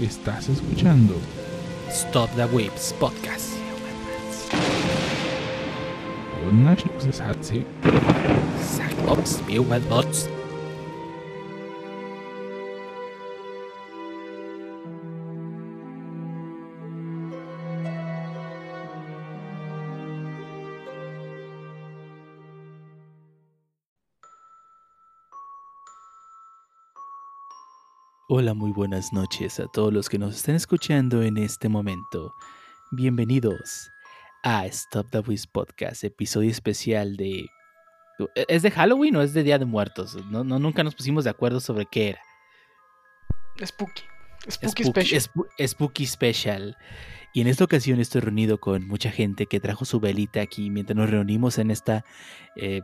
Estás 0.00 0.48
escuchando 0.48 1.14
Stop 1.90 2.30
the 2.34 2.46
Whips 2.46 2.94
Podcast. 2.98 3.50
Nash 6.50 6.84
Satsi. 7.12 7.66
Cyclops, 8.62 9.42
Bots. 9.90 10.39
Hola, 28.32 28.54
muy 28.54 28.70
buenas 28.70 29.12
noches 29.12 29.58
a 29.58 29.66
todos 29.66 29.92
los 29.92 30.08
que 30.08 30.16
nos 30.16 30.36
están 30.36 30.54
escuchando 30.54 31.20
en 31.20 31.36
este 31.36 31.68
momento. 31.68 32.32
Bienvenidos 32.92 33.90
a 34.44 34.66
Stop 34.66 35.10
the 35.10 35.18
Wiz 35.18 35.48
Podcast, 35.48 36.04
episodio 36.04 36.48
especial 36.48 37.16
de... 37.16 37.48
¿Es 38.46 38.62
de 38.62 38.70
Halloween 38.70 39.16
o 39.16 39.22
es 39.22 39.34
de 39.34 39.42
Día 39.42 39.58
de 39.58 39.64
Muertos? 39.64 40.16
No, 40.26 40.44
no 40.44 40.60
nunca 40.60 40.84
nos 40.84 40.94
pusimos 40.94 41.24
de 41.24 41.30
acuerdo 41.30 41.58
sobre 41.58 41.86
qué 41.90 42.10
era. 42.10 42.20
Spooky. 43.66 44.02
Spooky, 44.48 44.84
Special. 44.84 45.22
Spooky 45.66 46.06
Special. 46.06 46.76
Y 47.34 47.40
en 47.40 47.48
esta 47.48 47.64
ocasión 47.64 47.98
estoy 47.98 48.20
reunido 48.20 48.60
con 48.60 48.86
mucha 48.86 49.10
gente 49.10 49.46
que 49.46 49.58
trajo 49.58 49.84
su 49.84 49.98
velita 49.98 50.40
aquí 50.40 50.70
mientras 50.70 50.96
nos 50.96 51.10
reunimos 51.10 51.58
en 51.58 51.72
esta, 51.72 52.04
eh, 52.54 52.82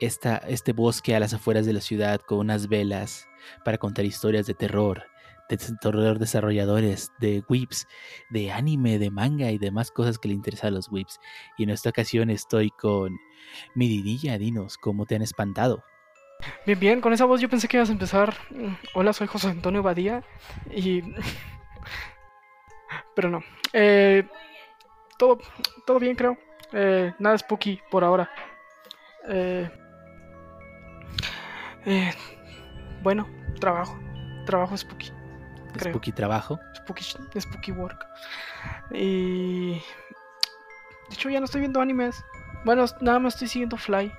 este 0.00 0.72
bosque 0.72 1.14
a 1.14 1.20
las 1.20 1.34
afueras 1.34 1.66
de 1.66 1.72
la 1.72 1.80
ciudad 1.80 2.20
con 2.20 2.38
unas 2.38 2.68
velas 2.68 3.28
para 3.64 3.78
contar 3.78 4.04
historias 4.04 4.46
de 4.46 4.54
terror, 4.54 5.04
de 5.48 5.58
terror 5.80 6.18
desarrolladores, 6.18 7.12
de 7.18 7.42
whips, 7.48 7.86
de 8.30 8.52
anime, 8.52 8.98
de 8.98 9.10
manga 9.10 9.50
y 9.50 9.58
demás 9.58 9.90
cosas 9.90 10.18
que 10.18 10.28
le 10.28 10.34
interesan 10.34 10.68
a 10.68 10.76
los 10.76 10.90
whips. 10.90 11.18
Y 11.58 11.64
en 11.64 11.70
esta 11.70 11.90
ocasión 11.90 12.30
estoy 12.30 12.70
con 12.70 13.18
mi 13.74 13.88
Didilla, 13.88 14.38
dinos, 14.38 14.78
¿cómo 14.78 15.06
te 15.06 15.16
han 15.16 15.22
espantado? 15.22 15.82
Bien, 16.64 16.80
bien, 16.80 17.00
con 17.00 17.12
esa 17.12 17.26
voz 17.26 17.40
yo 17.40 17.48
pensé 17.48 17.68
que 17.68 17.76
ibas 17.76 17.90
a 17.90 17.92
empezar. 17.92 18.34
Mm, 18.50 18.74
hola, 18.94 19.12
soy 19.12 19.26
José 19.26 19.48
Antonio 19.48 19.82
Badía 19.82 20.22
y. 20.70 21.02
Pero 23.14 23.28
no. 23.28 23.42
Eh, 23.72 24.26
todo, 25.18 25.38
todo 25.86 25.98
bien, 25.98 26.16
creo. 26.16 26.38
Eh, 26.72 27.12
nada 27.18 27.36
spooky 27.36 27.80
por 27.90 28.04
ahora. 28.04 28.30
Eh, 29.28 29.68
eh, 31.86 32.12
bueno, 33.02 33.26
trabajo. 33.60 33.98
Trabajo 34.46 34.76
spooky. 34.76 35.12
Creo. 35.72 35.92
Spooky 35.92 36.12
trabajo. 36.12 36.58
Spooky, 36.74 37.04
spooky 37.40 37.72
work. 37.72 38.06
Y. 38.92 39.72
De 41.08 41.14
hecho, 41.14 41.30
ya 41.30 41.40
no 41.40 41.44
estoy 41.44 41.60
viendo 41.60 41.80
animes. 41.80 42.24
Bueno, 42.64 42.84
nada 43.00 43.18
más 43.18 43.34
estoy 43.34 43.48
siguiendo 43.48 43.76
Fly. 43.76 44.12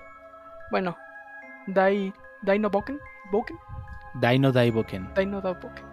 Bueno, 0.72 0.98
Dai. 1.68 2.14
Dino 2.42 2.70
Boken. 2.70 3.00
Boken. 3.32 3.58
Dino 4.16 4.52
Daiboken. 4.52 5.14
Dino 5.16 5.42
Daiboken. 5.42 5.86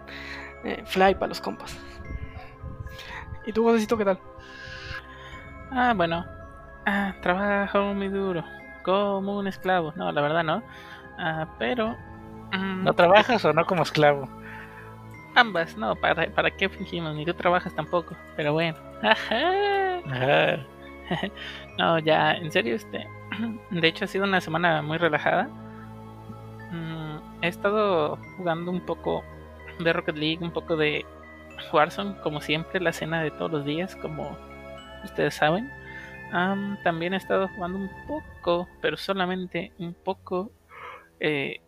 Eh, 0.63 0.83
Fly 0.85 1.15
para 1.15 1.27
los 1.27 1.39
compas. 1.39 1.77
¿Y 3.45 3.53
tú, 3.53 3.63
Josecito, 3.63 3.97
qué 3.97 4.05
tal? 4.05 4.19
Ah, 5.71 5.93
bueno. 5.95 6.25
Ah, 6.85 7.13
trabajo 7.21 7.93
muy 7.93 8.09
duro. 8.09 8.43
Como 8.83 9.37
un 9.37 9.47
esclavo. 9.47 9.93
No, 9.95 10.11
la 10.11 10.21
verdad 10.21 10.43
no. 10.43 10.63
Ah, 11.19 11.47
pero. 11.59 11.97
mm, 12.51 12.83
¿No 12.85 12.93
trabajas 12.95 13.45
o 13.45 13.53
no 13.53 13.65
como 13.65 13.83
esclavo? 13.83 14.29
Ambas, 15.35 15.77
no, 15.77 15.95
¿para, 15.95 16.27
¿para 16.33 16.51
qué 16.51 16.69
fingimos? 16.69 17.15
Ni 17.15 17.25
tú 17.25 17.33
trabajas 17.33 17.75
tampoco, 17.75 18.15
pero 18.35 18.53
bueno. 18.53 18.77
Ajá. 19.03 19.99
Ajá. 20.05 20.67
No, 21.77 21.97
ya, 21.99 22.33
en 22.33 22.51
serio, 22.51 22.75
este. 22.75 23.07
De 23.71 23.87
hecho, 23.87 24.05
ha 24.05 24.07
sido 24.07 24.25
una 24.25 24.41
semana 24.41 24.81
muy 24.83 24.97
relajada. 24.97 25.49
Mm, 26.71 27.17
he 27.41 27.47
estado 27.47 28.17
jugando 28.37 28.71
un 28.71 28.81
poco 28.85 29.23
de 29.79 29.93
Rocket 29.93 30.17
League, 30.17 30.39
un 30.41 30.51
poco 30.51 30.77
de 30.77 31.05
Warzone, 31.73 32.17
como 32.21 32.41
siempre, 32.41 32.79
la 32.81 32.93
cena 32.93 33.21
de 33.23 33.31
todos 33.31 33.51
los 33.51 33.65
días, 33.65 33.95
como 33.97 34.37
ustedes 35.03 35.35
saben. 35.35 35.71
Am, 36.31 36.77
también 36.83 37.13
he 37.13 37.17
estado 37.17 37.47
jugando 37.49 37.79
un 37.79 37.91
poco, 38.07 38.67
pero 38.81 38.97
solamente 38.97 39.73
un 39.79 39.93
poco, 39.95 40.51
eh, 41.19 41.61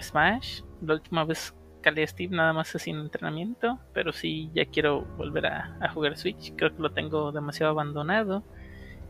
Smash. 0.00 0.62
La 0.82 0.94
última 0.94 1.24
vez 1.24 1.54
calé 1.80 2.02
a 2.02 2.06
Steve 2.06 2.34
nada 2.34 2.52
más 2.52 2.74
en 2.86 2.96
entrenamiento, 2.96 3.78
pero 3.92 4.12
sí 4.12 4.50
ya 4.54 4.64
quiero 4.64 5.02
volver 5.16 5.46
a, 5.46 5.90
jugar 5.92 6.16
Switch. 6.16 6.54
Creo 6.56 6.74
que 6.74 6.82
lo 6.82 6.90
tengo 6.90 7.32
demasiado 7.32 7.72
abandonado. 7.72 8.42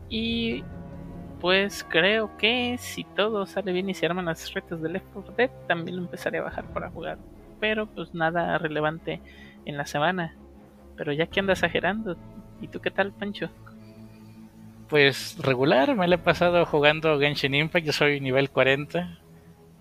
Y 0.09 0.63
pues 1.39 1.85
creo 1.89 2.37
que 2.37 2.77
si 2.77 3.03
todo 3.03 3.45
sale 3.45 3.71
bien 3.71 3.89
y 3.89 3.93
se 3.93 4.05
arman 4.05 4.25
las 4.25 4.53
retas 4.53 4.81
de 4.81 4.89
Left 4.89 5.07
4 5.13 5.33
Dead, 5.37 5.49
también 5.67 5.97
lo 5.97 6.03
empezaré 6.03 6.39
a 6.39 6.43
bajar 6.43 6.65
para 6.73 6.89
jugar. 6.89 7.17
Pero 7.59 7.87
pues 7.87 8.13
nada 8.13 8.57
relevante 8.57 9.21
en 9.65 9.77
la 9.77 9.85
semana. 9.85 10.35
Pero 10.97 11.13
ya 11.13 11.27
que 11.27 11.39
andas 11.39 11.59
exagerando. 11.59 12.17
¿Y 12.61 12.67
tú 12.67 12.79
qué 12.79 12.91
tal, 12.91 13.11
Pancho? 13.11 13.49
Pues 14.89 15.37
regular, 15.39 15.95
me 15.95 16.07
la 16.07 16.15
he 16.15 16.19
pasado 16.19 16.65
jugando 16.65 17.19
Genshin 17.19 17.55
Impact, 17.55 17.85
yo 17.85 17.93
soy 17.93 18.19
nivel 18.19 18.49
40. 18.49 19.19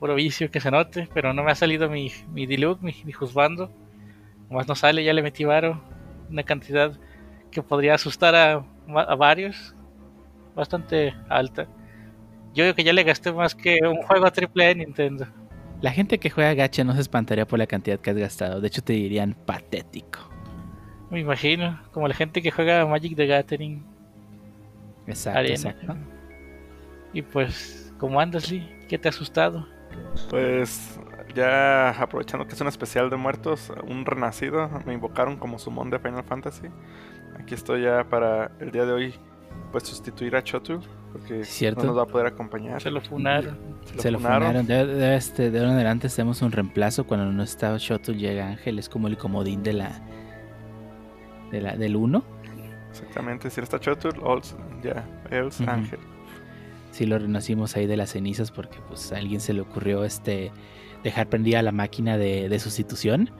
Puro 0.00 0.15
vicio 0.15 0.50
que 0.50 0.60
se 0.60 0.70
note, 0.70 1.09
pero 1.12 1.32
no 1.32 1.42
me 1.42 1.50
ha 1.50 1.54
salido 1.54 1.91
mi, 1.91 2.10
mi 2.32 2.47
Diluc, 2.47 2.81
mi, 2.81 2.94
mi 3.04 3.12
Juzbando. 3.12 3.70
Más 4.50 4.69
no 4.69 4.75
sale, 4.75 5.04
ya 5.04 5.12
le 5.12 5.22
metí 5.22 5.44
varo. 5.44 5.82
Una 6.31 6.42
cantidad 6.42 6.98
que 7.50 7.62
podría 7.62 7.94
asustar 7.94 8.34
a, 8.34 8.65
a 8.88 9.15
varios. 9.15 9.75
Bastante 10.54 11.15
alta. 11.28 11.66
Yo 12.54 12.65
digo 12.65 12.75
que 12.76 12.84
ya 12.84 12.92
le 12.92 13.03
gasté 13.03 13.32
más 13.32 13.54
que 13.54 13.81
un 13.82 14.03
juego 14.03 14.31
triple 14.31 14.66
de 14.66 14.75
Nintendo. 14.76 15.26
La 15.81 15.91
gente 15.91 16.19
que 16.19 16.31
juega 16.31 16.54
gacha 16.54 16.84
no 16.84 16.94
se 16.94 17.00
espantaría 17.00 17.47
por 17.47 17.59
la 17.59 17.66
cantidad 17.66 17.98
que 17.98 18.10
has 18.10 18.16
gastado. 18.16 18.60
De 18.60 18.69
hecho, 18.69 18.82
te 18.82 18.92
dirían 18.92 19.34
patético. 19.34 20.21
Me 21.10 21.21
imagino, 21.21 21.81
como 21.92 22.09
la 22.09 22.15
gente 22.15 22.41
que 22.41 22.50
juega 22.50 22.86
Magic 22.86 23.16
the 23.16 23.26
Gathering. 23.26 23.94
Exacto, 25.06 25.38
Arena. 25.38 25.54
exacto. 25.54 25.97
Y 27.12 27.22
pues, 27.22 27.92
¿cómo 27.98 28.20
andas, 28.20 28.50
Lee? 28.50 28.69
¿Qué 28.88 28.98
te 28.98 29.09
ha 29.09 29.10
asustado? 29.10 29.66
Pues 30.31 30.98
ya 31.34 31.91
aprovechando 31.91 32.47
que 32.47 32.54
es 32.54 32.60
un 32.60 32.69
especial 32.69 33.10
de 33.10 33.16
muertos, 33.16 33.72
un 33.88 34.04
renacido, 34.04 34.69
me 34.87 34.94
invocaron 34.94 35.37
como 35.37 35.59
sumón 35.59 35.91
de 35.91 35.98
Final 35.98 36.25
Fantasy. 36.25 36.69
Aquí 37.38 37.54
estoy 37.54 37.82
ya 37.82 38.04
para 38.09 38.50
el 38.60 38.70
día 38.70 38.84
de 38.87 38.92
hoy, 38.92 39.15
pues 39.72 39.84
sustituir 39.84 40.37
a 40.37 40.42
Chotu, 40.42 40.81
porque 41.12 41.44
Cierto. 41.44 41.82
no 41.82 41.88
nos 41.88 41.98
va 41.98 42.03
a 42.03 42.06
poder 42.06 42.26
acompañar. 42.26 42.81
Se 42.81 42.91
lo 42.91 43.00
funaron. 43.00 43.56
Se 43.98 44.10
lo 44.10 44.19
funaron. 44.19 44.66
De, 44.66 44.86
de 44.86 45.16
este, 45.16 45.50
de 45.50 45.59
ahora 45.59 45.71
en 45.71 45.76
adelante 45.76 46.06
hacemos 46.06 46.42
un 46.42 46.53
reemplazo. 46.53 47.04
Cuando 47.06 47.31
no 47.31 47.42
está 47.42 47.76
Shoto 47.78 48.12
llega 48.12 48.48
Ángel. 48.48 48.78
Es 48.78 48.88
como 48.88 49.09
el 49.09 49.16
comodín 49.16 49.62
de 49.62 49.72
la, 49.75 50.00
de 51.50 51.60
la 51.60 51.76
del 51.76 51.97
1. 51.97 52.25
Exactamente, 53.00 53.50
si 53.50 53.60
está 53.60 53.78
Chotu, 53.81 54.09
also, 54.25 54.56
ya, 54.82 55.05
Els. 55.31 55.60
Ángel. 55.62 55.99
Sí 56.93 57.06
lo 57.06 57.19
renacimos 57.19 57.75
ahí 57.77 57.87
de 57.87 57.97
las 57.97 58.10
cenizas 58.10 58.53
porque 58.53 58.78
pues 58.88 59.12
a 59.12 59.16
alguien 59.16 59.41
se 59.41 59.53
le 59.53 59.62
ocurrió 59.62 60.05
este 60.05 60.53
dejar 61.03 61.28
prendida 61.28 61.60
la 61.62 61.72
máquina 61.72 62.16
de, 62.16 62.49
de 62.49 62.59
sustitución. 62.60 63.31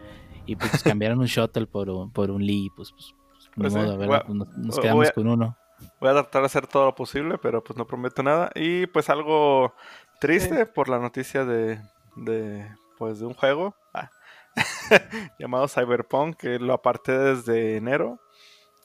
Y 0.47 0.57
pues 0.57 0.83
cambiaron 0.83 1.21
un 1.21 1.27
Shuttle 1.27 1.67
por 1.67 1.89
un, 1.89 2.11
por 2.11 2.31
un 2.33 2.45
Lee. 2.45 2.69
Pues, 2.77 2.91
pues, 2.93 3.15
pues, 3.31 3.51
ni 3.57 3.63
Pues 3.63 3.73
sí, 3.73 3.79
modo, 3.79 4.13
a- 4.15 4.25
Pues, 4.25 4.37
nos, 4.57 4.81
quedamos 4.81 5.09
a- 5.09 5.13
con 5.13 5.29
uno. 5.29 5.57
Voy 6.01 6.11
a 6.11 6.15
tratar 6.15 6.43
de 6.43 6.47
hacer 6.47 6.67
todo 6.67 6.87
lo 6.87 6.95
posible, 6.95 7.39
pero 7.39 7.63
pues 7.63 7.77
no 7.79 7.87
prometo 7.87 8.23
nada. 8.23 8.51
Y 8.57 8.87
pues 8.89 9.09
algo 9.09 9.73
triste 10.21 10.67
por 10.67 10.89
la 10.89 10.99
noticia 10.99 11.45
de, 11.45 11.79
de 12.17 12.67
pues 12.99 13.21
de 13.21 13.27
un 13.27 13.35
juego 13.35 13.75
ah, 13.93 14.11
llamado 15.39 15.69
Cyberpunk, 15.69 16.37
que 16.37 16.59
lo 16.59 16.73
aparté 16.75 17.17
desde 17.19 17.77
enero 17.77 18.19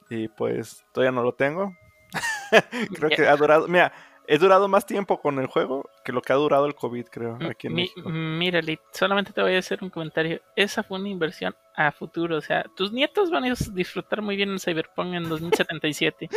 y 0.10 0.28
pues 0.28 0.84
todavía 0.94 1.12
no 1.12 1.24
lo 1.24 1.34
tengo. 1.34 1.76
creo 2.96 3.10
que 3.10 3.28
ha 3.28 3.36
durado, 3.36 3.68
mira, 3.68 3.92
he 4.28 4.38
durado 4.38 4.68
más 4.68 4.86
tiempo 4.86 5.22
con 5.22 5.40
el 5.40 5.48
juego 5.48 5.88
que 6.04 6.12
lo 6.12 6.22
que 6.22 6.34
ha 6.34 6.36
durado 6.36 6.66
el 6.66 6.76
COVID, 6.76 7.06
creo, 7.08 7.38
aquí 7.50 7.68
en 7.68 7.74
Mi- 7.74 7.82
México. 7.84 8.10
mira, 8.10 8.62
Lee, 8.62 8.80
solamente 8.92 9.34
te 9.34 9.42
voy 9.42 9.56
a 9.56 9.60
hacer 9.60 9.80
un 9.84 9.90
comentario. 9.90 10.42
Esa 10.56 10.84
fue 10.84 11.00
una 11.00 11.10
inversión 11.10 11.56
a 11.76 11.92
futuro. 11.92 12.38
O 12.38 12.42
sea, 12.42 12.64
tus 12.76 12.92
nietos 12.92 13.30
van 13.32 13.46
a 13.46 13.54
disfrutar 13.74 14.22
muy 14.22 14.36
bien 14.36 14.50
el 14.50 14.60
Cyberpunk 14.60 15.14
en 15.14 15.30
2077. 15.30 16.30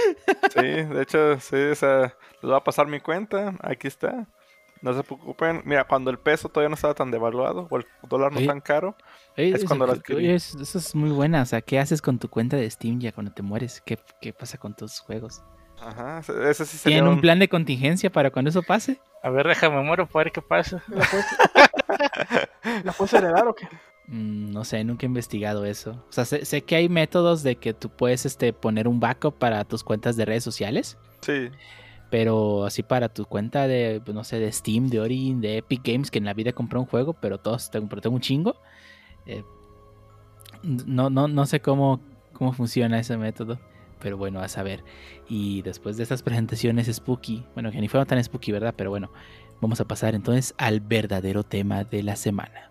Sí, 0.52 0.60
de 0.60 1.02
hecho, 1.02 1.40
sí, 1.40 1.56
o 1.56 1.74
sea, 1.74 2.00
les 2.00 2.42
voy 2.42 2.54
a 2.54 2.60
pasar 2.60 2.86
mi 2.86 3.00
cuenta, 3.00 3.54
aquí 3.62 3.88
está. 3.88 4.26
No 4.82 4.92
se 4.94 5.02
preocupen. 5.04 5.62
Mira, 5.64 5.84
cuando 5.84 6.10
el 6.10 6.18
peso 6.18 6.48
todavía 6.48 6.68
no 6.68 6.74
estaba 6.74 6.92
tan 6.94 7.10
devaluado 7.10 7.68
o 7.70 7.76
el 7.78 7.86
dólar 8.08 8.32
no 8.32 8.44
tan 8.44 8.60
caro, 8.60 8.96
Es 9.36 9.54
eso, 9.56 9.66
cuando 9.66 9.86
lo 9.86 9.92
oye, 9.92 10.00
adquirí. 10.00 10.30
eso, 10.30 10.60
eso 10.60 10.78
es 10.78 10.94
muy 10.94 11.10
buena. 11.10 11.42
O 11.42 11.46
sea, 11.46 11.60
¿qué 11.62 11.78
haces 11.78 12.02
con 12.02 12.18
tu 12.18 12.28
cuenta 12.28 12.56
de 12.56 12.68
Steam 12.68 12.98
ya 13.00 13.12
cuando 13.12 13.32
te 13.32 13.42
mueres? 13.42 13.80
¿Qué, 13.86 13.98
qué 14.20 14.32
pasa 14.32 14.58
con 14.58 14.74
tus 14.74 14.98
juegos? 15.00 15.42
Ajá, 15.80 16.18
ese 16.20 16.50
ese 16.50 16.64
sí 16.66 16.76
sería 16.78 16.96
¿Tienen 16.98 17.08
un 17.10 17.14
un- 17.16 17.20
plan 17.20 17.38
de 17.38 17.48
contingencia 17.48 18.10
para 18.10 18.30
cuando 18.30 18.50
eso 18.50 18.62
pase? 18.62 19.00
A 19.22 19.30
ver, 19.30 19.46
déjame 19.48 19.80
muero 19.82 20.06
para 20.06 20.24
ver 20.24 20.32
qué 20.32 20.42
pasa. 20.42 20.82
¿La 20.88 21.04
puedes, 21.08 21.26
¿La 22.84 22.92
puedes 22.92 23.12
heredar 23.14 23.46
o 23.48 23.54
qué? 23.54 23.66
Mm, 24.06 24.52
no 24.52 24.64
sé, 24.64 24.82
nunca 24.84 25.06
he 25.06 25.08
investigado 25.08 25.64
eso. 25.64 25.92
O 26.08 26.12
sea, 26.12 26.24
sé, 26.24 26.44
sé 26.44 26.62
que 26.62 26.76
hay 26.76 26.88
métodos 26.88 27.42
de 27.42 27.56
que 27.56 27.72
tú 27.72 27.88
puedes 27.88 28.26
este, 28.26 28.52
poner 28.52 28.88
un 28.88 29.00
backup 29.00 29.38
para 29.38 29.64
tus 29.64 29.84
cuentas 29.84 30.16
de 30.16 30.24
redes 30.24 30.44
sociales. 30.44 30.98
Sí. 31.20 31.50
Pero 32.12 32.66
así 32.66 32.82
para 32.82 33.08
tu 33.08 33.24
cuenta 33.24 33.66
de, 33.66 34.02
pues, 34.04 34.14
no 34.14 34.22
sé, 34.22 34.38
de 34.38 34.52
Steam, 34.52 34.88
de 34.88 35.00
Origin, 35.00 35.40
de 35.40 35.56
Epic 35.56 35.80
Games, 35.82 36.10
que 36.10 36.18
en 36.18 36.26
la 36.26 36.34
vida 36.34 36.52
compré 36.52 36.78
un 36.78 36.84
juego, 36.84 37.14
pero 37.14 37.38
todos 37.38 37.70
pero 37.72 38.02
tengo 38.02 38.16
un 38.16 38.20
chingo. 38.20 38.56
eh, 39.24 39.42
no, 40.62 41.08
no, 41.08 41.26
no 41.26 41.46
sé 41.46 41.60
cómo, 41.60 42.00
cómo 42.34 42.52
funciona 42.52 42.98
ese 42.98 43.16
método. 43.16 43.58
Pero 43.98 44.18
bueno, 44.18 44.40
a 44.40 44.48
saber. 44.48 44.84
Y 45.26 45.62
después 45.62 45.96
de 45.96 46.02
estas 46.02 46.22
presentaciones 46.22 46.86
spooky, 46.94 47.46
bueno, 47.54 47.70
que 47.70 47.80
ni 47.80 47.88
fueron 47.88 48.06
tan 48.06 48.22
spooky, 48.22 48.52
¿verdad? 48.52 48.74
Pero 48.76 48.90
bueno, 48.90 49.10
vamos 49.62 49.80
a 49.80 49.86
pasar 49.86 50.14
entonces 50.14 50.54
al 50.58 50.80
verdadero 50.80 51.44
tema 51.44 51.84
de 51.84 52.02
la 52.02 52.16
semana. 52.16 52.70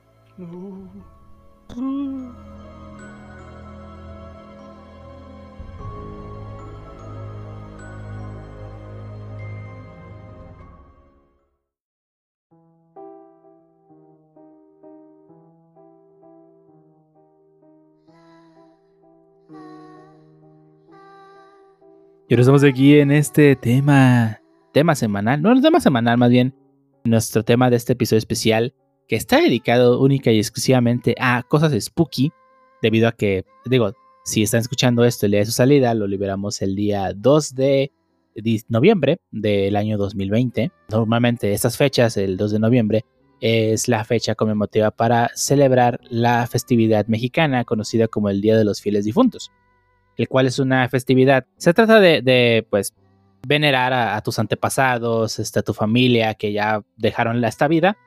Y 22.31 22.33
ahora 22.33 22.44
estamos 22.44 22.63
aquí 22.63 22.98
en 22.98 23.12
este 23.12 23.57
tema, 23.57 24.39
tema 24.72 24.95
semanal, 24.95 25.42
no, 25.42 25.54
no 25.54 25.62
tema 25.62 25.81
semanal, 25.81 26.18
más 26.18 26.30
bien 26.30 26.56
nuestro 27.04 27.44
tema 27.44 27.69
de 27.69 27.75
este 27.75 27.92
episodio 27.92 28.19
especial, 28.19 28.74
que 29.10 29.18
está 29.18 29.42
dedicado 29.42 30.00
única 30.00 30.31
y 30.31 30.38
exclusivamente 30.38 31.13
a 31.19 31.44
cosas 31.44 31.74
spooky, 31.78 32.31
debido 32.81 33.10
a 33.10 33.12
que, 33.12 33.44
digo, 33.66 33.92
si 34.24 34.44
están 34.44 34.62
escuchando 34.62 35.04
esto 35.04 35.25
el 35.25 35.33
día 35.33 35.42
de 35.42 35.48
su 35.48 35.51
salida, 35.51 35.94
lo 35.94 36.07
liberamos 36.07 36.62
el 36.62 36.74
día 36.74 37.12
2 37.13 37.54
de 37.54 37.92
noviembre 38.69 39.19
del 39.31 39.75
año 39.75 39.98
2020. 39.98 40.72
Normalmente 40.89 41.51
estas 41.51 41.75
fechas, 41.75 42.16
el 42.16 42.38
2 42.38 42.50
de 42.50 42.60
noviembre, 42.60 43.06
es 43.42 43.89
la 43.89 44.06
fecha 44.06 44.36
conmemorativa 44.36 44.92
para 44.92 45.31
celebrar 45.36 46.00
la 46.10 46.48
festividad 46.48 47.07
mexicana 47.07 47.66
conocida 47.66 48.07
como 48.07 48.30
el 48.30 48.39
Día 48.39 48.57
de 48.57 48.63
los 48.63 48.80
Fieles 48.80 49.04
Difuntos 49.04 49.51
el 50.21 50.27
cual 50.27 50.47
es 50.47 50.59
una 50.59 50.88
festividad. 50.89 51.45
Se 51.57 51.73
trata 51.73 52.00
de, 52.00 52.21
de, 52.21 52.65
pues, 52.69 52.94
venerar 53.47 53.91
a, 53.94 54.15
a 54.15 54.21
tus 54.21 54.39
antepasados, 54.39 55.39
este, 55.39 55.59
a 55.59 55.63
tu 55.63 55.73
familia 55.73 56.35
que 56.35 56.53
ya 56.53 56.81
dejaron 56.97 57.44
esta 57.44 57.68
vida. 57.68 57.97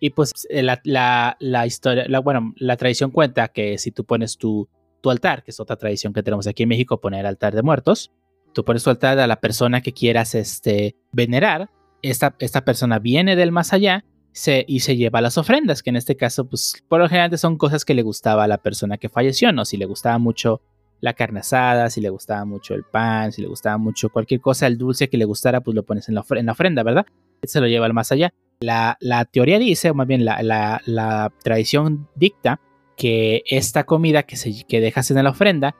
Y 0.00 0.10
pues 0.10 0.32
eh, 0.50 0.62
la, 0.62 0.80
la, 0.84 1.36
la 1.40 1.66
historia, 1.66 2.04
la, 2.08 2.18
bueno, 2.18 2.52
la 2.56 2.76
tradición 2.76 3.10
cuenta 3.10 3.48
que 3.48 3.78
si 3.78 3.90
tú 3.90 4.04
pones 4.04 4.36
tu, 4.36 4.68
tu 5.00 5.10
altar, 5.10 5.42
que 5.42 5.50
es 5.50 5.60
otra 5.60 5.76
tradición 5.76 6.12
que 6.12 6.22
tenemos 6.22 6.46
aquí 6.46 6.64
en 6.64 6.68
México, 6.68 7.00
poner 7.00 7.26
altar 7.26 7.54
de 7.54 7.62
muertos, 7.62 8.12
tú 8.52 8.64
pones 8.64 8.82
tu 8.84 8.90
altar 8.90 9.18
a 9.18 9.26
la 9.26 9.40
persona 9.40 9.80
que 9.80 9.92
quieras 9.92 10.34
este, 10.34 10.96
venerar, 11.12 11.70
esta, 12.02 12.34
esta 12.38 12.64
persona 12.64 12.98
viene 12.98 13.34
del 13.34 13.50
más 13.50 13.72
allá 13.72 14.04
se, 14.32 14.64
y 14.68 14.80
se 14.80 14.96
lleva 14.96 15.22
las 15.22 15.38
ofrendas, 15.38 15.82
que 15.82 15.90
en 15.90 15.96
este 15.96 16.16
caso, 16.16 16.46
pues, 16.48 16.84
por 16.88 17.00
lo 17.00 17.08
general 17.08 17.38
son 17.38 17.56
cosas 17.56 17.84
que 17.84 17.94
le 17.94 18.02
gustaba 18.02 18.44
a 18.44 18.48
la 18.48 18.58
persona 18.58 18.98
que 18.98 19.08
falleció, 19.08 19.52
¿no? 19.52 19.64
Si 19.64 19.76
le 19.76 19.86
gustaba 19.86 20.18
mucho 20.18 20.60
la 21.00 21.12
carne 21.14 21.40
asada, 21.40 21.90
si 21.90 22.00
le 22.00 22.08
gustaba 22.08 22.44
mucho 22.44 22.74
el 22.74 22.84
pan, 22.84 23.30
si 23.32 23.42
le 23.42 23.48
gustaba 23.48 23.76
mucho 23.78 24.08
cualquier 24.08 24.40
cosa, 24.40 24.66
el 24.66 24.78
dulce 24.78 25.08
que 25.10 25.18
le 25.18 25.24
gustara, 25.26 25.60
pues 25.60 25.74
lo 25.74 25.82
pones 25.82 26.08
en 26.08 26.14
la, 26.14 26.24
en 26.30 26.46
la 26.46 26.52
ofrenda, 26.52 26.82
¿verdad? 26.82 27.06
Se 27.42 27.60
lo 27.60 27.66
lleva 27.66 27.86
al 27.86 27.92
más 27.92 28.10
allá. 28.12 28.32
La, 28.60 28.96
la 29.00 29.24
teoría 29.26 29.58
dice, 29.58 29.90
o 29.90 29.94
más 29.94 30.06
bien 30.06 30.24
la, 30.24 30.42
la- 30.42 30.80
la 30.86 31.30
tradición 31.42 32.08
dicta, 32.14 32.60
que 32.96 33.42
esta 33.50 33.84
comida 33.84 34.22
que, 34.22 34.36
se, 34.36 34.64
que 34.66 34.80
dejas 34.80 35.10
en 35.10 35.22
la 35.22 35.30
ofrenda 35.30 35.74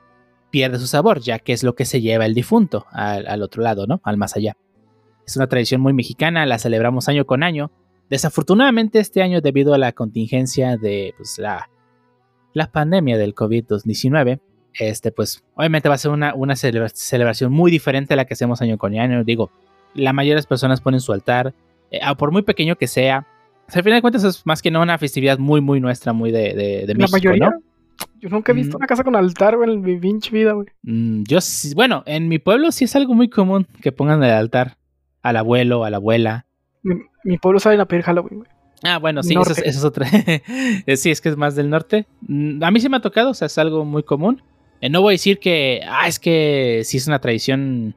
pierde 0.51 0.77
su 0.79 0.85
sabor, 0.87 1.21
ya 1.21 1.39
que 1.39 1.53
es 1.53 1.63
lo 1.63 1.73
que 1.73 1.85
se 1.85 2.01
lleva 2.01 2.25
el 2.25 2.33
difunto 2.35 2.85
al, 2.91 3.25
al 3.27 3.41
otro 3.41 3.63
lado, 3.63 3.87
¿no? 3.87 4.01
Al 4.03 4.17
más 4.17 4.35
allá. 4.35 4.55
Es 5.25 5.35
una 5.37 5.47
tradición 5.47 5.81
muy 5.81 5.93
mexicana, 5.93 6.45
la 6.45 6.59
celebramos 6.59 7.07
año 7.09 7.25
con 7.25 7.41
año. 7.41 7.71
Desafortunadamente 8.09 8.99
este 8.99 9.21
año, 9.23 9.41
debido 9.41 9.73
a 9.73 9.77
la 9.79 9.91
contingencia 9.91 10.77
de 10.77 11.13
pues, 11.17 11.39
la, 11.39 11.69
la 12.53 12.71
pandemia 12.71 13.17
del 13.17 13.33
COVID-19, 13.33 14.39
este, 14.79 15.11
pues 15.11 15.43
obviamente 15.55 15.89
va 15.89 15.95
a 15.95 15.97
ser 15.99 16.11
una, 16.11 16.33
una 16.35 16.55
celebra- 16.55 16.89
celebración 16.93 17.51
muy 17.51 17.71
diferente 17.71 18.13
a 18.13 18.17
la 18.17 18.25
que 18.25 18.33
hacemos 18.33 18.61
año 18.61 18.77
con 18.77 18.97
año. 18.97 19.23
Digo, 19.23 19.51
la 19.93 20.13
mayoría 20.13 20.33
de 20.33 20.39
las 20.39 20.47
personas 20.47 20.81
ponen 20.81 20.99
su 20.99 21.13
altar, 21.13 21.53
eh, 21.91 21.99
por 22.17 22.31
muy 22.31 22.41
pequeño 22.41 22.75
que 22.75 22.87
sea. 22.87 23.25
O 23.67 23.71
sea, 23.71 23.79
al 23.79 23.83
final 23.83 23.97
de 23.97 24.01
cuentas 24.01 24.23
es 24.23 24.45
más 24.45 24.61
que 24.61 24.69
no 24.71 24.81
una 24.81 24.97
festividad 24.97 25.37
muy, 25.39 25.61
muy 25.61 25.79
nuestra, 25.79 26.13
muy 26.13 26.31
de, 26.31 26.53
de, 26.53 26.85
de 26.85 26.93
La 26.93 26.99
México, 26.99 27.11
mayoría. 27.17 27.49
¿no? 27.49 27.59
Yo 28.19 28.29
nunca 28.29 28.51
he 28.51 28.55
visto 28.55 28.77
Mm. 28.77 28.81
una 28.81 28.87
casa 28.87 29.03
con 29.03 29.15
altar, 29.15 29.55
güey, 29.55 29.71
en 29.71 29.81
mi 29.81 29.97
pinche 29.97 30.29
vida, 30.31 30.51
güey. 30.53 30.67
Mm, 30.83 31.23
yo 31.23 31.39
sí- 31.41 31.73
bueno, 31.73 32.03
en 32.05 32.27
mi 32.27 32.39
pueblo 32.39 32.71
sí 32.71 32.85
es 32.85 32.95
algo 32.95 33.13
muy 33.13 33.29
común 33.29 33.65
que 33.81 33.91
pongan 33.91 34.21
el 34.23 34.31
altar 34.31 34.77
al 35.21 35.37
abuelo, 35.37 35.85
a 35.85 35.89
la 35.89 35.97
abuela. 35.97 36.45
Mi, 36.83 36.95
mi 37.23 37.37
pueblo 37.37 37.59
sabe 37.59 37.79
a 37.79 37.85
pedir 37.85 38.03
Halloween, 38.03 38.39
güey. 38.39 38.49
Ah, 38.83 38.99
bueno, 38.99 39.23
sí, 39.23 39.33
eso 39.33 39.51
es, 39.53 39.57
eso 39.59 39.79
es 39.79 39.83
otra. 39.83 40.05
Sí, 40.97 41.09
es 41.09 41.21
que 41.21 41.29
es 41.29 41.37
más 41.37 41.55
del 41.55 41.69
norte. 41.69 42.05
Mm, 42.27 42.61
A 42.63 42.69
mí 42.71 42.79
sí 42.79 42.89
me 42.89 42.97
ha 42.97 43.01
tocado, 43.01 43.31
o 43.31 43.33
sea, 43.33 43.45
es 43.47 43.57
algo 43.57 43.85
muy 43.85 44.03
común. 44.03 44.43
Eh, 44.85 44.89
no 44.89 45.01
voy 45.01 45.13
a 45.13 45.15
decir 45.15 45.39
que, 45.39 45.81
ah, 45.89 46.07
es 46.07 46.19
que 46.19 46.83
sí 46.85 46.97
es 46.97 47.07
una 47.07 47.17
tradición 47.17 47.95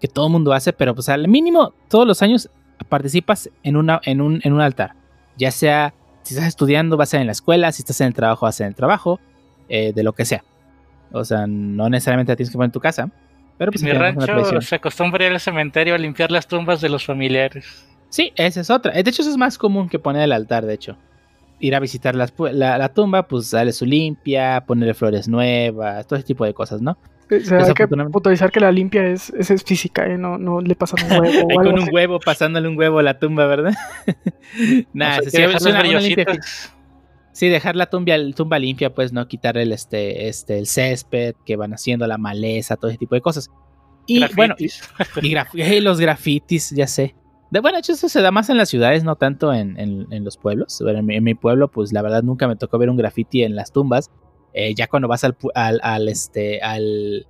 que 0.00 0.08
todo 0.08 0.26
el 0.26 0.32
mundo 0.32 0.52
hace, 0.52 0.72
pero 0.72 0.92
pues 0.92 1.08
al 1.08 1.28
mínimo 1.28 1.72
todos 1.88 2.08
los 2.08 2.22
años 2.22 2.50
participas 2.88 3.50
en, 3.62 3.76
una, 3.76 4.00
en, 4.04 4.20
un, 4.20 4.40
en 4.42 4.52
un 4.52 4.60
altar. 4.60 4.94
Ya 5.36 5.52
sea, 5.52 5.94
si 6.24 6.34
estás 6.34 6.48
estudiando, 6.48 6.96
vas 6.96 7.10
a 7.10 7.12
ser 7.12 7.20
en 7.20 7.26
la 7.26 7.32
escuela, 7.32 7.70
si 7.70 7.82
estás 7.82 8.00
en 8.00 8.08
el 8.08 8.14
trabajo, 8.14 8.46
vas 8.46 8.56
a 8.56 8.58
ser 8.58 8.64
en 8.64 8.70
el 8.70 8.74
trabajo, 8.74 9.20
eh, 9.68 9.92
de 9.94 10.02
lo 10.02 10.12
que 10.12 10.24
sea. 10.24 10.42
O 11.12 11.24
sea, 11.24 11.46
no 11.46 11.88
necesariamente 11.88 12.32
la 12.32 12.36
tienes 12.36 12.50
que 12.50 12.54
poner 12.54 12.66
en 12.70 12.72
tu 12.72 12.80
casa, 12.80 13.08
pero 13.56 13.70
pues 13.70 13.84
en 13.84 13.90
mi 13.90 13.94
rancho 13.96 14.60
se 14.60 14.74
acostumbra 14.74 15.26
ir 15.26 15.30
al 15.30 15.38
cementerio 15.38 15.94
a 15.94 15.98
limpiar 15.98 16.32
las 16.32 16.48
tumbas 16.48 16.80
de 16.80 16.88
los 16.88 17.06
familiares. 17.06 17.86
Sí, 18.08 18.32
esa 18.34 18.60
es 18.60 18.70
otra. 18.70 18.90
De 18.90 19.08
hecho, 19.08 19.22
eso 19.22 19.30
es 19.30 19.36
más 19.36 19.56
común 19.56 19.88
que 19.88 20.00
poner 20.00 20.22
el 20.22 20.32
altar, 20.32 20.66
de 20.66 20.74
hecho. 20.74 20.96
Ir 21.60 21.74
a 21.74 21.80
visitar 21.80 22.14
las 22.14 22.32
la, 22.52 22.76
la 22.78 22.88
tumba, 22.92 23.26
pues 23.28 23.50
darle 23.50 23.72
su 23.72 23.86
limpia, 23.86 24.64
ponerle 24.66 24.92
flores 24.94 25.28
nuevas, 25.28 26.06
todo 26.06 26.18
ese 26.18 26.26
tipo 26.26 26.44
de 26.44 26.52
cosas, 26.54 26.82
¿no? 26.82 26.98
O 27.30 27.40
sea, 27.40 27.58
hay 27.64 27.72
que 27.72 27.88
puntualizar 27.88 28.50
que 28.52 28.60
la 28.60 28.70
limpia 28.70 29.06
es, 29.06 29.30
es, 29.30 29.50
es 29.50 29.64
física, 29.64 30.06
¿eh? 30.06 30.18
No, 30.18 30.36
no 30.36 30.60
le 30.60 30.74
pasan 30.76 31.02
un 31.10 31.20
huevo 31.20 31.46
o 31.46 31.48
con 31.54 31.68
un 31.68 31.78
así. 31.82 31.90
huevo, 31.90 32.20
pasándole 32.20 32.68
un 32.68 32.76
huevo 32.76 32.98
a 32.98 33.02
la 33.02 33.18
tumba, 33.18 33.46
¿verdad? 33.46 33.72
O 34.06 34.98
sea, 34.98 35.20
que 35.20 35.26
es 35.26 35.32
dejarlas 35.32 35.62
una- 35.66 35.80
una 35.80 36.00
limpia. 36.00 36.26
Sí, 37.32 37.48
dejar 37.48 37.74
la 37.76 37.86
tumba, 37.86 38.14
tumba 38.36 38.58
limpia, 38.58 38.94
pues, 38.94 39.12
¿no? 39.12 39.26
Quitarle 39.26 39.62
el, 39.62 39.72
este, 39.72 40.28
este, 40.28 40.58
el 40.58 40.66
césped 40.66 41.34
que 41.44 41.56
van 41.56 41.72
haciendo, 41.74 42.06
la 42.06 42.18
maleza, 42.18 42.76
todo 42.76 42.90
ese 42.90 42.98
tipo 42.98 43.14
de 43.16 43.20
cosas. 43.22 43.48
Y 44.06 44.20
bueno, 44.36 44.54
y, 44.58 44.68
Grafitis. 44.68 44.82
y 45.22 45.30
graf- 45.34 45.48
eh, 45.54 45.80
los 45.80 45.98
grafitis, 45.98 46.70
ya 46.70 46.86
sé. 46.86 47.14
De, 47.54 47.60
bueno, 47.60 47.78
hecho, 47.78 47.92
eso 47.92 48.08
se 48.08 48.20
da 48.20 48.30
más 48.32 48.50
en 48.50 48.56
las 48.56 48.68
ciudades, 48.68 49.04
no 49.04 49.14
tanto 49.16 49.54
en, 49.54 49.78
en- 49.78 50.06
en 50.10 50.24
los 50.24 50.36
pueblos. 50.36 50.76
Bueno, 50.82 50.98
en, 50.98 51.06
mi, 51.06 51.14
en 51.16 51.22
mi 51.24 51.34
pueblo, 51.34 51.68
pues 51.68 51.92
la 51.92 52.02
verdad 52.02 52.22
nunca 52.24 52.48
me 52.48 52.56
tocó 52.56 52.78
ver 52.78 52.90
un 52.90 52.96
graffiti 52.96 53.44
en 53.44 53.54
las 53.54 53.70
tumbas. 53.72 54.10
Eh, 54.52 54.74
ya 54.74 54.86
cuando 54.88 55.06
vas 55.08 55.22
al, 55.24 55.36
al, 55.54 55.80
al, 55.82 56.08
este, 56.08 56.60
al, 56.62 57.26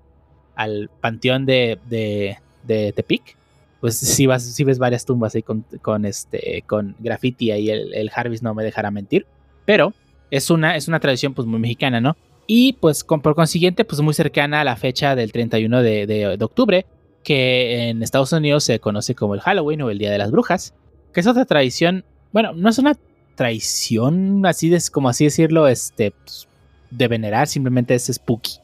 al 0.57 0.90
panteón 1.00 1.45
de, 1.47 1.78
de, 1.88 2.38
de 2.62 2.93
Tepic, 2.93 3.37
pues 3.81 3.99
sí, 3.99 4.26
vas, 4.26 4.43
sí 4.45 4.64
ves 4.64 4.78
varias 4.78 5.04
tumbas 5.04 5.35
ahí 5.35 5.43
con, 5.43 5.64
con, 5.83 6.04
este, 6.07 6.64
con 6.66 6.97
graffiti. 7.00 7.50
Ahí 7.50 7.69
el, 7.71 7.93
el 7.95 8.09
Jarvis 8.11 8.43
no 8.43 8.54
me 8.54 8.64
dejará 8.64 8.90
mentir. 8.90 9.26
Pero 9.66 9.93
es 10.31 10.49
una, 10.50 10.75
es 10.76 10.88
una 10.88 11.00
tradición 11.00 11.35
pues 11.35 11.47
muy 11.47 11.59
mexicana, 11.61 12.00
¿no? 12.00 12.16
Y 12.47 12.75
pues 12.75 13.04
con, 13.04 13.21
por 13.21 13.35
consiguiente, 13.35 13.85
pues 13.85 14.00
muy 14.00 14.14
cercana 14.14 14.62
a 14.62 14.64
la 14.64 14.76
fecha 14.76 15.14
del 15.16 15.33
31 15.33 15.83
de, 15.83 16.07
de- 16.07 16.37
de 16.38 16.45
octubre, 16.45 16.87
que 17.25 17.88
en 17.88 18.02
Estados 18.02 18.33
Unidos 18.33 18.62
se 18.64 18.78
conoce 18.78 19.14
como 19.16 19.35
el 19.35 19.40
Halloween 19.40 19.83
o 19.83 19.90
el 19.90 19.99
Día 19.99 20.12
de 20.12 20.19
las 20.19 20.31
Brujas, 20.31 20.75
que 21.12 21.21
es 21.21 21.26
otra 21.26 21.45
tradición, 21.47 22.04
bueno, 22.33 22.52
no 22.54 22.69
es 22.69 22.78
una 22.78 22.95
tradición 23.35 24.45
así 24.47 24.69
de, 24.69 24.81
como 24.93 25.09
así 25.09 25.25
decirlo, 25.25 25.66
este, 25.69 26.11
pues, 26.12 26.49
de 26.90 27.09
venerar, 27.09 27.47
simplemente 27.49 27.95
es 27.95 28.07
spooky. 28.12 28.59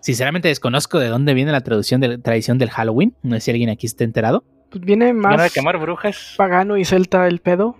Sinceramente 0.00 0.48
desconozco 0.48 0.98
de 0.98 1.08
dónde 1.08 1.34
viene 1.34 1.52
la 1.52 1.60
traducción 1.60 2.00
de 2.00 2.08
la 2.08 2.18
tradición 2.18 2.58
del 2.58 2.70
Halloween, 2.70 3.14
no 3.22 3.34
sé 3.36 3.40
si 3.42 3.50
alguien 3.50 3.68
aquí 3.70 3.86
está 3.86 4.04
enterado. 4.04 4.44
Pues 4.70 4.82
viene 4.84 5.12
Van 5.12 5.34
a 5.34 5.36
más 5.36 5.52
quemar 5.52 5.78
brujas. 5.78 6.34
pagano 6.36 6.76
y 6.76 6.84
celta 6.84 7.26
el 7.26 7.40
pedo. 7.40 7.76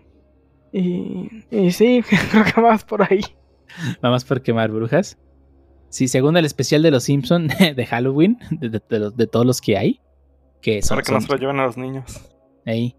Y, 0.72 1.44
y 1.50 1.70
sí, 1.72 2.02
creo 2.30 2.44
que 2.44 2.60
más 2.60 2.84
por 2.84 3.02
ahí. 3.02 3.20
Vamos 4.02 4.24
por 4.24 4.42
quemar 4.42 4.70
brujas. 4.70 5.16
Sí, 5.88 6.08
según 6.08 6.36
el 6.36 6.44
especial 6.44 6.82
de 6.82 6.90
los 6.90 7.04
Simpson 7.04 7.48
de 7.76 7.86
Halloween, 7.86 8.38
de, 8.50 8.68
de- 8.68 8.82
de 8.88 8.98
los- 8.98 9.16
de 9.16 9.26
todos 9.26 9.46
los 9.46 9.60
que 9.60 9.76
hay, 9.78 10.00
que 10.60 10.82
son, 10.82 10.96
Para 10.96 11.04
que 11.06 11.12
no 11.12 11.20
son- 11.20 11.26
se 11.28 11.32
lo 11.34 11.38
lleven 11.40 11.60
a 11.60 11.64
los 11.66 11.76
niños. 11.76 12.20
ahí, 12.66 12.94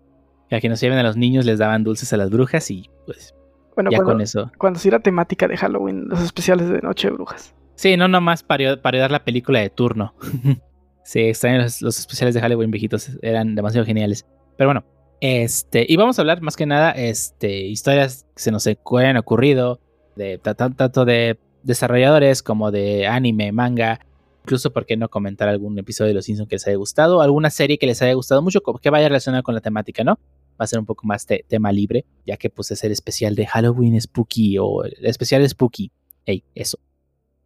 que 0.49 0.55
a 0.55 0.59
que 0.61 0.69
nos 0.69 0.79
lleven 0.81 0.97
a 0.97 1.03
los 1.03 1.15
niños 1.17 1.45
les 1.45 1.59
daban 1.59 1.83
dulces 1.83 2.11
a 2.13 2.17
las 2.17 2.29
brujas 2.29 2.69
y 2.71 2.89
pues 3.05 3.33
Bueno, 3.75 3.89
ya 3.91 3.97
cuando, 3.97 4.13
con 4.13 4.21
eso. 4.21 4.51
cuando 4.57 4.79
sí 4.79 4.87
era 4.89 4.99
temática 4.99 5.47
de 5.47 5.57
Halloween, 5.57 6.07
los 6.09 6.21
especiales 6.21 6.69
de 6.69 6.81
Noche 6.81 7.07
de 7.07 7.13
Brujas. 7.13 7.53
Sí, 7.75 7.97
no 7.97 8.07
nomás 8.07 8.43
para 8.43 8.81
parodiar 8.81 9.11
la 9.11 9.23
película 9.23 9.59
de 9.59 9.69
turno. 9.69 10.13
sí, 11.03 11.21
extraño 11.21 11.59
los, 11.63 11.81
los 11.81 11.97
especiales 11.99 12.35
de 12.35 12.41
Halloween 12.41 12.69
viejitos, 12.71 13.11
eran 13.21 13.55
demasiado 13.55 13.85
geniales. 13.85 14.25
Pero 14.57 14.67
bueno, 14.69 14.83
este, 15.21 15.85
y 15.87 15.95
vamos 15.97 16.17
a 16.19 16.21
hablar 16.23 16.41
más 16.41 16.55
que 16.55 16.65
nada, 16.65 16.91
este, 16.91 17.61
historias 17.61 18.25
que 18.35 18.41
se 18.43 18.51
nos 18.51 18.67
hayan 18.67 19.17
ocurrido, 19.17 19.79
de 20.15 20.37
ta- 20.37 20.53
ta- 20.55 20.69
tanto 20.71 21.05
de 21.05 21.39
desarrolladores 21.63 22.43
como 22.43 22.71
de 22.71 23.07
anime, 23.07 23.51
manga, 23.51 23.99
incluso 24.43 24.71
por 24.73 24.85
qué 24.85 24.97
no 24.97 25.09
comentar 25.09 25.47
algún 25.49 25.77
episodio 25.79 26.09
de 26.09 26.13
Los 26.15 26.25
Simpsons 26.25 26.49
que 26.49 26.55
les 26.55 26.67
haya 26.67 26.77
gustado, 26.77 27.21
alguna 27.21 27.49
serie 27.49 27.77
que 27.77 27.85
les 27.85 28.01
haya 28.01 28.13
gustado 28.13 28.41
mucho, 28.41 28.61
que 28.61 28.89
vaya 28.89 29.07
relacionada 29.07 29.43
con 29.43 29.55
la 29.55 29.61
temática, 29.61 30.03
¿no? 30.03 30.17
Va 30.59 30.65
a 30.65 30.67
ser 30.67 30.79
un 30.79 30.85
poco 30.85 31.05
más 31.07 31.25
te- 31.25 31.45
tema 31.47 31.71
libre, 31.71 32.05
ya 32.25 32.37
que 32.37 32.49
pues 32.49 32.71
es 32.71 32.83
el 32.83 32.91
especial 32.91 33.35
de 33.35 33.45
Halloween 33.47 33.99
Spooky 33.99 34.57
o 34.59 34.83
el 34.83 35.05
especial 35.05 35.47
Spooky. 35.47 35.91
Ey, 36.25 36.43
eso. 36.55 36.77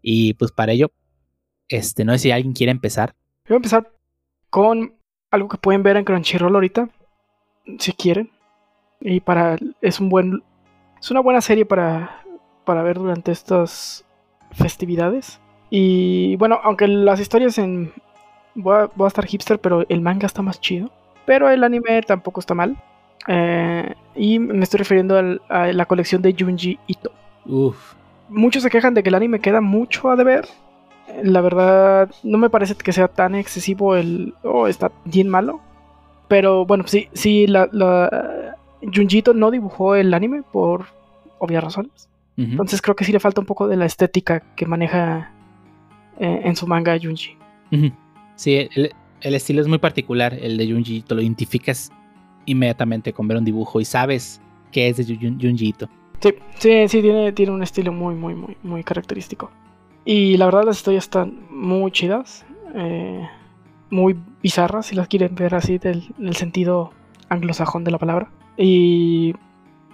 Y 0.02 0.34
pues 0.36 0.52
para 0.52 0.72
ello, 0.74 0.92
este, 1.70 2.04
no 2.06 2.14
sé 2.14 2.20
si 2.20 2.32
alguien 2.32 2.54
quiere 2.54 2.72
empezar. 2.72 3.16
Voy 3.48 3.56
a 3.56 3.58
empezar 3.58 3.92
con 4.50 4.96
algo 5.32 5.50
que 5.50 5.58
pueden 5.58 5.84
ver 5.84 5.98
en 5.98 6.04
Crunchyroll 6.06 6.56
ahorita, 6.56 6.90
si 7.80 7.92
quieren. 7.94 8.32
Y 9.02 9.20
para 9.20 9.58
es 9.82 10.00
un 10.00 10.10
buen 10.10 10.44
es 11.00 11.12
una 11.12 11.20
buena 11.22 11.42
serie 11.42 11.66
para 11.66 12.24
para 12.66 12.82
ver 12.84 12.98
durante 12.98 13.32
estas 13.32 14.06
festividades. 14.52 15.40
Y 15.79 16.36
bueno, 16.38 16.58
aunque 16.63 16.88
las 16.88 17.20
historias 17.20 17.58
en 17.58 17.91
voy 18.53 18.75
a, 18.77 18.89
voy 18.96 19.05
a 19.05 19.08
estar 19.10 19.25
hipster, 19.25 19.60
pero 19.60 19.84
el 19.89 20.00
manga 20.00 20.25
está 20.25 20.41
más 20.41 20.62
chido. 20.62 20.89
Pero 21.25 21.50
el 21.50 21.63
anime 21.65 22.01
tampoco 22.03 22.39
está 22.39 22.53
mal. 22.53 22.77
Eh, 23.27 23.94
y 24.15 24.39
me 24.39 24.63
estoy 24.63 24.77
refiriendo 24.77 25.17
al- 25.17 25.41
a 25.50 25.67
la 25.74 25.86
colección 25.86 26.22
de 26.22 26.36
Junji 26.38 26.77
Ito 26.88 27.12
Uf. 27.48 27.94
muchos 28.29 28.62
se 28.63 28.70
quejan 28.70 28.94
de 28.94 29.01
que 29.01 29.10
el 29.10 29.15
anime 29.15 29.39
queda 29.39 29.60
mucho 29.62 30.10
a 30.10 30.15
deber. 30.15 30.46
La 31.24 31.41
verdad, 31.41 32.10
no 32.24 32.38
me 32.38 32.50
parece 32.50 32.75
que 32.75 32.94
sea 32.94 33.08
tan 33.10 33.36
excesivo 33.36 33.96
el. 33.98 34.34
o 34.44 34.67
está 34.67 34.91
bien 35.03 35.27
malo. 35.27 35.60
Pero 36.29 36.65
bueno, 36.65 36.86
sí, 36.88 37.10
sí, 37.13 37.48
la, 37.48 37.67
la. 37.74 38.55
Junjito 38.82 39.34
no 39.34 39.51
dibujó 39.51 39.96
el 39.96 40.13
anime 40.13 40.41
por 40.53 40.86
obvias 41.39 41.63
razones. 41.63 42.08
Entonces 42.38 42.82
creo 42.82 42.96
que 42.96 43.05
sí 43.05 43.12
le 43.13 43.20
falta 43.22 43.39
un 43.41 43.48
poco 43.48 43.67
de 43.67 43.77
la 43.77 43.86
estética 43.86 44.41
que 44.58 44.65
maneja 44.65 45.32
eh, 46.19 46.41
en 46.43 46.55
su 46.55 46.67
manga 46.67 46.98
Junji. 47.01 47.38
Sí, 48.36 48.69
el, 48.75 48.91
el 49.22 49.36
estilo 49.36 49.62
es 49.62 49.67
muy 49.67 49.77
particular, 49.77 50.34
el 50.34 50.57
de 50.57 50.72
Junji 50.72 50.98
Ito, 50.98 51.15
lo 51.15 51.22
identificas 51.22 51.91
inmediatamente 52.45 53.12
con 53.13 53.27
ver 53.27 53.38
un 53.38 53.45
dibujo 53.45 53.79
y 53.81 53.86
sabes 53.86 54.41
que 54.72 54.88
es 54.89 54.98
de 54.98 55.05
Jun- 55.05 55.39
Junji 55.41 55.69
Ito. 55.69 55.89
Sí, 56.19 56.34
sí, 56.57 56.88
sí, 56.88 57.01
tiene, 57.01 57.31
tiene 57.31 57.51
un 57.51 57.63
estilo 57.63 57.91
muy, 57.91 58.15
muy, 58.15 58.36
muy, 58.36 58.57
muy 58.63 58.84
característico. 58.84 59.51
Y 60.05 60.38
la 60.38 60.45
verdad, 60.45 60.63
las 60.65 60.77
historias 60.77 61.05
están 61.05 61.39
muy 61.50 61.91
chidas. 61.91 62.45
eh, 62.74 63.27
muy 63.91 64.15
bizarras, 64.41 64.88
si 64.88 64.95
las 64.95 65.07
quieren 65.07 65.36
ver 65.36 65.53
así, 65.55 65.77
del, 65.77 66.03
en 66.19 66.27
el 66.27 66.36
sentido 66.36 66.91
anglosajón 67.29 67.84
de 67.84 67.91
la 67.91 68.00
palabra. 68.00 68.29
Y 68.57 69.34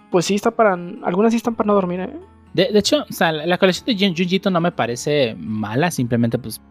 pues 0.09 0.25
sí, 0.25 0.35
está 0.35 0.51
para. 0.51 0.73
Algunas 1.03 1.31
sí 1.33 1.37
están 1.37 1.55
para 1.55 1.67
no 1.67 1.73
dormir, 1.73 1.99
¿eh? 1.99 2.13
De, 2.53 2.69
de 2.71 2.79
hecho, 2.79 3.05
o 3.09 3.13
sea, 3.13 3.31
la, 3.31 3.45
la 3.45 3.57
colección 3.57 3.85
de 3.85 3.93
Jun- 3.95 4.15
Junji 4.17 4.35
Ito 4.35 4.49
no 4.49 4.59
me 4.61 4.71
parece 4.71 5.35
mala, 5.37 5.89
simplemente 5.91 6.37
pues 6.37 6.61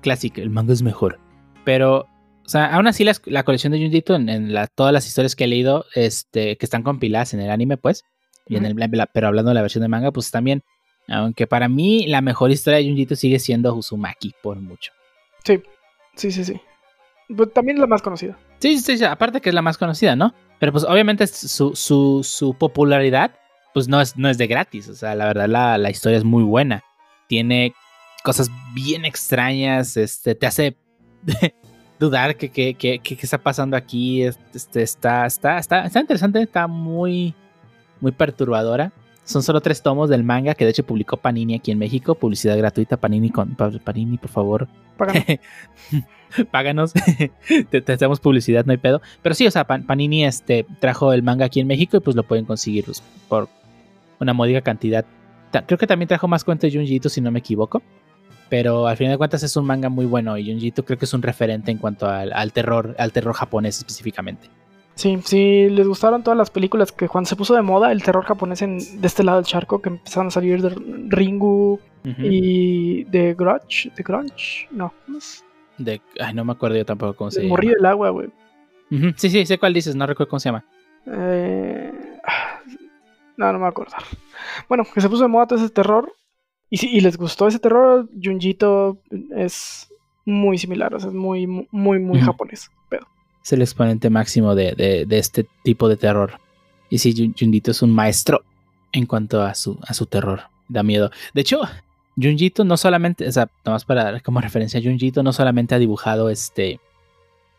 clásica, 0.00 0.40
el 0.40 0.50
manga 0.50 0.72
es 0.72 0.82
mejor. 0.82 1.18
Pero, 1.64 2.06
o 2.44 2.48
sea, 2.48 2.66
aún 2.74 2.86
así 2.86 3.04
las- 3.04 3.20
la, 3.26 3.42
colección 3.42 3.72
de 3.72 3.80
Junji 3.80 3.98
Ito, 3.98 4.14
en, 4.16 4.28
en 4.28 4.54
la- 4.54 4.66
todas 4.68 4.92
las 4.92 5.06
historias 5.06 5.34
que 5.36 5.44
he 5.44 5.48
leído, 5.48 5.84
este, 5.94 6.56
que 6.56 6.66
están 6.66 6.82
compiladas 6.82 7.34
en 7.34 7.40
el 7.40 7.50
anime, 7.50 7.76
pues, 7.76 8.04
y 8.46 8.56
en 8.56 8.64
el, 8.66 8.74
la- 8.76 9.06
pero 9.06 9.28
hablando 9.28 9.50
de 9.50 9.54
la 9.54 9.62
versión 9.62 9.82
de 9.82 9.88
manga, 9.88 10.10
pues 10.12 10.30
también, 10.30 10.62
aunque 11.08 11.46
para 11.46 11.68
mí 11.68 12.06
la 12.06 12.20
mejor 12.20 12.50
historia 12.50 12.78
de 12.78 12.84
Junji 12.86 13.02
Ito 13.02 13.16
sigue 13.16 13.38
siendo 13.38 13.74
Uzumaki, 13.74 14.32
por 14.42 14.58
mucho. 14.60 14.92
Sí, 15.44 15.60
sí, 16.16 16.30
sí, 16.30 16.44
sí. 16.44 16.60
Pues 17.36 17.52
también 17.52 17.76
es 17.76 17.80
la 17.80 17.86
más 17.86 18.02
conocida. 18.02 18.36
Sí, 18.58 18.78
sí, 18.78 18.98
sí, 18.98 19.04
aparte 19.04 19.40
que 19.40 19.48
es 19.50 19.54
la 19.54 19.62
más 19.62 19.78
conocida, 19.78 20.16
¿no? 20.16 20.34
Pero 20.58 20.72
pues 20.72 20.84
obviamente 20.84 21.26
su, 21.26 21.74
su, 21.76 22.22
su 22.24 22.54
popularidad 22.54 23.36
pues 23.74 23.88
no 23.88 24.00
es, 24.00 24.16
no 24.16 24.28
es 24.28 24.38
de 24.38 24.46
gratis, 24.46 24.88
o 24.88 24.94
sea, 24.94 25.14
la 25.14 25.26
verdad 25.26 25.48
la, 25.48 25.78
la 25.78 25.90
historia 25.90 26.18
es 26.18 26.24
muy 26.24 26.42
buena. 26.42 26.82
Tiene 27.28 27.72
cosas 28.24 28.50
bien 28.74 29.04
extrañas, 29.04 29.96
este, 29.96 30.34
te 30.34 30.46
hace 30.46 30.76
dudar 31.98 32.36
que 32.36 32.50
qué 32.50 32.74
que, 32.74 32.98
que- 32.98 33.16
que 33.16 33.22
está 33.26 33.38
pasando 33.38 33.76
aquí, 33.76 34.22
este, 34.22 34.82
está, 34.82 35.26
está, 35.26 35.58
está, 35.58 35.84
está 35.86 36.00
interesante, 36.00 36.42
está 36.42 36.66
muy, 36.66 37.34
muy 38.00 38.12
perturbadora. 38.12 38.92
Son 39.24 39.42
solo 39.44 39.60
tres 39.60 39.80
tomos 39.82 40.08
del 40.10 40.24
manga 40.24 40.54
que 40.54 40.64
de 40.64 40.70
hecho 40.72 40.84
publicó 40.84 41.16
Panini 41.16 41.54
aquí 41.54 41.70
en 41.70 41.78
México, 41.78 42.16
publicidad 42.16 42.56
gratuita, 42.58 42.96
Panini, 42.96 43.30
con, 43.30 43.54
pa- 43.54 43.70
Panini 43.84 44.18
por 44.18 44.30
favor, 44.30 44.66
Pagan. 44.96 45.22
páganos, 46.50 46.92
te, 47.70 47.80
te 47.80 47.92
hacemos 47.92 48.18
publicidad, 48.18 48.64
no 48.64 48.72
hay 48.72 48.78
pedo. 48.78 49.00
Pero 49.22 49.34
sí, 49.34 49.46
o 49.46 49.50
sea, 49.50 49.64
Pan- 49.66 49.86
Panini 49.86 50.24
este, 50.24 50.66
trajo 50.80 51.12
el 51.12 51.22
manga 51.22 51.44
aquí 51.44 51.60
en 51.60 51.66
México 51.68 51.96
y 51.96 52.00
pues 52.00 52.16
lo 52.16 52.24
pueden 52.24 52.44
conseguir 52.44 52.86
pues, 52.86 53.02
por 53.28 53.48
una 54.20 54.32
módica 54.32 54.60
cantidad. 54.60 55.04
Creo 55.66 55.78
que 55.78 55.86
también 55.86 56.06
trajo 56.08 56.28
más 56.28 56.44
cuentos 56.44 56.70
de 56.72 56.78
Junji 56.78 56.96
Ito, 56.96 57.08
si 57.08 57.20
no 57.20 57.30
me 57.30 57.40
equivoco. 57.40 57.82
Pero 58.48 58.86
al 58.88 58.96
final 58.96 59.12
de 59.14 59.18
cuentas 59.18 59.42
es 59.44 59.56
un 59.56 59.64
manga 59.64 59.88
muy 59.88 60.06
bueno 60.06 60.36
y 60.36 60.44
Junji 60.48 60.68
Ito 60.68 60.84
creo 60.84 60.98
que 60.98 61.04
es 61.04 61.14
un 61.14 61.22
referente 61.22 61.70
en 61.70 61.78
cuanto 61.78 62.06
al, 62.08 62.32
al 62.32 62.52
terror, 62.52 62.94
al 62.98 63.12
terror 63.12 63.32
japonés 63.34 63.78
específicamente. 63.78 64.48
Sí, 64.96 65.18
sí, 65.24 65.68
les 65.70 65.86
gustaron 65.86 66.22
todas 66.22 66.36
las 66.36 66.50
películas 66.50 66.92
que 66.92 67.08
cuando 67.08 67.26
se 67.28 67.36
puso 67.36 67.54
de 67.54 67.62
moda 67.62 67.90
el 67.90 68.02
terror 68.02 68.24
japonés 68.24 68.60
en, 68.60 68.78
de 69.00 69.06
este 69.06 69.22
lado 69.24 69.38
del 69.38 69.46
charco, 69.46 69.80
que 69.80 69.88
empezaron 69.88 70.26
a 70.26 70.30
salir 70.30 70.60
de 70.60 70.74
Ringu 71.08 71.80
y 72.04 73.04
de 73.04 73.34
Grudge. 73.34 73.90
¿De 73.96 74.02
Grunge? 74.02 74.66
No. 74.70 74.92
De, 75.78 76.02
ay, 76.20 76.34
no 76.34 76.44
me 76.44 76.52
acuerdo 76.52 76.76
yo 76.76 76.84
tampoco 76.84 77.14
cómo 77.14 77.30
se 77.30 77.38
El 77.40 77.44
llama. 77.46 77.52
morrillo 77.52 77.74
del 77.76 77.86
agua, 77.86 78.10
güey. 78.10 78.28
Sí, 79.16 79.30
sí, 79.30 79.46
sé 79.46 79.58
cuál 79.58 79.72
dices, 79.72 79.94
no 79.96 80.06
recuerdo 80.06 80.28
cómo 80.28 80.40
se 80.40 80.48
llama. 80.50 80.64
Eh, 81.06 81.92
No, 83.40 83.46
no 83.46 83.52
me 83.54 83.58
voy 83.60 83.66
a 83.66 83.70
acordar. 83.70 84.02
Bueno, 84.68 84.84
que 84.92 85.00
se 85.00 85.08
puso 85.08 85.22
de 85.22 85.28
moda 85.28 85.46
todo 85.46 85.58
ese 85.58 85.70
terror. 85.70 86.12
Y 86.68 86.76
si 86.76 86.88
y 86.88 87.00
les 87.00 87.16
gustó 87.16 87.48
ese 87.48 87.58
terror, 87.58 88.08
Junjito 88.22 88.98
es 89.36 89.88
muy 90.24 90.58
similar. 90.58 90.94
O 90.94 91.00
sea, 91.00 91.08
es 91.08 91.14
muy, 91.14 91.46
muy, 91.46 91.98
muy 91.98 92.20
japonés. 92.20 92.70
Pero 92.88 93.06
Es 93.42 93.52
el 93.52 93.62
exponente 93.62 94.10
máximo 94.10 94.54
de, 94.54 94.72
de- 94.76 95.04
de 95.06 95.18
este 95.18 95.46
tipo 95.64 95.88
de 95.88 95.96
terror. 95.96 96.38
Y 96.90 96.98
sí, 96.98 97.12
Jun- 97.14 97.34
Junjito 97.38 97.70
es 97.70 97.82
un 97.82 97.92
maestro 97.92 98.42
en 98.92 99.06
cuanto 99.06 99.42
a 99.42 99.54
su, 99.54 99.78
a 99.86 99.94
su 99.94 100.06
terror. 100.06 100.42
Da 100.68 100.82
miedo. 100.82 101.10
De 101.34 101.40
hecho, 101.40 101.60
Junjito 102.20 102.64
no 102.64 102.76
solamente, 102.76 103.26
o 103.26 103.32
sea, 103.32 103.48
nomás 103.64 103.84
para 103.84 104.04
dar 104.04 104.22
como 104.22 104.40
referencia, 104.40 104.80
Junjito 104.82 105.22
no 105.22 105.32
solamente 105.32 105.74
ha 105.74 105.78
dibujado 105.78 106.28
este, 106.30 106.78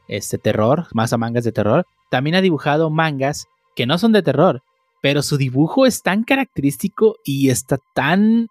este 0.08 0.38
terror, 0.38 0.88
más 0.94 1.12
a 1.14 1.18
mangas 1.18 1.44
de 1.44 1.52
terror, 1.52 1.86
también 2.10 2.36
ha 2.36 2.42
dibujado 2.42 2.90
mangas 2.90 3.48
que 3.76 3.86
no 3.86 3.98
son 3.98 4.12
de 4.12 4.22
terror, 4.22 4.62
pero 5.02 5.24
su 5.24 5.38
dibujo 5.38 5.86
es 5.86 6.04
tan 6.04 6.24
característico 6.24 7.18
y 7.26 7.50
está 7.50 7.80
tan, 7.94 8.48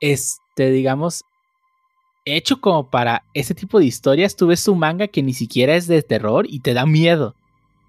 este, 0.00 0.70
digamos, 0.70 1.24
hecho 2.26 2.60
como 2.60 2.90
para 2.90 3.24
ese 3.32 3.54
tipo 3.54 3.78
de 3.78 3.86
historias. 3.86 4.36
Tú 4.36 4.48
ves 4.48 4.68
un 4.68 4.78
manga 4.78 5.08
que 5.08 5.22
ni 5.22 5.32
siquiera 5.32 5.74
es 5.74 5.86
de 5.86 6.02
terror 6.02 6.46
y 6.48 6.60
te 6.60 6.74
da 6.74 6.84
miedo. 6.84 7.34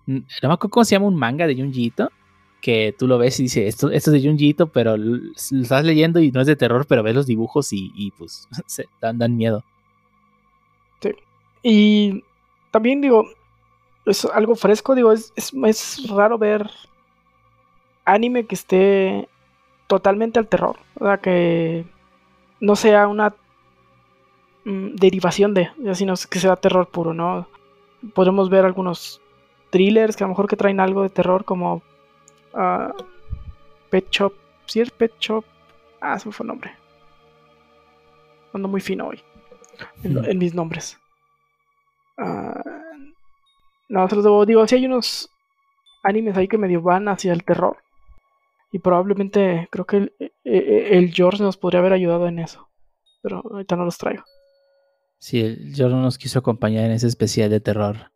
No 0.06 0.24
me 0.42 0.54
acuerdo 0.54 0.70
cómo 0.70 0.86
se 0.86 0.96
llama 0.96 1.08
un 1.08 1.18
manga 1.18 1.46
de 1.46 1.56
Junji 1.56 1.86
Ito, 1.86 2.10
que 2.62 2.96
tú 2.98 3.06
lo 3.06 3.18
ves 3.18 3.40
y 3.40 3.44
dices, 3.44 3.68
esto, 3.68 3.92
esto 3.92 4.12
es 4.14 4.22
de 4.22 4.28
Junji 4.28 4.50
Ito, 4.50 4.68
pero 4.68 4.98
lo 4.98 5.34
estás 5.36 5.84
leyendo 5.84 6.20
y 6.20 6.32
no 6.32 6.42
es 6.42 6.48
de 6.48 6.56
terror, 6.56 6.86
pero 6.88 7.04
ves 7.04 7.16
los 7.16 7.28
dibujos 7.28 7.74
y, 7.74 8.12
pues 8.18 8.48
se 8.66 8.86
dan, 9.02 9.36
miedo. 9.36 9.64
Y 11.62 12.24
también 12.72 13.02
digo, 13.02 13.26
es 14.06 14.24
algo 14.24 14.56
fresco, 14.56 14.96
digo, 14.96 15.12
es, 15.12 15.34
es 15.36 16.08
raro 16.10 16.38
ver 16.38 16.70
anime 18.14 18.46
que 18.46 18.56
esté 18.56 19.30
totalmente 19.88 20.40
al 20.40 20.48
terror. 20.48 20.78
O 21.00 21.06
sea, 21.06 21.18
que 21.18 21.86
no 22.60 22.76
sea 22.76 23.08
una 23.08 23.34
mm, 24.66 24.96
derivación 24.96 25.54
de, 25.54 25.70
sino 25.94 26.14
que 26.30 26.40
sea 26.40 26.56
terror 26.56 26.88
puro, 26.88 27.14
¿no? 27.14 27.48
Podemos 28.14 28.50
ver 28.50 28.66
algunos 28.66 29.22
thrillers 29.70 30.16
que 30.16 30.24
a 30.24 30.28
lo 30.28 30.30
mejor 30.30 30.48
que 30.48 30.56
traen 30.56 30.80
algo 30.80 31.04
de 31.04 31.10
terror 31.10 31.44
como 31.46 31.82
ah, 32.54 32.94
Pet 33.90 34.10
Shop. 34.10 34.34
¿Sí 34.66 34.82
es 34.82 34.92
Pet 34.92 35.14
Shop? 35.20 35.44
Ah, 36.02 36.18
se 36.20 36.28
me 36.28 36.32
fue 36.32 36.44
el 36.44 36.50
nombre. 36.50 36.72
Ando 38.54 38.68
muy 38.68 38.82
fino 38.82 39.08
hoy 39.08 39.22
en, 40.04 40.26
en 40.26 40.38
mis 40.38 40.54
nombres. 40.54 41.00
Ah, 42.18 42.62
no, 43.88 44.08
se 44.08 44.16
los 44.16 44.24
debo. 44.24 44.46
Digo, 44.46 44.66
si 44.68 44.76
hay 44.76 44.86
unos 44.86 45.30
animes 46.04 46.38
ahí 46.38 46.48
que 46.48 46.58
medio 46.58 46.82
van 46.82 47.08
hacia 47.08 47.34
el 47.34 47.44
terror. 47.44 47.78
Y 48.72 48.80
probablemente 48.80 49.68
creo 49.72 49.86
que 49.86 49.98
el, 49.98 50.16
e- 50.20 50.32
e- 50.44 50.98
el 50.98 51.12
George 51.12 51.42
nos 51.44 51.58
podría 51.58 51.80
haber 51.80 51.94
ayudado 51.94 52.28
en 52.28 52.40
eso. 52.40 52.70
Pero 53.22 53.42
ahorita 53.50 53.76
no 53.76 53.86
los 53.86 53.98
traigo. 53.98 54.24
Sí, 55.18 55.42
el 55.42 55.74
Jordan 55.76 55.98
no 55.98 56.04
nos 56.04 56.18
quiso 56.18 56.40
acompañar 56.40 56.86
en 56.86 56.92
ese 56.92 57.08
especial 57.08 57.50
de 57.50 57.60
terror 57.60 58.12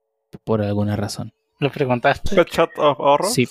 por 0.45 0.61
alguna 0.61 0.95
razón. 0.95 1.33
¿Lo 1.59 1.69
preguntaste? 1.71 2.35
Pet 2.35 2.47
Shop 2.49 2.69
of 2.77 2.99
Horror. 2.99 3.27
Sí, 3.29 3.47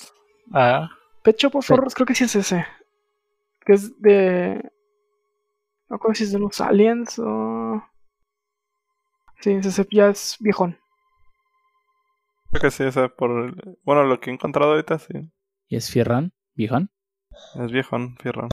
Ah, 0.53 0.89
Pet 1.23 1.37
Shop 1.37 1.55
of. 1.55 1.69
Horrors, 1.71 1.93
creo 1.93 2.05
que 2.05 2.15
sí 2.15 2.23
es 2.25 2.35
ese. 2.35 2.65
Que 3.65 3.73
es 3.73 3.99
de. 4.01 4.61
No 5.89 5.99
creo 5.99 6.13
si 6.15 6.23
es 6.23 6.31
de 6.31 6.37
unos 6.37 6.59
aliens 6.61 7.17
o. 7.19 7.81
Sí, 9.41 9.51
ese 9.51 9.87
ya 9.91 10.07
es 10.09 10.37
viejón. 10.39 10.77
Creo 12.51 12.61
que 12.61 12.71
sí, 12.71 12.83
ese 12.83 13.09
por 13.09 13.31
el- 13.45 13.77
Bueno, 13.83 14.03
lo 14.03 14.19
que 14.19 14.29
he 14.29 14.33
encontrado 14.33 14.71
ahorita 14.71 14.99
sí. 14.99 15.13
y 15.69 15.75
es 15.75 15.89
Fierran, 15.89 16.33
viejón. 16.55 16.89
Es 17.55 17.71
viejón, 17.71 18.15
fierro. 18.17 18.49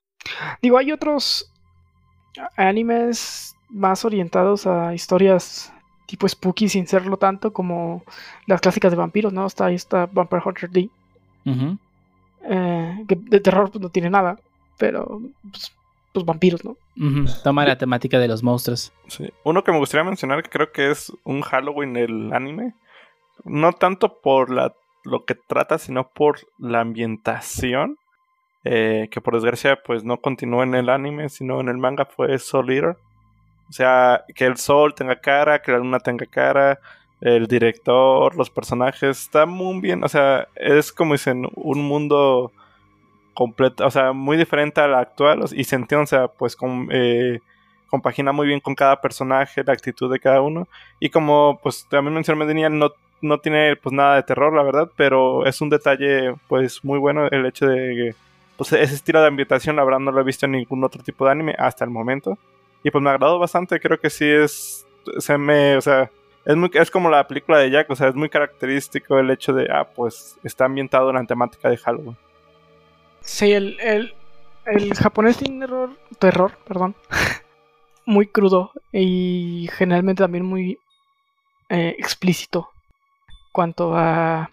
Digo, 0.62 0.78
hay 0.78 0.92
otros 0.92 1.52
animes 2.56 3.56
más 3.68 4.04
orientados 4.04 4.66
a 4.66 4.94
historias 4.94 5.72
tipo 6.06 6.28
spooky 6.28 6.68
sin 6.68 6.88
serlo 6.88 7.16
tanto 7.16 7.52
como 7.52 8.02
las 8.46 8.60
clásicas 8.60 8.90
de 8.90 8.96
vampiros, 8.96 9.32
¿no? 9.32 9.46
Está 9.46 9.66
ahí 9.66 9.76
está 9.76 10.06
Vampire 10.06 10.42
Hunter 10.44 10.70
D. 10.70 10.90
Eh, 12.42 13.04
que 13.06 13.16
de 13.16 13.40
terror 13.40 13.70
pues 13.70 13.80
no 13.80 13.90
tiene 13.90 14.10
nada, 14.10 14.36
pero 14.76 15.20
pues, 15.50 15.72
pues 16.12 16.24
vampiros, 16.24 16.64
¿no? 16.64 16.76
Toma 17.44 17.64
la 17.64 17.78
temática 17.78 18.18
de 18.18 18.26
los 18.26 18.42
monstruos. 18.42 18.92
Sí. 19.06 19.30
Uno 19.44 19.62
que 19.62 19.70
me 19.70 19.78
gustaría 19.78 20.04
mencionar 20.04 20.42
que 20.42 20.50
creo 20.50 20.72
que 20.72 20.90
es 20.90 21.12
un 21.22 21.42
Halloween 21.42 21.96
el 21.96 22.32
anime. 22.32 22.74
No 23.44 23.72
tanto 23.72 24.20
por 24.20 24.50
la, 24.50 24.74
lo 25.04 25.24
que 25.24 25.34
trata, 25.34 25.78
sino 25.78 26.08
por 26.08 26.40
la 26.58 26.80
ambientación. 26.80 27.96
eh, 28.64 29.08
que 29.10 29.20
por 29.20 29.34
desgracia 29.34 29.76
pues 29.84 30.04
no 30.04 30.18
continúa 30.18 30.64
en 30.64 30.74
el 30.74 30.88
anime, 30.90 31.28
sino 31.30 31.60
en 31.60 31.68
el 31.68 31.78
manga 31.78 32.04
fue 32.06 32.38
Soul 32.38 32.70
Eater. 32.70 32.96
O 33.68 33.72
sea, 33.72 34.24
que 34.34 34.46
el 34.46 34.56
sol 34.56 34.94
tenga 34.94 35.20
cara, 35.20 35.62
que 35.62 35.72
la 35.72 35.78
luna 35.78 36.00
tenga 36.00 36.26
cara, 36.26 36.80
el 37.20 37.46
director, 37.46 38.34
los 38.36 38.50
personajes, 38.50 39.18
está 39.20 39.46
muy 39.46 39.80
bien. 39.80 40.04
O 40.04 40.08
sea, 40.08 40.48
es 40.56 40.92
como 40.92 41.14
dicen, 41.14 41.46
un 41.54 41.82
mundo 41.82 42.52
completo, 43.34 43.86
o 43.86 43.90
sea, 43.90 44.12
muy 44.12 44.36
diferente 44.36 44.80
al 44.80 44.94
actual. 44.94 45.44
Y 45.52 45.64
se 45.64 45.76
entiende, 45.76 46.04
o 46.04 46.06
sea, 46.06 46.28
pues 46.28 46.56
con, 46.56 46.88
eh, 46.92 47.40
compagina 47.88 48.32
muy 48.32 48.46
bien 48.46 48.60
con 48.60 48.74
cada 48.74 49.00
personaje, 49.00 49.64
la 49.64 49.72
actitud 49.74 50.12
de 50.12 50.20
cada 50.20 50.40
uno. 50.42 50.68
Y 51.00 51.10
como 51.10 51.58
pues 51.62 51.86
también 51.90 52.14
mencioné 52.14 52.46
Daniel, 52.46 52.78
no, 52.78 52.90
no 53.22 53.38
tiene 53.38 53.76
pues 53.76 53.92
nada 53.92 54.16
de 54.16 54.22
terror, 54.22 54.54
la 54.54 54.62
verdad, 54.62 54.90
pero 54.96 55.46
es 55.46 55.60
un 55.60 55.68
detalle 55.68 56.34
pues 56.48 56.84
muy 56.84 56.98
bueno 56.98 57.26
el 57.28 57.46
hecho 57.46 57.66
de 57.66 57.94
que 57.94 58.14
pues 58.56 58.72
ese 58.72 58.94
estilo 58.94 59.20
de 59.22 59.28
ambientación, 59.28 59.76
la 59.76 59.84
verdad 59.84 60.00
no 60.00 60.12
lo 60.12 60.20
he 60.20 60.24
visto 60.24 60.46
en 60.46 60.52
ningún 60.52 60.84
otro 60.84 61.02
tipo 61.02 61.24
de 61.24 61.32
anime 61.32 61.54
hasta 61.58 61.84
el 61.84 61.90
momento. 61.90 62.36
Y 62.82 62.90
pues 62.90 63.02
me 63.02 63.10
agradó 63.10 63.38
bastante, 63.38 63.80
creo 63.80 63.98
que 63.98 64.10
sí 64.10 64.26
es, 64.26 64.86
se 65.18 65.38
me, 65.38 65.76
o 65.76 65.80
sea, 65.80 66.10
es, 66.44 66.56
muy, 66.56 66.70
es 66.74 66.90
como 66.90 67.08
la 67.08 67.26
película 67.26 67.58
de 67.58 67.70
Jack, 67.70 67.90
o 67.90 67.96
sea, 67.96 68.08
es 68.08 68.14
muy 68.14 68.28
característico 68.28 69.18
el 69.18 69.30
hecho 69.30 69.52
de, 69.52 69.68
ah, 69.70 69.84
pues 69.84 70.36
está 70.44 70.66
ambientado 70.66 71.10
en 71.10 71.16
la 71.16 71.24
temática 71.24 71.68
de 71.70 71.76
Halloween. 71.78 72.16
Sí, 73.20 73.52
el, 73.52 73.78
el, 73.80 74.14
japonés 74.94 75.38
tiene 75.38 75.66
terror, 75.66 75.90
terror, 76.18 76.52
perdón, 76.66 76.94
muy 78.04 78.26
crudo 78.26 78.72
y 78.92 79.68
generalmente 79.72 80.22
también 80.22 80.44
muy 80.44 80.78
eh, 81.68 81.94
explícito 81.98 82.70
cuanto 83.52 83.94
a... 83.96 84.50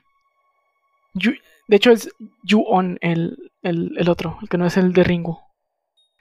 Yu- 1.14 1.40
de 1.68 1.76
hecho 1.76 1.92
es 1.92 2.10
Ju-On 2.48 2.98
el, 3.02 3.52
el, 3.62 3.94
el 3.98 4.10
otro, 4.10 4.38
el 4.42 4.50
que 4.50 4.58
no 4.58 4.66
es 4.66 4.78
el 4.78 4.94
de 4.94 5.04
Ringo. 5.04 5.42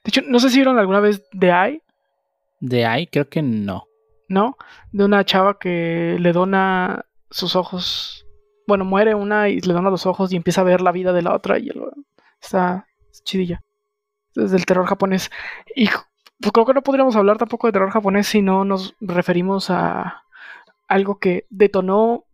De 0.05 0.09
hecho, 0.11 0.23
no 0.27 0.39
sé 0.39 0.51
si 0.51 0.57
vieron 0.57 0.79
alguna 0.79 1.01
vez 1.01 1.23
The 1.39 1.49
Eye, 1.51 1.83
De 2.61 2.87
ahí 2.87 3.07
creo 3.07 3.29
que 3.29 3.43
no. 3.43 3.85
¿no? 4.29 4.57
De 4.93 5.05
una 5.05 5.25
chava 5.25 5.59
que 5.59 6.17
le 6.21 6.33
dona 6.33 7.05
sus 7.31 7.57
ojos. 7.57 8.27
Bueno, 8.67 8.85
muere 8.85 9.15
una 9.15 9.49
y 9.49 9.61
le 9.61 9.73
dona 9.73 9.91
los 9.91 10.07
ojos 10.07 10.33
y 10.33 10.37
empieza 10.37 10.63
a 10.63 10.65
ver 10.65 10.81
la 10.81 10.93
vida 10.93 11.13
de 11.13 11.23
la 11.23 11.35
otra 11.35 11.59
y 11.59 11.69
el- 11.69 11.83
está 12.41 12.87
chidilla. 13.25 13.63
Es 14.35 14.51
del 14.53 14.67
terror 14.67 14.87
japonés. 14.87 15.31
Y 15.75 15.89
pues 16.41 16.53
creo 16.53 16.67
que 16.67 16.75
no 16.75 16.83
podríamos 16.83 17.17
hablar 17.17 17.39
tampoco 17.39 17.67
de 17.67 17.73
terror 17.73 17.91
japonés 17.91 18.27
si 18.27 18.43
no 18.43 18.65
nos 18.65 18.95
referimos 19.01 19.71
a 19.71 20.23
algo 20.89 21.19
que 21.19 21.47
detonó 21.51 22.26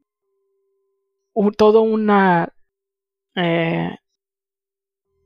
un- 1.35 1.53
todo 1.53 1.83
una 1.83 2.53
eh, 3.35 3.97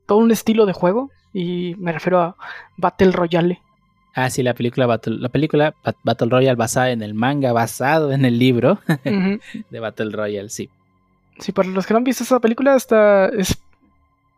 todo 0.05 0.19
un 0.19 0.31
estilo 0.31 0.65
de 0.65 0.73
juego 0.73 1.11
y 1.33 1.75
me 1.77 1.91
refiero 1.91 2.19
a 2.21 2.37
Battle 2.77 3.11
Royale. 3.11 3.61
Ah, 4.15 4.29
sí, 4.29 4.41
la 4.41 4.53
película 4.55 4.87
Battle, 4.87 5.17
la 5.19 5.29
película 5.29 5.75
Bat- 5.83 5.97
Battle 6.03 6.29
Royale 6.29 6.55
basada 6.55 6.89
en 6.91 7.01
el 7.03 7.13
manga, 7.13 7.51
basado 7.53 8.11
en 8.11 8.25
el 8.25 8.39
libro 8.39 8.79
de 9.69 9.79
Battle 9.79 10.11
Royale, 10.11 10.49
sí. 10.49 10.69
Sí, 11.39 11.51
para 11.51 11.69
los 11.69 11.85
que 11.85 11.93
no 11.93 11.97
han 11.99 12.03
visto 12.03 12.23
esa 12.23 12.39
película, 12.39 12.75
está, 12.75 13.27
es 13.27 13.61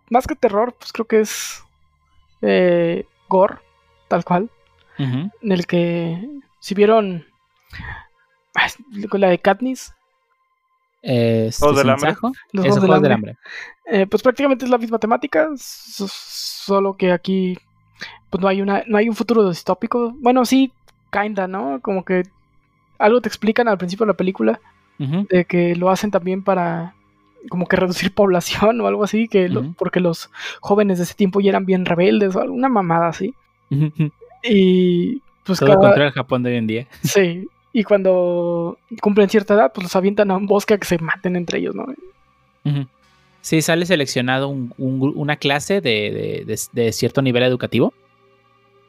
más 0.09 0.27
que 0.27 0.35
terror, 0.35 0.75
pues 0.77 0.91
creo 0.91 1.05
que 1.07 1.21
es 1.21 1.63
eh, 2.41 3.05
gore, 3.29 3.55
tal 4.09 4.25
cual, 4.25 4.49
en 4.97 5.51
el 5.51 5.65
que 5.65 6.27
si 6.59 6.75
vieron 6.75 7.25
la 9.13 9.29
de 9.29 9.39
Katniss, 9.39 9.93
Juegos 11.01 11.77
del 11.77 11.89
Hambre. 11.89 12.09
Los 12.11 12.21
eso, 12.21 12.29
Juegos 12.31 12.63
del 12.63 12.63
Juegos 12.81 13.01
del 13.01 13.11
Hambre, 13.11 13.31
Hambre. 13.31 13.37
eh, 13.85 14.07
pues 14.07 14.21
prácticamente 14.23 14.65
es 14.65 14.71
la 14.71 14.77
misma 14.77 14.99
temática, 14.99 15.49
so- 15.55 16.07
solo 16.09 16.95
que 16.97 17.11
aquí 17.11 17.57
pues 18.29 18.41
no 18.41 18.47
hay 18.47 18.61
una, 18.61 18.83
no 18.87 18.97
hay 18.97 19.09
un 19.09 19.15
futuro 19.15 19.47
distópico. 19.49 20.13
Bueno, 20.19 20.45
sí, 20.45 20.71
kinda, 21.11 21.47
¿no? 21.47 21.79
Como 21.81 22.03
que 22.05 22.23
algo 22.99 23.21
te 23.21 23.29
explican 23.29 23.67
al 23.67 23.77
principio 23.77 24.05
de 24.05 24.11
la 24.13 24.17
película 24.17 24.59
de 25.29 25.45
que 25.45 25.75
lo 25.77 25.89
hacen 25.89 26.11
también 26.11 26.43
para 26.43 26.93
como 27.47 27.65
que 27.67 27.77
reducir 27.77 28.13
población 28.13 28.81
o 28.81 28.87
algo 28.87 29.03
así, 29.05 29.27
que 29.29 29.47
lo- 29.49 29.71
porque 29.77 30.01
los 30.01 30.29
jóvenes 30.59 30.97
de 30.97 31.05
ese 31.05 31.13
tiempo 31.15 31.39
ya 31.39 31.49
eran 31.51 31.65
bien 31.65 31.85
rebeldes 31.85 32.35
o 32.35 32.41
alguna 32.41 32.67
mamada 32.69 33.07
así. 33.07 33.33
Y 34.43 35.21
pues 35.45 35.59
Todo 35.59 35.69
cada- 35.69 35.79
contra 35.79 36.05
el 36.07 36.11
Japón 36.11 36.43
de 36.43 36.51
hoy 36.51 36.57
en 36.57 36.67
día. 36.67 36.87
sí, 37.03 37.47
y 37.79 37.83
cuando 37.83 38.77
cumplen 39.01 39.29
cierta 39.29 39.53
edad, 39.53 39.71
pues 39.73 39.83
los 39.83 39.95
avientan 39.95 40.31
a 40.31 40.37
un 40.37 40.45
bosque 40.47 40.73
a 40.73 40.77
que 40.77 40.85
se 40.87 40.97
maten 40.99 41.35
entre 41.35 41.59
ellos, 41.59 41.75
¿no? 41.75 41.85
Sí, 43.41 43.61
sale 43.61 43.85
seleccionado 43.85 44.49
un- 44.49 44.73
un 44.77 44.99
gru- 44.99 45.13
una 45.15 45.37
clase 45.37 45.75
de, 45.81 45.89
de- 46.11 46.43
de- 46.45 46.59
de 46.73 46.91
cierto 46.91 47.21
nivel 47.21 47.43
educativo. 47.43 47.93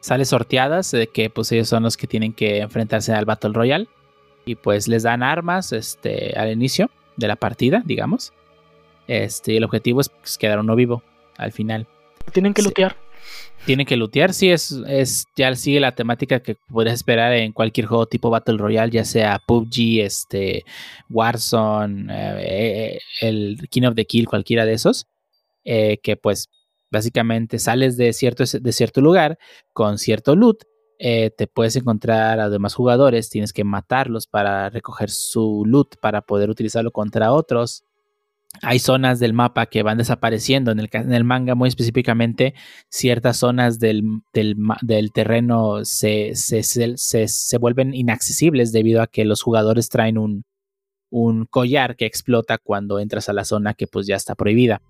Sale 0.01 0.25
sorteadas 0.25 0.91
de 0.91 1.07
que 1.07 1.31
pues 1.31 1.53
ellos 1.53 1.69
son 1.69 1.85
los 1.85 1.97
que 1.97 2.07
tienen 2.07 2.33
que 2.33 2.59
enfrentarse 2.59 3.13
al 3.13 3.27
Battle 3.27 3.53
Royale. 3.53 3.87
Y 4.45 4.57
pues 4.57 4.89
les 4.89 5.03
dan 5.05 5.23
armas 5.23 5.73
este, 5.73 6.37
al 6.37 6.51
inicio 6.51 6.91
de 7.17 7.29
la 7.29 7.37
partida, 7.37 7.83
digamos. 7.85 8.33
Este, 9.07 9.53
y 9.53 9.57
el 9.59 9.65
objetivo 9.65 10.01
es 10.01 10.09
pues, 10.09 10.37
quedar 10.39 10.59
uno 10.59 10.75
vivo 10.75 11.03
al 11.37 11.53
final. 11.53 11.87
Tienen 12.33 12.53
que 12.55 12.63
Sí. 12.63 12.69
lootear. 12.69 12.97
Tienen 13.67 13.87
que 13.87 13.97
lootear, 13.97 14.33
sí, 14.33 14.51
es, 14.51 14.73
es, 14.89 15.27
ya 15.37 15.55
sigue 15.55 15.81
la 15.81 15.95
temática 15.95 16.41
que 16.41 16.57
podrías 16.69 16.95
esperar 16.95 17.35
en 17.35 17.53
cualquier 17.53 17.87
juego 17.87 18.07
tipo 18.07 18.31
Battle 18.31 18.57
Royale, 18.57 18.91
ya 18.91 19.05
sea 19.05 19.39
PUBG, 19.47 20.01
este, 20.01 20.65
Warzone, 21.11 22.07
eh, 22.11 22.97
eh, 22.97 23.01
el 23.21 23.69
King 23.71 23.83
of 23.83 23.95
the 23.95 24.07
Kill, 24.07 24.27
cualquiera 24.27 24.65
de 24.65 24.73
esos, 24.73 25.07
eh, 25.65 25.99
que 26.03 26.17
pues 26.17 26.49
básicamente 26.91 27.59
sales 27.59 27.97
de 27.99 28.13
cierto, 28.15 28.45
de 28.45 28.73
cierto 28.73 29.03
lugar 29.03 29.39
con 29.73 29.99
cierto 29.99 30.35
loot, 30.35 30.63
te 30.99 31.47
puedes 31.47 31.77
encontrar 31.77 32.41
a 32.41 32.51
demás 32.51 32.75
jugadores, 32.75 33.31
tienes 33.31 33.55
que 33.55 33.65
matarlos 33.65 34.27
para 34.27 34.69
recoger 34.69 35.09
su 35.11 35.65
loot 35.67 35.97
para 36.01 36.21
poder 36.21 36.51
utilizarlo 36.51 36.91
contra 36.91 37.33
otros. 37.33 37.85
Hay 38.63 38.79
zonas 38.79 39.21
del 39.21 39.33
mapa 39.33 39.67
que 39.67 39.83
van 39.83 39.99
desapareciendo. 39.99 40.73
En 40.73 40.81
el, 41.13 41.25
manga, 41.25 41.55
muy 41.55 41.69
específicamente, 41.69 42.55
ciertas 42.89 43.39
zonas 43.39 43.79
del, 43.79 44.23
terreno 45.15 45.85
se, 45.85 46.35
se, 46.35 47.59
vuelven 47.59 47.95
inaccesibles 47.95 48.73
debido 48.73 49.03
a 49.03 49.07
que 49.07 49.25
los 49.25 49.43
jugadores 49.43 49.89
traen 49.89 50.19
un, 50.19 50.45
collar 51.49 51.97
que 51.97 52.07
explota 52.07 52.59
cuando 52.59 52.99
entras 52.99 53.29
a 53.29 53.33
la 53.33 53.45
zona 53.45 53.75
que 53.75 53.87
pues 53.87 54.07
ya 54.07 54.17
está 54.17 54.35
prohibida. 54.35 54.83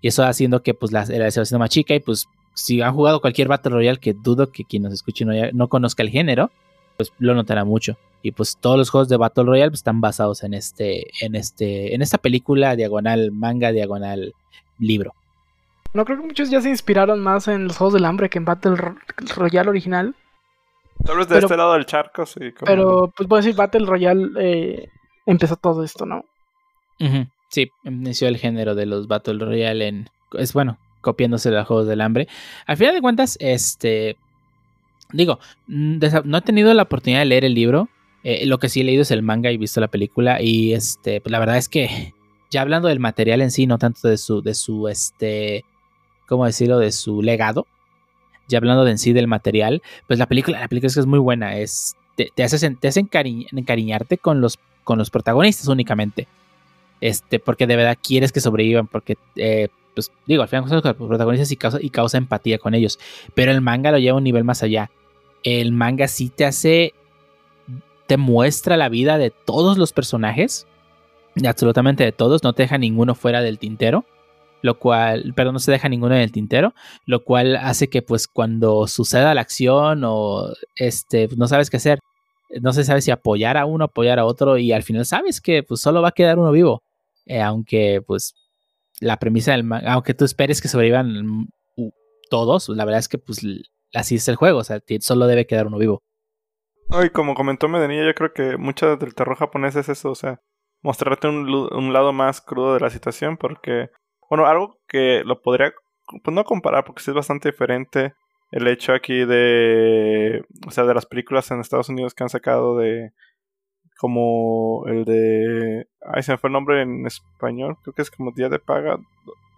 Y 0.00 0.08
eso 0.08 0.24
haciendo 0.24 0.62
que 0.62 0.72
pues 0.72 0.92
la, 0.92 1.04
la 1.04 1.26
haciendo 1.26 1.58
más 1.58 1.70
chica 1.70 1.94
y 1.94 2.00
pues 2.00 2.26
si 2.54 2.80
han 2.80 2.94
jugado 2.94 3.20
cualquier 3.20 3.48
Battle 3.48 3.72
Royale 3.72 3.98
que 3.98 4.14
dudo 4.14 4.50
que 4.50 4.64
quien 4.64 4.84
nos 4.84 4.92
escuche 4.92 5.24
no, 5.24 5.32
no 5.52 5.68
conozca 5.68 6.02
el 6.02 6.10
género, 6.10 6.50
pues 6.96 7.12
lo 7.18 7.34
notará 7.34 7.64
mucho. 7.64 7.98
Y 8.22 8.32
pues 8.32 8.56
todos 8.58 8.76
los 8.76 8.90
juegos 8.90 9.08
de 9.08 9.16
Battle 9.16 9.44
Royale 9.44 9.70
pues, 9.70 9.80
están 9.80 10.00
basados 10.00 10.42
en 10.42 10.52
este, 10.54 11.06
en 11.24 11.34
este, 11.34 11.94
en 11.94 12.02
esta 12.02 12.18
película 12.18 12.76
diagonal 12.76 13.32
manga, 13.32 13.72
diagonal 13.72 14.34
libro. 14.78 15.14
No 15.94 16.04
creo 16.04 16.18
que 16.20 16.26
muchos 16.26 16.50
ya 16.50 16.60
se 16.60 16.68
inspiraron 16.68 17.20
más 17.20 17.48
en 17.48 17.64
los 17.66 17.76
Juegos 17.76 17.94
del 17.94 18.04
Hambre 18.04 18.28
que 18.30 18.38
en 18.38 18.44
Battle 18.44 18.76
Ro- 18.76 18.96
Royale 19.36 19.70
original. 19.70 20.14
Tal 21.04 21.16
vez 21.16 21.28
de 21.28 21.34
Pero- 21.36 21.46
este 21.46 21.56
lado 21.56 21.72
del 21.72 21.86
charco, 21.86 22.26
sí. 22.26 22.52
como- 22.52 22.66
Pero, 22.66 23.12
pues 23.16 23.28
voy 23.28 23.38
a 23.38 23.42
decir, 23.42 23.56
Battle 23.56 23.86
Royale 23.86 24.28
eh, 24.38 24.88
empezó 25.26 25.56
todo 25.56 25.82
esto, 25.82 26.04
¿no? 26.06 26.24
Sí, 27.48 27.70
inició 27.84 28.28
el 28.28 28.36
género 28.36 28.74
de 28.74 28.86
los 28.86 29.08
Battle 29.08 29.42
Royale 29.44 29.88
en. 29.88 30.10
Es 30.34 30.52
bueno, 30.52 30.78
copiándose 31.00 31.50
de 31.50 31.56
los 31.56 31.66
Juegos 31.66 31.86
del 31.88 32.02
Hambre. 32.02 32.28
Al 32.66 32.76
final 32.76 32.94
de 32.94 33.00
cuentas, 33.00 33.36
este. 33.40 34.16
Digo, 35.12 35.40
mm, 35.66 35.98
no 36.24 36.38
he 36.38 36.42
tenido 36.42 36.72
la 36.74 36.82
oportunidad 36.84 37.20
de 37.20 37.24
leer 37.24 37.44
el 37.46 37.54
libro. 37.54 37.88
Eh, 38.24 38.46
lo 38.46 38.58
que 38.58 38.68
sí 38.68 38.80
he 38.80 38.84
leído 38.84 39.02
es 39.02 39.10
el 39.10 39.22
manga 39.22 39.50
y 39.50 39.56
visto 39.56 39.80
la 39.80 39.88
película. 39.88 40.40
Y 40.42 40.72
este, 40.72 41.20
pues 41.20 41.30
la 41.30 41.38
verdad 41.38 41.56
es 41.56 41.68
que. 41.68 42.14
Ya 42.52 42.62
hablando 42.62 42.88
del 42.88 42.98
material 42.98 43.42
en 43.42 43.52
sí, 43.52 43.68
no 43.68 43.78
tanto 43.78 44.08
de 44.08 44.18
su, 44.18 44.42
de 44.42 44.54
su, 44.54 44.88
este. 44.88 45.64
¿Cómo 46.26 46.46
decirlo? 46.46 46.78
De 46.78 46.90
su 46.92 47.22
legado. 47.22 47.66
Ya 48.48 48.58
hablando 48.58 48.84
de 48.84 48.90
en 48.90 48.98
sí 48.98 49.12
del 49.12 49.28
material. 49.28 49.82
Pues 50.06 50.18
la 50.18 50.26
película, 50.26 50.58
la 50.58 50.68
película 50.68 50.88
es 50.88 50.94
que 50.94 51.00
es 51.00 51.06
muy 51.06 51.20
buena. 51.20 51.56
Es. 51.56 51.94
Te, 52.16 52.30
te 52.34 52.42
hace, 52.42 52.70
te 52.74 52.88
hace 52.88 53.02
encari- 53.02 53.46
encariñarte 53.52 54.18
con 54.18 54.40
los, 54.40 54.58
con 54.84 54.98
los 54.98 55.10
protagonistas 55.10 55.68
únicamente 55.68 56.26
este, 57.00 57.38
porque 57.38 57.66
de 57.66 57.76
verdad 57.76 57.98
quieres 58.02 58.32
que 58.32 58.40
sobrevivan, 58.40 58.86
porque 58.86 59.16
eh, 59.36 59.68
pues 59.94 60.12
digo, 60.26 60.42
al 60.42 60.48
final 60.48 60.68
son 60.68 60.80
los 60.84 60.94
protagonistas 60.94 61.50
y 61.50 61.56
causa, 61.56 61.78
y 61.80 61.90
causa 61.90 62.18
empatía 62.18 62.58
con 62.58 62.74
ellos. 62.74 62.98
Pero 63.34 63.52
el 63.52 63.60
manga 63.60 63.90
lo 63.90 63.98
lleva 63.98 64.14
a 64.14 64.18
un 64.18 64.24
nivel 64.24 64.44
más 64.44 64.62
allá. 64.62 64.90
El 65.42 65.72
manga 65.72 66.08
sí 66.08 66.28
te 66.28 66.44
hace, 66.44 66.92
te 68.10 68.16
muestra 68.16 68.76
la 68.76 68.88
vida 68.88 69.18
de 69.18 69.30
todos 69.30 69.78
los 69.78 69.92
personajes, 69.92 70.66
de 71.36 71.46
absolutamente 71.46 72.02
de 72.02 72.10
todos, 72.10 72.42
no 72.42 72.54
te 72.54 72.64
deja 72.64 72.76
ninguno 72.76 73.14
fuera 73.14 73.40
del 73.40 73.60
tintero 73.60 74.04
lo 74.62 74.80
cual, 74.80 75.32
perdón, 75.34 75.54
no 75.54 75.58
se 75.60 75.70
deja 75.70 75.88
ninguno 75.88 76.16
en 76.16 76.22
el 76.22 76.32
tintero, 76.32 76.74
lo 77.06 77.24
cual 77.24 77.54
hace 77.54 77.88
que 77.88 78.02
pues 78.02 78.26
cuando 78.26 78.88
suceda 78.88 79.32
la 79.32 79.40
acción 79.40 80.02
o 80.04 80.48
este, 80.74 81.28
no 81.36 81.46
sabes 81.46 81.70
qué 81.70 81.76
hacer, 81.76 82.00
no 82.60 82.72
se 82.72 82.82
sabe 82.82 83.00
si 83.00 83.12
apoyar 83.12 83.56
a 83.56 83.64
uno, 83.64 83.84
apoyar 83.84 84.18
a 84.18 84.24
otro 84.26 84.58
y 84.58 84.72
al 84.72 84.82
final 84.82 85.06
sabes 85.06 85.40
que 85.40 85.62
pues 85.62 85.80
solo 85.80 86.02
va 86.02 86.08
a 86.08 86.12
quedar 86.12 86.38
uno 86.38 86.50
vivo, 86.50 86.82
Eh, 87.26 87.40
aunque 87.40 88.02
pues 88.04 88.34
la 89.00 89.18
premisa 89.18 89.52
del 89.52 89.64
aunque 89.86 90.14
tú 90.14 90.24
esperes 90.24 90.60
que 90.60 90.68
sobrevivan 90.68 91.24
mm, 91.24 91.48
todos, 92.28 92.68
la 92.70 92.84
verdad 92.84 92.98
es 92.98 93.08
que 93.08 93.18
pues 93.18 93.40
así 93.94 94.16
es 94.16 94.28
el 94.28 94.36
juego, 94.36 94.58
o 94.58 94.64
sea, 94.64 94.80
solo 95.00 95.26
debe 95.26 95.46
quedar 95.46 95.68
uno 95.68 95.78
vivo. 95.78 96.02
No, 96.90 96.98
como 97.12 97.34
comentó 97.34 97.68
Medenilla, 97.68 98.04
yo 98.04 98.14
creo 98.14 98.32
que 98.32 98.56
mucho 98.56 98.96
del 98.96 99.14
terror 99.14 99.36
japonés 99.36 99.76
es 99.76 99.88
eso, 99.88 100.10
o 100.10 100.14
sea, 100.16 100.40
mostrarte 100.82 101.28
un, 101.28 101.48
un 101.48 101.92
lado 101.92 102.12
más 102.12 102.40
crudo 102.40 102.74
de 102.74 102.80
la 102.80 102.90
situación, 102.90 103.36
porque, 103.36 103.90
bueno, 104.28 104.46
algo 104.46 104.78
que 104.88 105.22
lo 105.24 105.40
podría, 105.40 105.72
pues 106.24 106.34
no 106.34 106.44
comparar, 106.44 106.84
porque 106.84 107.02
sí 107.02 107.12
es 107.12 107.14
bastante 107.14 107.50
diferente 107.50 108.14
el 108.50 108.66
hecho 108.66 108.92
aquí 108.92 109.24
de, 109.24 110.44
o 110.66 110.70
sea, 110.72 110.84
de 110.84 110.94
las 110.94 111.06
películas 111.06 111.48
en 111.52 111.60
Estados 111.60 111.88
Unidos 111.88 112.12
que 112.14 112.24
han 112.24 112.28
sacado 112.28 112.76
de, 112.76 113.12
como 113.96 114.84
el 114.88 115.04
de, 115.04 115.86
ay, 116.12 116.22
se 116.24 116.32
me 116.32 116.38
fue 116.38 116.48
el 116.48 116.54
nombre 116.54 116.82
en 116.82 117.06
español, 117.06 117.76
creo 117.82 117.94
que 117.94 118.02
es 118.02 118.10
como 118.10 118.32
Día 118.32 118.48
de 118.48 118.58
Paga, 118.58 118.98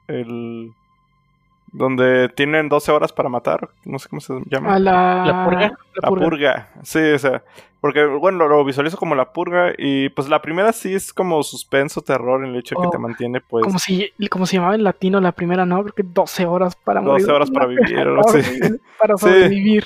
el, 0.09 0.71
donde 1.73 2.29
tienen 2.29 2.69
12 2.69 2.93
horas 2.93 3.13
para 3.13 3.29
matar, 3.29 3.69
no 3.85 3.99
sé 3.99 4.09
cómo 4.09 4.21
se 4.21 4.35
llama. 4.47 4.75
A 4.75 4.79
la, 4.79 5.25
¿La 5.27 5.45
purga? 5.45 5.61
la 5.61 5.77
La 6.03 6.09
purga. 6.09 6.69
Sí, 6.83 6.99
o 7.01 7.19
sea, 7.19 7.43
porque 7.81 8.05
bueno, 8.05 8.39
lo, 8.47 8.49
lo 8.49 8.65
visualizo 8.65 8.97
como 8.99 9.15
la 9.15 9.33
purga 9.33 9.73
y 9.79 10.11
pues 10.11 10.29
la 10.29 10.43
primera 10.43 10.73
sí 10.73 10.95
es 10.95 11.13
como 11.13 11.43
suspenso, 11.43 12.03
terror, 12.03 12.45
en 12.45 12.51
el 12.51 12.57
hecho 12.61 12.77
que 12.77 12.87
Oh, 12.87 12.91
te 12.91 12.99
mantiene 12.99 13.41
pues 13.41 13.65
Como 13.65 13.79
si, 13.79 14.13
como 14.31 14.47
se 14.47 14.57
llamaba 14.57 14.75
en 14.75 14.85
latino 14.85 15.21
la 15.21 15.33
primera, 15.33 15.65
¿no? 15.67 15.83
Creo 15.83 15.95
que 15.95 16.03
12 16.05 16.47
horas 16.47 16.77
para 16.77 17.01
12 17.01 17.11
morir. 17.27 17.31
horas 17.31 17.51
para 17.51 17.67
vivir, 17.69 17.99
así. 18.27 18.39
Horrible, 18.39 18.79
Para 18.99 19.17
Sí. 19.17 19.25
sobrevivir. 19.27 19.85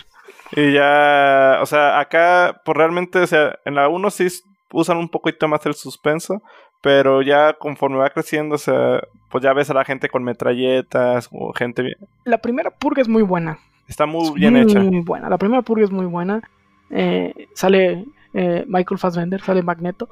y 0.52 0.72
ya, 0.72 1.58
o 1.62 1.66
sea, 1.66 1.98
acá 2.00 2.60
pues 2.64 2.76
realmente, 2.76 3.20
o 3.20 3.26
sea, 3.26 3.58
en 3.64 3.76
la 3.76 3.88
1 3.88 4.10
sí 4.10 4.26
usan 4.72 4.96
un 4.98 5.08
poquito 5.08 5.46
más 5.48 5.64
el 5.66 5.74
suspenso, 5.74 6.42
pero 6.80 7.22
ya 7.22 7.54
conforme 7.54 7.96
va 7.96 8.10
creciendo, 8.10 8.54
o 8.54 8.58
sea, 8.58 9.00
pues 9.30 9.42
ya 9.42 9.52
ves 9.52 9.70
a 9.70 9.74
la 9.74 9.84
gente 9.84 10.08
con 10.08 10.22
metralletas 10.24 11.28
o 11.32 11.52
gente 11.52 11.82
bien, 11.82 11.96
La 12.24 12.38
primera 12.38 12.70
purga 12.70 13.02
es 13.02 13.08
muy 13.08 13.22
buena. 13.22 13.58
está 13.88 14.06
muy 14.06 14.26
Es 14.26 14.34
bien 14.34 14.54
muy, 14.54 14.62
hecha. 14.62 14.80
Muy 14.80 15.00
buena. 15.00 15.28
La 15.28 15.38
primera 15.38 15.62
purga 15.62 15.84
es 15.84 15.90
muy 15.90 16.06
buena. 16.06 16.42
Eh, 16.90 17.48
sale 17.54 18.04
eh, 18.34 18.64
Michael 18.68 18.98
Fassbender, 18.98 19.40
sale 19.40 19.62
Magneto. 19.62 20.08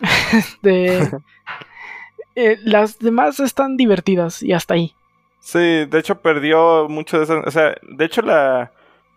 Este, 0.32 0.98
eh, 2.34 2.58
las 2.62 2.98
demás 2.98 3.38
están 3.40 3.76
divertidas 3.76 4.42
y 4.42 4.52
hasta 4.52 4.74
ahí. 4.74 4.94
Sí, 5.40 5.58
de 5.58 5.98
hecho 5.98 6.20
perdió 6.20 6.88
mucho 6.88 7.18
de 7.18 7.24
eso. 7.24 7.42
O 7.44 7.50
sea, 7.50 7.74
de 7.82 8.04
hecho 8.04 8.22
la, 8.22 8.70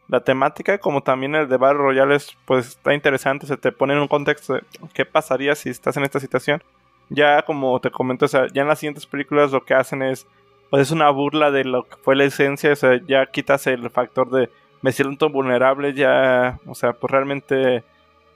la 0.08 0.22
temática, 0.22 0.78
como 0.78 1.02
también 1.02 1.36
el 1.36 1.48
de 1.48 1.58
Battle 1.58 1.80
Royale, 1.80 2.16
es, 2.16 2.38
pues 2.46 2.70
está 2.70 2.94
interesante. 2.94 3.48
Se 3.48 3.58
te 3.58 3.72
pone 3.72 3.94
en 3.94 4.00
un 4.00 4.08
contexto 4.08 4.56
de 4.56 4.64
qué 4.94 5.06
pasaría 5.06 5.56
si 5.56 5.70
estás 5.70 5.98
en 5.98 6.04
esta 6.04 6.20
situación. 6.20 6.62
Ya 7.10 7.44
como 7.44 7.80
te 7.80 7.92
comento, 7.92 8.26
o 8.26 8.28
sea, 8.28 8.48
ya 8.54 8.62
en 8.62 8.68
las 8.68 8.80
siguientes 8.80 9.06
películas 9.06 9.52
lo 9.52 9.64
que 9.64 9.74
hacen 9.74 10.02
es, 10.02 10.28
pues 10.70 10.84
es 10.84 10.92
una 10.92 11.10
burla 11.10 11.52
de 11.52 11.64
lo 11.64 11.84
que 11.84 11.96
fue 11.98 12.16
la 12.16 12.26
esencia. 12.26 12.72
O 12.72 12.76
sea, 12.76 13.00
ya 13.08 13.26
quitas 13.28 13.68
el 13.68 13.90
factor 13.90 14.30
de 14.30 14.50
me 14.84 14.92
siento 14.92 15.30
vulnerable, 15.30 15.94
ya, 15.94 16.60
o 16.68 16.76
sea, 16.76 16.92
pues 16.92 17.10
realmente, 17.10 17.84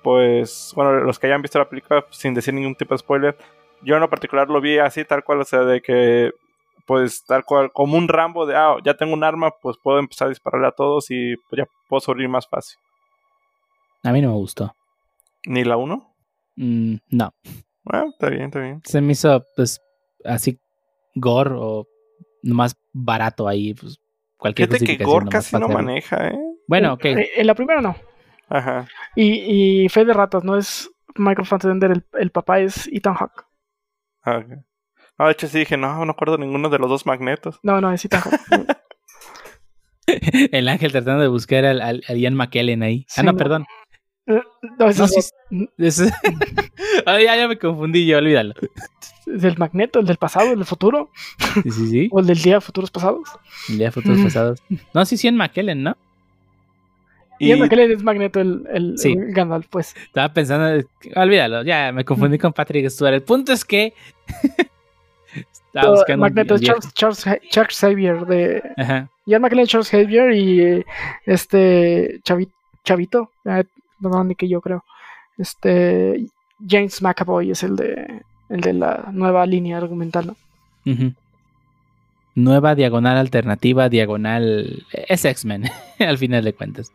pues, 0.01 0.71
bueno, 0.75 0.93
los 1.01 1.19
que 1.19 1.27
hayan 1.27 1.41
visto 1.41 1.59
la 1.59 1.67
película, 1.67 2.05
sin 2.09 2.33
decir 2.33 2.53
ningún 2.53 2.73
tipo 2.73 2.93
de 2.93 2.99
spoiler, 2.99 3.37
yo 3.81 3.95
en 3.95 4.01
lo 4.01 4.09
particular 4.09 4.49
lo 4.49 4.61
vi 4.61 4.79
así, 4.79 5.03
tal 5.03 5.25
cual, 5.25 5.41
o 5.41 5.43
sea, 5.43 5.59
de 5.63 5.81
que 5.81 6.31
pues 6.87 7.23
tal 7.25 7.43
cual, 7.43 7.71
como 7.73 7.97
un 7.97 8.07
Rambo 8.07 8.45
de, 8.45 8.55
ah, 8.55 8.77
ya 8.83 8.95
tengo 8.95 9.13
un 9.13 9.23
arma, 9.23 9.51
pues 9.61 9.75
puedo 9.83 9.99
empezar 9.99 10.27
a 10.27 10.29
dispararle 10.29 10.67
a 10.67 10.71
todos 10.71 11.11
y 11.11 11.35
pues, 11.49 11.59
ya 11.59 11.65
puedo 11.89 11.99
sobrevivir 11.99 12.29
más 12.29 12.47
fácil. 12.47 12.79
A 14.03 14.11
mí 14.13 14.21
no 14.21 14.29
me 14.29 14.35
gustó. 14.35 14.73
¿Ni 15.45 15.65
la 15.65 15.75
uno? 15.75 16.15
Mm, 16.55 16.95
no, 17.09 17.33
Bueno, 17.83 18.09
está 18.09 18.29
bien, 18.29 18.43
está 18.45 18.59
bien. 18.61 18.81
se 18.83 19.01
me 19.01 19.11
hizo 19.11 19.43
pues 19.55 19.79
así 20.25 20.59
gore 21.13 21.51
o 21.55 21.85
más 22.41 22.75
barato 22.93 23.47
ahí, 23.47 23.73
pues 23.73 23.99
cualquier 24.37 24.69
Fíjate 24.69 24.97
que 24.97 25.03
Gore 25.03 25.27
casi 25.29 25.57
no 25.57 25.67
maneja, 25.67 26.29
¿eh? 26.29 26.39
Bueno, 26.67 26.93
ok. 26.93 27.05
Eh, 27.05 27.29
en 27.35 27.47
la 27.47 27.53
primera 27.53 27.81
no. 27.81 27.95
Ajá. 28.49 28.87
Y, 29.15 29.83
y 29.83 29.89
Fe 29.89 30.05
de 30.05 30.13
Ratas 30.13 30.43
no 30.43 30.57
es 30.57 30.89
Michael 31.15 31.45
Fassbender, 31.47 31.91
el, 31.91 32.05
el 32.13 32.31
papá 32.31 32.59
es 32.59 32.87
Ethan 32.87 33.15
Hawke. 33.15 33.45
Ah, 34.23 34.37
ok. 34.37 34.63
No, 35.19 35.25
de 35.25 35.31
hecho 35.31 35.47
sí 35.47 35.59
dije, 35.59 35.77
no, 35.77 36.05
no 36.05 36.11
acuerdo 36.11 36.37
ninguno 36.37 36.69
de 36.69 36.77
los 36.79 36.89
dos 36.89 37.05
magnetos. 37.05 37.59
No, 37.63 37.81
no, 37.81 37.91
es 37.91 38.05
Ethan 38.05 38.21
Hawke. 38.21 38.77
El 40.51 40.69
ángel 40.69 40.91
tratando 40.91 41.21
de 41.21 41.27
buscar 41.27 41.65
al, 41.65 41.81
al- 41.81 42.03
al 42.07 42.17
Ian 42.17 42.33
McKellen 42.35 42.81
ahí. 42.83 43.05
Sí, 43.09 43.19
ah, 43.19 43.23
no, 43.23 43.31
no. 43.33 43.37
perdón. 43.37 43.65
No, 44.25 44.87
ese 44.87 44.99
No, 44.99 45.05
es, 45.05 45.11
sí, 45.11 45.67
es- 45.77 46.13
Ah, 47.05 47.19
ya, 47.21 47.35
ya 47.35 47.47
me 47.47 47.57
confundí 47.57 48.05
yo, 48.05 48.17
olvídalo. 48.17 48.53
es 49.25 49.43
el 49.43 49.57
Magneto, 49.57 49.99
el 49.99 50.05
del 50.05 50.17
pasado, 50.17 50.51
el 50.51 50.57
del 50.59 50.65
futuro, 50.65 51.09
Sí, 51.63 51.71
sí, 51.71 51.87
sí. 51.89 52.09
o 52.11 52.19
el 52.19 52.27
del 52.27 52.41
día 52.41 52.55
de 52.55 52.61
futuros 52.61 52.91
pasados. 52.91 53.27
El 53.69 53.77
día 53.77 53.87
de 53.87 53.91
fotos 53.91 54.17
Mm. 54.17 54.23
pasados. 54.23 54.63
No, 54.93 55.05
sí, 55.05 55.17
sí, 55.17 55.27
Ian 55.27 55.35
McKellen, 55.37 55.83
¿no? 55.83 55.97
Y, 57.39 57.51
el 57.51 57.59
McKellen 57.59 57.91
es 57.91 58.03
Magneto, 58.03 58.39
el, 58.41 58.63
el, 58.73 58.97
Sí. 58.97 59.11
el 59.13 59.31
Gandalf, 59.33 59.67
pues. 59.69 59.95
Estaba 60.05 60.33
pensando, 60.33 60.85
olvídalo, 61.15 61.63
ya 61.63 61.91
me 61.91 62.03
confundí 62.03 62.37
con 62.39 62.51
Patrick 62.53 62.89
Stewart. 62.89 63.13
El 63.13 63.23
punto 63.23 63.53
es 63.53 63.63
que. 63.63 63.93
Estaba 65.81 65.95
buscando 65.95 66.21
Magneto 66.25 66.55
es 66.55 66.61
el. 66.61 66.67
Charles, 66.67 66.93
Charles, 66.93 67.25
Charles 67.49 67.77
Xavier 67.79 68.25
de 68.25 68.63
Ajá. 68.77 69.09
Charles 69.67 69.89
Xavier 69.89 70.31
y 70.33 70.61
eh, 70.61 70.85
este 71.25 72.19
Chavi- 72.23 72.51
Chavito, 72.83 73.31
eh, 73.45 73.63
no, 73.99 74.23
ni 74.23 74.35
que 74.35 74.47
yo 74.47 74.61
creo. 74.61 74.83
Este 75.37 76.25
James 76.67 77.01
McAvoy 77.01 77.51
es 77.51 77.63
el 77.63 77.75
de 77.75 78.21
el 78.49 78.61
de 78.61 78.73
la 78.73 79.09
nueva 79.11 79.45
línea 79.45 79.77
argumental, 79.77 80.27
¿no? 80.27 80.35
Nueva 82.35 82.75
diagonal 82.75 83.17
alternativa, 83.17 83.89
diagonal. 83.89 84.85
Es 84.91 85.25
X-Men, 85.25 85.63
al 85.99 86.17
final 86.17 86.43
de 86.43 86.53
cuentas. 86.53 86.91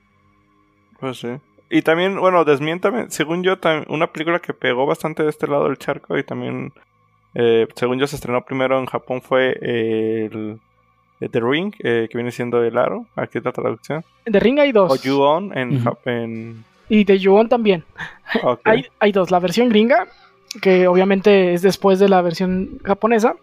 Pues 1.01 1.19
sí. 1.19 1.29
Y 1.69 1.83
también, 1.83 2.21
bueno, 2.21 2.45
desmiéntame, 2.45 3.07
según 3.11 3.43
yo, 3.43 3.57
una 3.89 4.13
película 4.13 4.39
que 4.41 4.53
pegó 4.55 4.87
bastante 4.87 5.23
de 5.23 5.31
este 5.31 5.47
lado 5.49 5.65
del 5.65 5.79
charco 5.79 6.17
y 6.19 6.23
también, 6.23 6.73
eh, 7.35 7.67
según 7.75 7.99
yo, 7.99 8.07
se 8.07 8.17
estrenó 8.17 8.45
primero 8.45 8.79
en 8.79 8.87
Japón 8.87 9.23
fue 9.23 9.57
el, 9.61 10.59
el 11.21 11.31
The 11.31 11.41
Ring, 11.41 11.75
eh, 11.79 12.09
que 12.11 12.19
viene 12.19 12.31
siendo 12.31 12.63
el 12.63 12.77
aro, 12.77 13.07
aquí 13.17 13.39
es 13.39 13.45
la 13.45 13.53
traducción. 13.53 14.05
De 14.27 14.39
Ring 14.39 14.59
hay 14.59 14.73
dos. 14.73 14.93
O 14.93 14.97
Ju-On 14.97 15.57
en, 15.57 16.65
Y 16.89 17.05
de 17.05 17.19
Yuon 17.19 17.49
también. 17.49 17.85
Hay, 18.65 18.87
hay 18.99 19.13
dos. 19.13 19.31
La 19.31 19.39
versión 19.39 19.69
gringa, 19.69 20.07
que 20.61 20.87
obviamente 20.87 21.53
es 21.53 21.61
después 21.63 21.99
de 21.99 22.09
la 22.09 22.23
versión 22.23 22.79
japonesa. 22.83 23.37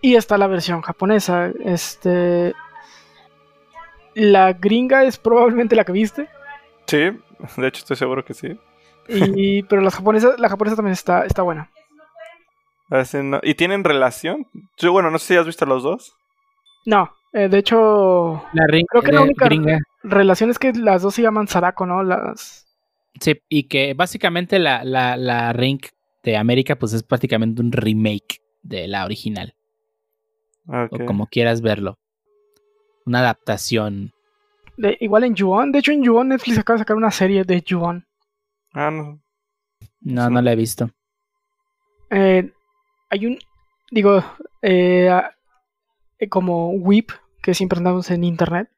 Y 0.00 0.16
está 0.16 0.38
la 0.38 0.46
versión 0.46 0.80
japonesa. 0.80 1.50
Este. 1.62 2.54
La 4.14 4.54
gringa 4.54 5.04
es 5.04 5.18
probablemente 5.18 5.76
la 5.76 5.84
que 5.84 5.92
viste. 5.92 6.28
Sí, 6.86 6.98
de 6.98 7.68
hecho 7.68 7.80
estoy 7.80 7.96
seguro 7.96 8.24
que 8.24 8.32
sí. 8.34 8.58
Y, 9.08 9.62
pero 9.68 9.82
las 9.82 9.94
japonesas, 9.94 10.38
la 10.38 10.48
japonesa 10.48 10.76
también 10.76 10.92
está, 10.92 11.24
está 11.26 11.42
buena. 11.42 11.70
Así 12.90 13.18
no- 13.22 13.40
¿Y 13.42 13.54
tienen 13.54 13.82
relación? 13.84 14.46
Yo, 14.76 14.92
bueno, 14.92 15.10
no 15.10 15.18
sé 15.18 15.26
si 15.34 15.36
has 15.36 15.46
visto 15.46 15.64
los 15.66 15.82
dos. 15.82 16.14
No, 16.86 17.10
eh, 17.32 17.48
de 17.48 17.58
hecho, 17.58 18.44
La 18.52 18.66
ring, 18.66 18.86
Creo 18.88 19.02
que 19.02 19.12
la 19.12 19.20
la 19.20 19.24
única- 19.24 19.46
gringa. 19.46 19.78
relación 20.02 20.50
es 20.50 20.58
que 20.58 20.72
las 20.72 21.02
dos 21.02 21.14
se 21.14 21.22
llaman 21.22 21.48
Sarako, 21.48 21.86
¿no? 21.86 22.02
Las. 22.02 22.66
Sí, 23.20 23.40
y 23.48 23.64
que 23.68 23.94
básicamente 23.94 24.58
la, 24.58 24.84
la, 24.84 25.16
la 25.16 25.52
ring 25.52 25.80
de 26.22 26.36
América, 26.36 26.76
pues 26.76 26.92
es 26.92 27.02
prácticamente 27.02 27.62
un 27.62 27.72
remake 27.72 28.40
de 28.62 28.86
la 28.88 29.04
original. 29.04 29.54
Ok. 30.66 30.92
O 31.00 31.04
como 31.06 31.26
quieras 31.26 31.60
verlo. 31.62 31.98
Una 33.06 33.20
adaptación. 33.20 34.12
de- 34.76 34.96
igual 35.00 35.24
en 35.24 35.34
Yuon. 35.36 35.70
De 35.72 35.78
hecho, 35.78 35.92
en 35.92 36.02
Yuon 36.02 36.28
Netflix 36.30 36.58
acaba 36.58 36.76
de 36.76 36.80
sacar 36.82 36.96
una 36.96 37.10
serie 37.12 37.44
de 37.44 37.60
Yuon. 37.62 38.04
Ah, 38.72 38.90
no. 38.90 39.20
No, 40.00 40.28
no 40.30 40.42
la 40.42 40.52
he 40.52 40.56
visto. 40.56 40.90
Eh, 42.10 42.50
hay 43.10 43.26
un. 43.26 43.38
Digo, 43.90 44.22
eh, 44.62 45.10
eh, 46.18 46.28
como 46.28 46.70
Whip, 46.70 47.10
que 47.42 47.54
siempre 47.54 47.78
andamos 47.78 48.10
en 48.10 48.24
internet. 48.24 48.68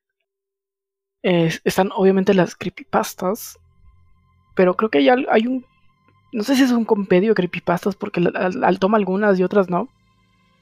eh, 1.22 1.52
están 1.64 1.90
obviamente 1.94 2.34
las 2.34 2.54
creepypastas. 2.56 3.58
Pero 4.54 4.76
creo 4.76 4.90
que 4.90 4.98
hay, 4.98 5.08
al- 5.08 5.26
hay 5.30 5.46
un. 5.46 5.64
No 6.32 6.42
sé 6.42 6.54
si 6.56 6.62
es 6.64 6.70
un 6.72 6.84
compendio 6.84 7.30
de 7.30 7.34
creepypastas, 7.34 7.94
porque 7.96 8.20
al, 8.34 8.78
toma 8.78 8.96
algunas 8.98 9.38
y 9.38 9.42
otras 9.42 9.68
no. 9.70 9.88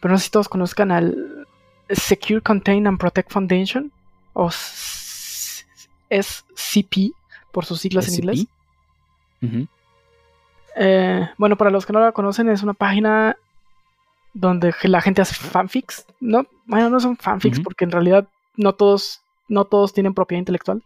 pero 0.00 0.12
no 0.12 0.18
sé 0.18 0.24
si 0.27 0.31
todos 0.31 0.48
conozcan 0.48 0.90
al 0.92 1.46
Secure 1.90 2.40
Contain 2.42 2.87
and 2.87 2.98
Protect 2.98 3.31
Foundation, 3.33 3.90
o 4.35 4.50
SCP, 6.11 7.12
por 7.53 7.64
sus 7.64 7.81
siglas 7.81 8.09
en 8.09 8.14
inglés. 8.14 8.46
Eh, 10.77 11.29
bueno, 11.38 11.57
para 11.57 11.70
los 11.70 11.87
que 11.87 11.92
no 11.92 12.00
la 12.00 12.12
conocen, 12.12 12.48
es 12.48 12.62
una 12.62 12.74
página 12.74 13.37
donde 14.35 14.75
la 14.83 15.01
gente 15.01 15.23
hace 15.23 15.35
fanfics. 15.35 16.07
No, 16.20 16.47
bueno, 16.66 16.90
no 16.90 17.01
son 17.01 17.16
fanfics 17.16 17.61
porque 17.61 17.85
en 17.85 17.92
realidad 17.92 18.29
no 18.57 18.75
todos, 18.75 19.23
no 19.49 19.64
todos 19.64 19.94
tienen 19.94 20.12
propiedad 20.12 20.40
intelectual. 20.40 20.83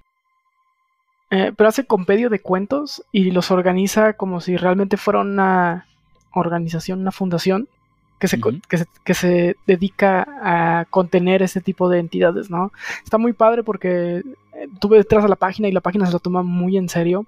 Eh, 1.30 1.52
pero 1.56 1.68
hace 1.68 1.84
compendio 1.84 2.30
de 2.30 2.40
cuentos 2.40 3.02
y 3.12 3.30
los 3.30 3.50
organiza 3.50 4.14
como 4.14 4.40
si 4.40 4.56
realmente 4.56 4.96
fuera 4.96 5.20
una 5.20 5.86
organización, 6.32 7.00
una 7.00 7.12
fundación 7.12 7.68
que 8.18 8.28
se, 8.28 8.40
que 8.68 8.78
se, 8.78 8.86
que 9.04 9.14
se 9.14 9.56
dedica 9.66 10.26
a 10.42 10.84
contener 10.86 11.42
ese 11.42 11.60
tipo 11.60 11.88
de 11.88 11.98
entidades, 11.98 12.50
¿no? 12.50 12.72
Está 13.04 13.18
muy 13.18 13.32
padre 13.32 13.62
porque 13.62 14.22
eh, 14.54 14.68
tuve 14.80 14.98
detrás 14.98 15.22
de 15.22 15.28
la 15.28 15.36
página 15.36 15.68
y 15.68 15.72
la 15.72 15.80
página 15.80 16.06
se 16.06 16.12
lo 16.12 16.18
toma 16.18 16.42
muy 16.42 16.76
en 16.76 16.88
serio. 16.88 17.26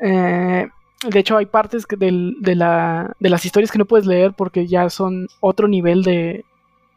Eh, 0.00 0.68
de 1.02 1.18
hecho, 1.18 1.36
hay 1.36 1.46
partes 1.46 1.86
que 1.86 1.96
del- 1.96 2.36
de, 2.40 2.54
la- 2.54 3.14
de 3.20 3.30
las 3.30 3.44
historias 3.44 3.70
que 3.70 3.78
no 3.78 3.84
puedes 3.84 4.06
leer 4.06 4.32
porque 4.32 4.66
ya 4.66 4.88
son 4.90 5.28
otro 5.40 5.68
nivel 5.68 6.02
de, 6.02 6.44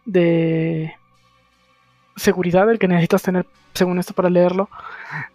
de 0.06 0.94
seguridad 2.16 2.70
el 2.70 2.80
que 2.80 2.88
necesitas 2.88 3.24
tener 3.24 3.46
según 3.74 4.00
esto 4.00 4.14
para 4.14 4.30
leerlo. 4.30 4.70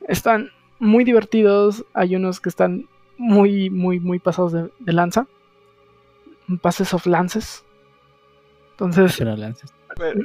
Están 0.08 0.50
muy 0.78 1.04
divertidos, 1.04 1.84
hay 1.94 2.16
unos 2.16 2.40
que 2.40 2.48
están 2.48 2.86
muy, 3.16 3.70
muy, 3.70 4.00
muy 4.00 4.18
pasados 4.18 4.52
de, 4.52 4.70
de 4.78 4.92
lanza. 4.92 5.26
Pases 6.60 6.92
of 6.92 7.06
lances. 7.06 7.64
Entonces, 8.72 9.16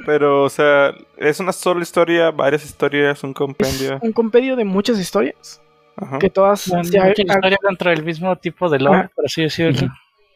Pero 0.04 0.42
o 0.42 0.48
sea, 0.50 0.92
es 1.16 1.38
una 1.40 1.52
sola 1.52 1.82
historia, 1.82 2.30
varias 2.32 2.64
historias, 2.64 3.22
un 3.22 3.30
es 3.30 3.36
compendio. 3.36 3.98
un 4.02 4.12
compendio 4.12 4.56
de 4.56 4.64
muchas 4.64 4.98
historias 4.98 5.62
Ajá. 5.96 6.18
que 6.18 6.30
todas 6.30 6.60
se, 6.60 6.80
historia 6.80 7.58
dentro 7.68 7.90
del 7.90 8.04
mismo 8.04 8.34
tipo 8.36 8.68
de 8.68 8.78
lore, 8.80 9.10
por 9.14 9.26
así 9.26 9.42
decirlo. 9.42 9.88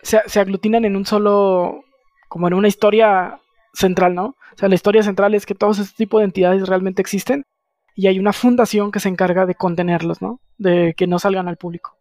Se, 0.02 0.20
se 0.26 0.40
aglutinan 0.40 0.84
en 0.84 0.96
un 0.96 1.06
solo, 1.06 1.84
como 2.28 2.46
en 2.48 2.54
una 2.54 2.68
historia 2.68 3.40
central, 3.72 4.14
¿no? 4.14 4.26
O 4.26 4.56
sea, 4.58 4.68
la 4.68 4.74
historia 4.74 5.02
central 5.02 5.34
es 5.34 5.46
que 5.46 5.54
todos 5.54 5.78
este 5.78 5.96
tipo 5.96 6.18
de 6.18 6.26
entidades 6.26 6.68
realmente 6.68 7.00
existen 7.02 7.44
y 7.96 8.06
hay 8.08 8.18
una 8.18 8.32
fundación 8.32 8.92
que 8.92 9.00
se 9.00 9.08
encarga 9.08 9.46
de 9.46 9.54
contenerlos, 9.54 10.20
¿no? 10.20 10.40
De 10.58 10.94
que 10.96 11.06
no 11.06 11.18
salgan 11.18 11.48
al 11.48 11.56
público. 11.56 11.96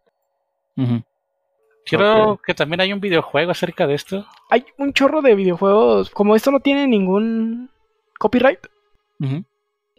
Quiero 1.86 2.32
Ok. 2.32 2.44
que 2.46 2.54
también 2.54 2.80
haya 2.80 2.94
un 2.94 3.00
videojuego 3.00 3.50
acerca 3.50 3.86
de 3.86 3.94
esto. 3.94 4.26
Hay 4.50 4.64
un 4.78 4.92
chorro 4.92 5.22
de 5.22 5.34
videojuegos, 5.34 6.10
como 6.10 6.34
esto 6.34 6.50
no 6.50 6.60
tiene 6.60 6.86
ningún 6.86 7.70
copyright, 8.18 8.60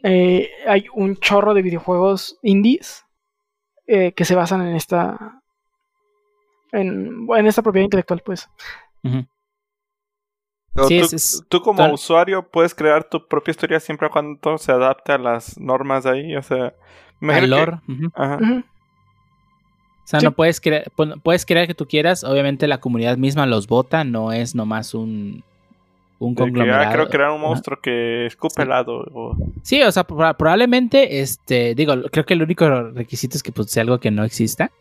eh, 0.04 0.50
hay 0.68 0.86
un 0.94 1.18
chorro 1.18 1.54
de 1.54 1.62
videojuegos 1.62 2.38
indies 2.44 3.05
eh, 3.88 4.12
que 4.14 4.26
se 4.26 4.36
basan 4.36 4.62
en 4.68 4.76
esta 4.76 5.42
en, 6.72 7.28
en 7.36 7.46
esta 7.48 7.62
propiedad 7.62 7.86
intelectual, 7.86 8.22
pues. 8.26 8.50
Sí, 10.88 11.00
tú, 11.00 11.06
es- 11.06 11.14
es- 11.14 11.44
tú 11.48 11.62
como 11.62 11.94
usuario 11.94 12.44
puedes 12.50 12.76
crear 12.76 13.08
tu 13.08 13.26
propia 13.28 13.52
historia 13.52 13.80
siempre 13.80 14.08
y 14.08 14.12
cuando 14.12 14.58
se 14.58 14.72
adapte 14.72 15.14
a 15.14 15.18
las 15.18 15.58
normas 15.60 16.04
de 16.04 16.10
ahí, 16.12 16.36
o 16.36 16.42
sea... 16.44 16.74
me 17.22 17.34
Al 17.36 17.50
que-. 17.50 18.10
Ajá. 18.16 18.40
O 20.04 20.08
sea, 20.08 20.20
Sí. 20.20 20.26
no 20.26 20.34
puedes 20.34 20.60
crear, 20.62 20.92
puedes 21.24 21.46
crear 21.46 21.66
que 21.66 21.74
tú 21.74 21.88
quieras, 21.88 22.24
obviamente 22.24 22.68
la 22.68 22.80
comunidad 22.80 23.18
misma 23.18 23.46
los 23.48 23.68
vota, 23.68 24.04
no 24.04 24.34
es 24.34 24.54
nomás 24.54 24.94
un, 24.94 25.44
un 26.20 26.34
que, 26.36 26.42
ah, 26.42 26.46
conglomerado. 26.46 26.90
quiero 26.90 27.10
crear 27.10 27.30
un 27.32 27.38
Ajá. 27.40 27.48
monstruo 27.48 27.80
que 27.82 28.26
escupe 28.28 28.64
helado. 28.64 29.06
o- 29.14 29.36
Sí, 29.64 29.82
o 29.82 29.92
sea, 29.92 30.06
proba- 30.08 30.36
probablemente, 30.38 31.20
este, 31.22 31.76
digo, 31.76 31.94
creo 32.12 32.26
que 32.26 32.34
el 32.36 32.42
único 32.44 32.68
requisito 32.92 33.38
es 33.38 33.44
que 33.44 33.52
pues, 33.52 33.70
sea 33.72 33.84
algo 33.84 34.00
que 34.00 34.12
no 34.12 34.24
exista. 34.24 34.72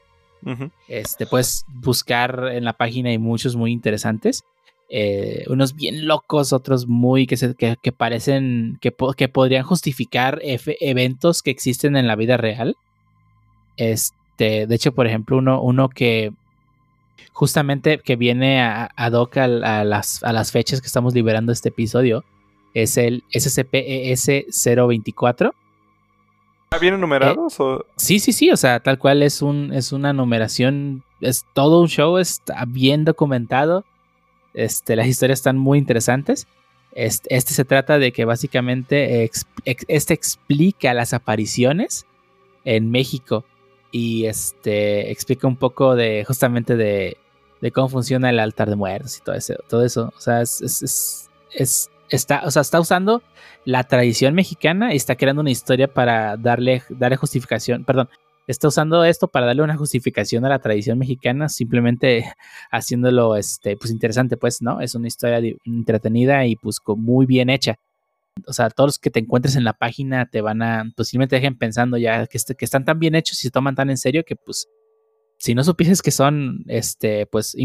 Este, 0.88 1.26
puedes 1.26 1.64
buscar 1.68 2.48
en 2.52 2.64
la 2.64 2.74
página 2.74 3.08
hay 3.10 3.18
muchos 3.18 3.56
muy 3.56 3.72
interesantes. 3.72 4.44
eh, 4.90 5.44
unos 5.48 5.74
bien 5.74 6.06
locos, 6.06 6.52
otros 6.52 6.86
muy 6.86 7.26
que, 7.26 7.38
se, 7.38 7.54
que, 7.54 7.76
que 7.82 7.90
parecen 7.90 8.76
que, 8.82 8.92
po- 8.92 9.14
que 9.14 9.28
podrían 9.28 9.64
justificar 9.64 10.40
eventos 10.44 11.42
que 11.42 11.50
existen 11.50 11.96
en 11.96 12.06
la 12.06 12.14
vida 12.16 12.36
real. 12.36 12.76
Este, 13.76 14.66
de 14.66 14.74
hecho, 14.74 14.92
por 14.92 15.06
ejemplo, 15.06 15.38
uno, 15.38 15.60
uno 15.62 15.88
que 15.88 16.32
justamente 17.32 17.98
que 17.98 18.16
viene 18.16 18.62
a, 18.62 18.90
ad 18.96 19.12
hoc 19.12 19.36
a, 19.38 19.48
las, 19.48 20.22
a 20.22 20.32
las 20.32 20.52
fechas 20.52 20.80
que 20.80 20.86
estamos 20.86 21.14
liberando 21.14 21.52
este 21.52 21.68
episodio 21.70 22.24
es 22.74 22.96
el 22.96 23.24
E 23.30 23.38
SCP-ES024. 23.40 25.52
¿Ah, 26.70 26.78
¿Vienen 26.78 27.00
numerados 27.00 27.58
o...? 27.60 27.84
Sí, 27.96 28.18
sí, 28.18 28.32
sí, 28.32 28.50
o 28.50 28.56
sea, 28.56 28.80
tal 28.80 28.98
cual 28.98 29.22
es 29.22 29.42
un 29.42 29.72
es 29.72 29.92
una 29.92 30.12
numeración, 30.12 31.04
es 31.20 31.44
todo 31.54 31.80
un 31.80 31.88
show, 31.88 32.18
está 32.18 32.64
bien 32.66 33.04
documentado. 33.04 33.84
Este, 34.54 34.96
las 34.96 35.06
historias 35.06 35.38
están 35.38 35.56
muy 35.56 35.78
interesantes. 35.78 36.48
Este, 36.92 37.34
este 37.36 37.54
se 37.54 37.64
trata 37.64 37.98
de 37.98 38.12
que 38.12 38.24
básicamente 38.24 39.24
ex- 39.24 39.46
este 39.64 40.14
explica 40.14 40.94
las 40.94 41.12
apariciones 41.12 42.06
en 42.64 42.90
México 42.90 43.44
y 43.94 44.26
este 44.26 45.12
explica 45.12 45.46
un 45.46 45.56
poco 45.56 45.94
de 45.94 46.24
justamente 46.26 46.76
de, 46.76 47.16
de 47.60 47.70
cómo 47.70 47.88
funciona 47.88 48.28
el 48.30 48.40
altar 48.40 48.68
de 48.68 48.74
muertos 48.76 49.16
y 49.18 49.22
todo 49.22 49.36
eso, 49.36 49.54
todo 49.68 49.84
eso. 49.84 50.12
O 50.16 50.20
sea, 50.20 50.42
es, 50.42 50.60
es- 50.62 50.82
es- 50.82 51.30
es- 51.52 51.90
está, 52.10 52.42
o 52.44 52.50
sea, 52.50 52.62
está 52.62 52.80
usando 52.80 53.22
la 53.64 53.84
tradición 53.84 54.34
mexicana 54.34 54.92
y 54.92 54.96
está 54.96 55.14
creando 55.14 55.42
una 55.42 55.50
historia 55.52 55.86
para 55.86 56.36
darle, 56.36 56.82
darle 56.90 57.16
justificación, 57.16 57.84
perdón, 57.84 58.08
está 58.48 58.66
usando 58.68 59.04
esto 59.04 59.28
para 59.28 59.46
darle 59.46 59.62
una 59.62 59.76
justificación 59.76 60.44
a 60.44 60.48
la 60.48 60.58
tradición 60.58 60.98
mexicana, 60.98 61.48
simplemente 61.48 62.24
haciéndolo, 62.72 63.36
este, 63.36 63.76
pues 63.76 63.92
interesante, 63.92 64.36
pues, 64.36 64.60
¿no? 64.60 64.80
Es 64.80 64.96
una 64.96 65.06
historia 65.06 65.40
entretenida 65.64 66.44
y 66.46 66.56
pues 66.56 66.78
muy 66.96 67.26
bien 67.26 67.48
hecha. 67.48 67.76
O 68.46 68.52
sea, 68.52 68.68
todos 68.70 68.88
los 68.88 68.98
que 68.98 69.10
te 69.10 69.20
encuentres 69.20 69.56
en 69.56 69.64
la 69.64 69.72
página 69.72 70.26
te 70.26 70.40
van 70.40 70.62
a, 70.62 70.84
posiblemente 70.96 71.36
te 71.36 71.40
dejen 71.40 71.56
pensando 71.56 71.96
ya 71.96 72.26
que, 72.26 72.36
están 72.36 72.84
tan 72.84 72.98
bien 72.98 73.14
hechos 73.14 73.38
y 73.38 73.42
se 73.42 73.50
toman 73.50 73.74
tan 73.74 73.90
en 73.90 73.96
serio 73.96 74.24
que 74.24 74.36
pues, 74.36 74.68
si 75.38 75.54
no 75.54 75.62
supieses 75.64 76.02
que 76.02 76.10
son, 76.10 76.64
este, 76.68 77.26
pues, 77.26 77.56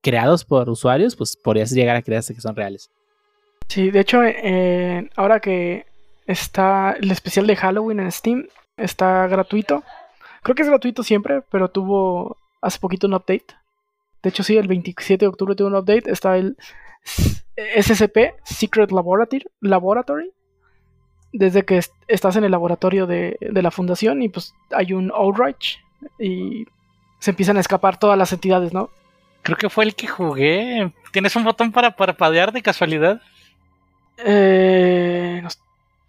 creados 0.00 0.44
por 0.44 0.68
usuarios, 0.68 1.16
pues 1.16 1.36
podrías 1.36 1.70
llegar 1.70 1.96
a 1.96 2.02
creerse 2.02 2.34
que 2.34 2.40
son 2.40 2.56
reales. 2.56 2.90
Sí, 3.68 3.90
de 3.90 4.00
hecho, 4.00 4.22
eh, 4.22 5.08
ahora 5.16 5.40
que 5.40 5.86
está 6.26 6.92
el 7.00 7.10
especial 7.10 7.46
de 7.46 7.56
Halloween 7.56 8.00
en 8.00 8.12
Steam, 8.12 8.46
está 8.76 9.26
gratuito. 9.28 9.82
Creo 10.42 10.54
que 10.54 10.62
es 10.62 10.68
gratuito 10.68 11.02
siempre, 11.02 11.42
pero 11.50 11.68
tuvo 11.68 12.36
hace 12.60 12.78
poquito 12.78 13.06
un 13.06 13.14
update. 13.14 13.46
De 14.22 14.30
hecho, 14.30 14.42
sí, 14.42 14.56
el 14.56 14.68
27 14.68 15.24
de 15.24 15.28
octubre 15.28 15.54
tuvo 15.54 15.68
un 15.68 15.76
update. 15.76 16.10
Está 16.10 16.36
el 16.36 16.56
SCP, 17.56 18.34
Secret 18.44 18.90
Laboratory, 18.92 19.44
Laboratory 19.60 20.30
desde 21.32 21.64
que 21.64 21.78
est- 21.78 21.94
estás 22.08 22.36
en 22.36 22.44
el 22.44 22.50
laboratorio 22.50 23.06
de, 23.06 23.36
de 23.40 23.62
la 23.62 23.70
fundación 23.70 24.22
y 24.22 24.28
pues 24.28 24.54
hay 24.70 24.92
un 24.92 25.10
Outrage 25.14 25.78
y 26.18 26.66
se 27.20 27.30
empiezan 27.30 27.56
a 27.56 27.60
escapar 27.60 27.98
todas 27.98 28.18
las 28.18 28.32
entidades, 28.32 28.72
¿no? 28.72 28.90
Creo 29.42 29.56
que 29.56 29.70
fue 29.70 29.84
el 29.84 29.94
que 29.94 30.06
jugué. 30.06 30.92
¿Tienes 31.10 31.34
un 31.36 31.44
botón 31.44 31.72
para 31.72 31.96
parpadear 31.96 32.52
de 32.52 32.62
casualidad? 32.62 33.20
Eh, 34.18 35.40
no 35.42 35.48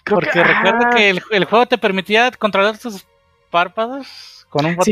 creo 0.04 0.16
Porque 0.18 0.32
que, 0.32 0.44
recuerdo 0.44 0.88
ah, 0.88 0.90
que 0.96 1.10
el, 1.10 1.22
el 1.32 1.46
juego 1.46 1.66
te 1.66 1.78
permitía 1.78 2.30
controlar 2.32 2.78
tus 2.78 3.06
párpados 3.50 4.46
con 4.50 4.66
un 4.66 4.76
Sí. 4.82 4.92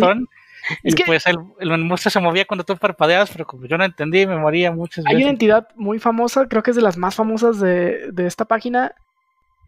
Es 0.84 0.94
y 0.94 0.96
que- 0.98 1.06
pues 1.06 1.26
el, 1.28 1.38
el 1.60 1.78
monstruo 1.80 2.12
se 2.12 2.20
movía 2.20 2.46
cuando 2.46 2.64
tú 2.64 2.76
parpadeabas, 2.78 3.30
pero 3.32 3.46
como 3.46 3.66
yo 3.66 3.78
no 3.78 3.84
entendí, 3.86 4.26
me 4.28 4.38
moría 4.38 4.72
muchas 4.72 5.06
Hay 5.06 5.16
una 5.16 5.20
veces. 5.26 5.32
entidad 5.32 5.68
muy 5.76 6.00
famosa, 6.00 6.48
creo 6.48 6.64
que 6.64 6.72
es 6.72 6.76
de 6.76 6.82
las 6.84 6.98
más 6.98 7.16
famosas 7.16 7.60
de, 7.60 8.12
de 8.12 8.28
esta 8.28 8.46
página, 8.46 8.94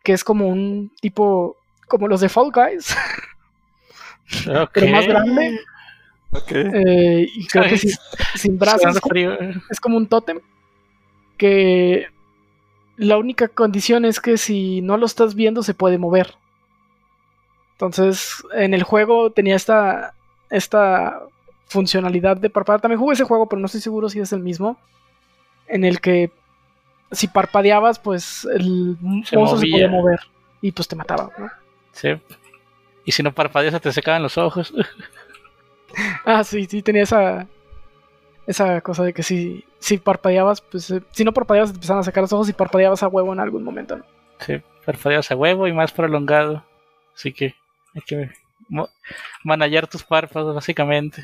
que 0.03 0.13
es 0.13 0.23
como 0.23 0.47
un 0.47 0.91
tipo, 1.01 1.57
como 1.87 2.07
los 2.07 2.21
de 2.21 2.29
Fall 2.29 2.51
Guys, 2.51 2.95
Ok. 4.47 4.69
pero 4.73 4.87
más 4.87 5.05
grande, 5.07 5.59
eh, 6.51 7.27
y 7.33 7.47
creo 7.47 7.63
que 7.65 7.77
sin, 7.77 7.91
sin 8.35 8.57
brazos, 8.59 8.99
es 9.69 9.79
como 9.79 9.97
un 9.97 10.07
tótem, 10.07 10.39
que 11.37 12.07
la 12.97 13.17
única 13.17 13.47
condición 13.47 14.05
es 14.05 14.19
que 14.19 14.37
si 14.37 14.81
no 14.81 14.97
lo 14.97 15.05
estás 15.05 15.33
viendo 15.35 15.63
se 15.63 15.73
puede 15.73 15.97
mover. 15.97 16.35
Entonces, 17.73 18.43
en 18.53 18.73
el 18.73 18.83
juego 18.83 19.31
tenía 19.31 19.55
esta, 19.55 20.13
esta 20.53 21.23
funcionalidad 21.65 22.37
de 22.37 22.49
parpadear. 22.49 22.81
También 22.81 22.99
jugué 22.99 23.13
ese 23.13 23.23
juego, 23.23 23.49
pero 23.49 23.59
no 23.59 23.65
estoy 23.65 23.81
seguro 23.81 24.07
si 24.07 24.19
es 24.19 24.31
el 24.31 24.41
mismo. 24.41 24.77
En 25.67 25.83
el 25.83 25.99
que 25.99 26.31
si 27.11 27.27
parpadeabas, 27.27 27.99
pues 27.99 28.45
el 28.45 28.97
Se 29.25 29.35
monstruo 29.35 29.47
se 29.57 29.71
podía 29.71 29.87
mover 29.87 30.19
y 30.61 30.71
pues 30.71 30.87
te 30.87 30.95
mataba. 30.95 31.31
¿no? 31.37 31.49
Sí. 31.91 32.09
Y 33.05 33.11
si 33.11 33.23
no 33.23 33.33
parpadeas, 33.33 33.79
te 33.81 33.91
secaban 33.91 34.23
los 34.23 34.37
ojos. 34.37 34.73
Ah, 36.25 36.43
sí, 36.43 36.65
sí, 36.65 36.81
tenía 36.81 37.03
esa, 37.03 37.45
esa 38.47 38.81
cosa 38.81 39.03
de 39.03 39.13
que 39.13 39.21
si, 39.21 39.63
si 39.77 39.99
parpadeabas, 39.99 40.59
pues 40.59 40.89
eh, 40.89 41.03
si 41.11 41.23
no 41.23 41.33
parpadeabas 41.33 41.69
te 41.69 41.75
empezaban 41.75 41.99
a 41.99 42.03
sacar 42.03 42.23
los 42.23 42.33
ojos 42.33 42.49
y 42.49 42.53
parpadeabas 42.53 43.03
a 43.03 43.07
huevo 43.09 43.31
en 43.31 43.39
algún 43.39 43.63
momento, 43.63 43.97
¿no? 43.97 44.05
Sí, 44.39 44.59
parpadeas 44.87 45.29
a 45.29 45.35
huevo 45.35 45.67
y 45.67 45.73
más 45.73 45.91
prolongado. 45.91 46.63
Así 47.15 47.31
que 47.31 47.53
hay 47.93 48.01
que 48.07 48.31
manallar 49.43 49.87
tus 49.87 50.03
párpados, 50.03 50.53
básicamente. 50.55 51.23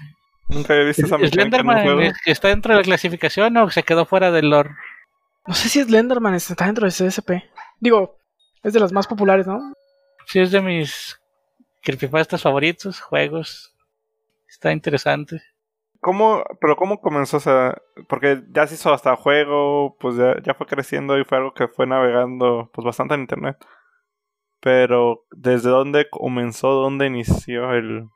Nunca 0.50 0.74
había 0.74 0.86
visto 0.86 1.06
esa 1.06 1.18
mecánica 1.18 1.42
en 1.42 1.50
¿Slenderman 1.50 1.84
juego. 1.84 2.02
está 2.26 2.48
dentro 2.48 2.74
de 2.74 2.80
la 2.80 2.84
clasificación 2.84 3.56
o 3.58 3.70
se 3.70 3.84
quedó 3.84 4.06
fuera 4.06 4.32
del 4.32 4.50
lore? 4.50 4.72
No 5.46 5.54
sé 5.54 5.70
si 5.70 5.84
Slenderman 5.84 6.34
está 6.36 6.66
dentro 6.66 6.86
de 6.86 6.92
CSP. 6.92 7.44
Digo, 7.80 8.18
es 8.64 8.74
de 8.74 8.80
las 8.80 8.92
más 8.92 9.08
populares, 9.08 9.48
¿no? 9.48 9.74
Sí, 10.26 10.40
es 10.40 10.52
de 10.52 10.62
mis 10.62 11.20
creepypastas 11.82 12.42
favoritos, 12.42 13.00
juegos. 13.00 13.74
Está 14.48 14.72
interesante. 14.72 15.42
¿Cómo, 16.02 16.44
pero 16.62 16.76
cómo 16.76 17.02
comenzó? 17.02 17.38
O 17.38 17.42
sea, 17.42 17.76
porque 18.08 18.42
ya 18.52 18.66
se 18.68 18.76
hizo 18.76 18.94
hasta 18.94 19.16
juego, 19.16 19.98
pues 20.00 20.16
ya, 20.16 20.42
ya 20.42 20.54
fue 20.54 20.66
creciendo 20.66 21.18
y 21.20 21.26
fue 21.26 21.38
algo 21.38 21.54
que 21.54 21.68
fue 21.68 21.86
navegando 21.88 22.70
pues 22.74 22.86
bastante 22.86 23.16
en 23.16 23.22
internet. 23.22 23.58
Pero, 24.62 25.24
¿desde 25.32 25.70
dónde 25.70 26.10
comenzó? 26.10 26.72
¿Dónde 26.72 27.08
inició 27.08 27.74
el... 27.74 28.10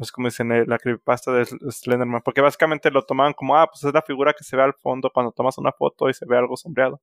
Es 0.00 0.12
como 0.12 0.28
dicen, 0.28 0.52
eh, 0.52 0.64
la 0.66 0.78
creepypasta 0.78 1.32
de 1.32 1.42
Sl- 1.42 1.70
Slenderman? 1.70 2.22
Porque 2.22 2.40
básicamente 2.40 2.90
lo 2.90 3.02
tomaban 3.02 3.32
como, 3.32 3.56
ah, 3.56 3.66
pues 3.66 3.82
es 3.84 3.92
la 3.92 4.02
figura 4.02 4.32
que 4.32 4.44
se 4.44 4.56
ve 4.56 4.62
al 4.62 4.74
fondo 4.74 5.10
cuando 5.12 5.32
tomas 5.32 5.58
una 5.58 5.72
foto 5.72 6.08
y 6.08 6.14
se 6.14 6.26
ve 6.26 6.36
algo 6.36 6.56
sombreado. 6.56 7.00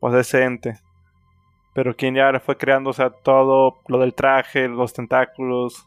Pues 0.00 0.14
ese 0.14 0.42
ente. 0.44 0.78
Pero 1.74 1.94
quien 1.94 2.14
ya 2.14 2.38
fue 2.40 2.56
creando, 2.56 2.90
o 2.90 2.92
sea, 2.92 3.10
todo 3.10 3.78
lo 3.88 3.98
del 3.98 4.14
traje, 4.14 4.68
los 4.68 4.92
tentáculos. 4.92 5.84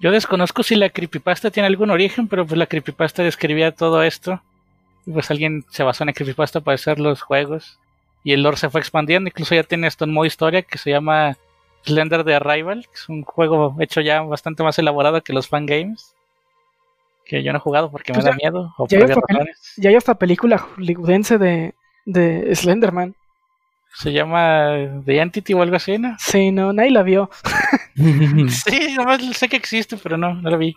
Yo 0.00 0.10
desconozco 0.10 0.62
si 0.62 0.74
la 0.76 0.88
creepypasta 0.88 1.50
tiene 1.50 1.66
algún 1.66 1.90
origen, 1.90 2.28
pero 2.28 2.46
pues 2.46 2.56
la 2.56 2.66
creepypasta 2.66 3.22
describía 3.22 3.72
todo 3.72 4.02
esto. 4.02 4.40
Y 5.06 5.12
pues 5.12 5.30
alguien 5.30 5.64
se 5.68 5.82
basó 5.82 6.04
en 6.04 6.08
la 6.08 6.12
creepypasta 6.14 6.60
para 6.60 6.74
hacer 6.74 6.98
los 6.98 7.22
juegos. 7.22 7.78
Y 8.24 8.32
el 8.32 8.42
lore 8.42 8.56
se 8.56 8.70
fue 8.70 8.80
expandiendo, 8.80 9.28
incluso 9.28 9.54
ya 9.54 9.62
tiene 9.62 9.86
esto 9.86 10.04
en 10.04 10.12
modo 10.12 10.26
historia 10.26 10.62
que 10.62 10.78
se 10.78 10.90
llama 10.90 11.36
Slender 11.84 12.24
the 12.24 12.34
Arrival, 12.34 12.84
que 12.86 12.94
es 12.94 13.08
un 13.08 13.22
juego 13.22 13.74
hecho 13.80 14.00
ya 14.00 14.20
bastante 14.22 14.62
más 14.62 14.78
elaborado 14.78 15.22
que 15.22 15.32
los 15.32 15.48
fangames. 15.48 16.14
Que 17.24 17.42
yo 17.42 17.52
no 17.52 17.58
he 17.58 17.60
jugado 17.60 17.90
porque 17.90 18.12
Pues 18.12 18.24
me 18.24 18.30
ya- 18.30 18.32
da 18.32 18.36
miedo. 18.36 18.74
O 18.78 18.86
ya 18.88 18.98
hay 18.98 19.04
hasta 19.04 19.14
ratones. 19.20 19.72
Ya 19.76 19.90
hay 19.90 19.96
hasta 19.96 20.14
película 20.16 20.58
hollywoodense 20.58 21.38
de, 21.38 21.74
de 22.04 22.54
Slenderman. 22.54 23.14
Se 23.94 24.12
llama 24.12 25.02
The 25.04 25.18
Entity 25.20 25.52
o 25.54 25.62
algo 25.62 25.76
así, 25.76 25.98
¿no? 25.98 26.14
Sí, 26.18 26.50
no, 26.52 26.72
nadie 26.72 26.90
la 26.90 27.02
vio. 27.02 27.30
Sí, 27.96 28.94
nomás 28.96 29.20
sé 29.36 29.48
que 29.48 29.56
existe, 29.56 29.96
pero 29.96 30.16
no, 30.16 30.34
no 30.34 30.48
lo 30.50 30.56
vi. 30.58 30.76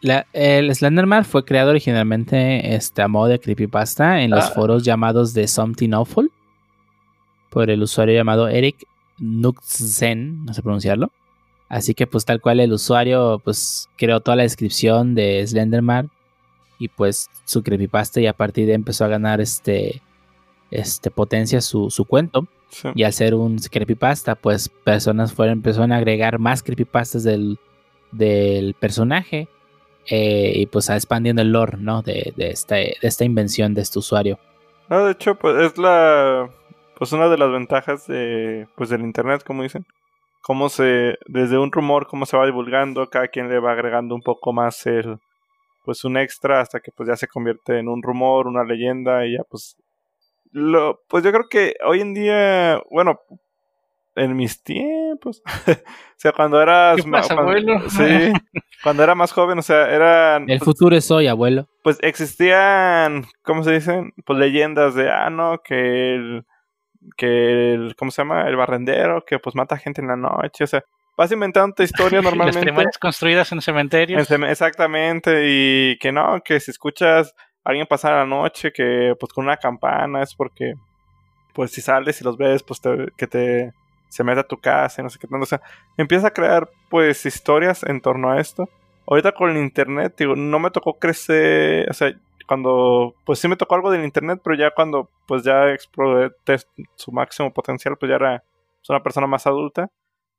La- 0.00 0.26
el 0.32 0.74
Slenderman 0.74 1.24
fue 1.24 1.44
creado 1.44 1.70
originalmente 1.70 2.74
este, 2.74 3.02
a 3.02 3.08
modo 3.08 3.26
de 3.28 3.38
creepypasta 3.40 4.20
en 4.22 4.30
los 4.30 4.44
Ah. 4.46 4.50
foros 4.54 4.84
llamados 4.84 5.34
de 5.34 5.46
Something 5.48 5.92
Awful 5.92 6.32
por 7.50 7.70
el 7.70 7.82
usuario 7.82 8.14
llamado 8.14 8.48
Eric 8.48 8.84
Nuxen, 9.18 10.44
no 10.44 10.54
sé 10.54 10.62
pronunciarlo. 10.62 11.10
Así 11.68 11.94
que 11.94 12.06
pues 12.06 12.24
tal 12.24 12.40
cual 12.40 12.60
el 12.60 12.72
usuario 12.72 13.40
pues 13.44 13.88
creó 13.96 14.20
toda 14.20 14.36
la 14.36 14.42
descripción 14.44 15.14
de 15.14 15.46
Slenderman 15.46 16.10
y 16.78 16.88
pues 16.88 17.28
su 17.44 17.62
creepypasta 17.62 18.20
y 18.20 18.26
a 18.26 18.32
partir 18.32 18.64
de 18.66 18.72
ahí 18.72 18.76
empezó 18.76 19.04
a 19.04 19.08
ganar 19.08 19.40
este, 19.40 20.00
este 20.70 21.10
potencia 21.10 21.60
su, 21.60 21.90
su 21.90 22.04
cuento. 22.04 22.46
Sí. 22.70 22.88
Y 22.94 23.02
al 23.02 23.12
ser 23.12 23.34
un 23.34 23.58
creepypasta, 23.58 24.34
pues 24.34 24.68
personas 24.68 25.32
fueron, 25.32 25.54
empezaron 25.58 25.92
a 25.92 25.96
agregar 25.96 26.38
más 26.38 26.62
creepypastas 26.62 27.22
del, 27.24 27.58
del 28.12 28.74
personaje. 28.74 29.48
eh, 30.08 30.52
y 30.54 30.66
pues 30.66 30.88
a 30.90 30.96
expandiendo 30.96 31.42
el 31.42 31.52
lore, 31.52 31.76
¿no? 31.78 32.02
De, 32.02 32.32
de, 32.36 32.50
esta, 32.50 32.76
de 32.76 32.96
esta 33.02 33.24
invención 33.24 33.74
de 33.74 33.82
este 33.82 33.98
usuario. 33.98 34.38
No, 34.88 35.04
de 35.04 35.12
hecho, 35.12 35.34
pues 35.34 35.70
es 35.70 35.78
la 35.78 36.48
pues 36.98 37.12
una 37.12 37.28
de 37.28 37.38
las 37.38 37.50
ventajas 37.50 38.06
de 38.06 38.66
pues 38.76 38.90
del 38.90 39.00
internet, 39.02 39.42
como 39.44 39.62
dicen. 39.62 39.86
Cómo 40.42 40.68
se 40.68 41.16
desde 41.26 41.58
un 41.58 41.72
rumor 41.72 42.06
cómo 42.06 42.24
se 42.24 42.36
va 42.36 42.46
divulgando, 42.46 43.08
cada 43.10 43.28
quien 43.28 43.48
le 43.48 43.58
va 43.58 43.72
agregando 43.72 44.14
un 44.14 44.22
poco 44.22 44.52
más 44.52 44.86
el 44.86 45.18
pues 45.84 46.04
un 46.04 46.16
extra 46.16 46.60
hasta 46.60 46.80
que 46.80 46.92
pues 46.92 47.08
ya 47.08 47.16
se 47.16 47.26
convierte 47.28 47.78
en 47.78 47.88
un 47.88 48.02
rumor, 48.02 48.46
una 48.46 48.62
leyenda 48.64 49.26
y 49.26 49.32
ya 49.36 49.42
pues 49.50 49.76
lo 50.52 51.00
pues 51.08 51.24
yo 51.24 51.32
creo 51.32 51.48
que 51.50 51.74
hoy 51.84 52.00
en 52.00 52.14
día, 52.14 52.80
bueno, 52.90 53.20
en 54.14 54.34
mis 54.36 54.62
tiempos, 54.62 55.42
o 55.66 55.72
sea, 56.16 56.32
cuando 56.32 56.60
eras 56.62 56.96
¿Qué 57.02 57.10
pasa, 57.10 57.34
cuando- 57.34 57.52
abuelo? 57.52 57.80
sí, 57.90 58.32
cuando 58.82 59.02
era 59.02 59.14
más 59.14 59.32
joven, 59.32 59.58
o 59.58 59.62
sea, 59.62 59.90
eran 59.90 60.42
El 60.48 60.58
pues, 60.58 60.64
futuro 60.64 60.96
es 60.96 61.10
hoy, 61.10 61.26
abuelo. 61.26 61.68
pues 61.82 61.98
existían, 62.02 63.26
¿cómo 63.42 63.62
se 63.64 63.72
dicen? 63.72 64.12
Pues 64.24 64.38
leyendas 64.38 64.94
de, 64.94 65.10
ah, 65.10 65.30
no, 65.30 65.58
que 65.62 66.14
el, 66.14 66.46
que 67.16 67.74
el, 67.74 67.94
¿cómo 67.96 68.10
se 68.10 68.22
llama? 68.22 68.46
El 68.48 68.56
barrendero, 68.56 69.24
que 69.24 69.38
pues 69.38 69.54
mata 69.54 69.76
gente 69.78 70.00
en 70.00 70.08
la 70.08 70.16
noche, 70.16 70.64
o 70.64 70.66
sea, 70.66 70.82
vas 71.16 71.32
inventando 71.32 71.82
historias 71.82 72.12
Las 72.24 72.32
normalmente. 72.32 72.60
primarias 72.60 72.98
construidas 72.98 73.50
en 73.52 73.60
cementerios. 73.60 74.30
En 74.30 74.44
Exactamente, 74.44 75.42
y 75.46 75.98
que 75.98 76.12
no, 76.12 76.40
que 76.44 76.60
si 76.60 76.70
escuchas 76.70 77.34
a 77.64 77.70
alguien 77.70 77.86
pasar 77.86 78.12
la 78.14 78.26
noche, 78.26 78.72
que 78.72 79.14
pues 79.18 79.32
con 79.32 79.44
una 79.44 79.56
campana 79.56 80.22
es 80.22 80.34
porque, 80.34 80.74
pues 81.54 81.72
si 81.72 81.80
sales 81.80 82.20
y 82.20 82.24
los 82.24 82.36
ves, 82.36 82.62
pues 82.62 82.80
te- 82.80 83.08
que 83.16 83.26
te 83.26 83.72
se 84.08 84.24
mete 84.24 84.40
a 84.40 84.44
tu 84.46 84.56
casa 84.56 85.00
y 85.00 85.04
no 85.04 85.10
sé 85.10 85.18
qué 85.18 85.26
tanto. 85.26 85.42
O 85.42 85.46
sea, 85.46 85.60
empieza 85.98 86.28
a 86.28 86.32
crear 86.32 86.70
pues 86.88 87.26
historias 87.26 87.82
en 87.82 88.00
torno 88.00 88.30
a 88.30 88.40
esto. 88.40 88.68
Ahorita 89.06 89.32
con 89.32 89.50
el 89.50 89.56
internet, 89.58 90.14
digo, 90.16 90.34
no 90.36 90.58
me 90.58 90.70
tocó 90.70 90.98
crecer, 90.98 91.90
o 91.90 91.92
sea, 91.92 92.12
cuando, 92.48 93.14
pues 93.26 93.38
sí 93.38 93.46
me 93.46 93.56
tocó 93.56 93.74
algo 93.74 93.90
del 93.90 94.04
internet, 94.04 94.40
pero 94.42 94.56
ya 94.56 94.70
cuando 94.70 95.10
pues 95.26 95.44
ya 95.44 95.70
exploré 95.70 96.32
su 96.96 97.12
máximo 97.12 97.52
potencial, 97.52 97.96
pues 97.98 98.08
ya 98.08 98.16
era 98.16 98.42
pues, 98.80 98.88
una 98.88 99.02
persona 99.02 99.26
más 99.26 99.46
adulta. 99.46 99.88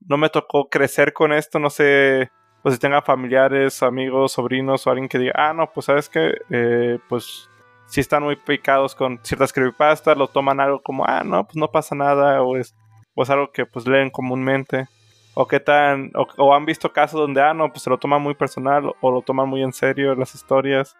No 0.01 0.17
me 0.17 0.29
tocó 0.29 0.69
crecer 0.69 1.13
con 1.13 1.31
esto, 1.31 1.59
no 1.59 1.69
sé, 1.69 2.31
pues 2.63 2.75
si 2.75 2.81
tenga 2.81 3.01
familiares, 3.03 3.83
amigos, 3.83 4.31
sobrinos 4.31 4.87
o 4.87 4.89
alguien 4.89 5.07
que 5.07 5.19
diga, 5.19 5.33
ah, 5.35 5.53
no, 5.53 5.71
pues 5.71 5.85
sabes 5.85 6.09
que, 6.09 6.99
pues 7.07 7.47
si 7.85 8.01
están 8.01 8.23
muy 8.23 8.35
picados 8.35 8.95
con 8.95 9.19
ciertas 9.23 9.53
creepypastas, 9.53 10.17
lo 10.17 10.27
toman 10.27 10.59
algo 10.59 10.81
como, 10.81 11.05
ah, 11.05 11.23
no, 11.23 11.43
pues 11.45 11.57
no 11.57 11.69
pasa 11.69 11.95
nada, 11.95 12.41
o 12.41 12.57
es, 12.57 12.75
o 13.13 13.23
es 13.23 13.29
algo 13.29 13.51
que 13.51 13.65
pues 13.65 13.85
leen 13.87 14.09
comúnmente, 14.09 14.87
o 15.35 15.47
qué 15.47 15.59
tan, 15.59 16.11
o 16.15 16.55
han 16.55 16.65
visto 16.65 16.91
casos 16.91 17.19
donde, 17.19 17.41
ah, 17.41 17.53
no, 17.53 17.69
pues 17.69 17.83
se 17.83 17.89
lo 17.89 17.99
toman 17.99 18.21
muy 18.21 18.33
personal, 18.35 18.93
o 18.99 19.11
lo 19.11 19.21
toman 19.21 19.47
muy 19.47 19.61
en 19.61 19.73
serio 19.73 20.15
las 20.15 20.33
historias, 20.33 20.95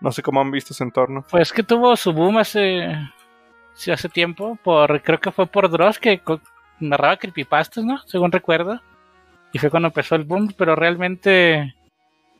no 0.00 0.12
sé 0.12 0.22
cómo 0.22 0.40
han 0.40 0.50
visto 0.50 0.74
su 0.74 0.82
entorno. 0.82 1.24
Pues 1.30 1.52
que 1.52 1.62
tuvo 1.62 1.96
su 1.96 2.12
boom 2.12 2.38
hace, 2.38 2.96
sí, 3.74 3.90
hace 3.90 4.08
tiempo, 4.08 4.58
por 4.62 5.02
creo 5.02 5.20
que 5.20 5.30
fue 5.30 5.46
por 5.46 5.70
Dross 5.70 5.98
que 5.98 6.20
narraba 6.80 7.16
creepypastas, 7.16 7.84
¿no? 7.84 7.98
Según 8.06 8.32
recuerdo. 8.32 8.80
Y 9.52 9.58
fue 9.58 9.70
cuando 9.70 9.88
empezó 9.88 10.14
el 10.14 10.24
boom, 10.24 10.54
pero 10.56 10.74
realmente... 10.76 11.74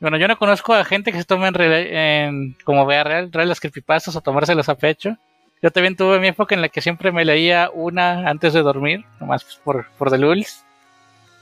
Bueno, 0.01 0.17
yo 0.17 0.29
no 0.29 0.39
conozco 0.39 0.73
a 0.73 0.85
gente 0.85 1.13
que 1.13 1.19
se 1.19 1.25
tome 1.25 1.49
en, 1.49 1.61
en 1.61 2.57
como 2.65 2.87
vea 2.87 3.05
real, 3.05 3.31
real 3.31 3.49
las 3.49 3.61
creepypastas 3.61 4.17
o 4.17 4.21
tomárselas 4.23 4.71
a 4.71 4.75
pecho. 4.77 5.17
Yo 5.63 5.71
también 5.71 5.95
tuve 5.95 6.19
mi 6.19 6.29
época 6.29 6.55
en 6.55 6.63
la 6.63 6.71
que 6.71 6.81
siempre 6.81 7.13
me 7.13 7.27
leía 7.27 7.71
una 7.75 8.31
antes 8.31 8.55
de 8.55 8.63
dormir, 8.63 9.05
nomás 9.21 9.45
por, 9.63 9.87
por 9.99 10.11
the 10.11 10.17
lulz. 10.17 10.65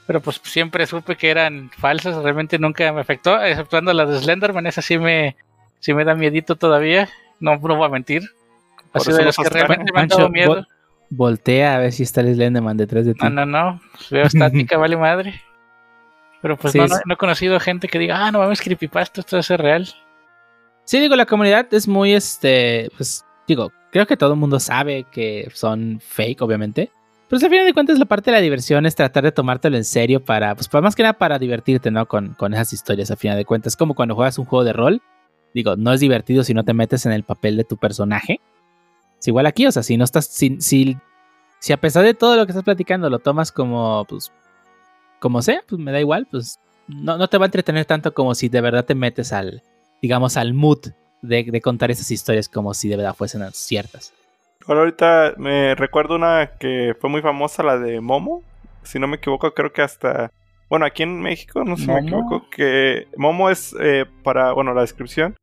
Pero 0.07 0.19
pues 0.19 0.41
siempre 0.43 0.85
supe 0.87 1.15
que 1.15 1.29
eran 1.29 1.69
falsas, 1.77 2.21
realmente 2.21 2.59
nunca 2.59 2.91
me 2.91 2.99
afectó, 2.99 3.41
exceptuando 3.41 3.93
la 3.93 4.05
de 4.05 4.19
Slenderman, 4.19 4.65
esa 4.67 4.81
sí 4.81 4.97
me, 4.97 5.37
sí 5.79 5.93
me 5.93 6.03
da 6.05 6.15
miedito 6.15 6.55
todavía, 6.55 7.09
no, 7.39 7.57
no 7.57 7.75
voy 7.75 7.85
a 7.85 7.89
mentir. 7.89 8.23
Ha 8.89 8.91
Por 8.93 9.01
sido 9.03 9.13
eso 9.15 9.19
de 9.19 9.25
las 9.25 9.37
que 9.37 9.49
realmente 9.49 9.91
me 9.93 9.99
han 10.01 10.07
dado 10.07 10.29
miedo. 10.29 10.55
vol- 10.55 10.67
voltea 11.09 11.75
a 11.75 11.79
ver 11.79 11.91
si 11.91 12.03
está 12.03 12.21
el 12.21 12.33
Slenderman 12.35 12.77
detrás 12.77 13.05
de 13.05 13.13
ti. 13.13 13.19
No, 13.23 13.29
no, 13.29 13.45
no, 13.45 13.81
pues 13.93 14.09
veo 14.09 14.25
estática, 14.25 14.77
vale 14.77 14.97
madre. 14.97 15.41
Pero 16.41 16.55
pues 16.57 16.71
Sí, 16.71 16.79
no, 16.79 16.87
no, 16.87 16.95
no 17.05 17.13
he 17.13 17.17
conocido 17.17 17.59
gente 17.59 17.87
que 17.87 17.99
diga, 17.99 18.25
ah, 18.25 18.31
no 18.31 18.39
mames, 18.39 18.61
creepypasta, 18.61 19.21
esto 19.21 19.37
es 19.37 19.49
real. 19.49 19.87
Sí, 20.85 20.99
digo, 20.99 21.15
la 21.15 21.25
comunidad 21.25 21.67
es 21.73 21.87
muy, 21.87 22.13
este, 22.13 22.89
pues, 22.97 23.23
digo, 23.47 23.71
creo 23.91 24.07
que 24.07 24.17
todo 24.17 24.33
el 24.33 24.39
mundo 24.39 24.59
sabe 24.59 25.05
que 25.11 25.49
son 25.53 25.99
fake, 26.01 26.41
obviamente. 26.41 26.91
Pero 27.27 27.43
al 27.45 27.49
final 27.51 27.65
de 27.65 27.73
cuentas 27.73 27.99
la 27.99 28.05
parte 28.05 28.31
de 28.31 28.37
la 28.37 28.41
diversión 28.41 28.87
es 28.87 28.95
tratar 28.95 29.23
de 29.23 29.31
tomártelo 29.31 29.77
en 29.77 29.83
serio 29.83 30.23
para, 30.23 30.55
pues, 30.55 30.67
para 30.67 30.81
más 30.81 30.95
que 30.95 31.03
nada 31.03 31.13
para 31.13 31.37
divertirte, 31.37 31.91
¿no? 31.91 32.07
Con, 32.07 32.33
con 32.33 32.53
esas 32.53 32.73
historias, 32.73 33.11
al 33.11 33.17
final 33.17 33.37
de 33.37 33.45
cuentas. 33.45 33.73
Es 33.73 33.77
como 33.77 33.93
cuando 33.93 34.15
juegas 34.15 34.39
un 34.39 34.45
juego 34.45 34.63
de 34.63 34.73
rol. 34.73 35.01
Digo, 35.53 35.75
no 35.75 35.93
es 35.93 35.99
divertido 35.99 36.43
si 36.43 36.53
no 36.53 36.63
te 36.63 36.73
metes 36.73 37.05
en 37.05 37.11
el 37.11 37.23
papel 37.23 37.57
de 37.57 37.63
tu 37.63 37.77
personaje. 37.77 38.39
Es 39.19 39.27
igual 39.27 39.45
aquí, 39.45 39.65
o 39.65 39.71
sea, 39.71 39.83
si 39.83 39.97
no 39.97 40.03
estás, 40.03 40.25
si, 40.27 40.61
si, 40.61 40.97
si 41.59 41.73
a 41.73 41.77
pesar 41.77 42.03
de 42.03 42.13
todo 42.13 42.35
lo 42.35 42.45
que 42.45 42.51
estás 42.51 42.63
platicando 42.63 43.09
lo 43.09 43.19
tomas 43.19 43.51
como, 43.51 44.05
pues, 44.05 44.31
como 45.19 45.41
sea, 45.41 45.61
pues 45.67 45.79
me 45.79 45.91
da 45.91 45.99
igual, 45.99 46.27
pues 46.29 46.59
no, 46.87 47.17
no 47.17 47.27
te 47.27 47.37
va 47.37 47.45
a 47.45 47.47
entretener 47.47 47.85
tanto 47.85 48.13
como 48.13 48.35
si 48.35 48.47
de 48.49 48.61
verdad 48.61 48.85
te 48.85 48.95
metes 48.95 49.33
al, 49.33 49.63
digamos, 50.01 50.37
al 50.37 50.53
mood 50.53 50.79
de, 51.21 51.43
de 51.43 51.61
contar 51.61 51.91
esas 51.91 52.09
historias 52.11 52.47
como 52.47 52.73
si 52.73 52.87
de 52.87 52.95
verdad 52.95 53.15
fuesen 53.15 53.43
ciertas. 53.51 54.13
Ahora 54.67 54.81
ahorita 54.81 55.33
me 55.37 55.73
recuerdo 55.75 56.15
una 56.15 56.51
que 56.59 56.95
fue 56.99 57.09
muy 57.09 57.21
famosa, 57.21 57.63
la 57.63 57.77
de 57.77 58.01
Momo. 58.01 58.43
Si 58.83 58.99
no 58.99 59.07
me 59.07 59.17
equivoco, 59.17 59.53
creo 59.53 59.73
que 59.73 59.81
hasta... 59.81 60.31
Bueno, 60.69 60.85
aquí 60.85 61.01
en 61.01 61.19
México, 61.19 61.63
no 61.63 61.75
sé 61.75 61.85
si 61.85 61.91
me 61.91 62.01
equivoco, 62.01 62.47
que 62.51 63.07
Momo 63.17 63.49
es 63.49 63.75
eh, 63.79 64.05
para, 64.23 64.53
bueno, 64.53 64.73
la 64.75 64.81
descripción. 64.81 65.35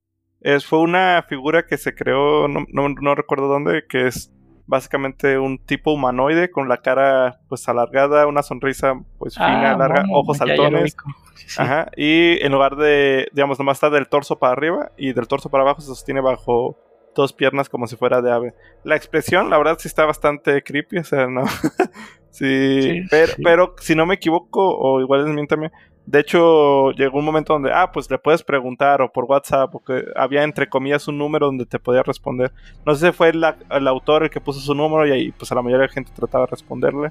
Es, 0.47 0.65
fue 0.65 0.79
una 0.79 1.25
figura 1.29 1.67
que 1.67 1.77
se 1.77 1.95
creó, 1.95 2.47
no, 2.47 2.65
no, 2.73 2.89
no 2.89 3.15
recuerdo 3.17 3.49
dónde, 3.49 3.85
que 3.89 4.07
es 4.07 4.33
básicamente 4.69 5.39
un 5.39 5.59
tipo 5.59 5.93
humanoide 5.93 6.51
con 6.51 6.69
la 6.69 6.77
cara 6.79 7.41
pues 7.49 7.69
alargada, 7.69 8.27
una 8.27 8.43
sonrisa 8.43 8.95
pues 9.19 9.35
fina, 9.35 9.73
Ah, 9.73 9.77
larga, 9.77 10.03
momo, 10.05 10.21
ojos 10.21 10.37
saltones. 10.39 10.83
ubico. 10.95 11.11
Sí, 11.35 11.49
sí. 11.49 11.63
Ajá, 11.63 11.91
y 11.97 12.39
en 12.45 12.53
lugar 12.53 12.77
de, 12.77 13.29
digamos, 13.33 13.59
nomás 13.59 13.77
está 13.77 13.91
del 13.91 14.09
torso 14.09 14.39
para 14.39 14.53
arriba 14.53 14.93
y 14.97 15.13
del 15.13 15.29
torso 15.29 15.51
para 15.51 15.63
abajo 15.63 15.81
se 15.81 15.89
sostiene 15.89 16.21
bajo 16.21 16.79
dos 17.17 17.33
piernas 17.33 17.69
como 17.69 17.87
si 17.89 17.97
fuera 17.97 18.23
de 18.23 18.31
ave. 18.33 18.55
La 18.85 18.97
expresión, 18.97 19.51
la 19.51 19.59
verdad, 19.59 19.79
sí 19.81 19.89
está 19.89 20.05
bastante 20.07 20.63
creepy, 20.63 20.99
o 20.99 21.05
sea, 21.05 21.27
no. 21.27 21.45
sí, 22.31 22.93
Sí, 22.93 23.03
pero, 23.11 23.37
sí. 23.37 23.43
pero 23.43 23.75
si 23.81 23.95
no 23.95 24.07
me 24.07 24.15
equivoco, 24.15 24.77
o 24.79 25.01
igual 25.01 25.25
desmiéntame, 25.25 25.73
de 26.05 26.21
hecho, 26.21 26.93
llegó 26.93 27.19
un 27.19 27.25
momento 27.25 27.53
donde, 27.55 27.73
ah, 27.73 27.91
pues 27.93 28.09
le 28.11 28.19
puedes 28.19 28.45
preguntar 28.45 29.03
o 29.03 29.13
por 29.13 29.25
WhatsApp, 29.25 29.71
porque 29.73 30.05
había 30.15 30.45
entre 30.45 30.69
comillas 30.69 31.09
un 31.09 31.19
número 31.19 31.47
donde 31.47 31.67
te 31.67 31.81
podía 31.81 32.03
responder. 32.05 32.53
No 32.85 32.95
sé 32.95 33.09
si 33.09 33.13
fue 33.13 33.31
el, 33.31 33.45
el 33.71 33.89
autor 33.89 34.23
el 34.25 34.31
que 34.31 34.41
puso 34.41 34.61
su 34.61 34.75
número 34.75 35.07
y 35.07 35.13
ahí, 35.13 35.33
pues 35.33 35.51
a 35.51 35.57
la 35.57 35.63
mayoría 35.63 35.83
de 35.83 35.89
la 35.89 35.93
gente 35.93 36.13
trataba 36.15 36.45
de 36.45 36.51
responderle. 36.53 37.11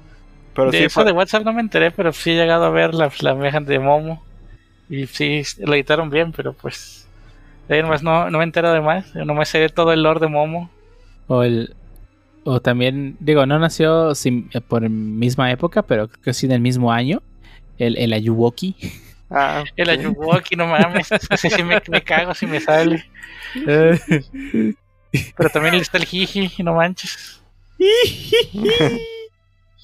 Pero 0.54 0.72
de 0.72 0.78
sí, 0.78 0.84
eso 0.84 1.02
fue- 1.02 1.04
de 1.04 1.12
WhatsApp 1.12 1.44
no 1.44 1.52
me 1.52 1.60
enteré, 1.60 1.90
pero 1.90 2.12
sí 2.12 2.30
he 2.30 2.34
llegado 2.36 2.64
a 2.64 2.70
ver 2.70 2.94
la, 2.94 3.10
la 3.20 3.34
de 3.60 3.78
Momo. 3.78 4.22
Y 4.88 5.06
sí, 5.06 5.42
lo 5.58 5.74
editaron 5.74 6.10
bien, 6.10 6.32
pero 6.32 6.52
pues. 6.54 7.05
De 7.68 7.82
no, 7.82 8.30
no 8.30 8.38
me 8.38 8.44
entero 8.44 8.72
de 8.72 8.80
más. 8.80 9.12
Yo 9.14 9.24
nomás 9.24 9.48
sé 9.48 9.68
todo 9.68 9.92
el 9.92 10.02
lore 10.02 10.20
de 10.20 10.28
Momo. 10.28 10.70
O 11.26 11.42
el. 11.42 11.74
O 12.44 12.60
también, 12.60 13.16
digo, 13.18 13.44
no 13.44 13.58
nació 13.58 14.14
sin- 14.14 14.48
eh, 14.54 14.60
por 14.60 14.88
misma 14.88 15.50
época, 15.50 15.82
pero 15.82 16.06
creo 16.08 16.22
que 16.22 16.32
sí 16.34 16.46
del 16.46 16.60
mismo 16.60 16.92
año. 16.92 17.22
El, 17.78 17.96
el 17.98 18.12
Ayuwoki. 18.12 18.76
ah, 19.30 19.64
El. 19.76 19.90
Ayuwoki, 19.90 20.54
no 20.54 20.66
mames. 20.68 21.10
Ese 21.30 21.50
sí 21.50 21.62
me, 21.64 21.82
me 21.88 22.02
cago 22.02 22.34
si 22.34 22.46
me 22.46 22.60
sale. 22.60 23.04
Pero 25.36 25.48
también 25.50 25.74
está 25.74 25.96
el 25.98 26.04
Jiji, 26.04 26.62
no 26.62 26.74
manches. 26.74 27.42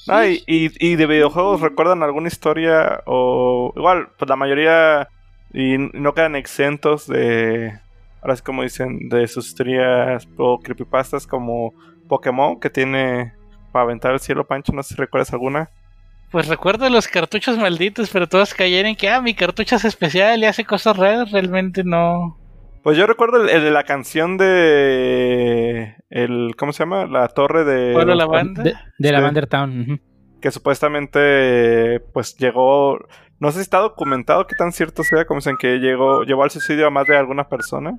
Ah, 0.08 0.26
y, 0.26 0.42
y- 0.48 0.72
y 0.80 0.96
de 0.96 1.06
videojuegos, 1.06 1.60
¿recuerdan 1.60 2.02
alguna 2.02 2.26
historia? 2.26 3.02
O 3.06 3.72
igual, 3.76 4.08
pues 4.18 4.28
la 4.28 4.34
mayoría 4.34 5.08
y 5.52 5.76
no 5.78 6.14
quedan 6.14 6.36
exentos 6.36 7.06
de, 7.06 7.78
ahora 8.20 8.34
es 8.34 8.42
como 8.42 8.62
dicen, 8.62 9.08
de 9.08 9.26
sus 9.28 9.48
historias 9.48 10.28
o 10.36 10.58
creepypastas 10.60 11.26
como 11.26 11.74
Pokémon, 12.08 12.58
que 12.60 12.70
tiene 12.70 13.32
para 13.72 13.84
aventar 13.84 14.12
el 14.12 14.20
cielo, 14.20 14.46
Pancho, 14.46 14.72
no 14.72 14.82
sé 14.82 14.94
si 14.94 15.00
recuerdas 15.00 15.32
alguna. 15.32 15.70
Pues 16.30 16.48
recuerdo 16.48 16.88
los 16.88 17.08
cartuchos 17.08 17.58
malditos, 17.58 18.08
pero 18.10 18.26
todos 18.26 18.54
cayeron 18.54 18.90
en 18.90 18.96
que, 18.96 19.10
ah, 19.10 19.20
mi 19.20 19.34
cartucho 19.34 19.76
es 19.76 19.84
especial 19.84 20.40
y 20.40 20.46
hace 20.46 20.64
cosas 20.64 20.96
raras. 20.96 21.30
Realmente 21.30 21.84
no. 21.84 22.38
Pues 22.82 22.96
yo 22.96 23.06
recuerdo 23.06 23.42
el, 23.42 23.50
el 23.50 23.62
de 23.62 23.70
la 23.70 23.84
canción 23.84 24.38
de, 24.38 25.94
el, 26.10 26.54
¿cómo 26.56 26.72
se 26.72 26.80
llama? 26.84 27.06
La 27.06 27.28
torre 27.28 27.64
de... 27.64 27.92
Pueblo 27.92 28.14
los- 28.14 28.18
Lavanda. 28.18 28.62
De, 28.62 28.74
de 28.98 29.82
ujú. 29.82 30.00
que 30.40 30.50
supuestamente 30.50 32.00
pues 32.12 32.36
llegó 32.36 32.98
no 33.42 33.50
sé 33.50 33.56
si 33.58 33.62
está 33.62 33.78
documentado 33.78 34.46
qué 34.46 34.54
tan 34.56 34.70
cierto 34.72 35.02
sea 35.02 35.24
como 35.24 35.38
dicen 35.40 35.56
que 35.58 35.78
llegó 35.78 36.22
llevó 36.22 36.44
al 36.44 36.50
suicidio 36.50 36.86
a 36.86 36.90
más 36.90 37.06
de 37.06 37.16
alguna 37.16 37.44
persona 37.48 37.98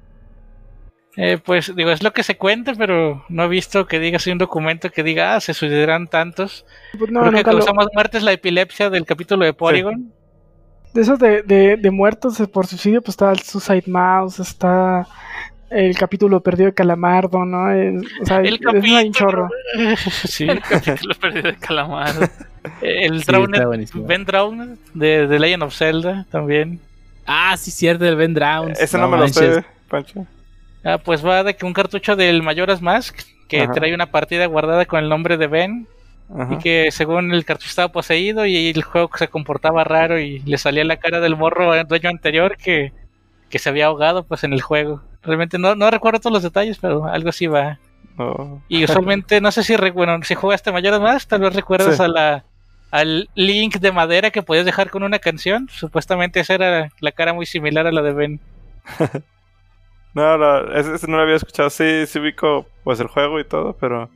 Eh, 1.16 1.38
pues 1.38 1.76
digo, 1.76 1.92
es 1.92 2.02
lo 2.02 2.12
que 2.12 2.24
se 2.24 2.38
cuenta, 2.38 2.74
pero 2.76 3.24
no 3.30 3.44
he 3.44 3.48
visto 3.48 3.86
que 3.86 4.00
diga 4.00 4.18
así 4.18 4.32
un 4.32 4.40
documento 4.40 4.90
que 4.90 5.04
diga, 5.04 5.36
ah, 5.36 5.40
se 5.42 5.54
suicidarán 5.54 6.08
tantos. 6.08 6.66
Pues 6.98 7.12
no, 7.12 7.20
Creo 7.20 7.32
que 7.32 7.38
nunca 7.38 7.52
lo- 7.52 7.58
causa 7.60 7.74
más 7.74 7.88
muertes 7.94 8.24
la 8.24 8.32
epilepsia 8.32 8.90
del 8.90 9.06
capítulo 9.06 9.46
de 9.46 9.54
Porygon. 9.54 10.12
De 10.96 11.02
esos 11.02 11.20
de, 11.20 11.44
de, 11.44 11.78
de 11.78 11.92
muertos 11.92 12.42
por 12.52 12.66
suicidio, 12.66 13.02
pues 13.04 13.14
está 13.14 13.32
el 13.32 13.40
Suicide 13.42 13.84
Mouse, 13.92 14.40
está 14.40 15.06
el 15.70 15.96
capítulo 15.98 16.42
perdido 16.42 16.70
de 16.70 16.74
Calamardo, 16.74 17.46
¿no? 17.46 17.70
Es- 17.72 18.02
o 18.22 18.26
sea, 18.26 18.38
El 18.40 18.54
un 18.54 18.60
capítulo. 18.74 19.12
chorro. 19.12 19.50
sí, 20.34 20.46
el 20.50 20.62
capítulo 20.62 21.14
perdido 21.22 21.52
de 21.52 21.58
Calamar. 21.58 22.14
El 22.82 23.24
Sí, 23.24 23.32
Drowned- 23.32 23.54
está 23.56 23.68
buenísimo. 23.68 24.06
Ben 24.06 24.26
Drowned 24.26 24.78
de, 24.94 25.28
de 25.28 25.40
Legend 25.40 25.64
of 25.64 25.76
Zelda 25.76 26.26
también. 26.32 26.80
Ah, 27.26 27.56
sí, 27.58 27.72
cierto, 27.72 28.06
el 28.06 28.16
Ben 28.16 28.34
Drowns. 28.34 28.80
ese 28.80 28.98
no, 28.98 29.08
me 29.08 29.18
lo 29.18 29.28
sé 29.28 29.64
Pancho 29.90 30.26
Ah, 30.84 30.98
pues 30.98 31.26
va 31.26 31.44
de 31.44 31.56
que 31.56 31.66
un 31.66 31.74
cartucho 31.74 32.16
del 32.16 32.44
Majora's 32.44 32.82
Mask 32.82 33.18
que 33.48 33.62
Ajá. 33.62 33.72
trae 33.74 33.94
una 33.94 34.08
partida 34.08 34.46
guardada 34.48 34.86
con 34.86 35.02
el 35.02 35.08
nombre 35.10 35.38
de 35.38 35.48
Ben 35.48 35.88
Ajá. 36.38 36.54
y 36.54 36.58
que 36.58 36.90
según 36.92 37.34
el 37.34 37.46
cartucho 37.46 37.70
estaba 37.70 37.90
poseído 37.92 38.46
y 38.46 38.70
el 38.70 38.84
juego 38.84 39.10
se 39.18 39.28
comportaba 39.30 39.84
raro 39.84 40.20
y 40.20 40.40
le 40.40 40.58
salía 40.58 40.84
la 40.84 40.98
cara 40.98 41.20
del 41.22 41.38
morro 41.38 41.72
al 41.72 41.88
dueño 41.88 42.10
anterior 42.10 42.58
que, 42.58 42.92
que 43.50 43.60
se 43.60 43.70
había 43.70 43.86
ahogado 43.86 44.24
pues 44.24 44.44
en 44.44 44.52
el 44.54 44.62
juego. 44.62 45.02
Realmente 45.22 45.58
no, 45.58 45.76
no 45.76 45.90
recuerdo 45.92 46.20
todos 46.20 46.34
los 46.34 46.44
detalles, 46.44 46.78
pero 46.82 47.06
algo 47.06 47.30
así 47.30 47.48
va. 47.48 47.80
No. 48.18 48.62
Y 48.68 48.84
usualmente, 48.84 49.40
no 49.42 49.52
sé 49.52 49.64
si, 49.64 49.76
re- 49.78 49.92
bueno, 49.92 50.20
si 50.24 50.36
jugaste 50.36 50.72
Majora's 50.74 51.00
Mask, 51.02 51.30
tal 51.30 51.42
vez 51.42 51.56
recuerdas 51.56 51.96
Sí. 51.98 52.04
a 52.04 52.08
la 52.10 52.44
al 52.94 53.28
link 53.34 53.78
de 53.80 53.92
madera 53.92 54.30
que 54.30 54.44
podías 54.44 54.66
dejar 54.66 54.92
con 54.92 55.02
una 55.02 55.18
canción. 55.18 55.68
Supuestamente 55.72 56.40
esa 56.40 56.54
era 56.54 56.90
la 57.00 57.12
cara 57.12 57.34
muy 57.34 57.48
similar 57.48 57.88
a 57.88 57.92
la 57.92 58.04
de 58.04 58.14
Ben. 58.14 58.40
no, 60.14 60.38
no, 60.38 60.72
ese, 60.74 60.94
ese 60.96 61.08
no 61.08 61.18
lo 61.18 61.24
había 61.24 61.36
escuchado 61.38 61.70
sí 61.70 62.06
sí 62.06 62.20
ubico 62.20 62.68
pues 62.84 63.00
el 63.00 63.08
juego 63.08 63.40
y 63.40 63.46
todo 63.46 63.76
pero 63.80 64.10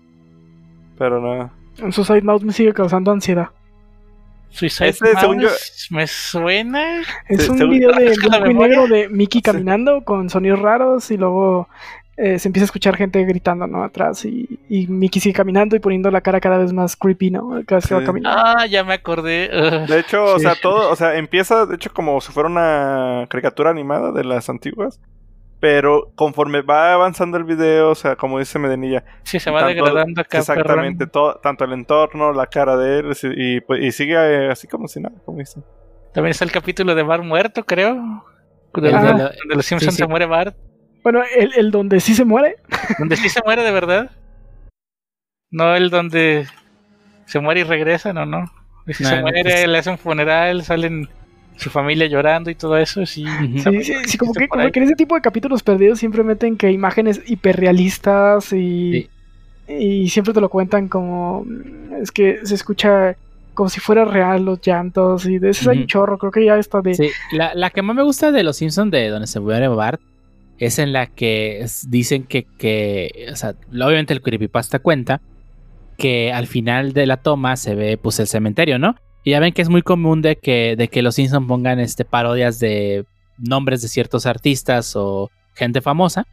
pero 0.97 1.19
no 1.19 1.51
El 1.83 1.91
Suicide 1.93 2.21
Mouse 2.21 2.43
me 2.43 2.53
sigue 2.53 2.73
causando 2.73 3.11
ansiedad. 3.11 3.49
Suicide 4.49 4.93
yo- 5.13 5.27
Mouse, 5.49 5.87
me 5.91 6.07
suena. 6.07 7.01
Es 7.27 7.43
Sí, 7.45 7.49
un 7.51 7.57
según- 7.57 7.73
video 7.73 7.91
de 7.95 8.15
blanco 8.15 8.49
y 8.51 8.53
negro 8.53 8.87
de 8.87 9.09
Mickey 9.09 9.41
caminando 9.43 10.03
con 10.03 10.29
sonidos 10.29 10.59
raros 10.59 11.09
y 11.11 11.17
luego 11.17 11.67
eh, 12.17 12.39
se 12.39 12.49
empieza 12.49 12.63
a 12.63 12.65
escuchar 12.65 12.95
gente 12.97 13.23
gritando, 13.25 13.67
¿no? 13.67 13.83
Atrás 13.83 14.25
y, 14.25 14.59
y 14.67 14.87
Mickey 14.87 15.21
sigue 15.21 15.35
caminando 15.35 15.75
y 15.75 15.79
poniendo 15.79 16.09
la 16.11 16.21
cara 16.21 16.39
cada 16.39 16.57
vez 16.57 16.73
más 16.73 16.95
creepy, 16.95 17.29
¿no? 17.31 17.61
Cada 17.65 17.77
vez 17.79 17.87
que 17.87 17.93
va 17.95 18.03
caminando. 18.03 18.37
Ah, 18.43 18.65
ya 18.65 18.83
me 18.83 18.93
acordé. 18.93 19.49
De 19.87 19.99
hecho 19.99 20.23
o 20.25 20.39
sea 20.39 20.55
todo 20.61 20.91
o 20.91 20.95
sea 20.95 21.15
empieza 21.17 21.65
de 21.65 21.75
hecho 21.75 21.93
como 21.93 22.19
si 22.21 22.31
fuera 22.31 22.49
una 22.49 23.25
caricatura 23.29 23.69
animada 23.69 24.11
de 24.11 24.23
las 24.23 24.49
antiguas 24.49 24.99
pero 25.59 26.11
conforme 26.15 26.61
va 26.61 26.93
avanzando 26.93 27.35
el 27.35 27.43
video, 27.43 27.89
o 27.89 27.95
sea, 27.95 28.15
como 28.15 28.37
dice 28.37 28.59
Medenilla, 28.59 29.03
Sí, 29.23 29.39
se 29.39 29.49
va 29.49 29.61
tanto- 29.61 29.73
degradando 29.73 30.21
acá. 30.21 30.37
Exactamente, 30.37 31.07
todo, 31.07 31.39
tanto 31.41 31.65
el 31.65 31.73
entorno, 31.73 32.31
la 32.31 32.45
cara 32.45 32.77
de 32.77 32.99
él, 32.99 33.11
y, 33.35 33.59
pues, 33.61 33.81
y 33.83 33.91
sigue 33.91 34.13
eh, 34.13 34.51
así 34.51 34.67
como 34.67 34.87
si 34.87 34.99
nada, 34.99 35.15
como 35.25 35.39
dice. 35.39 35.59
También 36.13 36.29
está 36.29 36.45
el 36.45 36.51
capítulo 36.51 36.93
de 36.93 37.01
Bart 37.01 37.23
muerto, 37.23 37.65
creo. 37.65 37.95
De, 38.75 38.89
El 38.89 38.95
Ah. 38.95 39.01
de 39.01 39.07
donde 39.07 39.23
donde 39.23 39.55
los 39.55 39.65
Simpsons 39.65 39.95
sí. 39.95 39.97
se 40.03 40.07
muere 40.07 40.27
Bart. 40.27 40.55
Bueno, 41.09 41.23
el, 41.37 41.53
el 41.55 41.71
donde 41.71 42.01
sí 42.01 42.13
se 42.13 42.25
muere. 42.25 42.57
Donde 42.99 43.15
sí 43.15 43.29
se 43.29 43.39
muere 43.45 43.63
de 43.63 43.71
verdad. 43.71 44.11
No 45.51 45.73
el 45.73 45.89
donde 45.89 46.45
se 47.25 47.39
muere 47.39 47.61
y 47.61 47.63
regresa, 47.63 48.11
no, 48.11 48.25
no. 48.25 48.51
Y 48.85 48.93
Si 48.93 49.03
No, 49.03 49.09
se 49.11 49.15
no, 49.15 49.21
muere, 49.21 49.41
pues- 49.43 49.67
le 49.69 49.77
hacen 49.77 49.93
un 49.93 49.99
funeral, 49.99 50.63
salen 50.65 51.07
su 51.55 51.69
familia 51.69 52.07
llorando 52.07 52.49
y 52.49 52.55
todo 52.55 52.77
eso. 52.77 53.05
Sí. 53.05 53.23
Sí, 53.63 53.83
sí, 53.85 53.93
sí, 54.05 54.17
como, 54.17 54.33
que, 54.33 54.49
como 54.49 54.69
que 54.69 54.79
en 54.79 54.83
ese 54.85 54.95
tipo 54.95 55.15
de 55.15 55.21
capítulos 55.21 55.63
perdidos 55.63 55.97
siempre 55.99 56.23
meten 56.25 56.57
que 56.57 56.71
imágenes 56.73 57.21
hiperrealistas 57.25 58.51
y, 58.51 59.09
y 59.65 60.09
siempre 60.09 60.33
te 60.33 60.41
lo 60.41 60.49
cuentan 60.49 60.89
como 60.89 61.45
es 62.01 62.11
que 62.11 62.45
se 62.45 62.53
escucha 62.55 63.15
como 63.53 63.69
si 63.69 63.79
fuera 63.79 64.03
real 64.03 64.43
los 64.43 64.59
llantos 64.61 65.25
y 65.25 65.39
de 65.39 65.51
ese 65.51 65.69
hay 65.69 65.77
un 65.77 65.83
Ujú. 65.83 65.87
chorro, 65.87 66.17
creo 66.17 66.31
que 66.33 66.43
ya 66.43 66.57
está 66.57 66.81
de 66.81 66.95
Sí, 66.95 67.09
la, 67.31 67.55
la 67.55 67.69
que 67.69 67.81
más 67.81 67.95
me 67.95 68.03
gusta 68.03 68.33
de 68.33 68.43
Los 68.43 68.57
Simpsons, 68.57 68.91
de 68.91 69.07
donde 69.07 69.25
se 69.27 69.39
muere 69.39 69.69
Bart, 69.69 70.01
es 70.59 70.79
en 70.79 70.93
la 70.93 71.07
que 71.07 71.65
dicen 71.87 72.23
que, 72.23 72.45
que, 72.57 73.27
o 73.31 73.35
sea, 73.35 73.55
obviamente 73.69 74.13
el 74.13 74.21
creepypasta 74.21 74.79
cuenta 74.79 75.21
que 75.97 76.31
al 76.31 76.47
final 76.47 76.93
de 76.93 77.05
la 77.05 77.17
toma 77.17 77.55
se 77.57 77.75
ve 77.75 77.97
pues 77.97 78.19
el 78.19 78.27
cementerio, 78.27 78.79
¿no? 78.79 78.95
Y 79.23 79.31
ya 79.31 79.39
ven 79.39 79.53
que 79.53 79.61
es 79.61 79.69
muy 79.69 79.81
común 79.81 80.21
de 80.21 80.37
que, 80.37 80.75
de 80.77 80.87
que 80.87 81.01
los 81.01 81.15
Simpsons 81.15 81.47
pongan 81.47 81.79
este, 81.79 82.05
parodias 82.05 82.59
de 82.59 83.05
nombres 83.37 83.81
de 83.81 83.87
ciertos 83.87 84.25
artistas 84.25 84.95
o 84.95 85.29
gente 85.53 85.81
famosa 85.81 86.27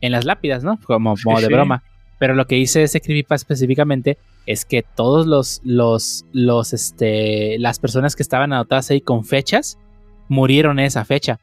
en 0.00 0.12
las 0.12 0.24
lápidas, 0.24 0.62
¿no? 0.62 0.78
Como, 0.84 1.14
como 1.22 1.40
de 1.40 1.46
sí. 1.46 1.52
broma. 1.52 1.82
Pero 2.18 2.34
lo 2.34 2.46
que 2.46 2.54
dice 2.54 2.82
ese 2.82 3.00
creepypasta 3.00 3.34
específicamente 3.34 4.16
es 4.46 4.64
que 4.64 4.82
todos 4.82 5.26
los, 5.26 5.60
los, 5.64 6.24
los, 6.32 6.72
este, 6.72 7.58
las 7.58 7.78
personas 7.78 8.16
que 8.16 8.22
estaban 8.22 8.52
anotadas 8.52 8.90
ahí 8.90 9.00
con 9.00 9.24
fechas 9.24 9.78
murieron 10.28 10.78
en 10.78 10.86
esa 10.86 11.04
fecha. 11.04 11.40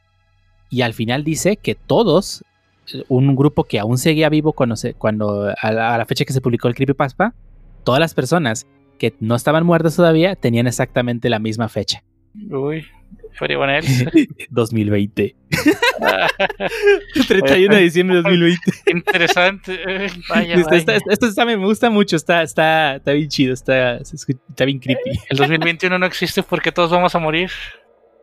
Y 0.70 0.82
al 0.82 0.94
final 0.94 1.24
dice 1.24 1.56
que 1.56 1.74
todos, 1.74 2.44
un 3.08 3.34
grupo 3.36 3.64
que 3.64 3.78
aún 3.78 3.98
seguía 3.98 4.28
vivo 4.28 4.52
cuando, 4.52 4.76
se- 4.76 4.94
cuando 4.94 5.52
a, 5.60 5.72
la, 5.72 5.94
a 5.94 5.98
la 5.98 6.04
fecha 6.06 6.24
que 6.24 6.32
se 6.32 6.40
publicó 6.40 6.68
el 6.68 6.74
creepypasta, 6.74 7.34
todas 7.84 8.00
las 8.00 8.14
personas 8.14 8.66
que 8.98 9.14
no 9.20 9.34
estaban 9.36 9.64
muertas 9.66 9.96
todavía 9.96 10.36
tenían 10.36 10.66
exactamente 10.66 11.28
la 11.28 11.38
misma 11.38 11.68
fecha. 11.68 12.02
Uy, 12.50 12.84
Freddy 13.32 13.54
Bonel. 13.54 13.84
2020. 14.50 15.36
31 17.28 17.74
de 17.74 17.80
diciembre 17.82 18.16
de 18.16 18.22
2020. 18.22 18.60
Interesante. 18.86 19.74
Eh, 19.86 20.10
Vaya, 20.28 20.54
Esto, 20.54 20.68
vaya. 20.70 20.78
está- 20.78 20.96
esto 21.10 21.26
está- 21.26 21.44
me 21.44 21.56
gusta 21.56 21.90
mucho, 21.90 22.16
está, 22.16 22.42
está, 22.42 22.96
está 22.96 23.12
bien 23.12 23.28
chido, 23.28 23.54
está, 23.54 23.96
está 23.98 24.64
bien 24.64 24.78
creepy. 24.78 25.10
El 25.28 25.36
2021 25.38 25.98
no 25.98 26.06
existe 26.06 26.42
porque 26.42 26.72
todos 26.72 26.90
vamos 26.90 27.14
a 27.14 27.18
morir. 27.18 27.50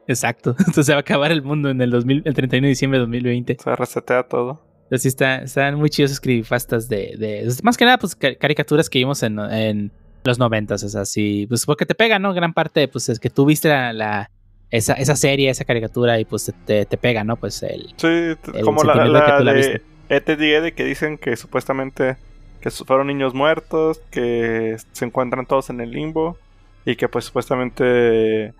Exacto. 0.08 0.52
Entonces 0.60 0.86
se 0.86 0.92
va 0.94 0.98
a 0.98 1.02
acabar 1.02 1.32
el 1.32 1.42
mundo 1.42 1.70
en 1.70 1.82
el, 1.82 1.92
2000, 1.92 2.24
el 2.26 2.34
31 2.34 2.66
de 2.66 2.70
diciembre 2.70 2.98
de 3.00 3.02
2020. 3.06 3.58
Se 3.64 3.76
resetea 3.76 4.24
todo. 4.24 4.62
Pero 4.90 5.00
sí 5.00 5.08
está- 5.08 5.38
están 5.44 5.76
muy 5.76 5.90
chidos 5.90 6.12
esos 6.12 6.20
creepypastas 6.22 6.90
de, 6.90 7.16
de. 7.18 7.50
Más 7.64 7.78
que 7.78 7.86
nada, 7.86 7.98
pues 7.98 8.16
ca- 8.16 8.36
caricaturas 8.36 8.90
que 8.90 9.00
vimos 9.00 9.24
en, 9.24 9.40
en 9.40 9.92
los 10.24 10.38
noventas. 10.40 10.84
O 10.84 10.90
sea, 10.90 11.06
sí. 11.06 11.46
Pues 11.48 11.66
porque 11.66 11.86
te 11.86 11.96
pega, 11.96 12.20
¿no? 12.20 12.34
Gran 12.34 12.54
parte, 12.54 12.88
pues 12.88 13.08
es 13.10 13.20
que 13.20 13.30
tú 13.30 13.46
viste 13.46 13.70
la. 13.70 13.94
la- 13.94 14.30
esa, 14.70 14.94
esa 14.94 15.18
serie, 15.18 15.50
esa 15.50 15.66
caricatura, 15.66 16.18
y 16.20 16.24
pues 16.26 16.50
te, 16.66 16.86
te 16.86 16.98
pega, 16.98 17.24
¿no? 17.26 17.36
Pues 17.38 17.62
el. 17.64 17.94
Sí, 17.98 18.08
El 18.08 18.38
como 18.64 18.84
la, 18.84 18.94
que 18.94 19.00
la 19.10 19.38
tú 19.38 19.44
la 19.44 19.52
de 19.54 19.58
viste. 19.58 19.82
ET 20.10 20.30
y 20.42 20.52
Eddie 20.54 20.74
que 20.74 20.84
dicen 20.86 21.18
que 21.18 21.36
supuestamente 21.38 22.16
que 22.62 22.70
fueron 22.72 23.08
niños 23.08 23.34
muertos, 23.34 24.00
que 24.12 24.78
se 24.92 25.06
encuentran 25.06 25.46
todos 25.46 25.70
en 25.72 25.82
el 25.82 25.92
limbo 25.92 26.38
y 26.86 26.96
que 26.96 27.10
pues 27.10 27.26
supuestamente 27.26 28.54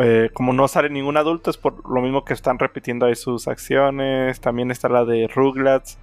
eh, 0.00 0.30
como 0.32 0.52
no 0.52 0.68
sale 0.68 0.90
ningún 0.90 1.16
adulto 1.16 1.50
es 1.50 1.56
por 1.56 1.88
lo 1.88 2.00
mismo 2.02 2.24
que 2.24 2.34
están 2.34 2.58
repitiendo 2.58 3.06
ahí 3.06 3.14
sus 3.14 3.48
acciones. 3.48 4.40
También 4.40 4.70
está 4.70 4.88
la 4.88 5.04
de 5.04 5.28
Rugrats 5.28 5.98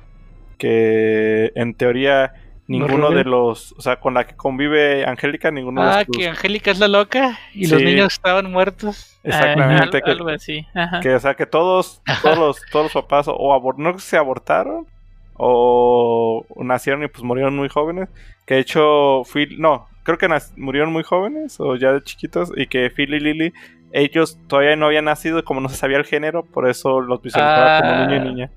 que 0.57 1.51
en 1.55 1.73
teoría 1.73 2.33
ninguno 2.67 3.11
de 3.11 3.25
los, 3.25 3.73
o 3.73 3.81
sea, 3.81 3.99
con 3.99 4.13
la 4.13 4.25
que 4.25 4.35
convive 4.35 5.05
Angélica, 5.05 5.51
ninguno 5.51 5.83
de 5.83 5.89
Ah, 5.89 6.03
sus- 6.05 6.17
que 6.17 6.29
Angélica 6.29 6.71
es 6.71 6.79
la 6.79 6.87
loca 6.87 7.37
y 7.53 7.67
los 7.67 7.81
niños 7.81 8.13
estaban 8.13 8.49
muertos. 8.51 9.19
Exactamente, 9.23 9.97
Algo, 9.97 10.05
que- 10.05 10.11
algo 10.11 10.29
así. 10.29 10.65
Ajá. 10.73 10.99
Que, 11.01 11.13
o 11.15 11.19
sea, 11.19 11.33
que 11.35 11.45
todos, 11.45 12.01
todos 12.21 12.37
los, 12.37 12.61
todos 12.71 12.85
los 12.85 12.93
papás 13.03 13.27
o 13.27 13.53
abor- 13.53 13.77
no 13.77 13.99
se 13.99 14.15
abortaron 14.17 14.87
o 15.35 16.45
nacieron 16.63 17.03
y 17.03 17.07
pues 17.07 17.23
murieron 17.23 17.55
muy 17.55 17.69
jóvenes. 17.69 18.09
Que 18.45 18.55
de 18.55 18.59
hecho, 18.61 19.23
Phil, 19.31 19.59
no, 19.59 19.87
creo 20.03 20.17
que 20.17 20.27
murieron 20.57 20.91
muy 20.91 21.03
jóvenes 21.03 21.59
o 21.59 21.75
ya 21.75 21.91
de 21.93 22.01
chiquitos 22.03 22.51
y 22.55 22.67
que 22.67 22.89
Phil 22.89 23.13
y 23.13 23.19
Lily, 23.19 23.53
ellos 23.93 24.37
todavía 24.47 24.75
no 24.75 24.87
habían 24.87 25.05
nacido, 25.05 25.43
como 25.45 25.61
no 25.61 25.69
se 25.69 25.77
sabía 25.77 25.97
el 25.97 26.05
género, 26.05 26.43
por 26.43 26.67
eso 26.67 26.99
los 26.99 27.21
visualizaba 27.21 27.79
como 27.81 27.93
Ah. 27.93 28.05
niño 28.07 28.15
y 28.15 28.29
niña. 28.29 28.51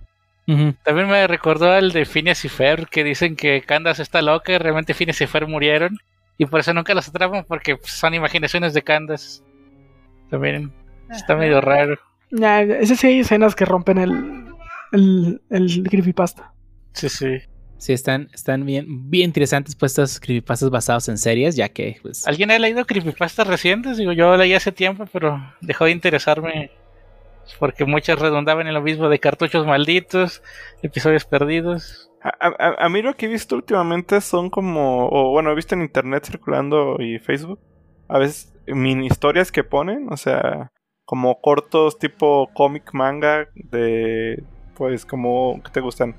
También 0.84 1.09
me 1.09 1.26
recordó 1.26 1.70
al 1.72 1.93
de 1.93 2.05
Phineas 2.05 2.45
y 2.45 2.49
Ferb, 2.49 2.89
que 2.89 3.03
dicen 3.05 3.34
que 3.37 3.62
Candace 3.62 4.03
está 4.03 4.22
loca 4.22 4.53
y 4.53 4.59
realmente 4.59 4.95
Phineas 4.95 5.20
y 5.20 5.26
Ferb 5.26 5.49
murieron. 5.49 5.99
Y 6.39 6.47
por 6.47 6.61
eso 6.61 6.72
nunca 6.74 6.95
los 6.95 7.09
atrapan, 7.09 7.45
porque 7.49 7.76
pues, 7.76 7.93
son 7.93 8.14
imaginaciones 8.14 8.74
de 8.74 8.82
Candace. 8.82 9.43
También 10.30 10.72
está 11.11 11.34
medio 11.37 11.61
raro. 11.61 11.97
Ya, 12.30 12.61
ese 12.62 12.95
sí 12.97 13.07
hay 13.07 13.20
escenas 13.20 13.55
que 13.55 13.64
rompen 13.64 13.99
el, 13.99 14.47
el, 14.93 15.41
el 15.51 15.82
creepypasta. 15.89 16.53
Sí, 16.93 17.09
sí. 17.09 17.39
Sí, 17.79 17.93
están, 17.93 18.29
están 18.33 18.64
bien, 18.64 19.11
bien 19.11 19.27
interesantes 19.27 19.77
pues 19.77 19.93
estos 19.93 20.18
creepypastas 20.18 20.70
basados 20.70 21.09
en 21.09 21.18
series, 21.18 21.57
ya 21.57 21.68
que 21.68 21.99
pues. 22.03 22.27
¿Alguien 22.27 22.51
ha 22.51 22.59
leído 22.59 22.85
creepypastas 22.87 23.47
recientes? 23.47 23.99
Digo, 23.99 24.12
yo 24.12 24.37
leí 24.37 24.55
hace 24.55 24.72
tiempo, 24.72 25.05
pero 25.12 25.39
dejó 25.61 25.85
de 25.85 25.91
interesarme 25.93 26.70
porque 27.59 27.85
muchas 27.85 28.18
redundaban 28.18 28.66
en 28.66 28.74
lo 28.74 28.83
mismo 28.83 29.09
de 29.09 29.20
cartuchos 29.20 29.66
malditos, 29.66 30.43
episodios 30.83 31.24
perdidos. 31.24 32.11
A, 32.22 32.31
a- 32.49 32.87
a 32.87 32.89
mí 32.89 33.03
lo 33.03 33.14
que 33.14 33.27
he 33.27 33.29
visto 33.29 33.55
últimamente 33.55 34.20
son 34.20 34.51
como, 34.51 35.09
o 35.09 35.31
bueno, 35.31 35.53
he 35.53 35.55
visto 35.55 35.74
en 35.74 35.83
internet 35.83 36.24
circulando 36.27 36.97
y 36.99 37.18
Facebook, 37.18 37.61
a 38.09 38.18
veces 38.18 38.53
mini 38.66 39.07
historias 39.07 39.53
que 39.53 39.62
ponen, 39.62 40.09
o 40.11 40.16
sea, 40.16 40.72
como 41.05 41.41
cortos 41.41 41.99
tipo 41.99 42.51
cómic 42.53 42.93
manga 42.95 43.49
de, 43.55 44.43
pues 44.77 45.07
como, 45.07 45.61
¿qué 45.62 45.70
te 45.70 45.81
gustan? 45.81 46.16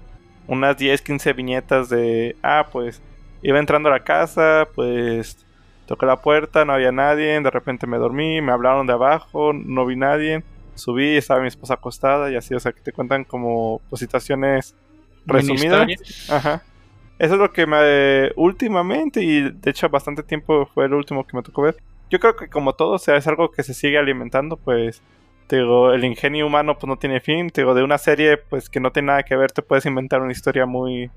Unas 0.48 0.78
10, 0.78 1.02
15 1.02 1.34
viñetas 1.34 1.90
de, 1.90 2.36
ah, 2.42 2.68
pues 2.72 3.02
iba 3.42 3.60
entrando 3.60 3.90
a 3.90 3.92
la 3.92 4.04
casa, 4.04 4.68
pues 4.76 5.46
toqué 5.86 6.06
la 6.06 6.22
puerta, 6.22 6.66
no 6.66 6.74
había 6.74 6.92
nadie, 6.92 7.40
de 7.40 7.50
repente 7.50 7.88
me 7.88 7.98
dormí, 7.98 8.42
me 8.42 8.52
hablaron 8.52 8.88
de 8.88 8.94
abajo, 8.94 9.54
no 9.54 9.86
vi 9.86 9.96
nadie, 9.96 10.44
subí, 10.76 11.16
estaba 11.16 11.42
mi 11.42 11.48
esposa 11.48 11.76
acostada 11.76 12.32
y 12.32 12.36
así, 12.36 12.54
o 12.54 12.60
sea, 12.60 12.72
que 12.72 12.82
te 12.82 12.92
cuentan 12.92 13.24
como 13.24 13.82
pues, 13.90 14.00
situaciones 14.00 14.76
resumidas. 15.26 16.30
Ajá. 16.30 16.64
Eso 17.20 17.34
es 17.34 17.40
lo 17.40 17.52
que 17.52 17.66
me 17.66 18.32
últimamente 18.36 19.24
y 19.24 19.50
de 19.50 19.72
hecho 19.72 19.90
bastante 19.90 20.22
tiempo 20.22 20.70
fue 20.74 20.86
el 20.86 20.94
último 20.94 21.26
que 21.26 21.36
me 21.36 21.42
tocó 21.42 21.64
ver. 21.64 21.78
Yo 22.10 22.20
creo 22.20 22.36
que 22.36 22.48
como 22.48 22.74
todo, 22.74 22.92
o 22.92 23.00
sea, 23.00 23.18
es 23.18 23.28
algo 23.28 23.52
que 23.52 23.64
se 23.64 23.74
sigue 23.74 23.98
alimentando, 23.98 24.56
pues 24.56 25.02
te 25.48 25.58
digo, 25.58 25.94
el 25.94 26.04
ingenio 26.04 26.46
humano 26.46 26.76
pues 26.78 26.88
no 26.88 26.98
tiene 26.98 27.22
fin, 27.22 27.50
te 27.50 27.62
digo, 27.62 27.74
de 27.74 27.84
una 27.84 27.98
serie 27.98 28.38
pues 28.38 28.70
que 28.70 28.80
no 28.80 28.92
tiene 28.92 29.08
nada 29.08 29.24
que 29.24 29.36
ver, 29.36 29.52
te 29.52 29.62
puedes 29.62 29.86
inventar 29.86 30.22
una 30.22 30.32
historia 30.32 30.66
muy 30.66 31.10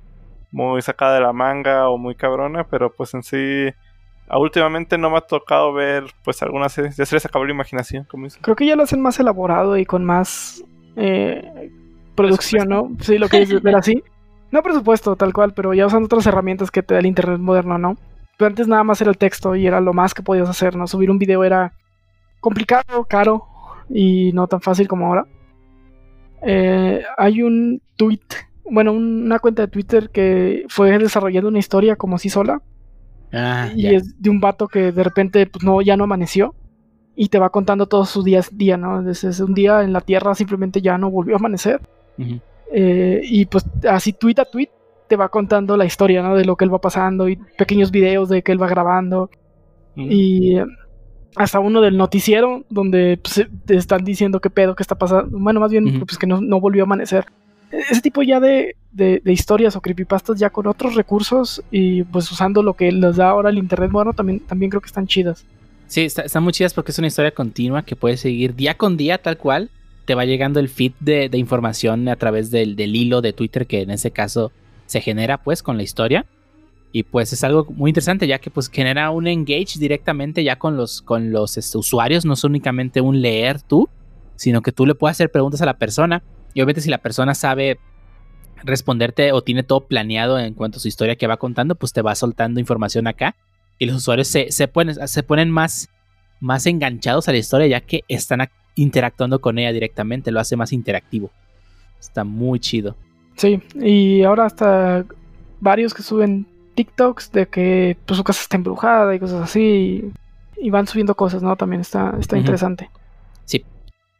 muy 0.52 0.82
sacada 0.82 1.14
de 1.14 1.20
la 1.20 1.32
manga 1.32 1.88
o 1.88 1.98
muy 1.98 2.14
cabrona, 2.14 2.64
pero 2.64 2.92
pues 2.92 3.14
en 3.14 3.22
sí 3.22 3.68
últimamente 4.32 4.98
no 4.98 5.10
me 5.10 5.18
ha 5.18 5.22
tocado 5.22 5.72
ver 5.72 6.04
pues 6.24 6.42
algunas 6.42 6.72
series, 6.72 6.96
ya 6.96 7.06
se 7.06 7.16
les 7.16 7.26
acabó 7.26 7.44
la 7.44 7.52
imaginación, 7.52 8.04
como 8.04 8.24
dicen. 8.24 8.42
Creo 8.42 8.56
que 8.56 8.66
ya 8.66 8.76
lo 8.76 8.84
hacen 8.84 9.00
más 9.00 9.18
elaborado 9.18 9.76
y 9.76 9.84
con 9.84 10.04
más 10.04 10.64
eh, 10.96 11.70
producción, 12.14 12.68
¿no? 12.68 12.90
Sí, 13.00 13.18
lo 13.18 13.28
que 13.28 13.42
es 13.42 13.62
ver 13.62 13.76
así. 13.76 14.02
No 14.52 14.62
presupuesto, 14.62 15.14
tal 15.16 15.32
cual, 15.32 15.52
pero 15.54 15.74
ya 15.74 15.86
usando 15.86 16.06
otras 16.06 16.26
herramientas 16.26 16.70
que 16.70 16.82
te 16.82 16.94
da 16.94 17.00
el 17.00 17.06
internet 17.06 17.38
moderno, 17.38 17.78
¿no? 17.78 17.96
Pero 18.36 18.48
antes 18.48 18.66
nada 18.66 18.82
más 18.82 19.00
era 19.00 19.10
el 19.10 19.18
texto 19.18 19.54
y 19.54 19.66
era 19.66 19.80
lo 19.80 19.92
más 19.92 20.14
que 20.14 20.22
podías 20.22 20.48
hacer, 20.48 20.74
¿no? 20.74 20.86
Subir 20.86 21.10
un 21.10 21.18
video 21.18 21.44
era 21.44 21.72
complicado, 22.40 23.04
caro 23.04 23.49
y 23.92 24.32
no 24.32 24.46
tan 24.46 24.60
fácil 24.60 24.88
como 24.88 25.06
ahora. 25.06 25.26
Eh, 26.42 27.02
hay 27.18 27.42
un 27.42 27.82
tweet, 27.96 28.20
bueno, 28.70 28.92
un- 28.92 29.24
una 29.24 29.38
cuenta 29.38 29.62
de 29.62 29.68
Twitter 29.68 30.10
que 30.10 30.64
fue 30.68 30.96
desarrollando 30.98 31.48
una 31.48 31.58
historia 31.58 31.96
como 31.96 32.16
así 32.16 32.28
sola. 32.28 32.62
Ah, 33.32 33.68
y 33.76 33.94
es 33.94 34.20
de 34.20 34.30
un 34.30 34.40
vato 34.40 34.66
que 34.66 34.90
de 34.92 35.04
repente 35.04 35.46
pues, 35.46 35.64
no, 35.64 35.80
ya 35.82 35.96
no 35.96 36.04
amaneció. 36.04 36.54
Y 37.16 37.28
te 37.28 37.38
va 37.38 37.50
contando 37.50 37.86
todos 37.86 38.08
sus 38.08 38.24
días 38.24 38.56
día, 38.56 38.76
¿no? 38.78 39.02
Desde 39.02 39.44
un 39.44 39.52
día 39.52 39.82
en 39.82 39.92
la 39.92 40.00
Tierra 40.00 40.34
simplemente 40.34 40.80
ya 40.80 40.96
no 40.96 41.10
volvió 41.10 41.34
a 41.34 41.38
amanecer. 41.38 41.80
Eh, 42.72 43.20
y 43.24 43.46
pues 43.46 43.64
así 43.88 44.12
tweet 44.12 44.36
a 44.38 44.44
tweet 44.44 44.68
te 45.08 45.16
va 45.16 45.28
contando 45.28 45.76
la 45.76 45.84
historia, 45.84 46.22
¿no? 46.22 46.34
De 46.36 46.44
lo 46.44 46.56
que 46.56 46.64
él 46.64 46.72
va 46.72 46.80
pasando 46.80 47.28
y 47.28 47.36
pequeños 47.58 47.90
videos 47.90 48.28
de 48.28 48.42
que 48.42 48.52
él 48.52 48.62
va 48.62 48.68
grabando. 48.68 49.28
Y 49.96 50.56
hasta 51.36 51.60
uno 51.60 51.80
del 51.80 51.96
noticiero 51.96 52.64
donde 52.70 53.18
pues, 53.22 53.38
eh, 53.38 53.48
te 53.64 53.76
están 53.76 54.04
diciendo 54.04 54.40
qué 54.40 54.50
pedo, 54.50 54.74
qué 54.74 54.82
está 54.82 54.96
pasando, 54.96 55.36
bueno, 55.38 55.60
más 55.60 55.70
bien 55.70 56.00
pues 56.04 56.18
que 56.18 56.26
no, 56.26 56.40
no 56.40 56.60
volvió 56.60 56.82
a 56.82 56.86
amanecer. 56.86 57.26
E- 57.70 57.82
Ese 57.90 58.00
tipo 58.00 58.22
ya 58.22 58.40
de, 58.40 58.76
de- 58.92 59.20
de 59.24 59.32
historias 59.32 59.76
o 59.76 59.80
creepypastas 59.80 60.38
ya 60.38 60.50
con 60.50 60.66
otros 60.66 60.94
recursos 60.94 61.62
y 61.70 62.02
pues 62.04 62.30
usando 62.32 62.62
lo 62.62 62.74
que 62.74 62.90
les 62.92 63.16
da 63.16 63.30
ahora 63.30 63.50
el 63.50 63.58
internet 63.58 63.90
moderno 63.90 64.12
también, 64.12 64.40
también 64.40 64.70
creo 64.70 64.80
que 64.80 64.88
están 64.88 65.06
chidas. 65.06 65.44
Sí, 65.86 66.02
está- 66.02 66.22
están 66.22 66.42
muy 66.42 66.52
chidas 66.52 66.74
porque 66.74 66.90
es 66.92 66.98
una 66.98 67.08
historia 67.08 67.30
continua 67.32 67.82
que 67.84 67.96
puedes 67.96 68.20
seguir 68.20 68.54
día 68.54 68.74
con 68.76 68.96
día, 68.96 69.18
tal 69.18 69.36
cual. 69.38 69.70
Te 70.06 70.14
va 70.16 70.24
llegando 70.24 70.58
el 70.58 70.68
feed 70.68 70.92
de, 70.98 71.28
de 71.28 71.38
información 71.38 72.08
a 72.08 72.16
través 72.16 72.50
del, 72.50 72.74
del 72.74 72.96
hilo 72.96 73.20
de 73.22 73.32
Twitter 73.32 73.66
que 73.68 73.82
en 73.82 73.90
ese 73.90 74.10
caso 74.10 74.50
se 74.86 75.00
genera 75.00 75.38
pues 75.38 75.62
con 75.62 75.76
la 75.76 75.84
historia. 75.84 76.26
Y 76.92 77.04
pues 77.04 77.32
es 77.32 77.44
algo 77.44 77.66
muy 77.70 77.90
interesante 77.90 78.26
ya 78.26 78.38
que 78.40 78.50
pues 78.50 78.68
genera 78.68 79.10
un 79.10 79.28
engage 79.28 79.78
directamente 79.78 80.42
ya 80.42 80.56
con 80.56 80.76
los, 80.76 81.02
con 81.02 81.30
los 81.30 81.56
este, 81.56 81.78
usuarios. 81.78 82.24
No 82.24 82.34
es 82.34 82.42
únicamente 82.42 83.00
un 83.00 83.20
leer 83.22 83.62
tú, 83.62 83.88
sino 84.34 84.60
que 84.60 84.72
tú 84.72 84.86
le 84.86 84.94
puedes 84.94 85.16
hacer 85.16 85.30
preguntas 85.30 85.62
a 85.62 85.66
la 85.66 85.78
persona. 85.78 86.22
Y 86.52 86.60
obviamente 86.60 86.80
si 86.80 86.90
la 86.90 86.98
persona 86.98 87.34
sabe 87.34 87.78
responderte 88.64 89.32
o 89.32 89.42
tiene 89.42 89.62
todo 89.62 89.86
planeado 89.86 90.38
en 90.38 90.54
cuanto 90.54 90.78
a 90.78 90.80
su 90.80 90.88
historia 90.88 91.16
que 91.16 91.26
va 91.26 91.36
contando, 91.36 91.76
pues 91.76 91.92
te 91.92 92.02
va 92.02 92.14
soltando 92.14 92.60
información 92.60 93.06
acá 93.06 93.36
y 93.78 93.86
los 93.86 93.96
usuarios 93.96 94.28
se, 94.28 94.50
se 94.50 94.68
ponen, 94.68 95.06
se 95.06 95.22
ponen 95.22 95.50
más, 95.50 95.88
más 96.40 96.66
enganchados 96.66 97.28
a 97.28 97.32
la 97.32 97.38
historia 97.38 97.68
ya 97.68 97.80
que 97.80 98.02
están 98.08 98.40
ac- 98.40 98.50
interactuando 98.74 99.40
con 99.40 99.58
ella 99.58 99.72
directamente, 99.72 100.30
lo 100.30 100.40
hace 100.40 100.56
más 100.56 100.72
interactivo. 100.72 101.30
Está 102.00 102.24
muy 102.24 102.58
chido. 102.60 102.96
Sí, 103.36 103.62
y 103.76 104.22
ahora 104.24 104.46
hasta 104.46 105.06
varios 105.60 105.94
que 105.94 106.02
suben 106.02 106.46
TikToks 106.84 107.32
de 107.32 107.46
que 107.48 107.96
pues, 108.06 108.16
su 108.18 108.24
casa 108.24 108.40
está 108.42 108.56
embrujada 108.56 109.14
y 109.14 109.18
cosas 109.18 109.42
así 109.42 110.12
y, 110.58 110.66
y 110.66 110.70
van 110.70 110.86
subiendo 110.86 111.14
cosas, 111.14 111.42
¿no? 111.42 111.56
También 111.56 111.80
está, 111.82 112.14
está 112.18 112.38
interesante. 112.38 112.90
Sí, 113.44 113.64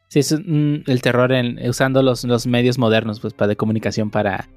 sí 0.09 0.19
es 0.19 0.33
mm, 0.33 0.83
el 0.87 1.01
terror 1.03 1.33
en, 1.33 1.59
usando 1.69 2.03
los, 2.03 2.25
los 2.25 2.47
medios 2.47 2.79
modernos 2.79 3.21
pues, 3.21 3.33
para 3.35 3.49
de 3.49 3.57
comunicación 3.57 4.11
para, 4.11 4.49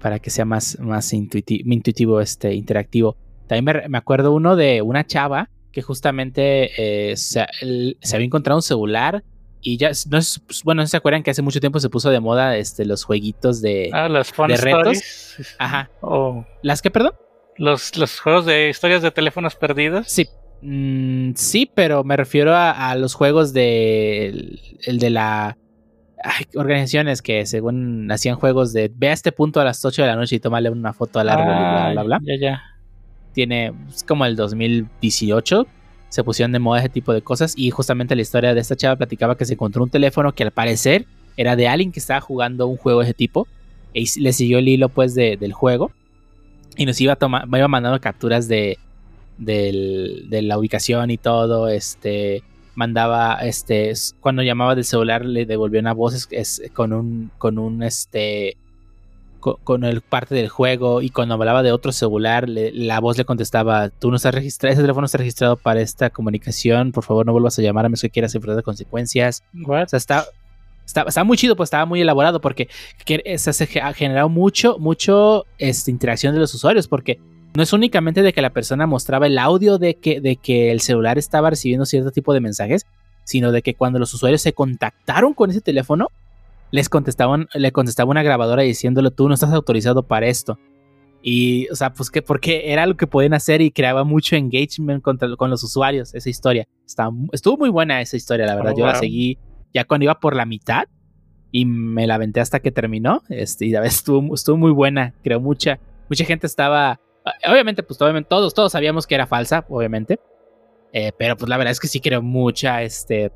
para 0.00 0.18
que 0.18 0.30
sea 0.30 0.44
más, 0.44 0.78
más 0.80 1.12
intuiti- 1.12 1.62
intuitivo, 1.64 2.20
este, 2.20 2.54
interactivo. 2.54 3.16
También 3.46 3.64
me, 3.82 3.88
me 3.88 3.98
acuerdo 3.98 4.32
uno 4.32 4.56
de 4.56 4.82
una 4.82 5.06
chava 5.06 5.48
que 5.72 5.82
justamente 5.82 6.70
eh, 7.10 7.16
se, 7.16 7.46
el- 7.60 7.96
se 8.02 8.16
había 8.16 8.26
encontrado 8.26 8.58
un 8.58 8.62
celular 8.62 9.22
y 9.60 9.78
ya, 9.78 9.90
no 10.10 10.18
es, 10.18 10.40
pues, 10.46 10.62
bueno, 10.62 10.82
no 10.82 10.86
se 10.86 10.96
acuerdan 10.96 11.22
que 11.22 11.30
hace 11.30 11.42
mucho 11.42 11.60
tiempo 11.60 11.80
se 11.80 11.88
puso 11.90 12.10
de 12.10 12.20
moda 12.20 12.56
este, 12.56 12.84
los 12.84 13.02
jueguitos 13.04 13.60
de... 13.60 13.90
Ah, 13.92 14.08
las 14.08 14.32
fun 14.32 14.48
de 14.48 14.56
retos. 14.58 14.96
stories. 14.98 15.56
Ajá. 15.58 15.90
O 16.00 16.44
¿Las 16.62 16.80
que, 16.82 16.90
perdón? 16.90 17.12
Los, 17.58 17.96
los 17.96 18.20
juegos 18.20 18.46
de 18.46 18.68
historias 18.70 19.02
de 19.02 19.10
teléfonos 19.10 19.54
perdidos. 19.56 20.06
Sí. 20.08 20.26
Mm, 20.62 21.32
sí, 21.34 21.70
pero 21.74 22.02
me 22.04 22.16
refiero 22.16 22.54
a, 22.54 22.90
a 22.90 22.94
los 22.96 23.14
juegos 23.14 23.52
de. 23.52 24.26
El, 24.28 24.60
el 24.86 24.98
de 24.98 25.10
la. 25.10 25.56
ay, 26.24 26.46
organizaciones 26.54 27.22
que 27.22 27.44
según 27.46 28.10
hacían 28.10 28.36
juegos 28.36 28.72
de 28.72 28.90
ve 28.94 29.08
a 29.08 29.12
este 29.12 29.32
punto 29.32 29.60
a 29.60 29.64
las 29.64 29.84
8 29.84 30.02
de 30.02 30.08
la 30.08 30.16
noche 30.16 30.36
y 30.36 30.40
tómale 30.40 30.70
una 30.70 30.92
foto 30.92 31.18
al 31.20 31.28
árbol 31.28 31.54
y 31.54 31.58
bla, 31.58 31.86
Ah, 31.88 31.92
bla, 31.92 32.02
bla. 32.02 32.18
Ya, 32.22 32.34
ya. 32.40 32.62
Tiene. 33.32 33.72
Es 33.88 34.02
como 34.02 34.24
el 34.24 34.34
2018. 34.36 35.66
Se 36.08 36.24
pusieron 36.24 36.52
de 36.52 36.58
moda 36.58 36.80
ese 36.80 36.88
tipo 36.88 37.12
de 37.12 37.20
cosas. 37.22 37.52
Y 37.56 37.70
justamente 37.70 38.16
la 38.16 38.22
historia 38.22 38.54
de 38.54 38.60
esta 38.60 38.76
chava 38.76 38.96
platicaba 38.96 39.36
que 39.36 39.44
se 39.44 39.54
encontró 39.54 39.82
un 39.82 39.90
teléfono 39.90 40.32
que 40.32 40.44
al 40.44 40.50
parecer 40.52 41.04
era 41.36 41.56
de 41.56 41.68
alguien 41.68 41.92
que 41.92 42.00
estaba 42.00 42.20
jugando 42.20 42.66
un 42.66 42.76
juego 42.76 43.00
de 43.00 43.06
ese 43.06 43.14
tipo. 43.14 43.46
y 43.92 44.06
le 44.20 44.32
siguió 44.32 44.58
el 44.58 44.68
hilo 44.68 44.88
pues 44.88 45.14
de- 45.14 45.36
del 45.36 45.52
juego 45.52 45.90
y 46.76 46.86
nos 46.86 47.00
iba, 47.00 47.16
toma- 47.16 47.46
me 47.46 47.58
iba 47.58 47.68
mandando 47.68 48.00
capturas 48.00 48.48
de, 48.48 48.78
del- 49.38 50.26
de 50.28 50.42
la 50.42 50.58
ubicación 50.58 51.10
y 51.10 51.18
todo, 51.18 51.68
este 51.68 52.42
mandaba 52.74 53.36
este 53.40 53.94
cuando 54.20 54.42
llamaba 54.42 54.74
del 54.74 54.84
celular 54.84 55.24
le 55.24 55.46
devolvía 55.46 55.80
una 55.80 55.94
voz 55.94 56.12
es- 56.14 56.28
es- 56.30 56.70
con 56.74 56.92
un 56.92 57.30
con 57.38 57.58
un 57.58 57.82
este 57.82 58.58
co- 59.40 59.58
con, 59.64 59.84
el 59.84 60.02
parte 60.02 60.34
del 60.34 60.50
juego 60.50 61.00
y 61.00 61.08
cuando 61.08 61.34
hablaba 61.34 61.62
de 61.62 61.72
otro 61.72 61.90
celular 61.92 62.48
le- 62.50 62.72
la 62.72 63.00
voz 63.00 63.16
le 63.16 63.24
contestaba 63.24 63.88
tú 63.88 64.10
no 64.10 64.16
estás 64.16 64.34
registrado 64.34 64.74
ese 64.74 64.82
teléfono 64.82 65.06
está 65.06 65.16
registrado 65.16 65.56
para 65.56 65.80
esta 65.80 66.10
comunicación 66.10 66.92
por 66.92 67.02
favor 67.02 67.24
no 67.24 67.32
vuelvas 67.32 67.58
a 67.58 67.62
llamar 67.62 67.86
a 67.86 67.88
menos 67.88 68.02
que 68.02 68.10
quieras 68.10 68.34
enfrentar 68.34 68.62
consecuencias 68.62 69.42
What? 69.64 69.84
o 69.84 69.88
sea, 69.88 69.96
está, 69.96 70.26
está, 70.86 71.02
está 71.02 71.24
muy 71.24 71.36
chido, 71.36 71.56
pues 71.56 71.66
estaba 71.66 71.84
muy 71.84 72.00
elaborado 72.00 72.40
porque 72.40 72.68
sea, 73.36 73.52
se 73.52 73.80
ha 73.80 73.92
generado 73.92 74.28
mucho, 74.30 74.78
mucho 74.78 75.44
este, 75.58 75.90
interacción 75.90 76.32
de 76.32 76.40
los 76.40 76.54
usuarios 76.54 76.88
porque 76.88 77.18
no 77.54 77.62
es 77.62 77.72
únicamente 77.72 78.22
de 78.22 78.32
que 78.32 78.40
la 78.42 78.50
persona 78.50 78.86
mostraba 78.86 79.26
el 79.26 79.38
audio 79.38 79.78
de 79.78 79.94
que, 79.96 80.20
de 80.20 80.36
que 80.36 80.70
el 80.70 80.80
celular 80.80 81.18
estaba 81.18 81.50
recibiendo 81.50 81.84
cierto 81.86 82.10
tipo 82.10 82.32
de 82.32 82.40
mensajes, 82.40 82.86
sino 83.24 83.50
de 83.52 83.62
que 83.62 83.74
cuando 83.74 83.98
los 83.98 84.14
usuarios 84.14 84.40
se 84.42 84.52
contactaron 84.52 85.34
con 85.34 85.50
ese 85.50 85.60
teléfono, 85.60 86.08
les 86.70 86.88
contestaban, 86.88 87.48
le 87.54 87.72
contestaba 87.72 88.10
una 88.10 88.22
grabadora 88.22 88.62
diciéndole 88.62 89.10
tú 89.10 89.28
no 89.28 89.34
estás 89.34 89.52
autorizado 89.52 90.02
para 90.02 90.26
esto. 90.26 90.58
Y, 91.22 91.66
o 91.70 91.74
sea, 91.76 91.92
pues 91.92 92.10
que 92.10 92.22
porque 92.22 92.72
era 92.72 92.86
lo 92.86 92.96
que 92.96 93.06
podían 93.06 93.34
hacer 93.34 93.60
y 93.60 93.70
creaba 93.72 94.04
mucho 94.04 94.36
engagement 94.36 95.02
contra, 95.02 95.34
con 95.36 95.50
los 95.50 95.62
usuarios, 95.64 96.14
esa 96.14 96.28
historia. 96.28 96.68
Estaba, 96.86 97.10
mu- 97.10 97.28
estuvo 97.32 97.56
muy 97.56 97.68
buena 97.70 98.00
esa 98.00 98.16
historia, 98.16 98.46
la 98.46 98.54
verdad. 98.54 98.74
Oh, 98.74 98.78
Yo 98.78 98.84
la 98.86 98.92
seguí 99.00 99.38
ya 99.74 99.84
cuando 99.84 100.04
iba 100.04 100.20
por 100.20 100.34
la 100.36 100.46
mitad 100.46 100.84
y 101.52 101.64
me 101.64 102.06
la 102.06 102.16
aventé 102.16 102.40
hasta 102.40 102.60
que 102.60 102.70
terminó. 102.72 103.22
Este, 103.28 103.66
y 103.66 103.70
la 103.70 103.80
verdad 103.80 103.94
estuvo, 103.94 104.34
estuvo 104.34 104.56
muy 104.56 104.72
buena. 104.72 105.14
Creo 105.22 105.40
mucha, 105.40 105.78
mucha 106.08 106.24
gente 106.24 106.46
estaba. 106.46 107.00
Obviamente, 107.48 107.82
pues 107.82 108.00
obviamente, 108.00 108.28
todos, 108.28 108.54
todos 108.54 108.72
sabíamos 108.72 109.06
que 109.06 109.14
era 109.14 109.26
falsa, 109.26 109.64
obviamente. 109.68 110.18
Eh, 110.92 111.12
pero 111.18 111.36
pues 111.36 111.48
la 111.48 111.56
verdad 111.56 111.72
es 111.72 111.80
que 111.80 111.88
sí 111.88 112.00
creo 112.00 112.22
mucha, 112.22 112.82
este, 112.82 113.32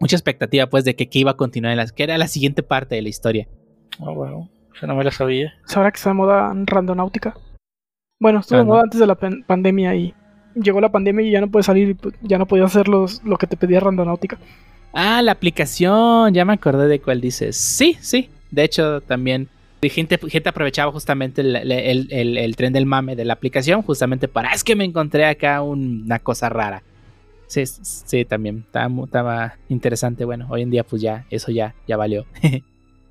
mucha 0.00 0.16
expectativa, 0.16 0.66
pues, 0.66 0.84
de 0.84 0.96
que, 0.96 1.08
que 1.08 1.18
iba 1.20 1.32
a 1.32 1.36
continuar 1.36 1.72
en 1.72 1.76
las, 1.76 1.92
que 1.92 2.02
era 2.02 2.18
la 2.18 2.26
siguiente 2.26 2.62
parte 2.62 2.94
de 2.94 3.02
la 3.02 3.08
historia. 3.08 3.46
Oh, 4.00 4.14
wow. 4.14 4.48
Eso 4.74 4.86
no 4.86 4.94
me 4.94 5.04
lo 5.04 5.10
sabía. 5.10 5.52
¿Sabrá 5.66 5.90
que 5.90 5.96
está 5.96 6.10
de 6.10 6.14
moda 6.14 6.52
randonáutica? 6.54 7.34
Bueno, 8.20 8.40
estuvo 8.40 8.58
de 8.58 8.64
moda 8.64 8.82
antes 8.82 8.98
de 8.98 9.06
la 9.06 9.14
pan- 9.14 9.44
pandemia 9.46 9.94
y 9.94 10.14
llegó 10.54 10.80
la 10.80 10.90
pandemia 10.90 11.26
y 11.26 11.30
ya 11.30 11.40
no 11.40 11.50
puedes 11.50 11.66
salir, 11.66 11.90
y, 11.90 11.94
pues, 11.94 12.14
ya 12.22 12.38
no 12.38 12.46
podías 12.46 12.66
hacer 12.74 12.88
los, 12.88 13.22
lo 13.24 13.36
que 13.36 13.46
te 13.46 13.56
pedía 13.56 13.80
randonáutica. 13.80 14.38
Ah, 14.92 15.22
la 15.22 15.32
aplicación, 15.32 16.32
ya 16.34 16.44
me 16.44 16.54
acordé 16.54 16.88
de 16.88 17.00
cuál 17.00 17.20
dices. 17.20 17.56
Sí, 17.56 17.96
sí. 18.00 18.30
De 18.50 18.64
hecho, 18.64 19.00
también 19.02 19.48
gente, 19.82 20.18
gente 20.28 20.48
aprovechaba 20.48 20.90
justamente 20.90 21.40
el, 21.42 21.54
el- 21.54 22.36
el- 22.38 22.56
tren 22.56 22.72
del 22.72 22.86
mame 22.86 23.14
de 23.14 23.24
la 23.24 23.34
aplicación, 23.34 23.82
justamente 23.82 24.26
para, 24.26 24.50
"Ah, 24.50 24.54
es 24.54 24.64
que 24.64 24.74
me 24.74 24.84
encontré 24.84 25.24
acá 25.26 25.62
un- 25.62 26.02
una 26.04 26.18
cosa 26.18 26.48
rara. 26.48 26.82
Sí, 27.46 27.64
sí, 27.66 28.24
también. 28.24 28.64
Estaba, 28.66 29.54
interesante. 29.68 30.24
Bueno, 30.24 30.46
hoy 30.50 30.62
en 30.62 30.70
día 30.70 30.84
pues 30.84 31.00
ya, 31.00 31.24
eso 31.30 31.50
ya, 31.52 31.74
ya 31.86 31.96
valió. 31.96 32.26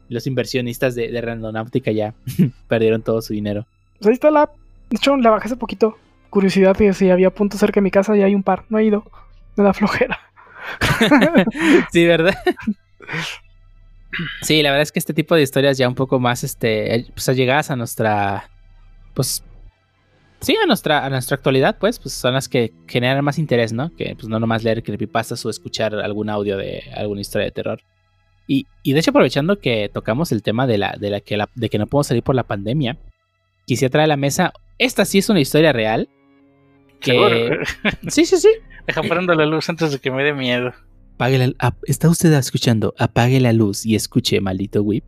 Los 0.09 0.27
inversionistas 0.27 0.93
de, 0.95 1.09
de 1.11 1.21
Randonáutica 1.21 1.91
ya 1.91 2.13
perdieron 2.67 3.01
todo 3.01 3.21
su 3.21 3.33
dinero. 3.33 3.65
Pues 3.99 4.07
ahí 4.07 4.13
está 4.13 4.29
la 4.31 4.43
app. 4.43 4.55
De 4.89 4.97
hecho, 4.97 5.15
la 5.17 5.29
bajé 5.31 5.45
hace 5.47 5.55
poquito. 5.57 5.97
Curiosidad 6.29 6.75
que 6.75 6.91
si 6.93 7.09
había 7.09 7.29
puntos 7.29 7.59
cerca 7.59 7.79
de 7.79 7.83
mi 7.83 7.91
casa 7.91 8.15
y 8.17 8.21
hay 8.23 8.35
un 8.35 8.43
par. 8.43 8.63
No 8.69 8.77
he 8.79 8.85
ido. 8.85 9.03
Me 9.55 9.63
da 9.63 9.73
flojera. 9.73 10.19
sí, 11.91 12.05
¿verdad? 12.05 12.35
Sí, 14.41 14.61
la 14.63 14.71
verdad 14.71 14.83
es 14.83 14.91
que 14.91 14.99
este 14.99 15.13
tipo 15.13 15.35
de 15.35 15.41
historias 15.41 15.77
ya 15.77 15.87
un 15.87 15.95
poco 15.95 16.19
más, 16.19 16.43
este, 16.43 17.05
pues 17.13 17.27
allegadas 17.29 17.69
a 17.71 17.75
nuestra, 17.75 18.49
pues, 19.13 19.43
sí, 20.39 20.55
a 20.61 20.65
nuestra, 20.65 21.05
a 21.05 21.09
nuestra 21.09 21.35
actualidad, 21.35 21.77
pues, 21.79 21.99
pues 21.99 22.13
son 22.13 22.33
las 22.33 22.49
que 22.49 22.73
generan 22.87 23.23
más 23.23 23.37
interés, 23.37 23.73
¿no? 23.73 23.95
Que 23.95 24.15
pues 24.15 24.27
no 24.27 24.39
nomás 24.39 24.63
leer 24.63 24.83
creepypastas 24.83 25.45
o 25.45 25.49
escuchar 25.49 25.95
algún 25.95 26.29
audio 26.29 26.57
de 26.57 26.83
alguna 26.95 27.21
historia 27.21 27.45
de 27.45 27.51
terror. 27.51 27.81
Y, 28.47 28.65
y 28.81 28.93
de 28.93 28.99
hecho, 28.99 29.11
aprovechando 29.11 29.59
que 29.59 29.89
tocamos 29.93 30.31
el 30.31 30.41
tema 30.41 30.67
de 30.67 30.77
la, 30.77 30.95
de 30.97 31.09
la 31.09 31.19
que 31.19 31.37
la, 31.37 31.49
de 31.53 31.69
que 31.69 31.77
no 31.77 31.87
podemos 31.87 32.07
salir 32.07 32.23
por 32.23 32.35
la 32.35 32.43
pandemia, 32.43 32.97
quisiera 33.65 33.91
traer 33.91 34.05
a 34.05 34.07
la 34.07 34.17
mesa, 34.17 34.53
esta 34.77 35.05
sí 35.05 35.17
es 35.17 35.29
una 35.29 35.41
historia 35.41 35.73
real. 35.73 36.09
Que... 37.01 37.11
Seguro. 37.11 37.35
Sí, 38.07 38.25
sí, 38.25 38.37
sí. 38.37 38.49
Deja 38.87 39.01
prendo 39.03 39.33
la 39.35 39.45
luz 39.45 39.69
antes 39.69 39.91
de 39.91 39.99
que 39.99 40.09
me 40.11 40.23
dé 40.23 40.33
miedo. 40.33 40.71
Apague 41.15 41.37
la- 41.39 41.75
está 41.83 42.09
usted 42.09 42.31
escuchando 42.33 42.93
Apague 42.97 43.39
la 43.39 43.51
luz 43.53 43.85
y 43.85 43.95
escuche 43.95 44.39
Maldito 44.41 44.81
Whip. 44.81 45.03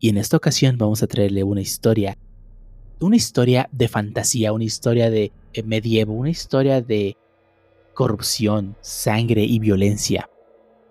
Y 0.00 0.08
en 0.08 0.18
esta 0.18 0.36
ocasión 0.36 0.76
vamos 0.78 1.02
a 1.02 1.06
traerle 1.06 1.44
una 1.44 1.60
historia. 1.60 2.16
Una 3.00 3.16
historia 3.16 3.68
de 3.72 3.88
fantasía, 3.88 4.52
una 4.52 4.64
historia 4.64 5.10
de 5.10 5.30
eh, 5.54 5.62
medievo, 5.62 6.12
una 6.14 6.30
historia 6.30 6.80
de 6.80 7.16
corrupción, 7.94 8.76
sangre 8.80 9.44
y 9.44 9.58
violencia. 9.58 10.28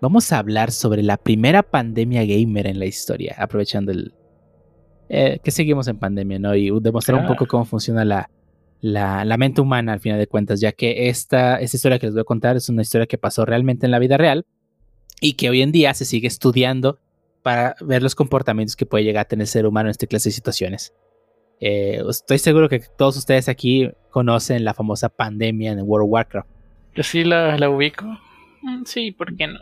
Vamos 0.00 0.32
a 0.32 0.38
hablar 0.38 0.70
sobre 0.72 1.02
la 1.02 1.16
primera 1.16 1.62
pandemia 1.62 2.24
gamer 2.24 2.66
en 2.66 2.78
la 2.78 2.86
historia, 2.86 3.34
aprovechando 3.38 3.92
el... 3.92 4.12
eh, 5.08 5.38
que 5.44 5.50
seguimos 5.50 5.88
en 5.88 5.98
pandemia, 5.98 6.38
¿no? 6.38 6.54
Y 6.54 6.70
demostrar 6.80 7.18
un 7.18 7.24
Ah. 7.24 7.28
poco 7.28 7.46
cómo 7.46 7.64
funciona 7.64 8.04
la, 8.04 8.30
la, 8.82 9.24
la 9.24 9.36
mente 9.38 9.60
humana 9.62 9.94
al 9.94 10.00
final 10.00 10.18
de 10.18 10.26
cuentas, 10.26 10.60
ya 10.60 10.72
que 10.72 11.08
esta, 11.08 11.56
esta 11.60 11.76
historia 11.76 11.98
que 11.98 12.06
les 12.06 12.14
voy 12.14 12.20
a 12.22 12.24
contar 12.24 12.56
es 12.56 12.68
una 12.68 12.82
historia 12.82 13.06
que 13.06 13.16
pasó 13.16 13.46
realmente 13.46 13.86
en 13.86 13.92
la 13.92 13.98
vida 13.98 14.16
real 14.18 14.44
y 15.20 15.34
que 15.34 15.48
hoy 15.48 15.62
en 15.62 15.72
día 15.72 15.94
se 15.94 16.04
sigue 16.04 16.26
estudiando 16.26 16.98
para 17.42 17.76
ver 17.80 18.02
los 18.02 18.14
comportamientos 18.14 18.76
que 18.76 18.84
puede 18.84 19.04
llegar 19.04 19.22
a 19.22 19.28
tener 19.28 19.44
el 19.44 19.48
ser 19.48 19.66
humano 19.66 19.88
en 19.88 19.92
esta 19.92 20.06
clase 20.06 20.28
de 20.28 20.34
situaciones. 20.34 20.92
Eh, 21.60 22.02
estoy 22.10 22.38
seguro 22.38 22.68
que 22.68 22.80
todos 22.98 23.16
ustedes 23.16 23.48
aquí 23.48 23.88
conocen 24.10 24.64
la 24.64 24.74
famosa 24.74 25.08
pandemia 25.08 25.72
en 25.72 25.80
World 25.82 26.06
of 26.06 26.10
Warcraft. 26.12 26.48
Yo 26.96 27.02
sí 27.04 27.24
la, 27.24 27.56
la 27.56 27.70
ubico. 27.70 28.04
Mm, 28.62 28.82
Sí, 28.84 29.12
¿por 29.12 29.34
qué 29.36 29.46
no? 29.46 29.60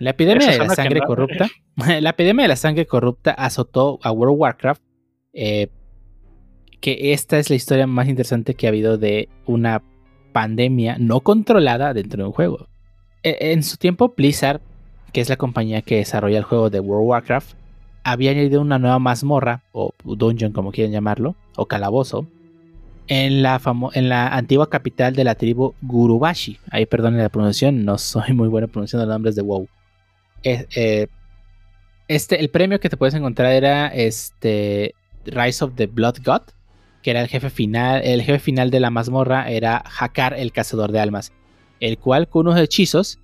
La 0.00 0.10
epidemia 0.10 0.50
Eso 0.50 0.62
de 0.62 0.68
la 0.68 0.74
sangre 0.74 1.00
no. 1.00 1.06
corrupta. 1.06 1.48
La 2.00 2.10
epidemia 2.10 2.42
de 2.44 2.48
la 2.48 2.56
sangre 2.56 2.84
corrupta 2.86 3.30
azotó 3.32 3.98
a 4.02 4.10
World 4.10 4.34
of 4.34 4.40
Warcraft. 4.40 4.82
eh, 5.32 5.68
que 6.84 7.14
esta 7.14 7.38
es 7.38 7.48
la 7.48 7.56
historia 7.56 7.86
más 7.86 8.08
interesante 8.08 8.52
que 8.52 8.66
ha 8.66 8.68
habido 8.68 8.98
de 8.98 9.30
una 9.46 9.82
pandemia 10.34 10.96
no 10.98 11.20
controlada 11.20 11.94
dentro 11.94 12.22
de 12.22 12.26
un 12.26 12.34
juego. 12.34 12.68
E- 13.22 13.52
En 13.52 13.62
su 13.62 13.78
tiempo, 13.78 14.12
Blizzard, 14.14 14.60
que 15.10 15.22
es 15.22 15.30
la 15.30 15.36
compañía 15.38 15.80
que 15.80 15.96
desarrolla 15.96 16.36
el 16.36 16.44
juego 16.44 16.68
de 16.68 16.80
World 16.80 17.04
of 17.04 17.08
Warcraft, 17.08 17.54
había 18.02 18.32
añadido 18.32 18.60
una 18.60 18.78
nueva 18.78 18.98
mazmorra, 18.98 19.62
o 19.72 19.94
dungeon 20.04 20.52
como 20.52 20.72
quieran 20.72 20.92
llamarlo, 20.92 21.36
o 21.56 21.64
calabozo, 21.64 22.26
en 23.06 23.42
la, 23.42 23.58
en 23.94 24.10
la 24.10 24.28
antigua 24.28 24.68
capital 24.68 25.14
de 25.14 25.24
la 25.24 25.36
tribu 25.36 25.72
Gurubashi. 25.80 26.58
Ahí 26.70 26.84
perdonen 26.84 27.22
la 27.22 27.30
pronunciación, 27.30 27.86
no 27.86 27.96
soy 27.96 28.34
muy 28.34 28.48
bueno 28.48 28.68
pronunciando 28.68 29.06
los 29.06 29.14
nombres 29.14 29.36
de 29.36 29.40
WoW. 29.40 29.68
Eh, 30.42 30.66
eh, 30.76 31.06
este, 32.08 32.38
el 32.40 32.50
premio 32.50 32.78
que 32.78 32.90
te 32.90 32.98
puedes 32.98 33.14
encontrar 33.14 33.52
era 33.52 33.86
este 33.88 34.94
Rise 35.24 35.64
of 35.64 35.72
the 35.76 35.86
Blood 35.86 36.16
God, 36.22 36.42
que 37.04 37.10
era 37.10 37.20
el 37.20 37.28
jefe 37.28 37.50
final. 37.50 38.00
El 38.02 38.22
jefe 38.22 38.38
final 38.40 38.70
de 38.70 38.80
la 38.80 38.90
mazmorra 38.90 39.50
era 39.50 39.84
Hakar 40.00 40.34
el 40.34 40.50
cazador 40.52 40.90
de 40.90 40.98
almas, 41.00 41.32
el 41.78 41.98
cual 41.98 42.28
con 42.28 42.48
unos 42.48 42.58
hechizos 42.58 43.18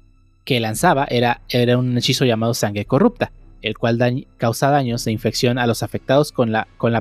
que 0.45 0.61
lanzaba 0.61 1.07
era, 1.11 1.41
era 1.49 1.79
un 1.79 1.97
hechizo 1.97 2.25
llamado 2.27 2.53
sangre 2.55 2.85
corrupta, 2.85 3.33
el 3.63 3.79
cual 3.79 4.27
causa 4.37 4.69
daños 4.71 5.07
e 5.07 5.13
infección 5.13 5.59
a 5.59 5.67
los 5.67 5.83
afectados 5.83 6.31
con 6.31 6.53
la, 6.53 6.69
con 6.77 6.93
la 6.93 7.01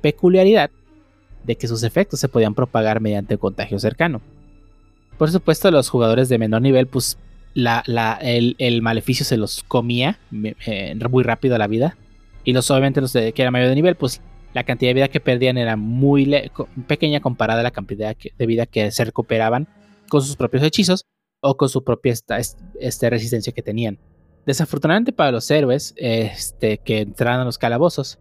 peculiaridad 0.00 0.70
de 1.44 1.56
que 1.56 1.66
sus 1.66 1.82
efectos 1.82 2.20
se 2.20 2.28
podían 2.28 2.54
propagar 2.54 3.00
mediante 3.00 3.36
contagio 3.36 3.78
cercano. 3.80 4.20
Por 5.18 5.30
supuesto, 5.30 5.70
los 5.72 5.88
jugadores 5.90 6.28
de 6.28 6.38
menor 6.38 6.62
nivel, 6.62 6.86
pues 6.86 7.18
la, 7.54 7.82
la- 7.86 8.18
el, 8.22 8.54
el 8.58 8.80
maleficio 8.80 9.24
se 9.24 9.36
los 9.36 9.62
comía 9.64 10.18
eh, 10.66 10.96
muy 11.10 11.24
rápido 11.24 11.56
a 11.56 11.58
la 11.58 11.66
vida. 11.66 11.96
Y 12.44 12.52
los 12.52 12.70
obviamente 12.70 13.00
los 13.00 13.12
de, 13.12 13.32
que 13.32 13.42
eran 13.42 13.52
mayor 13.52 13.68
de 13.68 13.74
nivel, 13.74 13.94
pues 13.96 14.20
la 14.54 14.64
cantidad 14.64 14.90
de 14.90 14.94
vida 14.94 15.08
que 15.08 15.20
perdían 15.20 15.56
era 15.58 15.76
muy 15.76 16.30
pequeña 16.86 17.20
comparada 17.20 17.60
a 17.60 17.64
la 17.64 17.70
cantidad 17.70 18.16
de 18.38 18.46
vida 18.46 18.66
que 18.66 18.90
se 18.90 19.04
recuperaban 19.04 19.68
con 20.08 20.22
sus 20.22 20.36
propios 20.36 20.62
hechizos 20.62 21.06
o 21.40 21.56
con 21.56 21.68
su 21.68 21.82
propia 21.84 22.12
esta, 22.12 22.38
est- 22.38 22.58
este, 22.80 23.08
resistencia 23.10 23.52
que 23.52 23.62
tenían. 23.62 23.98
Desafortunadamente 24.46 25.12
para 25.12 25.30
los 25.32 25.50
héroes 25.50 25.94
este, 25.96 26.78
que 26.78 27.00
entraron 27.00 27.40
a 27.40 27.44
los 27.44 27.58
calabozos, 27.58 28.18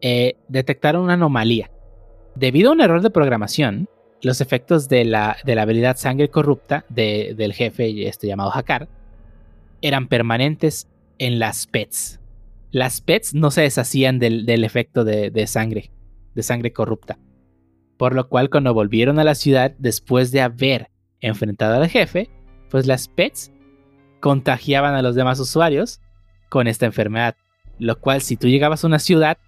eh, 0.00 0.36
detectaron 0.48 1.02
una 1.02 1.14
anomalía. 1.14 1.70
Debido 2.34 2.70
a 2.70 2.72
un 2.72 2.80
error 2.80 3.02
de 3.02 3.10
programación, 3.10 3.88
los 4.22 4.40
efectos 4.40 4.88
de 4.88 5.04
la, 5.04 5.36
de 5.44 5.54
la 5.54 5.62
habilidad 5.62 5.96
sangre 5.96 6.28
corrupta 6.28 6.84
de- 6.88 7.34
del 7.36 7.52
jefe 7.52 8.06
este, 8.08 8.26
llamado 8.26 8.50
Hakar 8.54 8.88
eran 9.82 10.08
permanentes 10.08 10.88
en 11.18 11.38
las 11.38 11.66
pets. 11.66 12.19
Las 12.70 13.00
pets 13.00 13.34
no 13.34 13.50
se 13.50 13.62
deshacían 13.62 14.18
del, 14.18 14.64
efecto 14.64 15.04
de, 15.04 15.30
de 15.30 15.46
sangre, 15.46 15.90
de 16.34 16.42
sangre 16.42 16.72
corrupta. 16.72 17.18
Por 17.96 18.14
lo 18.14 18.28
cual 18.28 18.48
cuando 18.48 18.72
volvieron 18.72 19.18
a 19.18 19.24
la 19.24 19.34
ciudad 19.34 19.74
después 19.78 20.30
de 20.30 20.40
haber 20.40 20.90
enfrentado 21.20 21.74
al 21.74 21.88
jefe, 21.88 22.30
pues 22.70 22.86
las 22.86 23.08
pets 23.08 23.50
contagiaban 24.20 24.94
a 24.94 25.02
los 25.02 25.14
demás 25.14 25.40
usuarios 25.40 26.00
con 26.48 26.66
esta 26.66 26.86
enfermedad. 26.86 27.34
Lo 27.78 27.98
cual 27.98 28.22
si 28.22 28.36
tú 28.36 28.48
llegabas 28.48 28.84
a 28.84 28.86
una 28.86 28.98
ciudad 28.98 29.38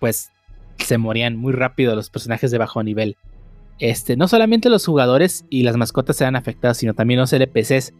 pues 0.00 0.32
se 0.78 0.98
morían 0.98 1.36
muy 1.36 1.52
rápido 1.52 1.94
los 1.94 2.10
personajes 2.10 2.50
de 2.50 2.58
bajo 2.58 2.82
nivel. 2.82 3.16
Este, 3.78 4.16
no 4.16 4.26
solamente 4.26 4.68
los 4.68 4.84
jugadores 4.84 5.44
y 5.48 5.62
las 5.62 5.76
mascotas 5.76 6.20
eran 6.20 6.34
afectados, 6.34 6.78
sino 6.78 6.94
también 6.94 7.20
los 7.20 7.32
NPCs, 7.32 7.92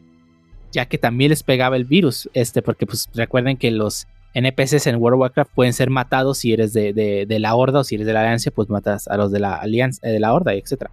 ya 0.72 0.86
que 0.86 0.98
también 0.98 1.30
les 1.30 1.42
pegaba 1.42 1.76
el 1.76 1.84
virus, 1.84 2.28
este, 2.32 2.62
porque 2.62 2.86
pues 2.86 3.08
recuerden 3.14 3.56
que 3.56 3.70
los 3.70 4.08
NPCs 4.34 4.86
en 4.86 4.96
World 4.96 5.14
of 5.16 5.20
Warcraft 5.22 5.50
pueden 5.54 5.72
ser 5.72 5.90
matados 5.90 6.38
si 6.38 6.52
eres 6.52 6.72
de, 6.72 6.92
de- 6.92 7.38
la 7.40 7.54
Horda 7.54 7.80
o 7.80 7.84
si 7.84 7.96
eres 7.96 8.06
de 8.06 8.12
la 8.12 8.20
Alianza, 8.20 8.50
pues 8.50 8.68
matas 8.68 9.08
a 9.08 9.16
los 9.16 9.32
de 9.32 9.40
la 9.40 9.54
Alianza, 9.54 10.06
eh, 10.08 10.12
de 10.12 10.20
la 10.20 10.32
Horda, 10.32 10.54
etc. 10.54 10.84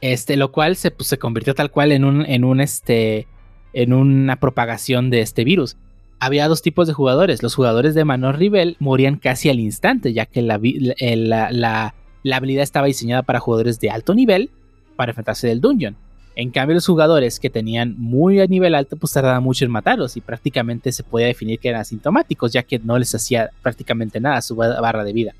Este, 0.00 0.36
lo 0.36 0.52
cual 0.52 0.76
se, 0.76 0.90
pues, 0.90 1.08
se 1.08 1.18
convirtió 1.18 1.54
tal 1.54 1.70
cual 1.70 1.92
en 1.92 2.04
un, 2.04 2.24
en 2.24 2.44
un, 2.44 2.60
este, 2.60 3.26
en 3.72 3.92
una 3.92 4.36
propagación 4.36 5.10
de 5.10 5.20
este 5.20 5.44
virus. 5.44 5.76
Había 6.20 6.48
dos 6.48 6.62
tipos 6.62 6.86
de 6.86 6.92
jugadores. 6.94 7.42
Los 7.42 7.54
jugadores 7.54 7.94
de 7.94 8.04
menor 8.04 8.38
nivel 8.38 8.76
morían 8.78 9.16
casi 9.16 9.48
al 9.50 9.58
instante, 9.60 10.12
ya 10.12 10.26
que 10.26 10.42
la, 10.42 10.58
la- 10.62 10.94
la- 11.16 11.50
la- 11.52 11.94
la 12.22 12.36
habilidad 12.36 12.62
estaba 12.62 12.86
diseñada 12.86 13.22
para 13.22 13.40
jugadores 13.40 13.80
de 13.80 13.90
alto 13.90 14.14
nivel 14.14 14.50
para 14.96 15.12
enfrentarse 15.12 15.48
del 15.48 15.60
dungeon. 15.60 15.96
En 16.36 16.50
cambio, 16.50 16.74
los 16.74 16.86
jugadores 16.86 17.40
que 17.40 17.50
tenían 17.50 17.96
muy 17.98 18.40
a 18.40 18.46
nivel 18.46 18.74
alto, 18.74 18.96
pues 18.96 19.12
tardaban 19.12 19.42
mucho 19.42 19.64
en 19.64 19.70
matarlos 19.70 20.16
y 20.16 20.20
prácticamente 20.20 20.92
se 20.92 21.02
podía 21.02 21.26
definir 21.26 21.58
que 21.58 21.68
eran 21.68 21.80
asintomáticos, 21.82 22.52
ya 22.52 22.62
que 22.62 22.78
no 22.78 22.98
les 22.98 23.14
hacía 23.14 23.50
prácticamente 23.62 24.20
nada 24.20 24.36
a 24.36 24.42
su 24.42 24.54
ba- 24.54 24.80
barra 24.80 25.04
de 25.04 25.12
vida. 25.12 25.34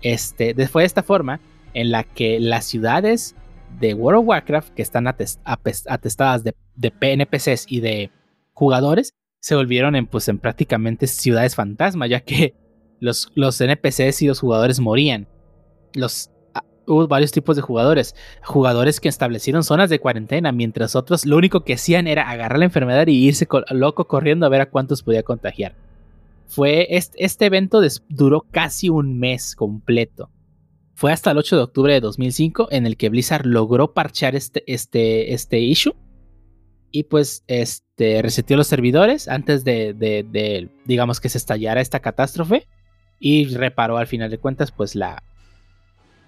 Este, 0.00 0.54
fue 0.66 0.82
de 0.82 0.86
esta 0.86 1.02
forma 1.02 1.40
en 1.74 1.90
la 1.90 2.04
que 2.04 2.40
las 2.40 2.64
ciudades 2.64 3.34
de 3.80 3.94
World 3.94 4.20
of 4.20 4.26
Warcraft, 4.28 4.74
que 4.74 4.82
están 4.82 5.06
atestadas 5.06 6.44
de, 6.44 6.54
de 6.74 6.92
NPCs 7.00 7.66
y 7.68 7.80
de 7.80 8.10
jugadores, 8.52 9.14
se 9.40 9.54
volvieron 9.54 9.94
en, 9.96 10.06
pues, 10.06 10.28
en 10.28 10.38
prácticamente 10.38 11.06
ciudades 11.06 11.54
fantasma, 11.54 12.06
ya 12.06 12.20
que 12.20 12.54
los, 13.00 13.30
los 13.34 13.60
NPCs 13.60 14.22
y 14.22 14.26
los 14.26 14.40
jugadores 14.40 14.80
morían. 14.80 15.26
Los, 15.94 16.30
hubo 16.86 17.06
varios 17.08 17.32
tipos 17.32 17.56
de 17.56 17.62
jugadores. 17.62 18.14
Jugadores 18.44 19.00
que 19.00 19.08
establecieron 19.08 19.64
zonas 19.64 19.90
de 19.90 19.98
cuarentena, 19.98 20.52
mientras 20.52 20.94
otros 20.96 21.24
lo 21.26 21.36
único 21.36 21.64
que 21.64 21.74
hacían 21.74 22.06
era 22.06 22.28
agarrar 22.30 22.58
la 22.58 22.64
enfermedad 22.66 23.06
y 23.06 23.26
irse 23.26 23.46
co- 23.46 23.64
loco 23.70 24.06
corriendo 24.06 24.46
a 24.46 24.48
ver 24.48 24.60
a 24.60 24.70
cuántos 24.70 25.02
podía 25.02 25.22
contagiar. 25.22 25.74
Fue 26.46 26.86
este, 26.90 27.46
evento 27.46 27.80
duró 28.08 28.46
casi 28.50 28.88
un 28.90 29.18
mes 29.18 29.56
completo. 29.56 30.30
Fue 30.94 31.10
hasta 31.12 31.30
el 31.30 31.38
8 31.38 31.56
de 31.56 31.62
octubre 31.62 31.92
de 31.94 32.00
2005 32.00 32.68
en 32.70 32.86
el 32.86 32.96
que 32.96 33.08
Blizzard 33.08 33.46
logró 33.46 33.94
parchar 33.94 34.34
este, 34.36 34.62
este, 34.72 35.32
este 35.32 35.58
issue. 35.60 35.94
Y 36.90 37.04
pues 37.04 37.42
este, 37.46 38.20
reseteó 38.20 38.58
los 38.58 38.66
servidores 38.66 39.26
antes 39.28 39.64
de, 39.64 39.94
de- 39.94 40.26
de, 40.30 40.68
digamos, 40.84 41.20
que 41.20 41.30
se 41.30 41.38
estallara 41.38 41.80
esta 41.80 42.00
catástrofe. 42.00 42.66
Y 43.18 43.46
reparó 43.54 43.96
al 43.96 44.06
final 44.06 44.30
de 44.30 44.38
cuentas, 44.38 44.72
pues 44.72 44.94
la, 44.94 45.22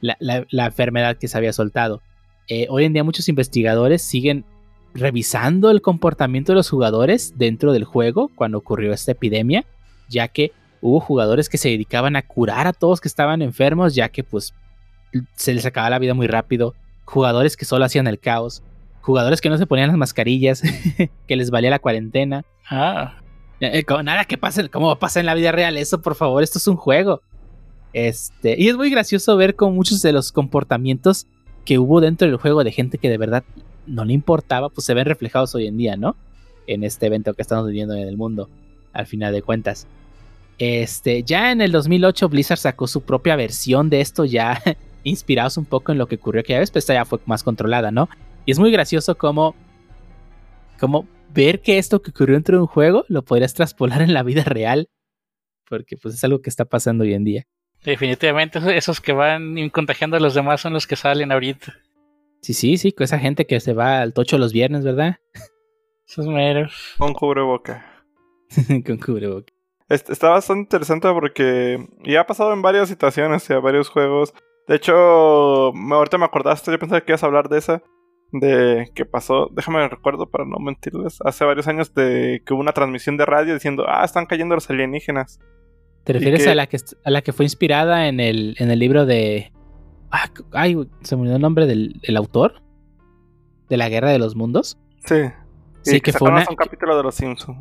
la, 0.04 0.16
la- 0.20 0.46
la 0.50 0.66
enfermedad 0.66 1.16
que 1.16 1.28
se 1.28 1.36
había 1.38 1.52
soltado. 1.52 2.02
Eh, 2.48 2.66
hoy 2.68 2.84
en 2.84 2.92
día 2.92 3.04
muchos 3.04 3.28
investigadores 3.28 4.02
siguen 4.02 4.44
revisando 4.92 5.70
el 5.70 5.80
comportamiento 5.82 6.52
de 6.52 6.56
los 6.56 6.70
jugadores 6.70 7.34
dentro 7.36 7.72
del 7.72 7.84
juego 7.84 8.30
cuando 8.34 8.58
ocurrió 8.58 8.92
esta 8.92 9.12
epidemia, 9.12 9.64
ya 10.08 10.28
que 10.28 10.52
hubo 10.80 11.00
jugadores 11.00 11.48
que 11.48 11.58
se 11.58 11.70
dedicaban 11.70 12.16
a 12.16 12.22
curar 12.22 12.66
a 12.66 12.72
todos 12.72 13.00
que 13.00 13.08
estaban 13.08 13.42
enfermos, 13.42 13.94
ya 13.94 14.08
que 14.10 14.22
pues 14.22 14.54
se 15.34 15.54
les 15.54 15.64
acababa 15.66 15.90
la 15.90 15.98
vida 15.98 16.14
muy 16.14 16.26
rápido, 16.26 16.74
jugadores 17.04 17.56
que 17.56 17.64
solo 17.64 17.84
hacían 17.84 18.06
el 18.06 18.18
caos, 18.20 18.62
jugadores 19.00 19.40
que 19.40 19.48
no 19.48 19.58
se 19.58 19.66
ponían 19.66 19.88
las 19.88 19.96
mascarillas, 19.96 20.62
que 21.26 21.36
les 21.36 21.50
valía 21.50 21.70
la 21.70 21.78
cuarentena. 21.78 22.44
Ah, 22.68 23.16
Eh, 23.60 23.78
eh, 23.88 24.02
nada 24.02 24.24
que 24.26 24.36
pase, 24.36 24.68
como 24.68 24.96
pasa 24.98 25.20
en 25.20 25.26
la 25.26 25.34
vida 25.34 25.50
real, 25.52 25.76
eso 25.78 26.02
por 26.02 26.14
favor, 26.14 26.42
esto 26.42 26.58
es 26.58 26.66
un 26.68 26.76
juego. 26.76 27.22
Este, 27.94 28.56
y 28.58 28.68
es 28.68 28.76
muy 28.76 28.90
gracioso 28.90 29.36
ver 29.36 29.54
con 29.54 29.74
muchos 29.74 30.02
de 30.02 30.12
los 30.12 30.32
comportamientos 30.32 31.28
que 31.64 31.78
hubo 31.78 32.00
dentro 32.00 32.26
del 32.28 32.36
juego 32.36 32.64
de 32.64 32.72
gente 32.72 32.98
que 32.98 33.08
de 33.08 33.18
verdad 33.18 33.44
no 33.86 34.04
le 34.04 34.12
importaba, 34.12 34.68
pues 34.68 34.84
se 34.84 34.94
ven 34.94 35.06
reflejados 35.06 35.54
hoy 35.54 35.68
en 35.68 35.78
día, 35.78 35.96
¿no? 35.96 36.16
En 36.66 36.82
este 36.82 37.06
evento 37.06 37.34
que 37.34 37.42
estamos 37.42 37.66
viviendo 37.66 37.94
en 37.94 38.08
el 38.08 38.16
mundo, 38.16 38.50
al 38.92 39.06
final 39.06 39.32
de 39.32 39.42
cuentas. 39.42 39.86
Este, 40.58 41.22
ya 41.22 41.52
en 41.52 41.60
el 41.60 41.70
2008 41.70 42.28
Blizzard 42.28 42.58
sacó 42.58 42.88
su 42.88 43.02
propia 43.02 43.36
versión 43.36 43.90
de 43.90 44.00
esto, 44.00 44.24
ya 44.24 44.60
inspirados 45.04 45.56
un 45.56 45.64
poco 45.64 45.92
en 45.92 45.98
lo 45.98 46.08
que 46.08 46.16
ocurrió 46.16 46.40
aquella 46.40 46.58
vez, 46.58 46.72
pero 46.72 46.80
esta 46.80 46.94
ya 46.94 47.04
fue 47.04 47.20
más 47.26 47.44
controlada, 47.44 47.92
¿no? 47.92 48.08
Y 48.44 48.50
es 48.50 48.58
muy 48.58 48.72
gracioso 48.72 49.16
como 49.16 49.54
ver 51.32 51.62
que 51.62 51.78
esto 51.78 52.02
que 52.02 52.10
ocurrió 52.10 52.34
dentro 52.34 52.56
de 52.56 52.62
un 52.62 52.66
juego 52.66 53.04
lo 53.08 53.24
podrías 53.24 53.54
traspolar 53.54 54.02
en 54.02 54.12
la 54.12 54.24
vida 54.24 54.42
real, 54.42 54.88
porque 55.68 55.96
pues 55.96 56.16
es 56.16 56.24
algo 56.24 56.42
que 56.42 56.50
está 56.50 56.64
pasando 56.64 57.04
hoy 57.04 57.14
en 57.14 57.24
día. 57.24 57.46
Definitivamente 57.84 58.58
esos- 58.58 58.72
esos 58.72 59.00
que 59.00 59.12
van 59.12 59.68
contagiando 59.70 60.16
a 60.16 60.20
los 60.20 60.34
demás 60.34 60.60
son 60.60 60.72
los 60.72 60.86
que 60.86 60.96
salen 60.96 61.32
ahorita. 61.32 61.74
Sí, 62.42 62.52
sí, 62.54 62.76
sí, 62.76 62.92
con 62.92 63.04
esa 63.04 63.18
gente 63.18 63.46
que 63.46 63.60
se 63.60 63.72
va 63.72 64.00
al 64.02 64.12
tocho 64.12 64.36
los 64.38 64.52
viernes, 64.52 64.84
¿verdad? 64.84 65.16
Esos 66.06 66.26
meros. 66.26 66.94
Con 66.98 67.14
cubreboca. 67.14 68.04
con 68.86 68.98
cubrebocas. 68.98 69.54
Est- 69.88 70.10
Está 70.10 70.30
bastante 70.30 70.62
interesante 70.62 71.08
porque 71.12 71.86
ya 72.04 72.20
ha 72.20 72.26
pasado 72.26 72.52
en 72.52 72.62
varias 72.62 72.88
situaciones, 72.88 73.42
o 73.42 73.46
sea, 73.46 73.58
varios 73.60 73.88
juegos. 73.88 74.34
De 74.68 74.76
hecho, 74.76 74.94
ahorita 74.94 76.18
me 76.18 76.24
acordaste, 76.24 76.70
yo 76.70 76.78
pensaba 76.78 77.00
que 77.02 77.12
ibas 77.12 77.22
a 77.22 77.26
hablar 77.26 77.48
de 77.48 77.58
esa. 77.58 77.82
De 78.32 78.90
que 78.94 79.04
pasó, 79.04 79.48
déjame 79.52 79.86
recuerdo 79.88 80.28
para 80.28 80.44
no 80.44 80.56
mentirles, 80.58 81.18
hace 81.24 81.44
varios 81.44 81.68
años 81.68 81.94
de 81.94 82.42
que 82.44 82.52
hubo 82.52 82.60
una 82.60 82.72
transmisión 82.72 83.16
de 83.16 83.24
radio 83.26 83.54
diciendo, 83.54 83.84
ah, 83.86 84.04
están 84.04 84.26
cayendo 84.26 84.54
los 84.56 84.68
alienígenas. 84.68 85.38
¿Te 86.04 86.12
refieres 86.12 86.46
a 86.46 86.54
la 86.54 86.66
que 86.66 86.78
a 87.04 87.10
la 87.10 87.22
que 87.22 87.32
fue 87.32 87.44
inspirada 87.46 88.08
en 88.08 88.20
el, 88.20 88.56
en 88.58 88.70
el 88.70 88.78
libro 88.78 89.06
de. 89.06 89.52
Ah, 90.10 90.30
ay, 90.52 90.76
se 91.02 91.16
me 91.16 91.22
olvidó 91.22 91.36
el 91.36 91.42
nombre 91.42 91.66
del, 91.66 92.00
del 92.06 92.16
autor. 92.16 92.62
De 93.68 93.76
la 93.78 93.88
Guerra 93.88 94.10
de 94.10 94.18
los 94.18 94.36
Mundos. 94.36 94.78
Sí. 95.06 95.16
Sí, 95.82 95.96
Y 95.96 96.00
que 96.00 96.12
fue 96.12 96.30
una. 96.30 96.44
un 96.48 96.56
capítulo 96.56 96.96
de 96.96 97.02
los 97.02 97.14
Simpsons. 97.14 97.58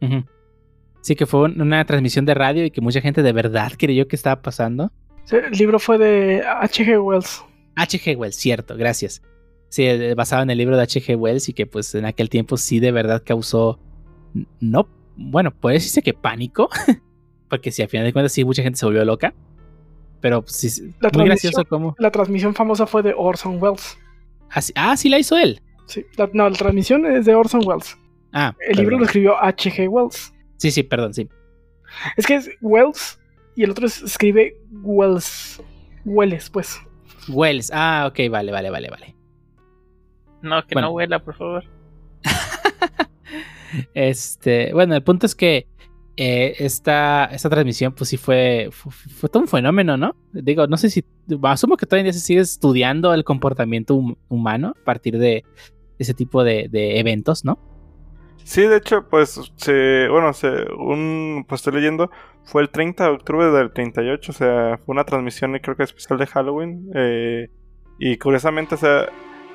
Sí, 1.02 1.16
que 1.16 1.24
fue 1.24 1.44
un- 1.44 1.60
una 1.62 1.82
transmisión 1.86 2.26
de 2.26 2.34
radio 2.34 2.62
y 2.64 2.70
que 2.70 2.82
mucha 2.82 3.00
gente 3.00 3.22
de 3.22 3.32
verdad 3.32 3.72
creyó 3.78 4.06
que 4.06 4.16
estaba 4.16 4.42
pasando. 4.42 4.92
Sí, 5.24 5.36
El 5.36 5.52
libro 5.52 5.78
fue 5.78 5.96
de 5.96 6.42
H.G. 6.46 7.02
Wells. 7.02 7.42
H.G. 7.76 8.16
Wells, 8.16 8.36
cierto, 8.36 8.76
gracias. 8.76 9.22
Sí, 9.70 9.84
eh, 9.86 10.14
basado 10.14 10.42
en 10.42 10.50
el 10.50 10.58
libro 10.58 10.76
de 10.76 10.82
H.G. 10.82 11.16
Wells 11.16 11.48
y 11.48 11.54
que 11.54 11.64
pues 11.66 11.94
en 11.94 12.04
aquel 12.04 12.28
tiempo 12.28 12.58
sí 12.58 12.80
de 12.80 12.92
verdad 12.92 13.22
causó, 13.24 13.80
no, 14.60 14.88
bueno, 15.16 15.52
puede 15.52 15.74
decirse 15.76 16.02
que 16.02 16.12
pánico, 16.12 16.68
porque 17.50 17.70
sí, 17.70 17.82
al 17.82 17.88
final 17.88 18.06
de 18.06 18.12
cuentas 18.14 18.32
sí 18.32 18.44
mucha 18.44 18.62
gente 18.62 18.78
se 18.78 18.86
volvió 18.86 19.04
loca, 19.04 19.34
pero 20.22 20.40
pues, 20.42 20.56
sí, 20.56 20.68
La 20.82 20.86
muy 20.86 21.10
transmisión- 21.10 21.24
gracioso 21.26 21.64
como... 21.66 21.94
La 21.98 22.10
transmisión 22.10 22.54
famosa 22.54 22.86
fue 22.86 23.02
de 23.02 23.12
Orson 23.14 23.62
Welles. 23.62 23.98
Ah, 24.50 24.62
sí, 24.62 24.72
ah, 24.76 24.96
sí 24.96 25.08
la 25.10 25.18
hizo 25.18 25.36
él. 25.36 25.60
Sí, 25.86 26.06
la- 26.16 26.30
no, 26.32 26.48
la 26.48 26.56
transmisión 26.56 27.04
es 27.06 27.26
de 27.26 27.34
Orson 27.34 27.60
Welles. 27.66 27.98
Ah, 28.32 28.54
El 28.68 28.78
libro 28.78 28.96
lo 28.98 29.04
escribió 29.04 29.36
H.G. 29.42 29.88
Wells. 29.88 30.32
Sí, 30.56 30.70
sí, 30.70 30.82
perdón, 30.84 31.12
sí. 31.12 31.28
Es 32.16 32.26
que 32.26 32.36
es 32.36 32.48
Wells 32.60 33.18
y 33.56 33.64
el 33.64 33.70
otro 33.72 33.86
es- 33.86 34.00
escribe 34.02 34.56
Wells. 34.70 35.60
Wells, 36.04 36.48
pues. 36.50 36.80
Wells, 37.28 37.70
ah, 37.74 38.06
ok, 38.08 38.30
vale, 38.30 38.52
vale, 38.52 38.70
vale, 38.70 38.88
vale. 38.88 39.16
No, 40.42 40.64
que 40.66 40.74
Bueno. 40.74 40.88
no 40.88 40.94
huela, 40.94 41.18
por 41.22 41.34
favor. 41.36 41.64
Este, 43.94 44.72
bueno, 44.72 44.94
el 44.96 45.02
punto 45.02 45.26
es 45.26 45.34
que 45.34 45.66
eh, 46.22 46.54
esta, 46.58 47.24
esta 47.32 47.48
transmisión, 47.48 47.94
pues 47.94 48.10
sí 48.10 48.18
fue, 48.18 48.68
fue, 48.72 49.30
todo 49.30 49.40
un 49.42 49.48
fenómeno, 49.48 49.96
¿no? 49.96 50.14
Digo, 50.34 50.66
no 50.66 50.76
sé 50.76 50.90
si, 50.90 51.02
asumo 51.44 51.78
que 51.78 51.86
todavía 51.86 52.12
se 52.12 52.20
sigue 52.20 52.40
estudiando 52.40 53.14
el 53.14 53.24
comportamiento 53.24 53.94
hum- 53.94 54.18
humano 54.28 54.74
a 54.78 54.84
partir 54.84 55.16
de 55.16 55.46
ese 55.98 56.12
tipo 56.12 56.44
de, 56.44 56.68
eventos, 57.00 57.46
¿no? 57.46 57.58
Sí, 58.44 58.60
de 58.60 58.76
hecho, 58.76 59.08
pues, 59.08 59.40
se, 59.56 60.08
bueno, 60.10 60.34
según 60.34 61.46
pues 61.48 61.60
estoy 61.60 61.80
leyendo, 61.80 62.10
fue 62.44 62.60
el 62.60 62.68
30 62.68 63.04
de 63.04 63.10
octubre 63.12 63.50
del 63.50 63.72
38, 63.72 64.30
o 64.30 64.34
sea, 64.34 64.78
fue 64.84 64.92
una 64.92 65.04
transmisión 65.04 65.58
creo 65.62 65.74
que 65.74 65.84
especial 65.84 66.18
de 66.18 66.26
Halloween. 66.26 66.90
eh, 66.94 67.48
y 67.98 68.18
curiosamente, 68.18 68.74
o 68.74 68.78
sea, 68.78 69.08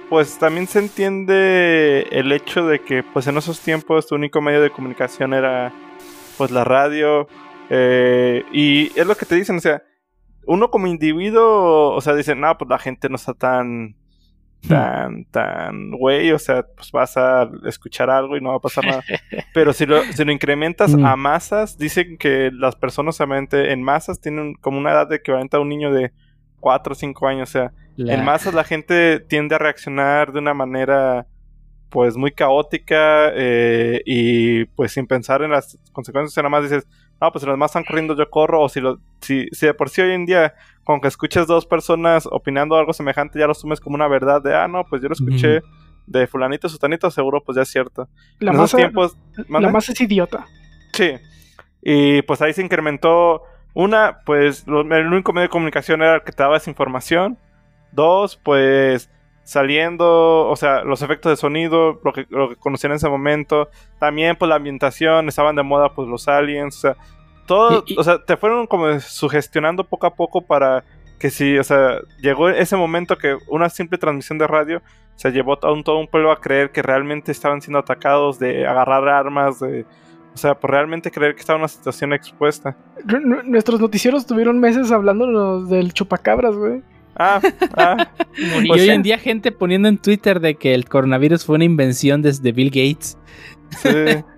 pues 0.09 0.39
también 0.39 0.66
se 0.66 0.80
entiende 0.80 2.07
el 2.09 2.32
hecho 2.32 2.66
de 2.66 2.80
que, 2.80 3.03
pues 3.03 3.28
en 3.28 3.38
esos 3.38 3.59
tiempos, 3.59 4.07
tu 4.07 4.16
único 4.16 4.41
medio 4.41 4.61
de 4.61 4.72
comunicación 4.72 5.36
era, 5.36 5.72
pues, 6.38 6.51
la 6.51 6.63
radio. 6.63 7.27
eh, 7.69 8.43
y 8.53 8.91
es 8.99 9.07
lo 9.07 9.15
que 9.15 9.25
te 9.25 9.36
dicen, 9.36 9.55
o 9.57 9.59
sea, 9.59 9.81
uno 10.47 10.69
como 10.69 10.86
individuo, 10.88 11.91
o 11.95 12.01
sea, 12.01 12.13
dice, 12.13 12.36
no, 12.36 12.55
pues 12.57 12.69
la 12.69 12.77
gente 12.79 13.09
no 13.09 13.15
está 13.15 13.33
tan 13.33 13.95
tan, 14.67 15.25
tan, 15.25 15.91
güey, 15.91 16.31
o 16.31 16.39
sea, 16.39 16.65
pues 16.75 16.91
vas 16.91 17.17
a 17.17 17.47
escuchar 17.65 18.09
algo 18.09 18.36
y 18.36 18.41
no 18.41 18.49
va 18.49 18.55
a 18.55 18.59
pasar 18.59 18.83
nada. 18.86 19.03
Pero 19.53 19.73
si 19.73 19.86
lo, 19.86 20.01
si 20.05 20.25
lo 20.25 20.31
incrementas 20.31 20.95
Mm. 20.95 21.05
a 21.05 21.15
masas, 21.15 21.77
dicen 21.77 22.17
que 22.17 22.49
las 22.51 22.75
personas 22.75 23.15
solamente 23.17 23.71
en 23.71 23.83
masas 23.83 24.19
tienen 24.19 24.55
como 24.55 24.79
una 24.79 24.91
edad 24.91 25.07
de 25.07 25.17
equivalente 25.17 25.55
a 25.55 25.59
un 25.59 25.69
niño 25.69 25.93
de 25.93 26.11
4 26.59 26.93
o 26.93 26.95
5 26.95 27.27
años, 27.27 27.49
o 27.49 27.51
sea, 27.51 27.73
La- 27.95 28.15
en 28.15 28.25
masas 28.25 28.55
la 28.55 28.63
gente 28.63 29.19
tiende 29.19 29.53
a 29.53 29.59
reaccionar 29.59 30.31
de 30.33 30.39
una 30.39 30.55
manera 30.55 31.27
pues 31.95 32.17
muy 32.17 32.31
caótica 32.33 33.31
eh, 33.33 34.01
y 34.05 34.65
pues 34.65 34.91
sin 34.91 35.07
pensar 35.07 35.41
en 35.43 35.51
las 35.51 35.77
consecuencias, 35.93 36.35
nada 36.35 36.49
más 36.49 36.63
dices, 36.63 36.85
no, 37.21 37.31
pues 37.31 37.39
si 37.41 37.45
los 37.47 37.53
demás 37.53 37.71
están 37.71 37.85
corriendo, 37.85 38.17
yo 38.17 38.29
corro, 38.29 38.61
o 38.63 38.67
si, 38.67 38.81
lo, 38.81 38.99
si, 39.21 39.47
si 39.53 39.65
de 39.65 39.73
por 39.73 39.89
sí 39.89 40.01
hoy 40.01 40.11
en 40.11 40.25
día, 40.25 40.55
con 40.83 40.99
que 40.99 41.07
escuches 41.07 41.47
dos 41.47 41.65
personas 41.65 42.27
opinando 42.29 42.75
algo 42.75 42.91
semejante, 42.91 43.39
ya 43.39 43.45
lo 43.45 43.53
asumes 43.53 43.79
como 43.79 43.95
una 43.95 44.09
verdad 44.09 44.41
de, 44.43 44.53
ah, 44.53 44.67
no, 44.67 44.83
pues 44.83 45.01
yo 45.01 45.07
lo 45.07 45.13
escuché 45.13 45.61
de 46.05 46.27
fulanito, 46.27 46.67
sutanito, 46.67 47.09
seguro, 47.09 47.41
pues 47.41 47.55
ya 47.55 47.61
es 47.61 47.69
cierto. 47.69 48.09
La 48.39 48.51
en 48.51 48.57
masa, 48.57 48.75
tiempos, 48.75 49.17
la 49.47 49.69
masa 49.69 49.93
es 49.93 50.01
idiota. 50.01 50.45
Sí. 50.91 51.13
Y 51.81 52.21
pues 52.23 52.41
ahí 52.41 52.51
se 52.51 52.61
incrementó. 52.61 53.41
Una, 53.73 54.19
pues 54.25 54.67
lo- 54.67 54.81
el 54.81 55.07
único 55.07 55.31
medio 55.31 55.43
de 55.47 55.49
comunicación 55.49 56.01
era 56.01 56.15
el 56.15 56.23
que 56.23 56.33
te 56.33 56.43
daba 56.43 56.57
esa 56.57 56.69
información. 56.69 57.37
Dos, 57.93 58.35
pues 58.43 59.09
saliendo, 59.45 60.47
o 60.49 60.55
sea, 60.57 60.83
los 60.83 61.01
efectos 61.01 61.29
de 61.31 61.37
sonido, 61.37 62.01
lo 62.03 62.11
que, 62.11 62.25
lo 62.29 62.49
que 62.49 62.55
conocían 62.57 62.91
en 62.91 62.97
ese 62.97 63.07
momento. 63.07 63.69
También, 63.99 64.35
pues 64.35 64.49
la 64.49 64.55
ambientación, 64.55 65.29
estaban 65.29 65.55
de 65.55 65.63
moda, 65.63 65.93
pues 65.93 66.07
los 66.09 66.27
aliens, 66.27 66.75
o 66.77 66.79
sea, 66.81 66.95
todo, 67.45 67.83
Y- 67.87 67.93
y- 67.93 67.97
o 67.97 68.03
sea, 68.03 68.21
te 68.25 68.35
fueron 68.35 68.67
como 68.67 68.99
sugestionando 68.99 69.83
poco 69.85 70.07
a 70.07 70.15
poco 70.15 70.41
para 70.41 70.83
que 71.19 71.29
si, 71.29 71.57
o 71.57 71.63
sea, 71.63 71.99
llegó 72.19 72.49
ese 72.49 72.75
momento 72.75 73.17
que 73.17 73.37
una 73.47 73.69
simple 73.69 73.97
transmisión 73.97 74.37
de 74.37 74.47
radio 74.47 74.81
se 75.15 75.31
llevó 75.31 75.57
a 75.61 75.71
un, 75.71 75.83
todo 75.83 75.99
un 75.99 76.07
pueblo 76.07 76.31
a 76.31 76.41
creer 76.41 76.71
que 76.71 76.81
realmente 76.81 77.31
estaban 77.31 77.61
siendo 77.61 77.79
atacados, 77.79 78.37
de 78.39 78.67
agarrar 78.67 79.07
armas, 79.07 79.59
de, 79.61 79.85
o 80.33 80.37
sea, 80.37 80.55
por 80.55 80.71
realmente 80.71 81.09
creer 81.11 81.35
que 81.35 81.39
estaba 81.39 81.55
en 81.55 81.61
una 81.61 81.67
situación 81.69 82.11
expuesta. 82.11 82.75
N- 83.07 83.43
Nuestros 83.45 83.79
noticieros 83.79 84.25
tuvieron 84.25 84.59
meses 84.59 84.91
hablándonos 84.91 85.69
del 85.69 85.93
chupacabras, 85.93 86.55
güey. 86.55 86.81
Ah, 87.18 87.39
ah, 87.78 88.11
Y 88.38 88.68
Pues 88.68 88.82
hoy 88.82 88.89
en 88.89 89.01
día 89.03 89.18
gente 89.18 89.51
poniendo 89.51 89.88
en 89.88 89.97
Twitter 89.97 90.39
de 90.39 90.55
que 90.55 90.74
el 90.74 90.86
coronavirus 90.89 91.45
fue 91.45 91.55
una 91.55 91.63
invención 91.66 92.22
desde 92.22 92.51
Bill 92.51 92.70
Gates. 92.70 93.18
sí, 93.82 93.89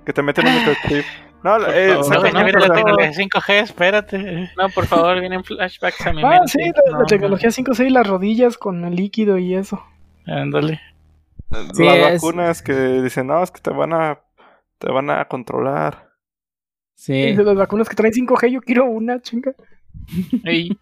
que 0.05 0.13
te 0.13 0.21
meten 0.21 0.47
un 0.47 0.53
microchip. 0.55 1.05
No, 1.43 1.57
eh, 1.67 1.93
favor. 2.03 2.33
No, 2.33 2.41
no, 2.41 2.47
la 2.59 2.73
tecnología 2.73 3.11
5G, 3.11 3.53
espérate. 3.61 4.49
No, 4.57 4.69
por 4.73 4.85
favor, 4.87 5.19
vienen 5.19 5.43
flashbacks 5.43 6.05
a 6.07 6.13
mi 6.13 6.23
Ah, 6.23 6.29
mente. 6.29 6.47
sí, 6.47 6.59
la, 6.59 6.91
la 6.91 6.97
No, 6.99 7.05
tecnología 7.05 7.49
5C 7.49 7.87
y 7.87 7.89
las 7.89 8.07
rodillas 8.07 8.57
con 8.57 8.83
el 8.85 8.95
líquido 8.95 9.37
y 9.37 9.55
eso. 9.55 9.81
Ándale. 10.25 10.81
Sí, 11.73 11.83
las 11.85 11.95
es- 11.95 12.21
vacunas 12.21 12.61
que 12.61 12.73
dicen, 13.01 13.27
no, 13.27 13.41
es 13.43 13.51
que 13.51 13.61
te 13.61 13.69
van 13.69 13.93
a, 13.93 14.19
te 14.79 14.91
van 14.91 15.09
a 15.09 15.25
controlar. 15.25 16.09
Sí. 16.95 17.33
De 17.33 17.43
las 17.43 17.55
vacunas 17.55 17.87
que 17.87 17.95
traen 17.95 18.13
5G, 18.13 18.49
yo 18.51 18.61
quiero 18.61 18.85
una, 18.85 19.21
chinga. 19.21 19.53
Ey, 20.43 20.77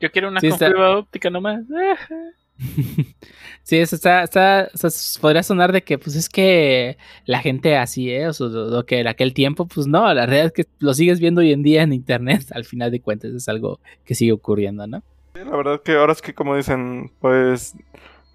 Yo 0.00 0.10
quiero 0.10 0.28
una 0.28 0.40
Sí, 0.40 0.48
con 0.48 0.54
está- 0.54 0.66
fibra 0.68 0.96
óptica 0.98 1.30
nomás. 1.30 1.62
Sí, 3.62 3.76
eso 3.78 3.94
está, 3.96 4.22
está, 4.22 4.68
o 4.74 4.76
sea, 4.76 4.88
s- 4.88 5.18
podría 5.20 5.42
sonar 5.42 5.72
de 5.72 5.82
que, 5.82 5.96
pues 5.98 6.16
es 6.16 6.28
que 6.28 6.98
la 7.24 7.38
gente 7.40 7.76
así 7.76 8.10
es, 8.12 8.40
o 8.40 8.48
lo 8.48 8.84
que 8.84 8.98
en 9.00 9.06
aquel 9.06 9.32
tiempo, 9.32 9.66
pues 9.66 9.86
no, 9.86 10.12
la 10.12 10.26
realidad 10.26 10.46
es 10.46 10.52
que 10.52 10.64
lo 10.78 10.92
sigues 10.92 11.20
viendo 11.20 11.40
hoy 11.40 11.52
en 11.52 11.62
día 11.62 11.82
en 11.82 11.92
internet, 11.92 12.42
al 12.52 12.64
final 12.64 12.90
de 12.90 13.00
cuentas 13.00 13.32
es 13.32 13.48
algo 13.48 13.80
que 14.04 14.14
sigue 14.14 14.32
ocurriendo, 14.32 14.86
¿no? 14.86 15.02
Sí, 15.34 15.40
la 15.44 15.56
verdad 15.56 15.80
que 15.82 15.92
ahora 15.94 16.12
es 16.12 16.20
que 16.22 16.34
como 16.34 16.56
dicen, 16.56 17.12
pues, 17.20 17.74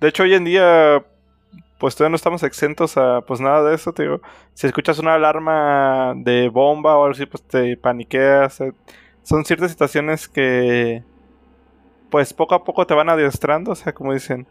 de 0.01 0.07
hecho 0.07 0.23
hoy 0.23 0.33
en 0.33 0.45
día, 0.45 1.03
pues 1.79 1.95
todavía 1.95 2.11
no 2.11 2.15
estamos 2.15 2.41
exentos 2.43 2.97
a, 2.97 3.21
pues 3.21 3.41
nada 3.41 3.67
de 3.69 3.75
eso, 3.75 3.93
te 3.93 4.03
digo, 4.03 4.21
si 4.53 4.67
escuchas 4.67 4.97
una 4.99 5.15
alarma 5.15 6.13
de 6.17 6.49
bomba 6.49 6.97
o 6.97 7.03
algo 7.03 7.13
así, 7.15 7.25
pues 7.25 7.43
te 7.43 7.75
paniqueas, 7.77 8.61
eh, 8.61 8.71
son 9.23 9.43
ciertas 9.45 9.71
situaciones 9.71 10.27
que, 10.27 11.03
pues 12.09 12.33
poco 12.33 12.55
a 12.55 12.63
poco 12.63 12.85
te 12.87 12.93
van 12.93 13.09
adiestrando, 13.09 13.71
o 13.71 13.75
sea, 13.75 13.93
como 13.93 14.13
dicen, 14.13 14.47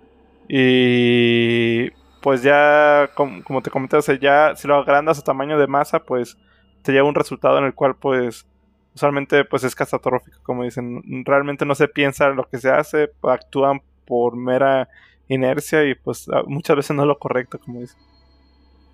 y 0.48 1.90
pues 2.20 2.42
ya, 2.42 3.10
com- 3.14 3.42
como 3.42 3.62
te 3.62 3.70
comenté, 3.70 3.96
o 3.96 4.02
sea, 4.02 4.18
ya 4.18 4.56
si 4.56 4.68
lo 4.68 4.76
agrandas 4.76 5.18
a 5.18 5.22
tamaño 5.22 5.58
de 5.58 5.66
masa, 5.66 6.04
pues 6.04 6.38
te 6.82 6.92
lleva 6.92 7.08
un 7.08 7.14
resultado 7.14 7.58
en 7.58 7.64
el 7.64 7.74
cual, 7.74 7.96
pues, 7.96 8.46
usualmente 8.94 9.44
pues 9.44 9.64
es 9.64 9.74
catastrófico, 9.74 10.38
como 10.42 10.64
dicen. 10.64 11.02
Realmente 11.24 11.64
no 11.66 11.74
se 11.74 11.88
piensa 11.88 12.28
lo 12.30 12.48
que 12.48 12.58
se 12.58 12.70
hace, 12.70 13.10
actúan 13.22 13.82
por 14.06 14.36
mera 14.36 14.88
inercia 15.28 15.84
y 15.84 15.94
pues 15.94 16.26
muchas 16.46 16.76
veces 16.76 16.96
no 16.96 17.02
es 17.02 17.08
lo 17.08 17.18
correcto, 17.18 17.58
como 17.58 17.80
dicen. 17.80 17.98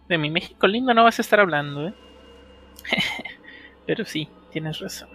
De 0.09 0.19
mi 0.19 0.31
México 0.31 0.67
lindo 0.67 0.93
no 0.93 1.05
vas 1.05 1.19
a 1.19 1.23
estar 1.23 1.41
hablando, 1.41 1.89
¿eh? 1.89 1.95
Pero 3.87 4.05
sí, 4.05 4.29
tienes 4.51 4.79
razón. 4.81 5.11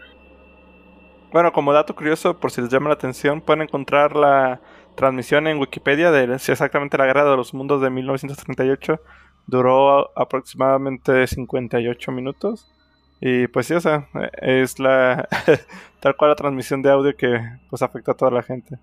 Bueno, 1.35 1.51
como 1.51 1.73
dato 1.73 1.93
curioso, 1.93 2.39
por 2.39 2.49
si 2.49 2.61
les 2.61 2.69
llama 2.69 2.87
la 2.87 2.93
atención, 2.93 3.41
pueden 3.41 3.63
encontrar 3.63 4.15
la 4.15 4.61
transmisión 4.95 5.47
en 5.47 5.57
Wikipedia 5.59 6.09
de 6.09 6.39
si 6.39 6.53
exactamente 6.53 6.97
la 6.97 7.05
Guerra 7.07 7.29
de 7.29 7.35
los 7.35 7.53
Mundos 7.53 7.81
de 7.81 7.89
1938. 7.89 9.01
Duró 9.45 10.17
aproximadamente 10.17 11.27
58 11.27 12.11
minutos. 12.13 12.71
Y 13.19 13.47
pues 13.47 13.67
sí, 13.67 13.73
o 13.73 13.81
sea, 13.81 14.07
es 14.41 14.79
la 14.79 15.27
tal 15.99 16.15
cual 16.15 16.31
la 16.31 16.35
transmisión 16.37 16.81
de 16.81 16.89
audio 16.89 17.13
que 17.17 17.37
pues 17.69 17.81
afecta 17.81 18.13
a 18.13 18.15
toda 18.15 18.31
la 18.31 18.41
gente. 18.41 18.77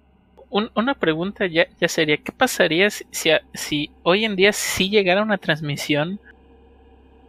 Un- 0.50 0.70
una 0.74 0.92
pregunta 0.92 1.46
ya, 1.46 1.64
ya 1.80 1.88
sería, 1.88 2.18
¿qué 2.18 2.32
pasaría 2.32 2.90
si, 2.90 3.07
si, 3.12 3.30
si 3.55 3.90
hoy 4.03 4.26
en 4.26 4.36
día 4.36 4.53
sí 4.53 4.90
llegara 4.90 5.22
una 5.22 5.38
transmisión 5.38 6.20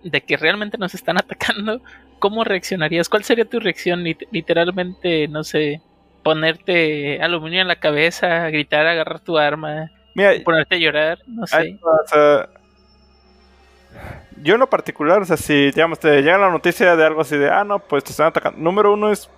de 0.04 0.20
que 0.20 0.36
realmente 0.36 0.78
nos 0.78 0.94
están 0.94 1.18
atacando? 1.18 1.80
¿Cómo 2.24 2.46
reaccionarías? 2.46 3.10
¿Cuál 3.10 3.26
sería 3.26 3.44
tu 3.44 3.60
reacción? 3.60 4.02
Lit- 4.06 4.28
literalmente, 4.32 5.28
no 5.28 5.44
sé, 5.44 5.82
ponerte 6.24 7.22
aluminio 7.22 7.60
en 7.60 7.68
la 7.68 7.76
cabeza, 7.82 8.48
gritar, 8.50 8.88
agarrar 8.88 9.20
tu 9.20 9.38
arma, 9.38 9.92
Mira, 10.16 10.32
ponerte 10.42 10.76
a 10.76 10.80
llorar, 10.80 11.20
no 11.28 11.46
sé. 11.46 11.78
O 11.82 12.08
sea, 12.08 12.48
yo 14.42 14.54
en 14.54 14.62
lo 14.62 14.70
particular, 14.70 15.22
o 15.22 15.26
sea, 15.26 15.36
si 15.36 15.66
digamos 15.72 16.00
te 16.00 16.22
llega 16.22 16.38
la 16.38 16.50
noticia 16.50 16.96
de 16.96 17.06
algo 17.06 17.20
así 17.20 17.36
de, 17.36 17.50
ah, 17.50 17.66
no, 17.66 17.80
pues 17.80 18.06
te 18.06 18.12
están 18.12 18.28
atacando. 18.28 18.58
Número 18.58 18.94
uno 18.94 19.12
es, 19.12 19.30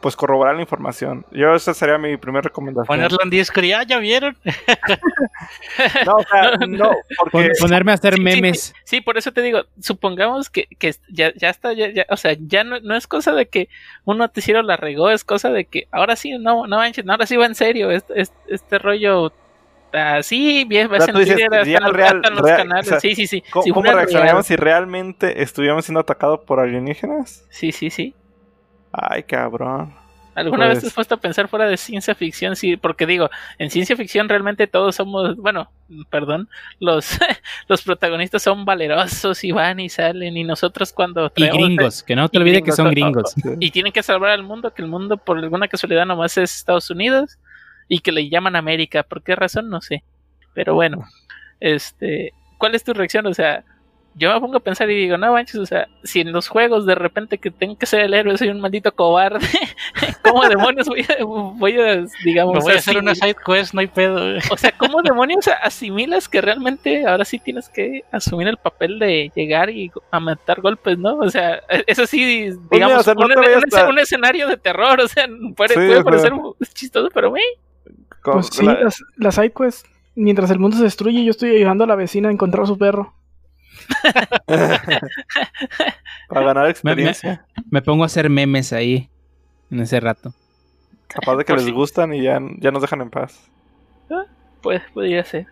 pues, 0.00 0.16
corroborar 0.16 0.54
la 0.54 0.62
información. 0.62 1.24
Yo 1.30 1.54
esa 1.54 1.74
sería 1.74 1.98
mi 1.98 2.16
primera 2.16 2.42
recomendación. 2.42 2.86
Ponerlo 2.86 3.18
en 3.22 3.30
disco 3.30 3.60
y 3.60 3.72
ah, 3.72 3.82
ya 3.82 3.98
vieron. 3.98 4.36
No, 6.04 6.14
o 6.16 6.22
sea, 6.22 6.56
no, 6.68 6.92
porque... 7.30 7.52
ponerme 7.58 7.92
a 7.92 7.94
hacer 7.94 8.14
Sí, 8.14 8.18
sí, 8.18 8.22
memes. 8.22 8.74
Sí, 8.84 9.00
por 9.00 9.16
eso 9.16 9.32
te 9.32 9.40
digo, 9.42 9.62
supongamos 9.80 10.50
que, 10.50 10.66
que 10.78 10.94
ya, 11.08 11.32
ya 11.34 11.48
está, 11.48 11.72
ya, 11.72 11.88
ya- 11.90 12.06
o 12.10 12.16
sea, 12.16 12.36
ya 12.38 12.62
no, 12.64 12.78
no 12.80 12.94
es 12.94 13.06
cosa 13.06 13.32
de 13.32 13.46
que 13.46 13.68
un 14.04 14.18
noticiero 14.18 14.62
la 14.62 14.76
regó, 14.76 15.10
es 15.10 15.24
cosa 15.24 15.50
de 15.50 15.64
que 15.64 15.86
ahora 15.90 16.16
sí, 16.16 16.36
no, 16.38 16.66
no 16.66 16.76
manches, 16.76 17.04
no, 17.04 17.12
ahora 17.12 17.26
sí 17.26 17.36
va 17.36 17.46
en 17.46 17.54
serio, 17.54 17.90
este, 17.90 18.20
este, 18.20 18.36
este 18.48 18.78
rollo 18.78 19.32
así, 19.92 20.64
bien, 20.64 20.90
va 20.90 20.96
a 20.96 21.06
real, 21.06 22.22
los 22.30 22.42
real, 22.42 22.56
canales, 22.56 22.86
o 22.86 22.90
sea, 22.90 23.00
sí, 23.00 23.14
sí, 23.14 23.26
sí. 23.26 23.42
¿Cómo, 23.50 23.62
Si 23.62 23.70
cómo 23.70 23.82
fuera 23.82 23.96
reaccionaríamos 23.96 24.48
real. 24.48 24.58
si 24.58 24.62
realmente 24.62 25.42
estuviéramos 25.42 25.84
siendo 25.84 26.00
atacados 26.00 26.40
por 26.40 26.60
alienígenas? 26.60 27.44
Sí, 27.50 27.72
sí, 27.72 27.90
sí. 27.90 28.14
Ay, 28.92 29.22
cabrón. 29.22 29.94
¿Alguna 30.34 30.68
vez 30.68 30.76
Pues- 30.76 30.82
te 30.82 30.86
has 30.88 30.94
puesto 30.94 31.14
a 31.16 31.20
pensar 31.20 31.48
fuera 31.48 31.66
de 31.66 31.76
ciencia 31.76 32.14
ficción? 32.14 32.54
Sí, 32.56 32.76
porque 32.76 33.04
digo, 33.04 33.28
en 33.58 33.70
ciencia 33.70 33.96
ficción 33.96 34.28
realmente 34.28 34.66
todos 34.66 34.94
somos, 34.94 35.36
bueno, 35.36 35.70
perdón, 36.08 36.48
los, 36.78 37.10
los 37.68 37.82
protagonistas 37.82 38.42
son 38.42 38.64
valerosos 38.64 39.42
y 39.44 39.52
van 39.52 39.80
y 39.80 39.88
salen 39.88 40.36
y 40.36 40.44
nosotros 40.44 40.92
cuando 40.92 41.32
Y 41.34 41.48
gringos, 41.48 42.02
que 42.02 42.14
no 42.14 42.28
te 42.28 42.38
olvides 42.38 42.62
que 42.62 42.72
son 42.72 42.90
gringos. 42.90 43.34
Y 43.58 43.70
tienen 43.70 43.92
que 43.92 44.02
salvar 44.02 44.30
al 44.30 44.44
mundo, 44.44 44.72
que 44.72 44.82
el 44.82 44.88
mundo 44.88 45.16
por 45.16 45.36
alguna 45.36 45.68
casualidad 45.68 46.06
nomás 46.06 46.38
es 46.38 46.56
Estados 46.56 46.88
Unidos 46.90 47.38
y 47.88 47.98
que 47.98 48.12
le 48.12 48.28
llaman 48.28 48.54
América. 48.56 49.02
¿Por 49.02 49.22
qué 49.22 49.34
razón? 49.34 49.68
No 49.68 49.80
sé. 49.80 50.04
Pero 50.54 50.74
bueno, 50.74 51.04
este, 51.58 52.32
¿cuál 52.56 52.74
es 52.76 52.84
tu 52.84 52.94
reacción? 52.94 53.26
O 53.26 53.34
sea, 53.34 53.64
yo 54.14 54.32
me 54.32 54.40
pongo 54.40 54.56
a 54.56 54.60
pensar 54.60 54.90
y 54.90 54.96
digo, 54.96 55.16
no 55.16 55.32
manches, 55.32 55.56
o 55.56 55.66
sea, 55.66 55.86
si 56.02 56.20
en 56.20 56.32
los 56.32 56.48
juegos 56.48 56.84
de 56.84 56.94
repente 56.94 57.38
que 57.38 57.50
tengo 57.50 57.76
que 57.78 57.86
ser 57.86 58.00
el 58.00 58.14
héroe 58.14 58.36
soy 58.36 58.48
un 58.48 58.60
maldito 58.60 58.92
cobarde, 58.92 59.38
¿cómo 60.24 60.46
demonios 60.48 60.88
voy 60.88 61.02
a, 61.02 61.24
voy 61.24 61.80
a 61.80 62.04
digamos, 62.24 62.54
Me 62.54 62.60
voy 62.60 62.72
a 62.72 62.78
hacer 62.78 62.98
una 62.98 63.14
side 63.14 63.36
quest, 63.44 63.72
no 63.72 63.80
hay 63.80 63.86
pedo. 63.86 64.38
o 64.50 64.56
sea, 64.56 64.72
¿cómo 64.76 65.00
demonios 65.02 65.48
asimilas 65.62 66.28
que 66.28 66.40
realmente 66.40 67.06
ahora 67.06 67.24
sí 67.24 67.38
tienes 67.38 67.68
que 67.68 68.02
asumir 68.10 68.48
el 68.48 68.56
papel 68.56 68.98
de 68.98 69.30
llegar 69.34 69.70
y 69.70 69.90
a 70.10 70.20
matar 70.20 70.60
golpes, 70.60 70.98
¿no? 70.98 71.16
O 71.18 71.30
sea, 71.30 71.60
eso 71.86 72.06
sí, 72.06 72.46
Pues 72.48 72.70
digamos, 72.70 73.00
o 73.00 73.02
sea, 73.04 73.14
no 73.14 73.90
un, 73.90 73.98
escenario 73.98 74.48
de 74.48 74.56
terror, 74.56 75.00
o 75.00 75.08
sea, 75.08 75.28
puede, 75.56 75.74
Sí, 75.74 75.80
puede 75.86 76.04
parecer 76.04 76.32
chistoso, 76.74 77.08
pero 77.14 77.30
güey, 77.30 77.44
Pues 78.24 78.48
sí, 78.50 78.64
la- 78.64 78.80
las, 78.80 79.02
las 79.16 79.34
sidequests, 79.36 79.88
mientras 80.16 80.50
el 80.50 80.58
mundo 80.58 80.76
se 80.76 80.82
destruye, 80.82 81.24
yo 81.24 81.30
estoy 81.30 81.54
ayudando 81.54 81.84
a 81.84 81.86
la 81.86 81.94
vecina 81.94 82.28
a 82.28 82.32
encontrar 82.32 82.64
a 82.64 82.66
su 82.66 82.76
perro. 82.76 83.14
para 86.28 86.40
ganar 86.46 86.56
Me- 86.56 86.62
me- 86.64 86.70
experiencia. 86.70 87.44
Me 87.70 87.82
pongo 87.82 88.02
a 88.02 88.06
hacer 88.06 88.28
memes 88.30 88.72
ahí 88.72 89.08
en 89.70 89.80
ese 89.80 90.00
rato. 90.00 90.32
Capaz 91.08 91.36
de 91.36 91.44
que 91.44 91.52
Por 91.54 91.62
les 91.62 91.72
gustan 91.72 92.14
y 92.14 92.22
ya, 92.22 92.38
ya 92.58 92.70
nos 92.70 92.82
dejan 92.82 93.00
en 93.02 93.10
paz. 93.10 93.40
pues 94.62 94.82
podría 94.92 95.24
ser. 95.24 95.46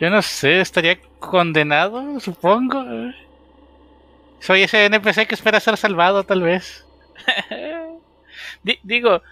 Yo 0.00 0.10
no 0.10 0.20
sé, 0.22 0.60
estaría 0.60 0.98
condenado, 1.20 2.18
supongo. 2.20 2.84
Soy 4.40 4.62
ese 4.62 4.86
NPC 4.86 5.26
que 5.28 5.34
espera 5.36 5.60
ser 5.60 5.76
salvado, 5.76 6.24
tal 6.24 6.42
vez. 6.42 6.84
Di- 8.64 8.78
digo, 8.82 9.22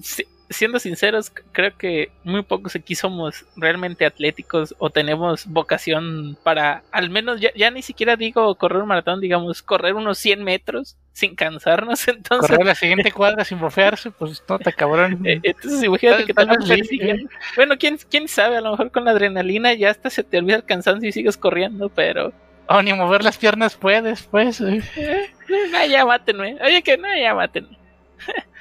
si- 0.00 0.26
siendo 0.50 0.78
sinceros, 0.78 1.32
creo 1.52 1.76
que 1.76 2.10
muy 2.24 2.42
pocos 2.42 2.76
aquí 2.76 2.94
somos 2.94 3.44
realmente 3.56 4.06
atléticos 4.06 4.74
o 4.78 4.90
tenemos 4.90 5.46
vocación 5.46 6.36
para, 6.42 6.82
al 6.92 7.10
menos 7.10 7.40
ya, 7.40 7.50
ya 7.54 7.70
ni 7.70 7.82
siquiera 7.82 8.16
digo 8.16 8.54
correr 8.54 8.82
un 8.82 8.88
maratón, 8.88 9.20
digamos, 9.20 9.62
correr 9.62 9.94
unos 9.94 10.18
100 10.18 10.44
metros 10.44 10.96
sin 11.12 11.34
cansarnos, 11.34 12.06
entonces... 12.08 12.50
Correr 12.50 12.66
la 12.66 12.74
siguiente 12.74 13.10
cuadra 13.10 13.44
sin 13.44 13.58
bofearse, 13.58 14.10
pues 14.10 14.42
no 14.48 14.58
te 14.58 14.72
cabrón. 14.72 15.20
Eh, 15.26 15.40
Entonces, 15.42 15.82
imagínate 15.82 16.24
que 16.24 16.34
tal 16.34 16.48
vez 16.48 16.58
persiguiendo. 16.68 17.28
Bueno, 17.56 17.74
¿quién, 17.78 17.98
quién 18.10 18.28
sabe, 18.28 18.58
a 18.58 18.60
lo 18.60 18.72
mejor 18.72 18.90
con 18.90 19.04
la 19.04 19.12
adrenalina 19.12 19.74
ya 19.74 19.90
hasta 19.90 20.10
se 20.10 20.22
te 20.22 20.38
olvida 20.38 20.56
el 20.56 20.64
cansancio 20.64 21.08
y 21.08 21.12
sigues 21.12 21.36
corriendo, 21.36 21.88
pero... 21.88 22.32
Oh, 22.68 22.82
ni 22.82 22.92
mover 22.92 23.24
las 23.24 23.38
piernas 23.38 23.76
puedes, 23.76 24.22
pues. 24.24 24.60
eh. 24.60 24.82
Eh, 24.96 25.30
eh, 25.48 25.88
ya 25.88 26.04
mátenme. 26.04 26.58
Oye, 26.62 26.82
que 26.82 26.98
no, 26.98 27.08
ya 27.16 27.34
mátenme. 27.34 27.78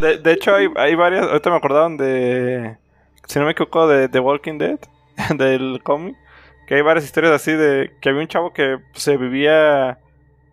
De, 0.00 0.18
de 0.18 0.32
hecho, 0.32 0.54
hay, 0.54 0.68
hay 0.76 0.94
varias. 0.94 1.26
Ahorita 1.26 1.50
me 1.50 1.56
acordaron 1.56 1.96
de. 1.96 2.76
Si 3.26 3.38
no 3.38 3.44
me 3.44 3.52
equivoco, 3.52 3.86
de 3.88 4.08
The 4.08 4.20
Walking 4.20 4.58
Dead, 4.58 4.78
del 5.36 5.82
cómic. 5.82 6.16
Que 6.66 6.76
hay 6.76 6.82
varias 6.82 7.04
historias 7.04 7.32
así 7.32 7.52
de 7.52 7.92
que 8.00 8.08
había 8.08 8.22
un 8.22 8.28
chavo 8.28 8.52
que 8.52 8.78
se 8.94 9.16
vivía 9.16 9.98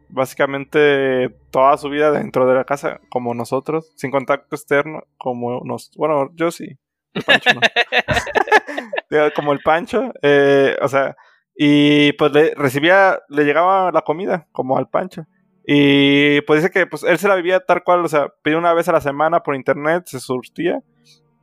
básicamente 0.10 1.30
toda 1.52 1.78
su 1.78 1.90
vida 1.90 2.12
dentro 2.12 2.46
de 2.46 2.54
la 2.56 2.66
casa, 2.66 3.00
como 3.10 3.34
nosotros, 3.34 3.94
sin 3.96 4.12
contacto 4.12 4.56
externo, 4.56 5.04
como 5.18 5.62
nos. 5.64 5.92
Bueno, 5.96 6.30
yo 6.36 6.52
sí. 6.52 6.78
El 7.14 7.24
Pancho 7.24 7.50
no. 7.54 7.62
Como 9.36 9.52
el 9.52 9.60
Pancho. 9.60 10.14
eh, 10.22 10.78
o 10.82 10.88
sea, 10.88 11.16
y 11.56 12.14
pues 12.14 12.32
le 12.32 12.54
recibía, 12.56 13.20
le 13.28 13.44
llegaba 13.44 13.92
la 13.92 14.02
comida, 14.02 14.48
como 14.54 14.78
al 14.78 14.88
Pancho. 14.88 15.26
Y 15.66 16.42
pues 16.42 16.62
dice 16.62 16.72
que 16.72 16.88
pues 16.88 17.04
él 17.04 17.18
se 17.18 17.28
la 17.28 17.36
vivía 17.36 17.60
tal 17.60 17.84
cual, 17.84 18.04
o 18.04 18.08
sea, 18.08 18.30
pedía 18.42 18.58
una 18.58 18.74
vez 18.74 18.88
a 18.90 18.94
la 18.94 19.02
semana 19.02 19.42
por 19.42 19.56
internet, 19.56 20.04
se 20.08 20.20
surtía. 20.20 20.80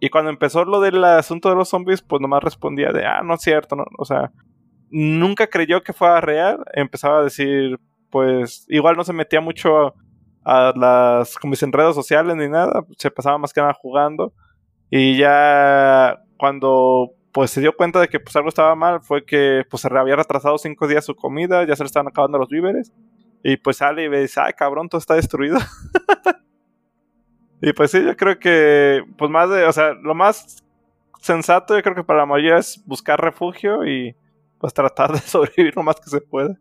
Y 0.01 0.11
cuando 0.11 0.31
empezó 0.31 0.65
lo 0.65 0.81
del 0.81 1.03
asunto 1.05 1.49
de 1.49 1.57
los 1.57 1.69
zombies, 1.69 2.03
pues 2.03 2.21
nomás 2.21 2.43
respondía 2.43 2.93
de, 2.93 3.05
ah, 3.07 3.23
no 3.23 3.35
es 3.35 3.43
cierto, 3.43 3.77
no, 3.77 3.85
o 3.99 4.05
sea, 4.05 4.33
nunca 4.91 5.49
creyó 5.49 5.83
que 5.83 5.93
fuera 5.93 6.21
real. 6.21 6.65
Empezaba 6.75 7.21
a 7.21 7.25
decir, 7.25 7.79
pues, 8.11 8.67
igual 8.69 8.97
no 8.97 9.05
se 9.05 9.13
metía 9.13 9.41
mucho 9.41 9.95
a 10.45 10.73
las, 10.77 11.37
como 11.37 11.53
dicen, 11.53 11.73
redes 11.73 11.95
sociales 11.95 12.37
ni 12.37 12.49
nada, 12.49 12.85
se 12.97 13.11
pasaba 13.11 13.39
más 13.39 13.53
que 13.53 13.61
nada 13.61 13.75
jugando. 13.75 14.33
Y 14.91 15.19
ya 15.19 16.23
cuando 16.39 17.13
pues 17.33 17.51
se 17.51 17.61
dio 17.61 17.77
cuenta 17.77 18.01
de 18.01 18.09
que 18.09 18.19
pues 18.21 18.35
algo 18.37 18.49
estaba 18.49 18.75
mal, 18.75 19.01
fue 19.01 19.25
que 19.25 19.63
pues 19.69 19.83
se 19.83 19.89
había 19.97 20.17
retrasado 20.17 20.57
cinco 20.59 20.89
días 20.89 21.05
su 21.05 21.15
comida, 21.15 21.67
ya 21.67 21.77
se 21.77 21.83
le 21.83 21.87
estaban 21.87 22.09
acabando 22.09 22.39
los 22.39 22.49
víveres. 22.49 22.93
Y 23.43 23.57
pues 23.57 23.79
sale 23.79 24.05
y 24.05 24.09
dice, 24.09 24.41
ay 24.41 24.53
cabrón, 24.53 24.89
todo 24.89 24.99
está 24.99 25.15
destruido. 25.15 25.59
y 27.63 27.73
pues 27.73 27.91
sí, 27.91 28.05
yo 28.05 28.17
creo 28.17 28.39
que, 28.39 29.03
pues 29.17 29.31
más 29.31 29.51
de, 29.51 29.65
o 29.65 29.73
sea, 29.73 29.95
lo 29.95 30.15
más 30.15 30.65
sensato 31.21 31.77
yo 31.77 31.83
creo 31.83 31.95
que 31.95 32.05
para 32.05 32.21
la 32.21 32.27
mayoría 32.27 32.59
es 32.59 32.83
buscar 32.87 33.21
refugio 33.21 33.85
y 33.85 34.15
pues 34.59 34.75
tratar 34.75 35.13
de 35.13 35.19
sobrevivir 35.21 35.75
lo 35.77 35.83
más 35.83 36.01
que 36.01 36.11
se 36.11 36.21
pueda. 36.21 36.59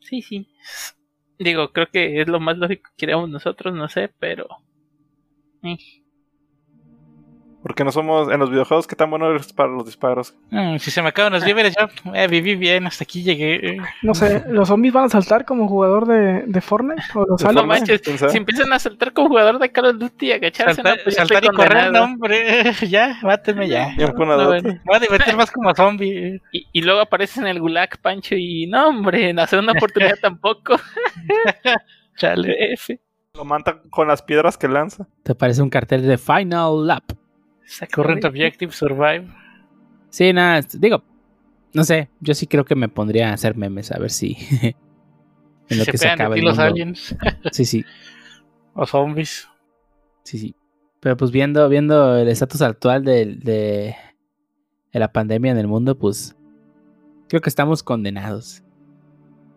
Sí, 0.00 0.22
sí. 0.22 0.48
Digo, 1.38 1.72
creo 1.72 1.88
que 1.92 2.20
es 2.20 2.28
lo 2.28 2.40
más 2.40 2.58
lógico 2.58 2.90
que 2.90 3.06
queremos 3.06 3.28
nosotros, 3.28 3.74
no 3.74 3.88
sé, 3.88 4.12
pero... 4.18 4.46
eh, 5.62 5.76
Porque 7.62 7.82
no 7.82 7.90
somos, 7.90 8.30
en 8.30 8.38
los 8.38 8.50
videojuegos, 8.50 8.86
¿qué 8.86 8.94
tan 8.94 9.10
bueno 9.10 9.28
eres 9.30 9.52
para 9.52 9.68
los 9.68 9.84
disparos? 9.84 10.32
Mm, 10.50 10.76
si 10.78 10.92
se 10.92 11.02
me 11.02 11.08
acaban 11.08 11.32
los 11.32 11.44
víveres, 11.44 11.74
yo 11.76 12.12
eh, 12.14 12.28
viví 12.28 12.54
bien, 12.54 12.86
hasta 12.86 13.02
aquí 13.02 13.24
llegué. 13.24 13.54
eh. 13.70 13.78
No 14.02 14.14
sé, 14.14 14.44
¿los 14.48 14.68
zombies 14.68 14.94
van 14.94 15.06
a 15.06 15.08
saltar 15.08 15.44
como 15.44 15.66
jugador 15.66 16.06
de, 16.06 16.44
de 16.46 16.60
Fortnite? 16.60 17.02
¿O 17.14 17.26
los 17.26 17.42
De 17.42 17.52
No 17.52 17.66
manches, 17.66 18.00
si 18.30 18.36
empiezan 18.36 18.72
a 18.72 18.78
saltar 18.78 19.12
como 19.12 19.28
jugador 19.28 19.58
de 19.58 19.72
Call 19.72 19.86
of 19.86 19.96
Duty 19.98 20.26
y 20.26 20.32
agacharse, 20.32 20.76
Saltar, 20.76 20.96
no, 20.98 21.02
pues 21.02 21.16
saltar 21.16 21.44
y 21.44 21.48
correr, 21.48 21.92
no, 21.92 22.04
hombre. 22.04 22.72
Ya, 22.88 23.18
báteme 23.22 23.68
ya. 23.68 23.92
Bien 23.96 24.12
punadote. 24.12 24.60
bueno. 24.62 24.68
Me 24.74 24.80
voy 24.84 24.96
a 24.96 25.00
divertir 25.00 25.36
más 25.36 25.50
como 25.50 25.74
zombie. 25.74 26.40
Y, 26.52 26.66
y 26.72 26.82
luego 26.82 27.00
apareces 27.00 27.38
en 27.38 27.48
el 27.48 27.58
Gulag, 27.60 27.98
Pancho, 28.00 28.36
y 28.36 28.66
no, 28.68 28.88
hombre, 28.88 29.30
en 29.30 29.36
la 29.36 29.48
segunda 29.48 29.72
oportunidad 29.72 30.14
tampoco. 30.22 30.76
Chale. 32.16 32.72
F. 32.74 33.00
Lo 33.34 33.44
mata 33.44 33.80
con 33.90 34.08
las 34.08 34.22
piedras 34.22 34.56
que 34.56 34.68
lanza. 34.68 35.06
Te 35.22 35.34
parece 35.34 35.62
un 35.62 35.70
cartel 35.70 36.06
de 36.06 36.18
Final 36.18 36.86
Lap. 36.86 37.02
Current 37.92 38.24
Objective 38.24 38.72
Survive. 38.72 39.26
Sí, 40.10 40.32
nada, 40.32 40.58
es- 40.58 40.80
digo, 40.80 41.02
no 41.74 41.84
sé, 41.84 42.08
yo 42.20 42.34
sí 42.34 42.46
creo 42.46 42.64
que 42.64 42.74
me 42.74 42.88
pondría 42.88 43.30
a 43.30 43.34
hacer 43.34 43.56
memes 43.56 43.92
a 43.92 43.98
ver 43.98 44.10
si 44.10 44.36
en 45.68 45.78
lo 45.78 45.84
se 45.84 45.90
que 45.92 45.98
se 45.98 46.04
pegan 46.04 46.18
de 46.18 46.22
acaba 46.24 46.34
ti 46.34 46.40
los 46.40 46.58
aliens 46.58 47.16
Sí, 47.52 47.64
sí, 47.64 47.84
o 48.74 48.86
zombies. 48.86 49.48
sí, 50.22 50.38
sí. 50.38 50.54
Pero 51.00 51.16
pues 51.16 51.30
viendo, 51.30 51.68
viendo 51.68 52.16
el 52.16 52.26
estatus 52.28 52.60
actual 52.62 53.04
de, 53.04 53.36
de 53.36 53.94
la 54.92 55.12
pandemia 55.12 55.52
en 55.52 55.58
el 55.58 55.68
mundo, 55.68 55.96
pues 55.96 56.34
creo 57.28 57.40
que 57.40 57.48
estamos 57.48 57.84
condenados. 57.84 58.64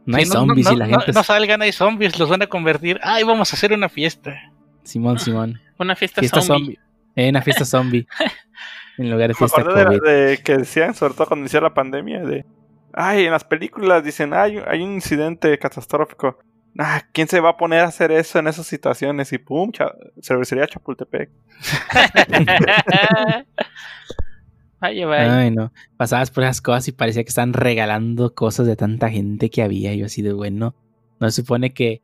No 0.06 0.18
hay 0.18 0.26
zombies 0.26 0.68
no, 0.68 0.74
y 0.74 0.76
la 0.76 0.86
gente... 0.88 1.12
no 1.14 1.24
salgan, 1.24 1.62
hay 1.64 1.72
zombies, 1.72 2.20
los 2.20 2.30
van 2.30 2.42
a 2.44 2.48
convertir. 2.48 3.00
Ay, 3.02 3.24
vamos 3.24 3.52
a 3.52 3.56
hacer 3.56 3.74
una 3.74 3.90
fiesta. 3.90 4.36
Simón, 4.84 5.18
Simón. 5.18 5.60
Una 5.80 5.96
fiesta, 5.96 6.22
Fiesta 6.22 6.42
zombie. 6.42 6.76
zombie. 6.76 6.80
Eh, 7.16 7.30
una 7.30 7.42
fiesta 7.42 7.66
zombie. 7.66 8.08
en 8.98 9.10
lugar 9.12 9.28
de 9.30 9.34
Me 9.34 9.36
fiesta 9.36 9.64
de, 9.64 9.86
COVID. 9.86 10.00
la- 10.04 10.12
de 10.12 10.38
que 10.44 10.58
decían, 10.58 10.94
sobre 10.96 11.14
todo 11.14 11.28
cuando 11.28 11.44
inició 11.44 11.62
la 11.62 11.74
pandemia, 11.74 12.22
de... 12.22 12.46
Ay, 12.94 13.26
en 13.26 13.32
las 13.32 13.44
películas 13.46 14.04
dicen, 14.04 14.34
ay, 14.34 14.60
hay 14.68 14.82
un 14.82 14.94
incidente 14.94 15.58
catastrófico. 15.58 16.38
Ah, 16.78 17.02
¿quién 17.14 17.28
se 17.28 17.40
va 17.42 17.50
a 17.50 17.58
poner 17.58 17.82
a 17.82 17.86
hacer 17.88 18.12
eso 18.12 18.40
en 18.40 18.48
esas 18.48 18.66
situaciones? 18.66 19.32
Y 19.34 19.38
pum, 19.38 19.72
cha- 19.72 19.94
cervecería 20.22 20.68
Chapultepec. 20.68 21.30
vaya, 24.80 25.06
vaya. 25.08 25.40
Ay, 25.40 25.52
no. 25.52 25.72
Pasabas 25.98 26.32
por 26.32 26.44
esas 26.44 26.62
cosas 26.62 26.88
y 26.88 26.92
parecía 26.92 27.24
que 27.24 27.30
están 27.30 27.54
regalando 27.54 28.34
cosas 28.34 28.66
de 28.68 28.76
tanta 28.76 29.10
gente 29.10 29.50
que 29.50 29.62
había. 29.64 29.94
Yo 29.94 30.06
así 30.06 30.22
de 30.22 30.34
bueno. 30.34 30.76
No 31.20 31.30
se 31.30 31.42
supone 31.42 31.74
que, 31.74 32.02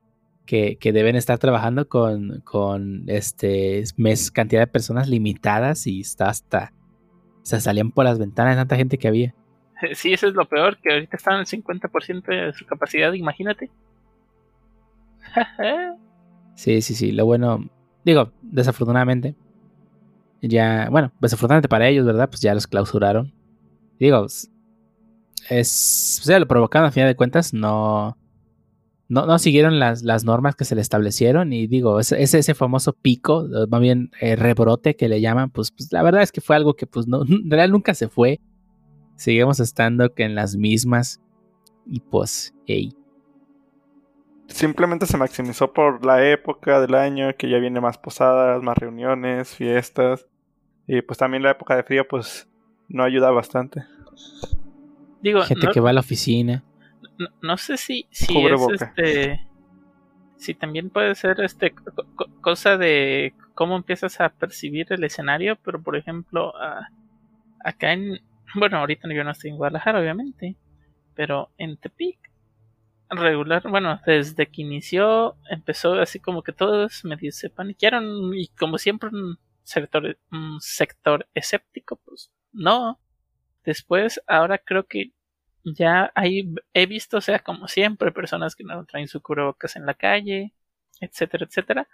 que, 0.47 0.77
que 0.77 0.91
deben 0.91 1.15
estar 1.15 1.37
trabajando 1.37 1.87
con, 1.87 2.41
con 2.41 3.03
este 3.05 3.83
mes 3.97 4.31
cantidad 4.31 4.61
de 4.61 4.67
personas 4.67 5.07
limitadas 5.07 5.85
y 5.85 6.01
está 6.01 6.29
hasta. 6.29 6.73
Se 7.43 7.61
salían 7.61 7.91
por 7.91 8.05
las 8.05 8.17
ventanas 8.17 8.55
de 8.55 8.61
tanta 8.61 8.75
gente 8.75 8.97
que 8.97 9.07
había. 9.07 9.35
Sí, 9.93 10.11
eso 10.11 10.27
es 10.27 10.33
lo 10.33 10.47
peor, 10.47 10.79
que 10.81 10.91
ahorita 10.91 11.17
están 11.17 11.35
al 11.35 11.45
50% 11.45 12.25
de 12.25 12.51
su 12.53 12.65
capacidad, 12.65 13.13
imagínate. 13.13 13.69
Sí, 16.57 16.81
sí, 16.81 16.95
sí. 16.95 17.11
Lo 17.11 17.25
bueno. 17.25 17.69
Digo, 18.03 18.31
desafortunadamente. 18.41 19.35
Ya. 20.41 20.89
Bueno, 20.89 21.11
desafortunadamente 21.21 21.69
para 21.69 21.87
ellos, 21.87 22.03
¿verdad? 22.03 22.29
Pues 22.29 22.41
ya 22.41 22.55
los 22.55 22.65
clausuraron. 22.65 23.31
Digo, 23.99 24.25
es. 24.25 26.19
O 26.19 26.23
sea, 26.25 26.39
lo 26.39 26.47
provocaron 26.47 26.87
a 26.87 26.91
final 26.91 27.09
de 27.09 27.15
cuentas. 27.15 27.53
No. 27.53 28.17
No, 29.09 29.25
no 29.25 29.39
siguieron 29.39 29.79
las, 29.79 30.03
las 30.03 30.25
normas 30.25 30.55
que 30.55 30.65
se 30.65 30.75
le 30.75 30.81
establecieron. 30.81 31.53
Y 31.53 31.67
digo, 31.67 31.99
ese, 31.99 32.21
ese, 32.21 32.39
ese 32.39 32.53
famoso 32.53 32.93
pico, 32.93 33.37
o 33.37 33.67
más 33.67 33.79
bien 33.79 34.11
eh, 34.19 34.35
rebrote 34.35 34.95
que 34.95 35.07
le 35.07 35.21
llaman, 35.21 35.49
pues, 35.49 35.71
pues 35.71 35.91
la 35.91 36.03
verdad 36.03 36.21
es 36.21 36.31
que 36.31 36.41
fue 36.41 36.55
algo 36.55 36.75
que, 36.75 36.87
pues, 36.87 37.07
no, 37.07 37.21
en 37.27 37.49
realidad 37.49 37.69
nunca 37.69 37.93
se 37.93 38.09
fue. 38.09 38.39
Seguimos 39.15 39.59
estando 39.59 40.13
que 40.13 40.23
en 40.23 40.35
las 40.35 40.55
mismas. 40.55 41.21
Y 41.85 42.01
pues, 42.01 42.53
hey. 42.65 42.91
Simplemente 44.47 45.05
se 45.05 45.17
maximizó 45.17 45.73
por 45.73 46.05
la 46.05 46.25
época 46.29 46.79
del 46.79 46.95
año, 46.95 47.35
que 47.37 47.49
ya 47.49 47.57
viene 47.59 47.81
más 47.81 47.97
posadas, 47.97 48.61
más 48.61 48.77
reuniones, 48.77 49.49
fiestas. 49.49 50.27
Y 50.87 51.01
pues 51.01 51.17
también 51.17 51.43
la 51.43 51.51
época 51.51 51.75
de 51.75 51.83
frío, 51.83 52.07
pues 52.07 52.49
no 52.87 53.03
ayuda 53.03 53.31
bastante. 53.31 53.83
Digo, 55.21 55.41
Gente 55.41 55.67
no, 55.67 55.71
que 55.71 55.79
va 55.79 55.89
a 55.89 55.93
la 55.93 55.99
oficina. 55.99 56.63
No, 57.17 57.27
no 57.41 57.57
sé 57.57 57.77
si, 57.77 58.07
si 58.11 58.45
es 58.45 58.61
este. 58.69 59.41
Si 60.37 60.53
también 60.53 60.89
puede 60.91 61.15
ser 61.15 61.41
este 61.41 61.71
co- 61.71 61.91
co- 62.15 62.29
cosa 62.41 62.77
de 62.77 63.33
cómo 63.55 63.75
empiezas 63.75 64.19
a 64.21 64.29
percibir 64.29 64.87
el 64.91 65.03
escenario, 65.03 65.55
pero 65.63 65.81
por 65.81 65.95
ejemplo, 65.95 66.53
acá 67.63 67.93
en. 67.93 68.19
Bueno, 68.55 68.77
ahorita 68.77 69.07
yo 69.13 69.23
no 69.23 69.31
estoy 69.31 69.49
en 69.51 69.57
Guadalajara, 69.57 69.99
obviamente, 69.99 70.55
pero 71.15 71.51
en 71.57 71.77
Tepic, 71.77 72.17
regular, 73.09 73.63
bueno, 73.69 73.99
desde 74.05 74.47
que 74.47 74.61
inició, 74.61 75.35
empezó 75.49 75.93
así 75.95 76.19
como 76.19 76.43
que 76.43 76.53
todos 76.53 77.03
medio 77.05 77.31
se 77.31 77.49
paniquearon 77.49 78.33
y 78.33 78.47
como 78.49 78.77
siempre 78.77 79.09
un 79.11 79.37
sector, 79.63 80.17
un 80.31 80.59
sector 80.61 81.27
escéptico, 81.33 81.97
pues 81.97 82.31
no. 82.53 82.99
Después, 83.65 84.21
ahora 84.27 84.59
creo 84.59 84.85
que 84.85 85.11
ya 85.75 86.11
hay, 86.15 86.53
he 86.73 86.85
visto, 86.85 87.17
o 87.17 87.21
sea, 87.21 87.39
como 87.39 87.67
siempre, 87.67 88.11
personas 88.11 88.55
que 88.55 88.63
no 88.63 88.85
traen 88.85 89.07
su 89.07 89.21
cubrebocas 89.21 89.75
en 89.75 89.85
la 89.85 89.93
calle, 89.95 90.53
etcétera, 91.01 91.45
etcétera. 91.45 91.87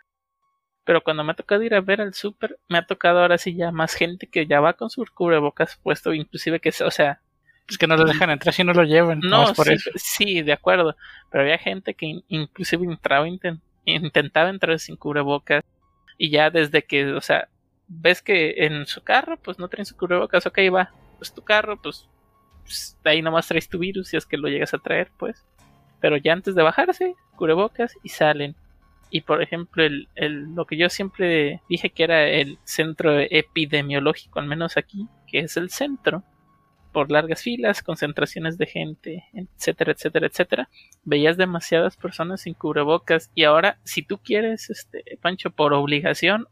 Pero 0.85 1.03
cuando 1.03 1.23
me 1.25 1.33
ha 1.33 1.35
tocado 1.35 1.63
ir 1.63 1.75
a 1.75 1.81
ver 1.81 2.01
al 2.01 2.13
súper, 2.13 2.59
me 2.69 2.77
ha 2.79 2.85
tocado 2.87 3.19
ahora 3.21 3.37
sí 3.37 3.55
ya 3.55 3.71
más 3.71 3.95
gente 3.95 4.27
que 4.29 4.47
ya 4.47 4.61
va 4.61 4.73
con 4.73 4.89
su 4.89 5.05
cubrebocas 5.13 5.77
puesto, 5.83 6.13
inclusive 6.13 6.59
que, 6.61 6.71
o 6.85 6.91
sea, 6.91 7.21
Pues 7.67 7.77
que 7.77 7.87
no 7.87 7.97
los 7.97 8.07
dejan 8.07 8.29
entrar 8.29 8.53
si 8.53 8.63
no 8.63 8.73
lo 8.73 8.83
llevan. 8.85 9.25
no, 9.29 9.53
por 9.53 9.69
sí, 9.69 9.69
eso. 9.69 9.91
sí, 9.95 10.41
de 10.41 10.53
acuerdo. 10.53 10.95
Pero 11.29 11.43
había 11.43 11.57
gente 11.57 11.95
que 11.95 12.05
in- 12.07 12.23
inclusive 12.27 12.85
entraba, 12.85 13.27
inten- 13.27 13.61
intentaba 13.85 14.49
entrar 14.49 14.79
sin 14.79 14.97
cubrebocas. 14.97 15.63
Y 16.17 16.31
ya 16.31 16.49
desde 16.51 16.85
que, 16.85 17.13
o 17.13 17.21
sea, 17.21 17.49
ves 17.87 18.21
que 18.21 18.65
en 18.65 18.85
su 18.87 19.03
carro, 19.03 19.37
pues 19.41 19.59
no 19.59 19.69
traen 19.69 19.85
su 19.85 19.95
cubrebocas, 19.97 20.45
ok, 20.47 20.59
va. 20.73 20.95
Pues 21.17 21.33
tu 21.33 21.43
carro, 21.43 21.81
pues, 21.81 22.09
pues, 22.63 22.97
ahí 23.03 23.21
nomás 23.21 23.47
traes 23.47 23.69
tu 23.69 23.79
virus 23.79 24.09
si 24.09 24.17
es 24.17 24.25
que 24.25 24.37
lo 24.37 24.47
llegas 24.49 24.73
a 24.73 24.79
traer, 24.79 25.11
pues. 25.17 25.45
Pero 26.01 26.17
ya 26.17 26.33
antes 26.33 26.55
de 26.55 26.63
bajarse, 26.63 27.15
cubrebocas 27.35 27.95
y 28.03 28.09
salen. 28.09 28.55
y 29.11 29.21
por 29.21 29.41
ejemplo 29.43 29.83
el, 29.83 30.09
el- 30.15 30.55
lo 30.55 30.65
que 30.65 30.77
yo 30.77 30.89
siempre 30.89 31.61
dije 31.69 31.91
que 31.91 32.03
era 32.03 32.27
el 32.29 32.57
centro 32.65 33.19
epidemiológico, 33.19 34.39
al 34.39 34.47
menos 34.47 34.77
aquí, 34.77 35.07
que 35.27 35.39
es 35.39 35.55
el 35.57 35.69
centro, 35.69 36.23
por 36.91 37.11
largas 37.11 37.41
filas, 37.43 37.81
concentraciones 37.83 38.57
de 38.57 38.67
gente, 38.67 39.25
etcétera, 39.33 39.93
etcétera, 39.93 40.27
etcétera, 40.27 40.69
veías 41.03 41.37
demasiadas 41.37 41.97
personas 41.97 42.41
sin 42.41 42.53
cubrebocas 42.55 43.31
y 43.35 43.45
ahora 43.45 43.79
si 43.83 44.03
tú 44.03 44.19
quieres, 44.19 44.69
este, 44.69 45.03
Pancho, 45.21 45.51
por 45.51 45.73
obligación 45.73 46.47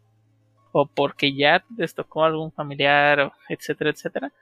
o 0.71 0.87
porque 0.87 1.35
ya 1.35 1.63
les 1.77 1.95
tocó 1.95 2.23
algún 2.25 2.51
familiar, 2.51 3.33
etcétera, 3.49 3.91
etcétera, 3.91 4.33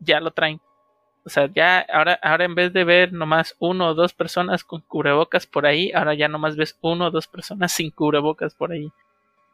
ya 0.00 0.20
lo 0.20 0.32
traen. 0.32 0.60
O 1.26 1.28
sea, 1.28 1.50
ya 1.52 1.80
ahora, 1.92 2.18
ahora 2.22 2.44
en 2.44 2.54
vez 2.54 2.72
de 2.72 2.84
ver 2.84 3.12
nomás 3.12 3.56
uno 3.58 3.88
o 3.88 3.94
dos 3.94 4.14
personas 4.14 4.62
con 4.64 4.80
cubrebocas 4.82 5.44
por 5.46 5.66
ahí, 5.66 5.90
ahora 5.92 6.14
ya 6.14 6.28
nomás 6.28 6.56
ves 6.56 6.78
uno 6.80 7.06
o 7.06 7.10
dos 7.10 7.26
personas 7.26 7.72
sin 7.72 7.90
cubrebocas 7.90 8.54
por 8.54 8.70
ahí. 8.72 8.90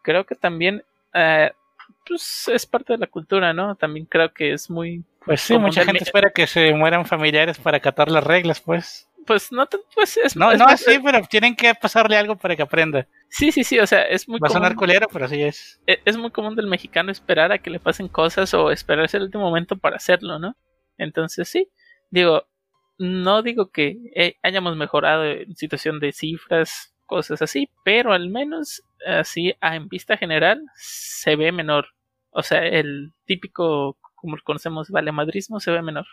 Creo 0.02 0.26
que 0.26 0.34
también, 0.34 0.84
eh, 1.14 1.50
pues 2.06 2.48
es 2.52 2.66
parte 2.66 2.92
de 2.92 2.98
la 2.98 3.06
cultura, 3.06 3.52
¿no? 3.54 3.74
También 3.76 4.04
creo 4.06 4.32
que 4.34 4.52
es 4.52 4.68
muy, 4.68 5.02
Pues 5.24 5.40
sí, 5.40 5.54
Como 5.54 5.66
mucha 5.68 5.84
gente 5.84 6.04
espera 6.04 6.30
que 6.30 6.46
se 6.46 6.74
mueran 6.74 7.06
familiares 7.06 7.58
para 7.58 7.78
acatar 7.78 8.10
las 8.10 8.22
reglas, 8.24 8.60
pues. 8.60 9.08
pues 9.26 9.50
no, 9.52 9.66
pues 9.94 10.16
es, 10.18 10.36
No, 10.36 10.50
es 10.52 10.58
no, 10.58 10.76
sí, 10.76 10.98
pero 11.02 11.22
tienen 11.22 11.54
que 11.56 11.74
pasarle 11.74 12.16
algo 12.18 12.36
para 12.36 12.54
que 12.56 12.62
aprenda. 12.62 13.06
sí, 13.30 13.50
sí, 13.52 13.64
sí, 13.64 13.78
o 13.78 13.86
sea, 13.86 14.02
es 14.02 14.28
muy 14.28 14.40
Va 14.40 14.48
a 14.48 14.50
sonar 14.50 14.74
común. 14.74 14.88
culero, 14.88 15.06
pero 15.10 15.24
así 15.24 15.42
es. 15.42 15.80
e- 15.86 16.00
es 16.04 16.16
muy 16.18 16.30
común 16.30 16.54
del 16.56 16.66
mexicano 16.66 17.10
esperar 17.12 17.50
a 17.52 17.58
que 17.58 17.70
le 17.70 17.80
pasen 17.80 18.08
cosas 18.08 18.52
o 18.52 18.70
esperarse 18.70 19.16
el 19.16 19.22
último 19.24 19.44
momento 19.44 19.76
para 19.76 19.96
hacerlo, 19.96 20.38
¿no? 20.38 20.54
Entonces 21.02 21.48
sí, 21.48 21.68
digo, 22.10 22.44
no 22.98 23.42
digo 23.42 23.70
que 23.70 23.98
eh, 24.14 24.36
hayamos 24.42 24.76
mejorado 24.76 25.24
en 25.24 25.54
situación 25.56 26.00
de 26.00 26.12
cifras, 26.12 26.94
cosas 27.06 27.42
así, 27.42 27.68
pero 27.84 28.12
al 28.12 28.30
menos 28.30 28.82
así 29.06 29.54
en 29.60 29.88
vista 29.88 30.16
general 30.16 30.64
se 30.76 31.36
ve 31.36 31.52
menor. 31.52 31.88
O 32.30 32.42
sea, 32.42 32.66
el 32.66 33.12
típico, 33.26 33.98
como 34.14 34.36
lo 34.36 34.42
conocemos, 34.42 34.90
valemadrismo 34.90 35.60
se 35.60 35.70
ve 35.70 35.82
menor. 35.82 36.06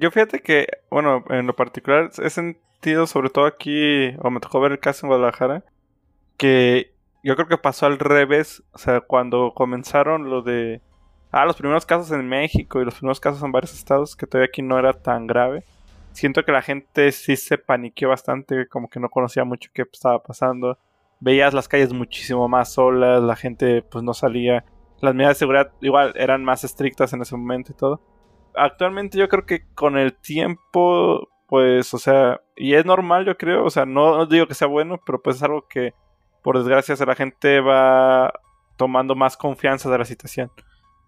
Yo 0.00 0.10
fíjate 0.10 0.40
que, 0.40 0.66
bueno, 0.90 1.24
en 1.28 1.46
lo 1.46 1.54
particular 1.54 2.10
he 2.22 2.30
sentido, 2.30 3.06
sobre 3.06 3.30
todo 3.30 3.46
aquí, 3.46 4.14
o 4.18 4.30
me 4.30 4.40
tocó 4.40 4.60
ver 4.60 4.72
el 4.72 4.80
caso 4.80 5.06
en 5.06 5.08
Guadalajara, 5.08 5.64
que 6.36 6.94
yo 7.22 7.36
creo 7.36 7.48
que 7.48 7.58
pasó 7.58 7.86
al 7.86 7.98
revés. 7.98 8.62
O 8.72 8.78
sea, 8.78 9.00
cuando 9.00 9.52
comenzaron 9.54 10.28
lo 10.30 10.42
de. 10.42 10.80
Ah, 11.36 11.44
los 11.44 11.56
primeros 11.56 11.84
casos 11.84 12.10
en 12.12 12.28
México 12.28 12.80
y 12.80 12.84
los 12.84 12.94
primeros 12.94 13.18
casos 13.18 13.42
en 13.42 13.52
varios 13.52 13.74
estados, 13.74 14.14
que 14.14 14.26
todavía 14.26 14.46
aquí 14.46 14.62
no 14.62 14.78
era 14.78 14.92
tan 14.92 15.26
grave. 15.26 15.64
Siento 16.12 16.44
que 16.44 16.52
la 16.52 16.62
gente 16.62 17.10
sí 17.12 17.36
se 17.36 17.58
paniqueó 17.58 18.10
bastante, 18.10 18.68
como 18.68 18.88
que 18.88 19.00
no 19.00 19.08
conocía 19.08 19.44
mucho 19.44 19.70
qué 19.74 19.82
estaba 19.82 20.22
pasando. 20.22 20.78
Veías 21.20 21.52
las 21.54 21.66
calles 21.66 21.92
muchísimo 21.92 22.48
más 22.48 22.74
solas, 22.74 23.22
la 23.22 23.36
gente 23.36 23.82
pues 23.82 24.04
no 24.04 24.14
salía. 24.14 24.64
Las 25.00 25.14
medidas 25.14 25.36
de 25.36 25.40
seguridad 25.40 25.72
igual 25.80 26.12
eran 26.16 26.44
más 26.44 26.62
estrictas 26.62 27.12
en 27.12 27.22
ese 27.22 27.36
momento 27.36 27.72
y 27.72 27.74
todo 27.74 28.00
actualmente 28.54 29.18
yo 29.18 29.28
creo 29.28 29.46
que 29.46 29.66
con 29.74 29.98
el 29.98 30.14
tiempo, 30.14 31.28
pues, 31.46 31.92
o 31.94 31.98
sea, 31.98 32.40
y 32.56 32.74
es 32.74 32.84
normal, 32.84 33.24
yo 33.26 33.36
creo, 33.36 33.64
o 33.64 33.70
sea, 33.70 33.84
no, 33.86 34.16
no 34.16 34.26
digo 34.26 34.46
que 34.46 34.54
sea 34.54 34.68
bueno, 34.68 35.00
pero 35.04 35.20
pues 35.22 35.36
es 35.36 35.42
algo 35.42 35.66
que, 35.68 35.94
por 36.42 36.58
desgracia, 36.58 36.94
la 37.04 37.14
gente 37.14 37.60
va 37.60 38.32
tomando 38.76 39.14
más 39.14 39.36
confianza 39.36 39.90
de 39.90 39.98
la 39.98 40.04
situación. 40.04 40.50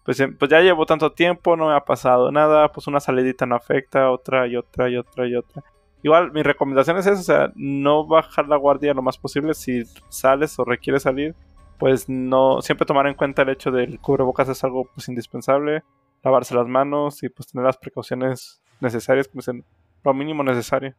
Pues, 0.07 0.21
em, 0.21 0.37
pues 0.37 0.49
ya 0.49 0.61
llevo 0.61 0.85
tanto 0.85 1.11
tiempo, 1.11 1.57
no 1.57 1.67
me 1.67 1.73
ha 1.73 1.83
pasado 1.83 2.31
nada, 2.31 2.71
pues 2.71 2.87
una 2.87 3.01
salidita 3.01 3.45
no 3.45 3.55
afecta, 3.57 4.09
otra 4.09 4.47
y 4.47 4.55
otra 4.55 4.89
y 4.89 4.95
otra 4.95 5.27
y 5.27 5.35
otra. 5.35 5.65
Igual, 6.01 6.31
mi 6.31 6.43
recomendación 6.43 6.95
es 6.97 7.07
eso, 7.07 7.19
o 7.19 7.23
sea, 7.23 7.51
no 7.55 8.07
bajar 8.07 8.47
la 8.47 8.55
guardia 8.55 8.93
lo 8.93 9.01
más 9.01 9.17
posible 9.17 9.53
si 9.53 9.83
sales 10.07 10.57
o 10.59 10.63
requieres 10.63 11.03
salir, 11.03 11.35
pues 11.77 12.07
no, 12.07 12.61
siempre 12.61 12.85
tomar 12.85 13.07
en 13.07 13.15
cuenta 13.15 13.41
el 13.41 13.49
hecho 13.49 13.69
del 13.69 13.99
cubrebocas 13.99 14.47
es 14.47 14.63
algo 14.63 14.85
pues 14.85 15.09
indispensable 15.09 15.83
lavarse 16.23 16.55
las 16.55 16.67
manos 16.67 17.21
y 17.23 17.27
pues 17.27 17.49
tener 17.49 17.65
las 17.65 17.77
precauciones 17.77 18.61
necesarias, 18.79 19.27
como 19.27 19.41
dicen, 19.41 19.65
lo 20.05 20.13
mínimo 20.13 20.41
necesario. 20.41 20.95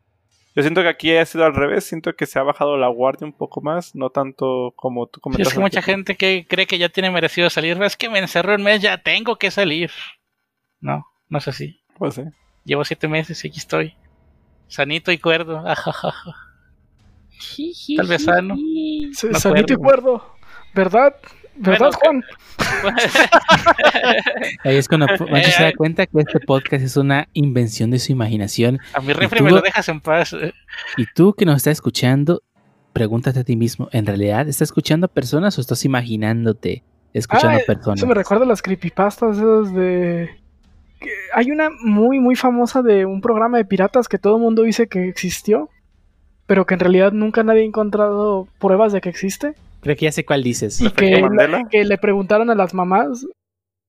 Yo 0.55 0.63
siento 0.63 0.83
que 0.83 0.89
aquí 0.89 1.15
ha 1.17 1.25
sido 1.25 1.45
al 1.45 1.55
revés, 1.55 1.85
siento 1.85 2.15
que 2.17 2.27
se 2.27 2.39
ha 2.39 2.43
bajado 2.43 2.77
la 2.77 2.89
guardia 2.89 3.27
un 3.27 3.33
poco 3.33 3.61
más, 3.61 3.95
no 3.95 4.11
tanto 4.11 4.73
como 4.77 5.07
tú 5.07 5.19
Sí, 5.19 5.21
comentas. 5.21 5.47
es 5.49 5.55
que 5.55 5.61
mucha 5.61 5.83
gente 5.83 6.17
que 6.17 6.47
cree 6.49 6.67
que 6.67 6.79
ya 6.79 6.89
tiene 6.89 7.11
merecido 7.11 7.49
salir. 7.51 7.81
Es 7.83 7.97
que 7.97 8.09
me 8.09 8.19
encerró 8.19 8.55
un 8.57 8.63
mes, 8.63 8.81
ya 8.83 8.99
tengo 8.99 9.37
que 9.37 9.51
salir. 9.51 9.91
No, 10.81 11.07
no 11.29 11.39
es 11.39 11.47
así. 11.49 11.81
Pues 11.97 12.15
sí. 12.15 12.23
Llevo 12.65 12.85
siete 12.85 13.07
meses 13.09 13.45
y 13.45 13.49
aquí 13.49 13.59
estoy. 13.59 13.95
Sanito 14.67 15.13
y 15.13 15.19
cuerdo. 15.19 15.59
Ajajaja. 15.67 16.35
Tal 17.97 18.07
vez 18.09 18.25
sano. 18.25 18.57
Sí, 18.57 19.29
Me 19.31 19.39
sanito 19.39 19.73
y 19.75 19.77
cuerdo. 19.77 20.35
¿Verdad? 20.75 21.15
¿Verdad, 21.61 21.91
Juan? 22.01 22.25
Ahí 24.65 24.77
es 24.77 24.89
cuando 24.89 25.07
Pancho 25.19 25.51
se 25.51 25.63
da 25.63 25.69
Eh, 25.71 25.75
cuenta 25.77 26.07
que 26.07 26.19
este 26.21 26.41
podcast 26.41 26.85
es 26.85 26.97
una 26.97 27.29
invención 27.33 27.91
de 27.91 27.99
su 27.99 28.13
imaginación. 28.13 28.79
A 28.95 29.01
mi 29.01 29.13
refri 29.13 29.41
me 29.43 29.51
lo- 29.51 29.61
dejas 29.61 29.89
en 29.89 30.01
paz. 30.01 30.33
eh. 30.33 30.53
Y 30.97 31.07
tú 31.15 31.35
que 31.35 31.45
nos 31.45 31.57
estás 31.59 31.73
escuchando, 31.73 32.43
pregúntate 32.93 33.41
a 33.41 33.45
ti 33.45 33.57
mismo, 33.57 33.89
¿en 33.93 34.07
realidad 34.07 34.49
estás 34.49 34.69
escuchando 34.69 35.07
a 35.07 35.09
personas 35.09 35.57
o 35.59 35.61
estás 35.61 35.85
imaginándote 35.85 36.83
escuchando 37.13 37.59
Ah, 37.59 37.63
a 37.63 37.67
personas? 37.67 37.99
Eso 37.99 38.07
me 38.07 38.15
recuerda 38.15 38.45
a 38.45 38.49
las 38.49 38.63
creepypastas 38.63 39.37
esas 39.39 39.75
de... 39.75 40.31
que 41.01 41.11
hay 41.35 41.51
una 41.51 41.69
muy, 41.83 42.19
muy 42.21 42.37
famosa 42.37 42.83
de 42.83 43.05
un 43.07 43.21
programa 43.21 43.59
de 43.59 43.65
piratas 43.65 44.09
que 44.09 44.19
todo 44.19 44.37
el 44.37 44.43
mundo 44.43 44.63
dice 44.63 44.89
que 44.89 45.09
existió, 45.09 45.71
pero 46.47 46.67
que 46.67 46.75
en 46.75 46.81
realidad 46.81 47.13
nunca 47.13 47.43
nadie 47.43 47.63
ha 47.63 47.67
encontrado 47.67 48.47
pruebas 48.59 48.93
de 48.93 49.01
que 49.01 49.09
existe. 49.09 49.55
Creo 49.81 49.97
que 49.97 50.07
ya 50.07 50.13
sé 50.13 50.25
cuál 50.25 50.43
dices. 50.43 50.81
Y 50.81 50.87
¿Efecto 50.87 51.29
que, 51.71 51.85
le 51.85 51.99
preguntaron 51.99 52.51
a 52.51 52.55
las 52.55 52.75
mamás, 52.75 53.27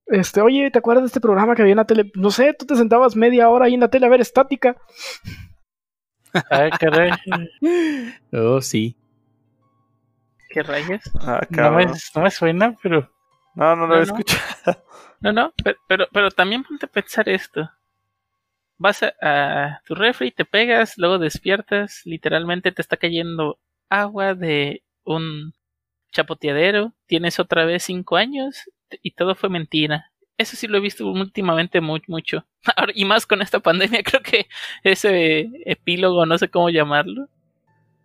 este, 0.06 0.42
oye, 0.42 0.72
¿te 0.72 0.80
acuerdas 0.80 1.04
de 1.04 1.08
este 1.08 1.22
programa 1.22 1.56
que 1.56 1.62
había 1.62 1.74
en 1.74 1.78
la 1.78 1.86
tele? 1.86 2.12
No 2.16 2.32
sé, 2.32 2.54
tú 2.54 2.66
te 2.66 2.76
sentabas 2.76 3.16
media 3.16 3.50
hora 3.50 3.66
ahí 3.66 3.74
en 3.74 3.80
la 3.80 3.90
tele 3.90 4.06
a 4.06 4.10
ver 4.10 4.22
estática. 4.22 4.76
Ay, 6.50 6.72
caray. 6.72 7.12
Oh, 8.32 8.62
sí. 8.62 8.96
¿Qué 10.50 10.64
rayos? 10.64 11.02
Ah, 11.22 11.42
No 11.50 11.72
me, 11.72 11.86
no 11.86 12.22
me 12.22 12.32
suena, 12.32 12.76
pero. 12.82 13.12
No, 13.56 13.76
no 13.76 13.88
lo 13.88 13.96
No, 13.96 14.02
he 14.02 14.06
no. 14.06 14.14
escuchado. 14.14 14.84
No, 15.22 15.34
no, 15.34 15.54
pero, 15.62 15.78
pero, 15.90 16.08
pero 16.14 16.32
también 16.32 16.64
ponte 16.64 16.86
a 16.86 16.90
pensar 16.90 17.28
esto. 17.28 17.70
Vas 18.78 19.04
a, 19.04 19.14
a 19.22 19.82
tu 19.86 19.94
refri, 19.94 20.32
te 20.32 20.46
pegas, 20.46 20.94
luego 20.98 21.20
despiertas, 21.20 22.04
literalmente 22.06 22.72
te 22.72 22.82
está 22.82 22.96
cayendo 22.96 23.60
agua 23.90 24.34
de 24.34 24.82
un 25.04 25.54
chapoteadero, 26.12 26.94
tienes 27.06 27.40
otra 27.40 27.66
vez 27.66 27.84
cinco 27.84 28.18
años 28.18 28.70
y 29.02 29.12
todo 29.12 29.36
fue 29.36 29.50
mentira. 29.50 30.12
Eso 30.38 30.56
sí 30.56 30.68
lo 30.68 30.78
he 30.78 30.82
visto 30.82 31.06
últimamente 31.06 31.82
muy, 31.82 32.02
mucho. 32.08 32.46
Y 32.96 33.06
más 33.06 33.26
con 33.26 33.42
esta 33.42 33.60
pandemia, 33.60 34.04
creo 34.04 34.22
que 34.22 34.48
ese 34.84 35.50
epílogo, 35.66 36.26
no 36.26 36.38
sé 36.38 36.50
cómo 36.50 36.70
llamarlo, 36.70 37.28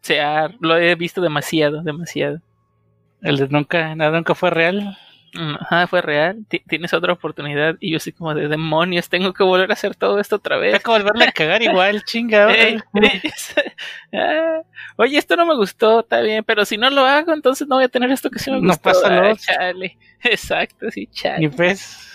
se 0.01 0.20
ha, 0.20 0.48
lo 0.60 0.76
he 0.76 0.94
visto 0.97 1.20
demasiado, 1.20 1.82
demasiado. 1.82 2.40
El 3.22 3.39
de 3.39 3.48
nunca, 3.48 3.94
nada 3.94 4.18
nunca 4.18 4.35
fue 4.35 4.51
real. 4.51 4.98
Ajá, 5.61 5.86
fue 5.86 6.01
real. 6.02 6.44
Ti- 6.48 6.62
Tienes 6.69 6.93
otra 6.94 7.12
oportunidad. 7.12 7.77
Y 7.81 7.90
yo 7.93 7.98
soy 8.01 8.12
como 8.12 8.35
de 8.35 8.48
demonios, 8.48 9.09
tengo 9.09 9.32
que 9.32 9.43
volver 9.43 9.70
a 9.70 9.74
hacer 9.74 9.94
todo 9.94 10.19
esto 10.20 10.36
otra 10.36 10.56
vez. 10.59 10.73
Tengo 10.73 10.82
que 10.85 11.02
volverle 11.02 11.24
a 11.24 11.32
cagar 11.32 11.62
igual, 11.62 12.02
chinga. 12.06 12.52
Ey, 12.55 12.78
ey, 13.02 13.20
ah, 14.12 14.61
Oye, 14.97 15.19
esto 15.19 15.36
no 15.36 15.44
me 15.47 15.56
gustó, 15.56 16.01
está 16.01 16.20
bien, 16.20 16.44
pero 16.44 16.65
si 16.65 16.77
no 16.78 16.89
lo 16.90 17.05
hago, 17.05 17.32
entonces 17.32 17.66
no 17.69 17.77
voy 17.77 17.85
a 17.85 17.89
tener 17.89 18.11
esto 18.11 18.31
que 18.31 18.39
sí 18.39 18.51
me 18.51 18.61
No 18.61 18.69
gustó. 18.69 18.82
pasa 18.82 19.06
Ah, 19.09 19.11
nada. 19.11 19.36
chale. 19.36 19.98
Exacto, 20.23 20.90
sí, 20.90 21.06
chale. 21.09 21.51
pues. 21.51 22.11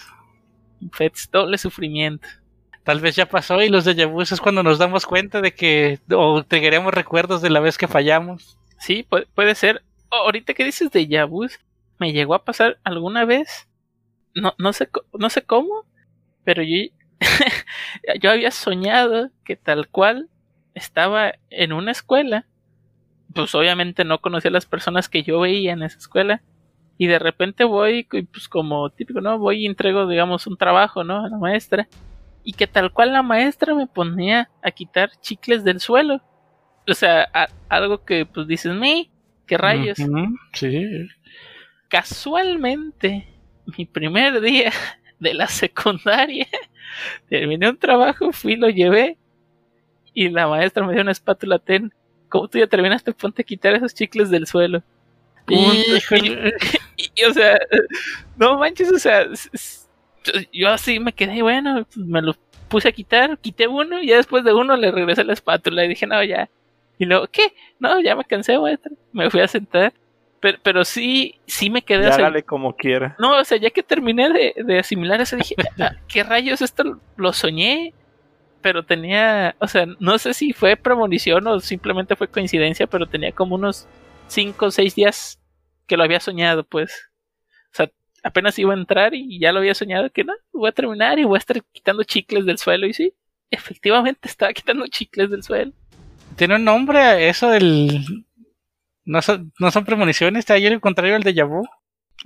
Fets, 0.93 1.29
doble 1.31 1.57
sufrimiento. 1.57 2.27
Tal 2.83 3.01
vez 3.01 3.15
ya 3.15 3.25
pasó 3.27 3.61
y 3.61 3.69
los 3.69 3.83
de 3.85 3.95
Yabus 3.95 4.31
es 4.31 4.39
cuando 4.39 4.63
nos 4.63 4.77
damos 4.79 5.05
cuenta 5.05 5.41
de 5.41 5.53
que. 5.53 5.99
O 6.11 6.43
triggeremos 6.43 6.93
recuerdos 6.93 7.41
de 7.41 7.49
la 7.49 7.59
vez 7.59 7.77
que 7.77 7.87
fallamos. 7.87 8.57
Sí, 8.79 9.05
puede, 9.07 9.27
puede 9.35 9.55
ser. 9.55 9.83
Oh, 10.09 10.23
ahorita 10.23 10.53
que 10.53 10.63
dices 10.63 10.89
de 10.89 11.05
Yabus, 11.05 11.59
me 11.99 12.13
llegó 12.13 12.33
a 12.33 12.43
pasar 12.43 12.79
alguna 12.83 13.25
vez. 13.25 13.67
No, 14.33 14.53
no 14.57 14.73
sé, 14.73 14.89
no 15.17 15.29
sé 15.29 15.43
cómo, 15.43 15.85
pero 16.43 16.63
yo, 16.63 16.77
yo 18.21 18.31
había 18.31 18.51
soñado 18.51 19.31
que 19.43 19.55
tal 19.55 19.87
cual 19.89 20.29
estaba 20.73 21.33
en 21.49 21.73
una 21.73 21.91
escuela. 21.91 22.45
Pues 23.33 23.53
obviamente 23.53 24.05
no 24.05 24.21
conocía 24.21 24.49
a 24.49 24.53
las 24.53 24.65
personas 24.65 25.09
que 25.09 25.21
yo 25.21 25.39
veía 25.39 25.73
en 25.73 25.83
esa 25.83 25.97
escuela. 25.97 26.41
Y 26.97 27.07
de 27.07 27.19
repente 27.19 27.63
voy, 27.63 28.03
pues 28.03 28.49
como 28.49 28.89
típico, 28.89 29.21
¿no? 29.21 29.37
Voy 29.37 29.63
y 29.63 29.65
entrego, 29.65 30.07
digamos, 30.07 30.47
un 30.47 30.57
trabajo, 30.57 31.03
¿no? 31.03 31.23
A 31.23 31.29
la 31.29 31.37
maestra. 31.37 31.87
Y 32.43 32.53
que 32.53 32.67
tal 32.67 32.91
cual 32.91 33.13
la 33.13 33.21
maestra 33.21 33.73
me 33.75 33.87
ponía 33.87 34.49
a 34.61 34.71
quitar 34.71 35.11
chicles 35.21 35.63
del 35.63 35.79
suelo. 35.79 36.21
O 36.87 36.93
sea, 36.93 37.29
algo 37.69 38.03
que 38.03 38.25
pues 38.25 38.47
dices, 38.47 38.73
me, 38.73 39.09
¿qué 39.45 39.57
rayos? 39.57 39.97
Sí. 40.53 41.07
Casualmente, 41.89 43.27
mi 43.77 43.85
primer 43.85 44.39
día 44.41 44.71
de 45.19 45.33
la 45.33 45.47
secundaria, 45.47 46.47
terminé 47.29 47.69
un 47.69 47.77
trabajo, 47.77 48.31
fui, 48.31 48.55
lo 48.55 48.69
llevé. 48.69 49.17
Y 50.13 50.29
la 50.29 50.47
maestra 50.47 50.85
me 50.85 50.93
dio 50.93 51.01
una 51.01 51.11
espátula 51.11 51.59
ten. 51.59 51.93
como 52.29 52.47
tú 52.47 52.57
ya 52.59 52.67
terminaste, 52.67 53.13
ponte 53.13 53.41
a 53.41 53.45
quitar 53.45 53.73
esos 53.75 53.93
chicles 53.93 54.29
del 54.29 54.47
suelo. 54.47 54.83
Y, 55.47 55.55
y- 56.97 57.11
y, 57.15 57.23
o 57.25 57.33
sea, 57.33 57.57
no 58.37 58.57
manches, 58.59 58.91
o 58.91 58.99
sea, 58.99 59.25
yo 60.53 60.69
así 60.69 60.99
me 60.99 61.13
quedé, 61.13 61.41
bueno, 61.41 61.85
pues 61.85 62.05
me 62.05 62.21
lo 62.21 62.35
puse 62.67 62.89
a 62.89 62.91
quitar, 62.91 63.37
quité 63.39 63.67
uno 63.67 64.01
y 64.01 64.07
ya 64.07 64.17
después 64.17 64.43
de 64.43 64.53
uno 64.53 64.75
le 64.77 64.91
regresé 64.91 65.23
la 65.23 65.33
espátula 65.33 65.85
y 65.85 65.89
dije, 65.89 66.05
no, 66.05 66.23
ya. 66.23 66.49
Y 66.99 67.05
luego, 67.05 67.27
¿qué? 67.27 67.53
No, 67.79 67.99
ya 68.01 68.15
me 68.15 68.25
cansé, 68.25 68.59
maestra. 68.59 68.91
Me 69.13 69.29
fui 69.29 69.39
a 69.39 69.47
sentar. 69.47 69.93
Pero, 70.41 70.57
pero 70.63 70.85
sí, 70.85 71.35
sí 71.47 71.69
me 71.69 71.81
quedé 71.81 72.03
Ya 72.07 72.15
hágale 72.15 72.43
como 72.43 72.75
quiera. 72.75 73.15
no, 73.19 73.37
o 73.39 73.43
sea, 73.43 73.57
ya 73.57 73.69
que 73.71 73.83
terminé 73.83 74.29
de, 74.29 74.53
de 74.63 74.79
asimilar 74.79 75.19
eso, 75.19 75.35
dije, 75.35 75.55
"Ah, 75.79 75.91
¿qué 76.07 76.23
rayos 76.23 76.61
esto 76.61 76.99
lo 77.17 77.33
soñé? 77.33 77.93
Pero 78.61 78.83
tenía, 78.83 79.55
o 79.59 79.67
sea, 79.67 79.85
no 79.99 80.17
sé 80.17 80.33
si 80.33 80.53
fue 80.53 80.75
premonición 80.75 81.45
o 81.47 81.59
simplemente 81.59 82.15
fue 82.15 82.27
coincidencia, 82.27 82.87
pero 82.87 83.05
tenía 83.05 83.31
como 83.31 83.55
unos 83.55 83.87
5 84.27 84.65
o 84.67 84.71
6 84.71 84.95
días 84.95 85.39
que 85.87 85.97
lo 85.97 86.03
había 86.03 86.19
soñado, 86.19 86.63
pues. 86.63 87.09
O 87.71 87.75
sea, 87.75 87.89
apenas 88.23 88.57
iba 88.59 88.73
a 88.73 88.77
entrar 88.77 89.13
y 89.15 89.39
ya 89.39 89.51
lo 89.51 89.59
había 89.59 89.73
soñado 89.75 90.09
que 90.09 90.23
no, 90.23 90.33
voy 90.53 90.69
a 90.69 90.73
terminar 90.73 91.19
y 91.19 91.23
voy 91.23 91.37
a 91.37 91.39
estar 91.39 91.61
quitando 91.71 92.03
chicles 92.03 92.45
del 92.45 92.57
suelo. 92.57 92.85
Y 92.87 92.93
sí, 92.93 93.13
efectivamente 93.51 94.27
estaba 94.27 94.53
quitando 94.53 94.85
chicles 94.87 95.29
del 95.31 95.43
suelo. 95.43 95.71
Tiene 96.35 96.55
un 96.55 96.63
nombre 96.65 97.27
eso 97.29 97.49
del. 97.49 98.25
No 99.09 99.23
son, 99.23 99.51
no 99.59 99.71
son 99.71 99.85
premoniciones, 99.85 100.41
está 100.41 100.53
ahí 100.53 100.67
el 100.67 100.79
contrario 100.79 101.15
al 101.15 101.23
de 101.23 101.41
vu. 101.41 101.67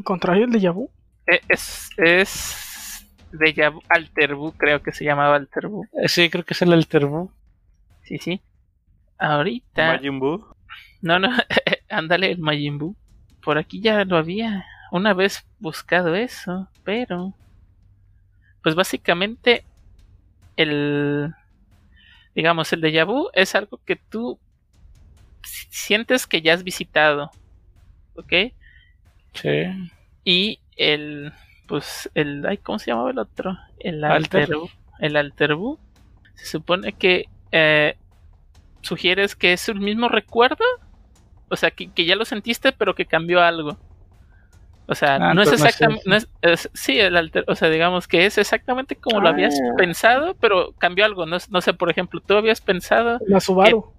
Contrario 0.04 0.44
el 0.44 0.52
de 0.52 0.60
Yabu. 0.60 0.90
E- 1.26 1.40
Es, 1.48 1.90
es 1.96 3.08
de 3.32 3.54
ya 3.54 3.72
Alterbu, 3.88 4.52
creo 4.58 4.82
que 4.84 4.92
se 4.92 5.06
llamaba 5.06 5.38
Alterbu. 5.38 5.86
Eh, 5.94 6.10
Sí, 6.10 6.30
creo 6.30 6.44
que 6.44 6.54
es 6.54 6.62
el 6.62 6.74
Alterbu. 6.74 7.32
Sí, 8.02 8.18
sí. 8.18 8.42
Ahorita. 9.18 9.94
Majin 9.94 10.20
Buu. 10.20 10.46
No, 11.02 11.20
no, 11.20 11.30
ándale 11.90 12.32
el 12.32 12.40
Majin 12.40 12.78
Buu. 12.78 12.98
Por 13.42 13.58
aquí 13.58 13.80
ya 13.80 14.04
lo 14.04 14.18
había 14.18 14.66
una 14.92 15.14
vez 15.14 15.48
buscado 15.60 16.16
eso, 16.16 16.68
pero. 16.84 17.34
Pues 18.62 18.76
básicamente, 18.76 19.64
el. 20.58 21.34
Digamos, 22.36 22.74
el 22.74 22.82
de 22.82 23.04
vu 23.06 23.30
es 23.34 23.56
algo 23.56 23.80
que 23.86 23.96
tú 23.96 24.38
sientes 25.44 26.28
que 26.28 26.42
ya 26.42 26.54
has 26.54 26.64
visitado. 26.64 27.32
¿Ok? 28.16 28.34
Sí. 29.34 29.64
Y 30.24 30.60
el. 30.78 31.34
Pues 31.68 32.10
el. 32.14 32.46
Ay, 32.46 32.58
¿Cómo 32.58 32.80
se 32.80 32.92
llamaba 32.92 33.12
el 33.12 33.20
otro? 33.20 33.58
El 33.80 34.04
Alter. 34.04 34.42
Alterbu. 34.42 34.70
El 35.00 35.16
Alterbu. 35.16 35.80
Se 36.36 36.46
supone 36.46 36.94
que. 36.94 37.26
eh, 37.52 37.96
sugieres 38.82 39.36
que 39.36 39.54
es 39.54 39.70
el 39.70 39.80
mismo 39.80 40.10
recuerdo. 40.10 40.64
O 41.50 41.56
sea, 41.56 41.72
que, 41.72 41.92
que 41.92 42.06
ya 42.06 42.16
lo 42.16 42.26
sentiste, 42.26 42.72
pero 42.72 42.96
que 42.96 43.06
cambió 43.06 43.42
algo. 43.42 43.78
O 44.88 44.96
sea, 44.96 45.16
Ah, 45.16 45.34
no 45.34 45.44
es 45.44 45.52
exactamente. 45.54 46.04
No 46.06 46.16
es, 46.18 46.28
es- 46.42 46.70
sí, 46.74 47.00
el 47.00 47.16
alter, 47.16 47.46
o 47.48 47.56
sea, 47.56 47.70
digamos 47.70 48.08
que 48.08 48.26
es 48.26 48.38
exactamente 48.38 48.98
como 48.98 49.22
lo 49.22 49.30
habías 49.30 49.56
Ah. 49.56 49.74
pensado, 49.78 50.36
pero 50.36 50.74
cambió 50.78 51.06
algo. 51.06 51.26
No, 51.26 51.38
no 51.50 51.62
sé, 51.62 51.74
por 51.74 51.90
ejemplo, 51.90 52.20
tú 52.20 52.36
habías 52.36 52.60
pensado 52.60 53.20
La 53.26 53.40
Subaru. 53.40 53.93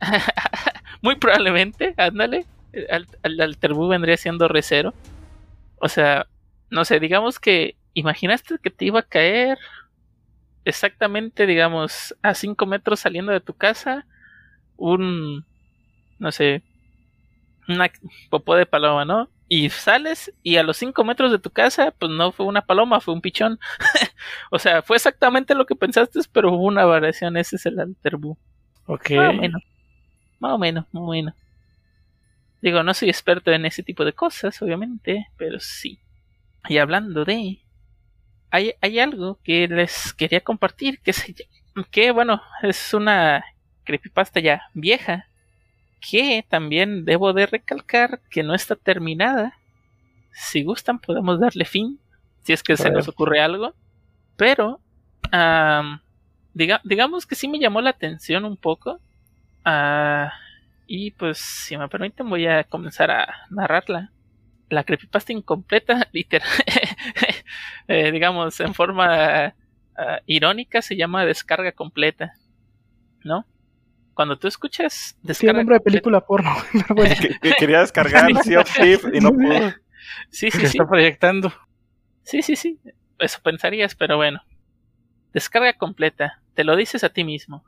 muy 1.02 1.16
probablemente, 1.16 1.94
ándale. 1.96 2.46
El, 2.72 3.06
el 3.22 3.40
Alterbu 3.40 3.88
vendría 3.88 4.16
siendo 4.16 4.48
recero. 4.48 4.94
O 5.80 5.88
sea, 5.88 6.26
no 6.70 6.84
sé, 6.84 7.00
digamos 7.00 7.40
que 7.40 7.76
imaginaste 7.94 8.58
que 8.62 8.70
te 8.70 8.84
iba 8.84 9.00
a 9.00 9.04
caer 9.04 9.58
exactamente, 10.64 11.46
digamos, 11.46 12.14
a 12.22 12.34
5 12.34 12.66
metros 12.66 13.00
saliendo 13.00 13.32
de 13.32 13.40
tu 13.40 13.54
casa 13.54 14.06
un, 14.76 15.44
no 16.18 16.32
sé, 16.32 16.62
una 17.68 17.90
popó 18.30 18.54
de 18.56 18.66
paloma, 18.66 19.04
¿no? 19.04 19.28
Y 19.48 19.68
sales 19.70 20.32
y 20.42 20.56
a 20.56 20.62
los 20.62 20.76
5 20.76 21.02
metros 21.04 21.32
de 21.32 21.38
tu 21.38 21.50
casa, 21.50 21.92
pues 21.98 22.10
no 22.12 22.30
fue 22.32 22.46
una 22.46 22.62
paloma, 22.62 23.00
fue 23.00 23.14
un 23.14 23.20
pichón. 23.20 23.58
o 24.50 24.58
sea, 24.58 24.82
fue 24.82 24.96
exactamente 24.96 25.54
lo 25.54 25.66
que 25.66 25.74
pensaste, 25.74 26.20
pero 26.32 26.52
hubo 26.52 26.64
una 26.64 26.84
variación, 26.84 27.36
ese 27.36 27.56
es 27.56 27.66
el 27.66 27.80
Alterbu. 27.80 28.38
Ok. 28.86 29.10
Más 29.10 29.30
o 29.30 29.32
menos. 29.34 29.62
Más 30.40 30.52
o 30.54 30.58
menos, 30.58 30.86
más 30.92 31.02
o 31.04 31.10
menos. 31.10 31.34
Digo, 32.62 32.82
no 32.82 32.92
soy 32.94 33.08
experto 33.08 33.50
en 33.52 33.64
ese 33.64 33.82
tipo 33.82 34.04
de 34.04 34.12
cosas, 34.12 34.60
obviamente, 34.62 35.26
pero 35.36 35.60
sí. 35.60 35.98
Y 36.68 36.78
hablando 36.78 37.24
de... 37.24 37.60
Hay, 38.50 38.74
hay 38.80 39.00
algo 39.00 39.38
que 39.44 39.68
les 39.68 40.12
quería 40.14 40.40
compartir, 40.42 41.00
que, 41.00 41.12
se, 41.12 41.34
que 41.90 42.12
bueno, 42.12 42.42
es 42.62 42.94
una 42.94 43.44
creepypasta 43.84 44.40
ya 44.40 44.62
vieja, 44.74 45.26
que 46.00 46.44
también 46.48 47.04
debo 47.04 47.32
de 47.34 47.46
recalcar 47.46 48.20
que 48.30 48.42
no 48.42 48.54
está 48.54 48.76
terminada. 48.76 49.58
Si 50.32 50.64
gustan 50.64 50.98
podemos 51.00 51.40
darle 51.40 51.64
fin, 51.66 52.00
si 52.44 52.52
es 52.54 52.62
que 52.62 52.76
se 52.76 52.90
nos 52.90 53.08
ocurre 53.08 53.40
algo. 53.40 53.74
Pero, 54.36 54.80
am, 55.32 56.00
diga- 56.54 56.80
digamos 56.84 57.26
que 57.26 57.36
sí 57.36 57.48
me 57.48 57.58
llamó 57.60 57.80
la 57.82 57.90
atención 57.90 58.44
un 58.44 58.56
poco. 58.56 59.00
Ah, 59.64 60.32
y 60.86 61.10
pues, 61.12 61.38
si 61.38 61.76
me 61.76 61.88
permiten, 61.88 62.28
voy 62.28 62.46
a 62.46 62.64
comenzar 62.64 63.10
a 63.10 63.46
narrarla. 63.50 64.10
La 64.68 64.84
creepypasta 64.84 65.32
incompleta, 65.32 66.06
literal, 66.12 66.48
eh, 67.88 68.12
digamos, 68.12 68.58
en 68.60 68.74
forma 68.74 69.54
ah, 69.96 70.20
irónica, 70.26 70.82
se 70.82 70.96
llama 70.96 71.24
descarga 71.24 71.72
completa. 71.72 72.32
¿No? 73.24 73.46
Cuando 74.14 74.38
tú 74.38 74.48
escuchas 74.48 75.18
descarga 75.22 75.58
nombre 75.58 75.74
de 75.74 75.80
completa- 75.80 75.84
película 75.84 76.20
porno. 76.20 76.54
Que, 77.20 77.38
que 77.38 77.52
quería 77.58 77.80
descargar 77.80 78.30
Sea 78.42 78.60
of 78.60 79.04
y 79.12 79.20
no 79.20 79.30
pudo. 79.32 79.70
Sí, 80.30 80.50
Se 80.50 80.58
sí, 80.58 80.58
sí. 80.58 80.66
está 80.78 80.86
proyectando. 80.88 81.52
Sí, 82.22 82.42
sí, 82.42 82.56
sí. 82.56 82.78
Eso 83.18 83.40
pensarías, 83.42 83.94
pero 83.94 84.16
bueno. 84.16 84.42
Descarga 85.32 85.72
completa. 85.74 86.40
Te 86.54 86.64
lo 86.64 86.76
dices 86.76 87.04
a 87.04 87.10
ti 87.10 87.24
mismo. 87.24 87.64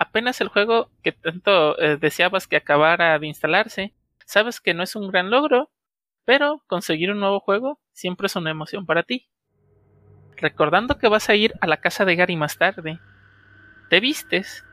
Apenas 0.00 0.40
el 0.40 0.48
juego 0.48 0.90
que 1.02 1.12
tanto 1.12 1.78
eh, 1.78 1.98
deseabas 1.98 2.48
que 2.48 2.56
acabara 2.56 3.18
de 3.18 3.26
instalarse, 3.26 3.92
sabes 4.24 4.58
que 4.58 4.72
no 4.72 4.82
es 4.82 4.96
un 4.96 5.10
gran 5.10 5.28
logro, 5.28 5.70
pero 6.24 6.64
conseguir 6.66 7.10
un 7.10 7.20
nuevo 7.20 7.38
juego 7.38 7.78
siempre 7.92 8.26
es 8.26 8.34
una 8.34 8.50
emoción 8.50 8.86
para 8.86 9.02
ti. 9.02 9.28
Recordando 10.38 10.96
que 10.96 11.08
vas 11.08 11.28
a 11.28 11.34
ir 11.34 11.52
a 11.60 11.66
la 11.66 11.82
casa 11.82 12.06
de 12.06 12.16
Gary 12.16 12.34
más 12.34 12.56
tarde, 12.56 12.98
te 13.90 14.00
vistes, 14.00 14.64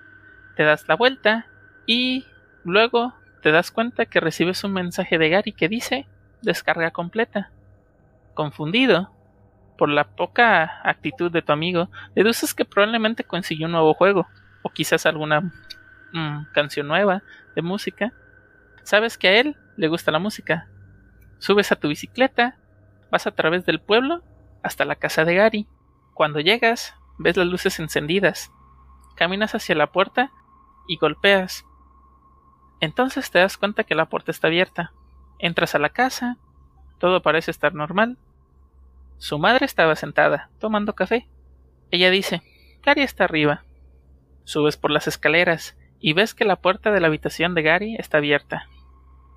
te 0.55 0.63
das 0.63 0.87
la 0.87 0.95
vuelta 0.95 1.47
y 1.85 2.25
luego 2.63 3.13
te 3.43 3.51
das 3.51 3.69
cuenta 3.69 4.05
que 4.05 4.21
recibes 4.21 4.63
un 4.63 4.71
mensaje 4.71 5.17
de 5.17 5.27
Gary 5.27 5.51
que 5.51 5.67
dice 5.67 6.07
descarga 6.41 6.91
completa. 6.91 7.51
Confundido 8.33 9.11
por 9.77 9.89
la 9.89 10.05
poca 10.05 10.79
actitud 10.85 11.29
de 11.29 11.41
tu 11.41 11.51
amigo, 11.51 11.89
deduces 12.15 12.53
que 12.53 12.63
probablemente 12.63 13.25
consiguió 13.25 13.65
un 13.65 13.73
nuevo 13.73 13.93
juego, 13.93 14.25
o 14.61 14.69
quizás 14.69 15.05
alguna 15.05 15.41
mm, 16.13 16.51
canción 16.53 16.87
nueva 16.87 17.23
de 17.55 17.61
música. 17.61 18.13
Sabes 18.83 19.17
que 19.17 19.27
a 19.27 19.39
él 19.39 19.57
le 19.75 19.87
gusta 19.87 20.11
la 20.11 20.19
música. 20.19 20.67
Subes 21.39 21.71
a 21.71 21.75
tu 21.75 21.87
bicicleta, 21.87 22.57
vas 23.11 23.27
a 23.27 23.31
través 23.31 23.65
del 23.65 23.79
pueblo 23.79 24.23
hasta 24.63 24.85
la 24.85 24.95
casa 24.95 25.25
de 25.25 25.35
Gary. 25.35 25.67
Cuando 26.13 26.39
llegas, 26.39 26.95
ves 27.17 27.37
las 27.37 27.47
luces 27.47 27.79
encendidas. 27.79 28.51
Caminas 29.15 29.55
hacia 29.55 29.75
la 29.75 29.91
puerta 29.91 30.31
y 30.87 30.97
golpeas. 30.97 31.65
Entonces 32.79 33.31
te 33.31 33.39
das 33.39 33.57
cuenta 33.57 33.83
que 33.83 33.95
la 33.95 34.05
puerta 34.05 34.31
está 34.31 34.47
abierta. 34.47 34.93
Entras 35.39 35.75
a 35.75 35.79
la 35.79 35.89
casa, 35.89 36.37
todo 36.99 37.21
parece 37.21 37.51
estar 37.51 37.73
normal. 37.73 38.17
Su 39.17 39.39
madre 39.39 39.65
estaba 39.65 39.95
sentada, 39.95 40.49
tomando 40.59 40.93
café. 40.93 41.27
Ella 41.91 42.09
dice, 42.09 42.41
Gary 42.83 43.01
está 43.01 43.23
arriba. 43.23 43.63
Subes 44.47 44.77
por 44.77 44.91
las 44.91 45.09
escaleras 45.09 45.75
y 45.99 46.13
ves 46.13 46.33
que 46.33 46.45
la 46.45 46.55
puerta 46.55 46.93
de 46.93 47.01
la 47.01 47.07
habitación 47.07 47.53
de 47.53 47.63
Gary 47.63 47.97
está 47.97 48.19
abierta. 48.19 48.69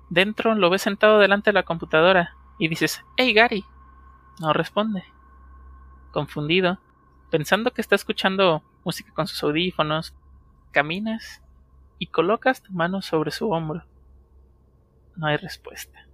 Dentro 0.09 0.55
lo 0.55 0.69
ves 0.69 0.83
sentado 0.83 1.19
delante 1.19 1.49
de 1.49 1.53
la 1.53 1.63
computadora 1.63 2.37
y 2.57 2.69
dices, 2.69 3.03
¡Hey 3.17 3.33
Gary! 3.33 3.65
No 4.39 4.53
responde. 4.53 5.03
Confundido, 6.11 6.79
pensando 7.29 7.71
que 7.71 7.81
está 7.81 7.93
escuchando 7.93 8.63
música 8.85 9.11
con 9.13 9.27
sus 9.27 9.43
audífonos, 9.43 10.15
caminas 10.71 11.43
y 11.99 12.07
colocas 12.07 12.63
tu 12.63 12.71
mano 12.71 13.01
sobre 13.01 13.31
su 13.31 13.51
hombro. 13.51 13.83
No 15.17 15.27
hay 15.27 15.35
respuesta. 15.35 16.07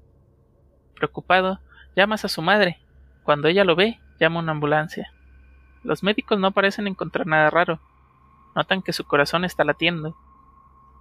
Preocupado, 0.96 1.60
llamas 1.96 2.26
a 2.26 2.30
su 2.30 2.42
madre. 2.42 2.80
Cuando 3.22 3.48
ella 3.48 3.64
lo 3.64 3.76
ve, 3.76 4.00
llama 4.20 4.40
a 4.40 4.42
una 4.42 4.54
ambulancia. 4.54 5.14
Los 5.84 6.02
médicos 6.02 6.40
no 6.40 6.52
parecen 6.52 6.88
encontrar 6.88 7.28
nada 7.28 7.52
raro. 7.52 7.80
Notan 8.58 8.82
que 8.82 8.92
su 8.92 9.06
corazón 9.06 9.46
está 9.46 9.64
latiendo. 9.64 10.18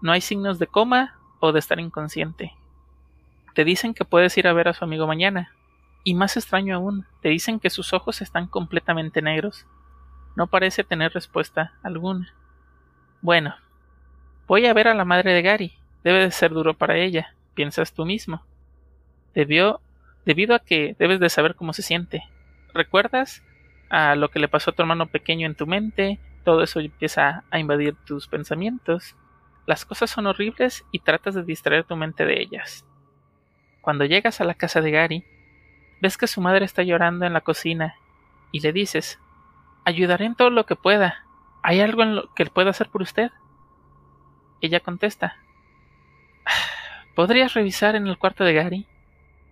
No 0.00 0.12
hay 0.12 0.20
signos 0.20 0.60
de 0.60 0.68
coma 0.68 1.18
o 1.40 1.50
de 1.50 1.58
estar 1.58 1.80
inconsciente. 1.80 2.54
Te 3.54 3.64
dicen 3.64 3.94
que 3.94 4.04
puedes 4.04 4.38
ir 4.38 4.46
a 4.46 4.52
ver 4.52 4.68
a 4.68 4.74
su 4.74 4.84
amigo 4.84 5.08
mañana. 5.08 5.52
Y 6.04 6.14
más 6.14 6.36
extraño 6.36 6.76
aún, 6.76 7.04
te 7.20 7.30
dicen 7.30 7.58
que 7.58 7.70
sus 7.70 7.92
ojos 7.92 8.22
están 8.22 8.46
completamente 8.46 9.20
negros. 9.20 9.66
No 10.36 10.46
parece 10.46 10.84
tener 10.84 11.12
respuesta 11.12 11.72
alguna. 11.82 12.32
Bueno, 13.22 13.56
Voy 14.46 14.64
a 14.66 14.74
ver 14.74 14.86
a 14.86 14.94
la 14.94 15.04
madre 15.04 15.32
de 15.32 15.42
Gary. 15.42 15.72
Debe 16.04 16.20
de 16.20 16.30
ser 16.30 16.52
duro 16.52 16.74
para 16.74 16.96
ella, 16.96 17.34
piensas 17.54 17.92
tú 17.92 18.06
mismo. 18.06 18.44
Debió, 19.34 19.80
debido 20.24 20.54
a 20.54 20.60
que 20.60 20.94
debes 21.00 21.18
de 21.18 21.28
saber 21.28 21.56
cómo 21.56 21.72
se 21.72 21.82
siente. 21.82 22.22
¿Recuerdas 22.72 23.42
a 23.90 24.14
lo 24.14 24.30
que 24.30 24.38
le 24.38 24.46
pasó 24.46 24.70
a 24.70 24.74
tu 24.74 24.82
hermano 24.82 25.06
pequeño 25.06 25.46
en 25.46 25.56
tu 25.56 25.66
mente? 25.66 26.20
Todo 26.46 26.62
eso 26.62 26.78
empieza 26.78 27.42
a 27.50 27.58
invadir 27.58 27.96
tus 28.04 28.28
pensamientos. 28.28 29.16
Las 29.66 29.84
cosas 29.84 30.10
son 30.10 30.28
horribles 30.28 30.86
y 30.92 31.00
tratas 31.00 31.34
de 31.34 31.42
distraer 31.42 31.82
tu 31.82 31.96
mente 31.96 32.24
de 32.24 32.40
ellas. 32.40 32.86
Cuando 33.80 34.04
llegas 34.04 34.40
a 34.40 34.44
la 34.44 34.54
casa 34.54 34.80
de 34.80 34.92
Gary, 34.92 35.24
ves 36.00 36.16
que 36.16 36.28
su 36.28 36.40
madre 36.40 36.64
está 36.64 36.84
llorando 36.84 37.26
en 37.26 37.32
la 37.32 37.40
cocina 37.40 37.96
y 38.52 38.60
le 38.60 38.72
dices, 38.72 39.18
ayudaré 39.84 40.26
en 40.26 40.36
todo 40.36 40.50
lo 40.50 40.66
que 40.66 40.76
pueda. 40.76 41.24
¿Hay 41.64 41.80
algo 41.80 42.04
en 42.04 42.14
lo 42.14 42.32
que 42.32 42.46
pueda 42.46 42.70
hacer 42.70 42.90
por 42.90 43.02
usted? 43.02 43.32
Ella 44.60 44.78
contesta, 44.78 45.38
¿podrías 47.16 47.54
revisar 47.54 47.96
en 47.96 48.06
el 48.06 48.18
cuarto 48.18 48.44
de 48.44 48.54
Gary? 48.54 48.86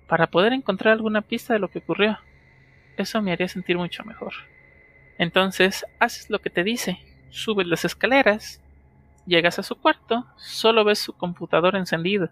Para 0.07 0.29
poder 0.29 0.53
encontrar 0.53 0.93
alguna 0.93 1.23
pista 1.23 1.55
de 1.55 1.59
lo 1.59 1.67
que 1.67 1.81
ocurrió. 1.81 2.21
Eso 2.97 3.21
me 3.21 3.33
haría 3.33 3.49
sentir 3.49 3.77
mucho 3.79 4.05
mejor. 4.05 4.33
Entonces, 5.19 5.85
haces 6.01 6.31
lo 6.31 6.41
que 6.41 6.51
te 6.51 6.65
dice, 6.65 6.99
subes 7.31 7.67
las 7.67 7.85
escaleras, 7.85 8.61
llegas 9.27 9.59
a 9.59 9.63
su 9.63 9.77
cuarto, 9.77 10.27
solo 10.37 10.85
ves 10.85 10.99
su 10.99 11.13
computador 11.13 11.77
encendido, 11.77 12.31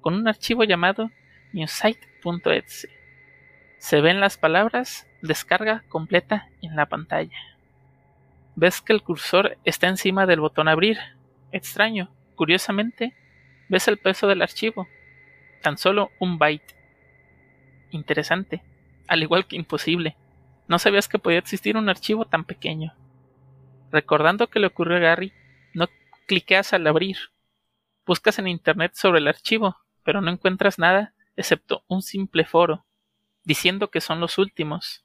con 0.00 0.14
un 0.14 0.28
archivo 0.28 0.64
llamado 0.64 1.10
newsite.exe. 1.52 2.88
Se 3.78 4.00
ven 4.00 4.20
las 4.20 4.38
palabras 4.38 5.06
descarga 5.22 5.84
completa 5.88 6.48
en 6.62 6.76
la 6.76 6.86
pantalla. 6.86 7.36
Ves 8.56 8.80
que 8.80 8.92
el 8.92 9.02
cursor 9.02 9.58
está 9.64 9.88
encima 9.88 10.26
del 10.26 10.40
botón 10.40 10.68
abrir. 10.68 10.98
Extraño, 11.50 12.10
curiosamente, 12.36 13.14
ves 13.68 13.88
el 13.88 13.98
peso 13.98 14.26
del 14.26 14.42
archivo. 14.42 14.86
Tan 15.62 15.76
solo 15.76 16.10
un 16.18 16.38
byte. 16.38 16.74
Interesante, 17.90 18.62
al 19.08 19.22
igual 19.22 19.46
que 19.46 19.56
imposible. 19.56 20.16
No 20.66 20.78
sabías 20.78 21.08
que 21.08 21.18
podía 21.18 21.38
existir 21.38 21.76
un 21.76 21.88
archivo 21.88 22.24
tan 22.24 22.44
pequeño. 22.44 22.94
Recordando 23.90 24.48
que 24.48 24.60
le 24.60 24.66
ocurrió 24.66 24.96
a 24.96 25.00
Gary, 25.00 25.32
no 25.74 25.88
cliqueas 26.26 26.72
al 26.72 26.86
abrir. 26.86 27.16
Buscas 28.06 28.38
en 28.38 28.48
internet 28.48 28.92
sobre 28.94 29.18
el 29.18 29.28
archivo, 29.28 29.76
pero 30.02 30.20
no 30.20 30.30
encuentras 30.30 30.78
nada 30.78 31.14
excepto 31.36 31.84
un 31.88 32.02
simple 32.02 32.44
foro, 32.44 32.84
diciendo 33.44 33.90
que 33.90 34.00
son 34.00 34.20
los 34.20 34.38
últimos. 34.38 35.04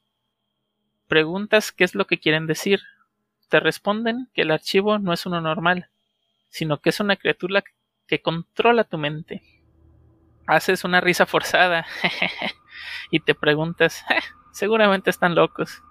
Preguntas 1.08 1.72
qué 1.72 1.84
es 1.84 1.96
lo 1.96 2.06
que 2.06 2.20
quieren 2.20 2.46
decir. 2.48 2.82
Te 3.50 3.60
responden 3.60 4.30
que 4.34 4.44
el 4.44 4.52
archivo 4.52 5.00
no 5.00 5.12
es 5.12 5.26
uno 5.26 5.42
normal, 5.42 5.90
sino 6.50 6.80
que 6.80 6.90
es 6.90 7.00
una 7.00 7.16
criatura 7.16 7.64
que 8.08 8.22
controla 8.22 8.84
tu 8.84 8.98
mente. 8.98 9.42
Haces 10.46 10.84
una 10.84 11.02
risa 11.02 11.26
forzada 11.26 11.86
y 13.12 13.20
te 13.20 13.36
preguntas, 13.36 14.04
seguramente 14.52 15.10
están 15.10 15.36
locos. 15.36 15.84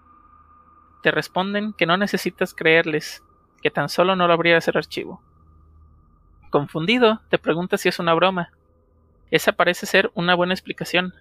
Te 1.02 1.10
responden 1.10 1.72
que 1.72 1.86
no 1.86 1.96
necesitas 1.96 2.54
creerles, 2.54 3.22
que 3.62 3.70
tan 3.70 3.88
solo 3.88 4.16
no 4.16 4.26
lo 4.26 4.32
habría 4.32 4.56
ese 4.56 4.72
archivo. 4.74 5.22
Confundido, 6.50 7.20
te 7.28 7.38
preguntas 7.38 7.80
si 7.80 7.88
es 7.88 7.98
una 7.98 8.14
broma. 8.14 8.52
Esa 9.30 9.52
parece 9.52 9.86
ser 9.86 10.10
una 10.14 10.34
buena 10.34 10.54
explicación, 10.54 11.14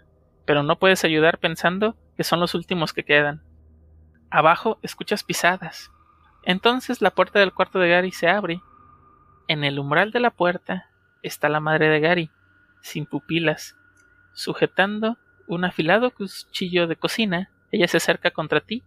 pero 0.46 0.64
no 0.64 0.80
puedes 0.80 1.04
ayudar 1.04 1.40
pensando 1.40 1.96
que 2.16 2.24
son 2.24 2.40
los 2.40 2.56
últimos 2.56 2.94
que 2.94 3.04
quedan. 3.04 3.44
Abajo 4.30 4.80
escuchas 4.82 5.24
pisadas. 5.24 5.92
Entonces 6.44 7.02
la 7.02 7.12
puerta 7.12 7.40
del 7.40 7.54
cuarto 7.54 7.80
de 7.80 7.90
Gary 7.90 8.12
se 8.12 8.30
abre. 8.30 8.62
En 9.48 9.64
el 9.64 9.80
umbral 9.80 10.12
de 10.12 10.22
la 10.22 10.32
puerta 10.32 10.90
está 11.22 11.50
la 11.50 11.60
madre 11.60 11.90
de 11.90 12.00
Gary, 12.00 12.32
sin 12.82 13.06
pupilas, 13.06 13.76
sujetando 14.34 15.18
un 15.48 15.66
afilado 15.66 16.12
cuchillo 16.12 16.88
de 16.88 16.96
cocina. 16.96 17.50
Ella 17.72 17.88
se 17.88 17.98
acerca 17.98 18.32
contra 18.32 18.62
ti. 18.62 18.84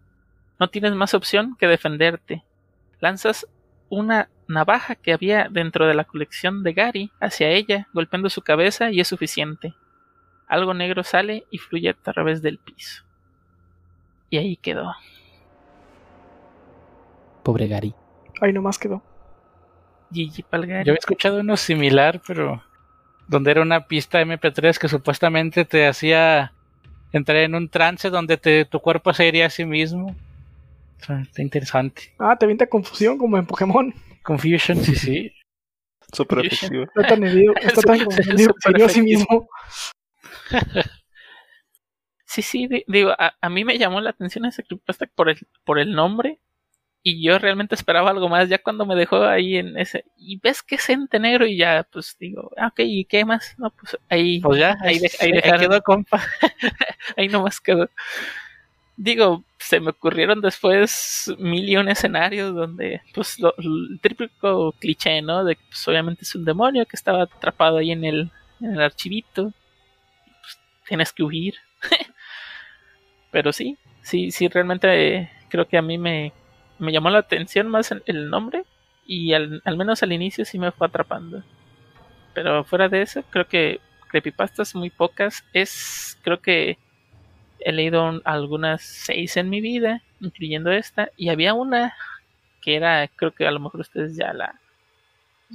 No 0.58 0.68
tienes 0.68 0.92
más 0.94 1.14
opción 1.14 1.56
que 1.58 1.66
defenderte. 1.66 2.44
Lanzas 3.00 3.46
una 3.88 4.28
navaja 4.46 4.94
que 4.94 5.12
había 5.12 5.48
dentro 5.50 5.86
de 5.86 5.94
la 5.94 6.04
colección 6.04 6.62
de 6.62 6.72
Gary 6.72 7.10
hacia 7.20 7.48
ella, 7.48 7.88
golpeando 7.92 8.28
su 8.30 8.42
cabeza 8.42 8.90
y 8.90 9.00
es 9.00 9.08
suficiente. 9.08 9.74
Algo 10.46 10.74
negro 10.74 11.02
sale 11.02 11.44
y 11.50 11.58
fluye 11.58 11.90
a 11.90 11.94
través 11.94 12.42
del 12.42 12.58
piso. 12.58 13.04
Y 14.28 14.38
ahí 14.38 14.56
quedó. 14.56 14.94
Pobre 17.42 17.68
Gary. 17.68 17.94
Ahí 18.40 18.52
nomás 18.52 18.78
quedó. 18.78 19.02
Gigi 20.12 20.42
Palgari. 20.42 20.84
Yo 20.84 20.92
había 20.92 20.98
escuchado 20.98 21.40
uno 21.40 21.56
similar, 21.56 22.20
pero 22.26 22.62
donde 23.30 23.52
era 23.52 23.62
una 23.62 23.86
pista 23.86 24.20
MP3 24.20 24.76
que 24.78 24.88
supuestamente 24.88 25.64
te 25.64 25.86
hacía 25.86 26.52
entrar 27.12 27.38
en 27.38 27.54
un 27.54 27.68
trance 27.68 28.10
donde 28.10 28.36
te, 28.36 28.64
tu 28.64 28.80
cuerpo 28.80 29.14
se 29.14 29.26
iría 29.28 29.46
a 29.46 29.50
sí 29.50 29.64
mismo. 29.64 30.16
O 31.00 31.04
sea, 31.04 31.20
está 31.20 31.40
interesante. 31.40 32.12
Ah, 32.18 32.36
te 32.36 32.44
avienta 32.44 32.66
confusión 32.66 33.16
como 33.18 33.38
en 33.38 33.46
Pokémon. 33.46 33.94
Confusion, 34.22 34.78
sí, 34.78 34.96
sí. 34.96 35.32
Súper 36.12 36.44
efectivo. 36.46 36.82
Está 36.84 37.06
tan 37.06 37.22
herido, 37.24 37.54
está 37.62 37.80
tan 37.82 38.04
confundido 38.04 38.86
a 38.86 38.88
sí 38.88 39.02
mismo. 39.02 39.48
Sí, 42.26 42.42
sí, 42.42 42.68
di- 42.68 42.84
digo, 42.86 43.10
a, 43.10 43.34
a 43.40 43.48
mí 43.48 43.64
me 43.64 43.76
llamó 43.76 44.00
la 44.00 44.10
atención 44.10 44.44
ese 44.44 44.62
creepypasta 44.62 45.06
por 45.16 45.28
el, 45.30 45.38
por 45.64 45.80
el 45.80 45.92
nombre. 45.92 46.38
Y 47.02 47.22
yo 47.22 47.38
realmente 47.38 47.74
esperaba 47.74 48.10
algo 48.10 48.28
más. 48.28 48.48
Ya 48.48 48.58
cuando 48.58 48.84
me 48.84 48.94
dejó 48.94 49.24
ahí 49.24 49.56
en 49.56 49.78
ese. 49.78 50.04
Y 50.18 50.38
ves 50.38 50.62
que 50.62 50.74
es 50.76 50.88
ente 50.90 51.18
negro 51.18 51.46
y 51.46 51.56
ya, 51.56 51.86
pues 51.90 52.16
digo, 52.20 52.50
ah, 52.58 52.68
ok, 52.68 52.80
¿y 52.80 53.04
qué 53.06 53.24
más? 53.24 53.54
No, 53.58 53.70
pues 53.70 53.96
ahí. 54.10 54.40
Pues 54.40 54.60
ya, 54.60 54.76
ahí, 54.82 54.94
ahí, 54.96 54.98
de- 55.00 55.10
ahí 55.20 55.28
ahí 55.28 55.32
dejaron- 55.40 55.60
quedó, 55.60 55.82
compa. 55.82 56.22
ahí 57.16 57.28
nomás 57.28 57.60
quedó. 57.60 57.88
Digo, 58.96 59.44
se 59.58 59.80
me 59.80 59.90
ocurrieron 59.90 60.42
después 60.42 61.32
mil 61.38 61.66
y 61.68 61.76
un 61.76 61.88
escenarios 61.88 62.54
donde, 62.54 63.00
pues, 63.14 63.38
lo, 63.38 63.54
el 63.56 63.98
típico 64.02 64.72
cliché, 64.72 65.22
¿no? 65.22 65.42
De 65.44 65.56
que, 65.56 65.62
pues, 65.70 65.88
obviamente 65.88 66.22
es 66.24 66.34
un 66.34 66.44
demonio 66.44 66.84
que 66.84 66.96
estaba 66.96 67.22
atrapado 67.22 67.78
ahí 67.78 67.92
en 67.92 68.04
el, 68.04 68.30
en 68.60 68.74
el 68.74 68.80
archivito. 68.82 69.52
Pues, 70.42 70.58
tienes 70.88 71.12
que 71.12 71.24
huir. 71.24 71.54
Pero 73.30 73.52
sí, 73.52 73.76
sí, 74.02 74.30
sí, 74.30 74.48
realmente 74.48 75.16
eh, 75.16 75.30
creo 75.48 75.66
que 75.68 75.78
a 75.78 75.82
mí 75.82 75.98
me, 75.98 76.32
me 76.80 76.92
llamó 76.92 77.10
la 77.10 77.20
atención 77.20 77.68
más 77.68 77.92
el, 78.06 78.30
nombre 78.30 78.64
y 79.06 79.34
al, 79.34 79.62
al 79.64 79.76
menos 79.78 80.02
al 80.02 80.12
inicio 80.12 80.44
sí 80.44 80.58
me 80.58 80.72
fue 80.72 80.88
atrapando. 80.88 81.44
Pero 82.34 82.64
fuera 82.64 82.88
de 82.88 83.02
eso, 83.02 83.22
creo 83.30 83.46
que 83.48 83.80
creepypastas 84.08 84.74
muy 84.74 84.90
pocas. 84.90 85.44
Es, 85.52 86.18
creo 86.22 86.40
que 86.40 86.78
he 87.60 87.72
leído 87.72 88.04
un- 88.08 88.22
algunas 88.24 88.82
seis 88.82 89.36
en 89.36 89.50
mi 89.50 89.60
vida, 89.60 90.02
incluyendo 90.20 90.72
esta, 90.72 91.10
y 91.16 91.30
había 91.30 91.54
una 91.54 91.94
que 92.62 92.76
era, 92.76 93.08
creo 93.08 93.32
que 93.34 93.46
a 93.46 93.50
lo 93.52 93.60
mejor 93.60 93.80
ustedes 93.80 94.16
ya 94.16 94.32
la, 94.34 94.60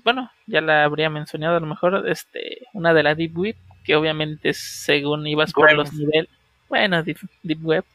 bueno, 0.04 0.30
ya 0.48 0.62
la 0.62 0.84
habría 0.84 1.10
mencionado 1.10 1.58
a 1.58 1.60
lo 1.60 1.68
mejor, 1.68 2.08
este, 2.08 2.68
una 2.74 2.94
de 2.94 3.04
la 3.04 3.16
Deep 3.16 3.38
Web, 3.38 3.56
que 3.84 3.96
obviamente 3.96 4.54
según 4.54 5.26
ibas 5.28 5.54
por 5.54 5.66
Web. 5.68 5.78
los 5.78 5.94
niveles, 5.94 6.30
bueno, 6.68 7.04
Deep, 7.04 7.18
Deep 7.44 7.64
Web, 7.66 7.86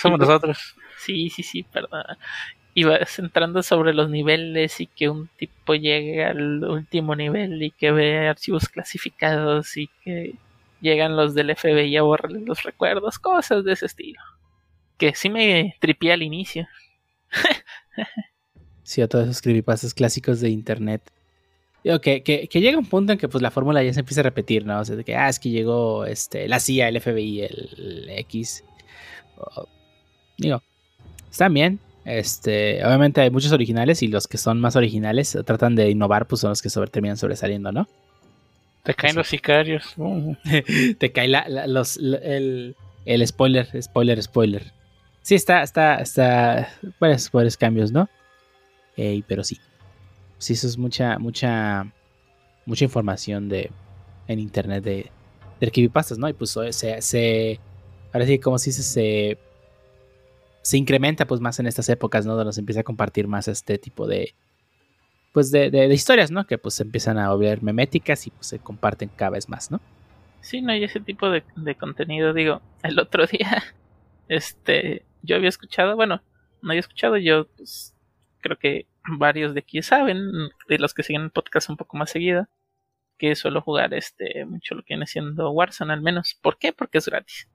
somos 0.00 0.18
nosotros. 0.18 0.74
Sí, 1.04 1.30
sí, 1.30 1.42
sí, 1.42 1.62
perdón. 1.64 2.04
Ibas 2.74 3.18
entrando 3.18 3.62
sobre 3.62 3.92
los 3.92 4.08
niveles 4.08 4.80
y 4.80 4.86
que 4.86 5.08
un 5.08 5.28
tipo 5.36 5.74
llegue 5.74 6.24
al 6.24 6.64
último 6.64 7.14
nivel 7.14 7.62
y 7.62 7.70
que 7.70 7.90
ve 7.90 8.28
archivos 8.28 8.68
clasificados 8.68 9.76
y 9.76 9.88
que 10.04 10.34
llegan 10.80 11.16
los 11.16 11.34
del 11.34 11.54
FBI 11.54 11.96
a 11.96 12.02
borrarle 12.02 12.40
los 12.40 12.62
recuerdos, 12.62 13.18
cosas 13.18 13.64
de 13.64 13.72
ese 13.72 13.86
estilo. 13.86 14.20
Que 14.96 15.14
sí 15.14 15.28
me 15.28 15.76
tripié 15.80 16.12
al 16.12 16.22
inicio. 16.22 16.66
Sí, 18.84 19.00
a 19.00 19.08
todos 19.08 19.24
esos 19.24 19.40
creepypastas 19.40 19.94
clásicos 19.94 20.40
de 20.40 20.50
internet. 20.50 21.02
Digo, 21.84 22.00
que, 22.00 22.22
que, 22.22 22.48
que 22.48 22.60
llega 22.60 22.78
un 22.78 22.86
punto 22.86 23.12
en 23.12 23.18
que 23.18 23.28
pues 23.28 23.42
la 23.42 23.50
fórmula 23.50 23.82
ya 23.82 23.92
se 23.92 24.00
empieza 24.00 24.20
a 24.20 24.24
repetir, 24.24 24.66
¿no? 24.66 24.80
O 24.80 24.84
sea, 24.84 24.96
de 24.96 25.04
que, 25.04 25.16
ah, 25.16 25.28
es 25.28 25.38
que 25.38 25.50
llegó 25.50 26.04
este, 26.04 26.48
la 26.48 26.60
CIA, 26.60 26.88
el 26.88 27.00
FBI, 27.00 27.42
el, 27.42 28.06
X. 28.18 28.64
Digo, 30.38 30.62
están 31.32 31.52
bien. 31.52 31.80
Este, 32.04 32.84
obviamente 32.84 33.20
hay 33.20 33.30
muchos 33.30 33.52
originales 33.52 34.02
y 34.02 34.08
los 34.08 34.26
que 34.28 34.36
son 34.38 34.60
más 34.60 34.74
originales 34.76 35.36
tratan 35.44 35.74
de 35.76 35.90
innovar, 35.90 36.26
pues 36.26 36.40
son 36.40 36.50
los 36.50 36.60
que 36.62 36.68
sobre, 36.70 36.90
terminan 36.90 37.16
sobresaliendo, 37.16 37.70
¿no? 37.72 37.88
Te 38.82 38.94
caen 38.94 39.14
los 39.16 39.28
sicarios. 39.28 39.94
Uh, 39.96 40.34
Te 40.98 41.12
cae 41.12 41.28
la, 41.28 41.48
la- 41.48 41.66
los, 41.68 41.96
la- 41.98 42.18
el, 42.18 42.74
el 43.04 43.26
spoiler, 43.26 43.68
spoiler, 43.82 44.20
spoiler. 44.22 44.72
Sí, 45.22 45.36
está, 45.36 45.62
está, 45.62 45.96
está, 46.00 46.68
varios, 46.98 47.30
varios 47.30 47.56
cambios, 47.56 47.92
¿no? 47.92 48.08
Ey, 48.96 49.22
pero 49.22 49.44
sí. 49.44 49.58
Sí, 50.38 50.54
eso 50.54 50.66
es 50.66 50.76
mucha, 50.76 51.16
mucha, 51.20 51.86
mucha 52.66 52.84
información 52.84 53.48
de, 53.48 53.70
en 54.26 54.40
internet 54.40 54.82
de, 54.82 55.10
de 55.60 55.70
creepypastas, 55.70 56.18
¿no? 56.18 56.28
Y 56.28 56.32
pues 56.32 56.58
se, 56.72 57.00
se, 57.00 57.60
ahora 58.12 58.26
sí, 58.26 58.40
como 58.40 58.58
se 58.58 58.70
dice, 58.70 58.82
se, 58.82 59.38
se 60.62 60.78
incrementa 60.78 61.26
pues 61.26 61.40
más 61.40 61.58
en 61.58 61.66
estas 61.66 61.88
épocas, 61.88 62.24
¿no? 62.24 62.36
Donde 62.36 62.52
se 62.52 62.60
empieza 62.60 62.80
a 62.80 62.84
compartir 62.84 63.26
más 63.28 63.48
este 63.48 63.78
tipo 63.78 64.06
de, 64.06 64.34
pues 65.32 65.50
de, 65.50 65.70
de- 65.70 65.88
de 65.88 65.94
historias, 65.94 66.30
¿no? 66.30 66.46
Que 66.46 66.58
pues 66.58 66.78
empiezan 66.80 67.18
a 67.18 67.30
volver 67.32 67.62
meméticas 67.62 68.26
y 68.26 68.30
pues 68.30 68.46
se 68.46 68.58
comparten 68.58 69.08
cada 69.08 69.30
vez 69.32 69.48
más, 69.48 69.70
¿no? 69.70 69.80
Sí, 70.40 70.60
no 70.62 70.72
hay 70.72 70.84
ese 70.84 71.00
tipo 71.00 71.30
de, 71.30 71.44
contenido. 71.78 72.32
Digo, 72.32 72.60
el 72.82 72.98
otro 72.98 73.26
día, 73.30 73.62
este, 74.28 75.04
yo 75.22 75.36
había 75.36 75.48
escuchado, 75.48 75.96
bueno, 75.96 76.22
no 76.62 76.70
había 76.70 76.80
escuchado, 76.80 77.16
yo 77.16 77.46
pues, 77.56 77.94
creo 78.40 78.56
que 78.58 78.86
varios 79.18 79.54
de 79.54 79.60
aquí 79.60 79.82
saben, 79.82 80.30
de 80.68 80.78
los 80.78 80.94
que 80.94 81.02
siguen 81.02 81.22
el 81.22 81.30
podcast 81.30 81.68
un 81.70 81.76
poco 81.76 81.96
más 81.96 82.10
seguido, 82.10 82.46
que 83.18 83.34
suelo 83.36 83.60
jugar 83.62 83.94
este 83.94 84.44
mucho 84.44 84.74
lo 84.74 84.82
que 84.82 84.94
viene 84.94 85.06
siendo 85.06 85.50
Warzone 85.50 85.92
al 85.92 86.02
menos. 86.02 86.38
¿Por 86.40 86.58
qué? 86.58 86.72
Porque 86.72 86.98
es 86.98 87.06
gratis. 87.06 87.48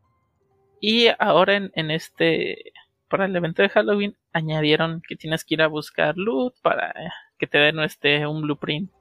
Y 0.80 1.08
ahora 1.20 1.56
en 1.56 1.92
este, 1.92 2.72
para 3.10 3.26
el 3.26 3.36
evento 3.36 3.62
de 3.62 3.70
Halloween, 3.70 4.18
añadieron 4.34 5.02
que 5.08 5.16
tienes 5.16 5.44
que 5.46 5.56
ir 5.56 5.62
a 5.62 5.68
buscar 5.68 6.18
loot 6.18 6.54
para 6.62 6.94
que 7.40 7.48
te 7.48 7.58
den 7.58 7.80
este, 7.80 8.26
un 8.28 8.42
blueprint. 8.42 8.92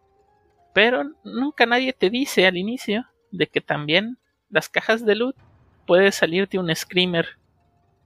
Pero 0.74 1.05
nunca 1.24 1.66
nadie 1.66 1.93
te 1.93 2.11
dice 2.11 2.47
al 2.47 2.57
inicio 2.57 3.07
de 3.31 3.47
que 3.47 3.61
también 3.61 4.19
las 4.51 4.69
cajas 4.69 5.05
de 5.05 5.15
loot 5.16 5.37
puede 5.87 6.12
salirte 6.12 6.59
un 6.59 6.74
screamer. 6.74 7.27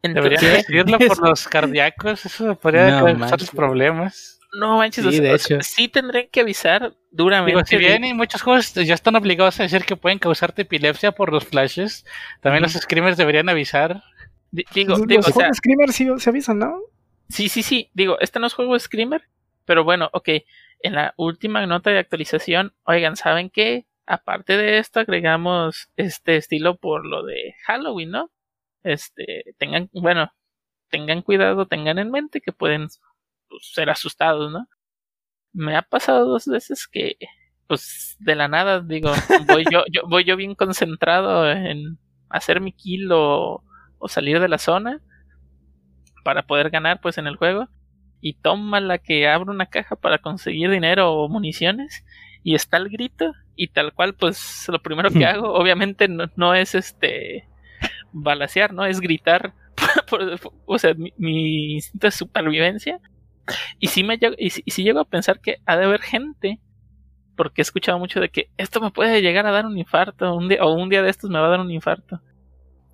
Deberían 0.03 0.33
Entonces, 0.43 0.67
decirlo 0.67 0.99
por 0.99 1.19
los 1.29 1.47
cardíacos, 1.49 2.25
eso 2.25 2.55
podría 2.59 3.01
No 3.01 3.19
causar 3.19 3.41
problemas. 3.55 4.41
no 4.59 4.79
manches, 4.79 5.05
Sí, 5.05 5.09
o 5.09 5.13
sea, 5.13 5.21
de 5.23 5.35
hecho. 5.35 5.59
sí 5.63 5.89
tendré 5.89 6.29
que 6.29 6.41
avisar 6.41 6.95
duramente. 7.11 7.53
Digo, 7.53 7.67
si 7.67 7.77
de- 7.77 7.81
bien 7.87 8.05
en 8.05 8.17
muchos 8.17 8.41
juegos 8.41 8.73
ya 8.73 8.95
están 8.95 9.17
obligados 9.17 9.61
a 9.61 9.65
decir 9.65 9.85
que 9.85 9.97
pueden 9.97 10.19
causarte 10.19 10.63
epilepsia 10.63 11.13
por 11.13 11.33
los 11.33 11.45
flashes, 11.45 12.07
también 12.41 12.63
los 12.63 12.73
screamers 12.73 13.17
deberían 13.19 13.49
avisar. 13.51 14.03
Di- 14.51 14.65
digo, 14.75 14.91
Los, 14.91 15.07
digo, 15.07 15.19
los 15.19 15.29
o 15.29 15.33
sea, 15.33 15.35
juegos 15.35 15.57
Screamer 15.57 15.93
sí 15.93 16.09
se 16.19 16.31
avisan, 16.31 16.59
¿no? 16.59 16.81
Sí, 17.29 17.49
sí, 17.49 17.63
sí. 17.63 17.91
Digo, 17.95 18.19
este 18.21 18.41
no 18.41 18.47
es 18.47 18.55
juego 18.55 18.75
de 18.75 18.81
Screamer. 18.81 19.23
Pero 19.65 19.85
bueno, 19.85 20.11
ok. 20.13 20.29
En 20.81 20.95
la 20.95 21.15
última 21.17 21.65
nota 21.67 21.91
de 21.91 21.99
actualización, 21.99 22.75
oigan, 22.85 23.17
¿saben 23.17 23.51
qué? 23.51 23.87
Aparte 24.07 24.57
de 24.57 24.79
esto, 24.79 24.99
agregamos 25.01 25.91
este 25.97 26.37
estilo 26.37 26.77
por 26.77 27.07
lo 27.07 27.25
de 27.25 27.55
Halloween, 27.65 28.11
¿no? 28.11 28.31
Este, 28.83 29.55
tengan, 29.59 29.89
bueno, 29.93 30.33
tengan 30.89 31.23
cuidado, 31.23 31.67
tengan 31.67 31.99
en 31.99 32.11
mente 32.11 32.41
que 32.41 32.53
pueden 32.53 32.89
pues, 33.49 33.71
ser 33.73 33.91
asustados, 33.91 34.51
¿no? 34.51 34.67
Me 35.53 35.77
ha 35.77 35.83
pasado 35.83 36.27
dos 36.27 36.47
veces 36.47 36.89
que, 36.89 37.17
pues, 37.69 38.17
de 38.19 38.35
la 38.35 38.49
nada, 38.49 38.81
digo, 38.81 39.13
voy 39.47 39.65
yo, 39.71 39.85
yo, 39.93 40.03
voy 40.09 40.25
yo 40.25 40.37
bien 40.37 40.55
concentrado 40.55 41.49
en 41.51 41.99
hacer 42.29 42.61
mi 42.61 42.73
kill 42.73 43.11
o, 43.13 43.63
o 44.01 44.09
salir 44.09 44.41
de 44.41 44.49
la 44.49 44.59
zona 44.59 45.01
para 46.25 46.43
poder 46.43 46.71
ganar 46.71 47.01
pues 47.01 47.19
en 47.19 47.27
el 47.29 47.37
juego. 47.37 47.69
Y 48.21 48.35
toma 48.35 48.81
la 48.81 48.99
que 48.99 49.29
abro 49.29 49.51
una 49.51 49.67
caja 49.67 49.97
para 49.97 50.19
conseguir 50.19 50.69
dinero 50.71 51.13
o 51.15 51.29
municiones 51.29 52.05
y 52.43 52.55
está 52.55 52.77
el 52.77 52.89
grito 52.91 53.33
y 53.57 53.69
tal 53.69 53.93
cual 53.95 54.15
pues 54.15 54.67
lo 54.69 54.81
primero 54.83 55.11
que 55.11 55.25
hago 55.27 55.53
obviamente 55.55 56.07
no, 56.09 56.25
no 56.37 56.55
es 56.55 56.75
este 56.75 57.47
balasear 58.13 58.73
no 58.75 58.85
es 58.85 59.01
gritar 59.01 59.55
por- 60.09 60.39
por- 60.41 60.53
o 60.67 60.79
sea 60.79 60.93
mi, 60.95 61.13
mi 61.17 61.75
instinto 61.75 62.07
de 62.09 62.11
supervivencia. 62.11 63.01
Y 63.79 63.89
si 63.89 64.05
me 64.05 64.17
llego, 64.19 64.35
y 64.39 64.51
si, 64.51 64.63
y 64.67 64.71
si 64.71 64.85
llego 64.85 65.01
a 65.01 65.05
pensar 65.09 65.41
que 65.41 65.57
ha 65.65 65.77
de 65.77 65.85
haber 65.87 66.03
gente 66.03 66.61
porque 67.37 67.63
he 67.63 67.65
escuchado 67.65 67.99
mucho 67.99 68.21
de 68.21 68.29
que 68.29 68.51
esto 68.59 68.81
me 68.83 68.91
puede 68.91 69.23
llegar 69.23 69.47
a 69.47 69.51
dar 69.51 69.65
un 69.65 69.79
infarto 69.79 70.35
un 70.37 70.49
día, 70.49 70.63
o 70.63 70.75
un 70.75 70.91
día 70.91 71.03
de 71.03 71.09
estos 71.11 71.31
me 71.31 71.39
va 71.41 71.47
a 71.47 71.51
dar 71.51 71.61
un 71.61 71.71
infarto 71.71 72.21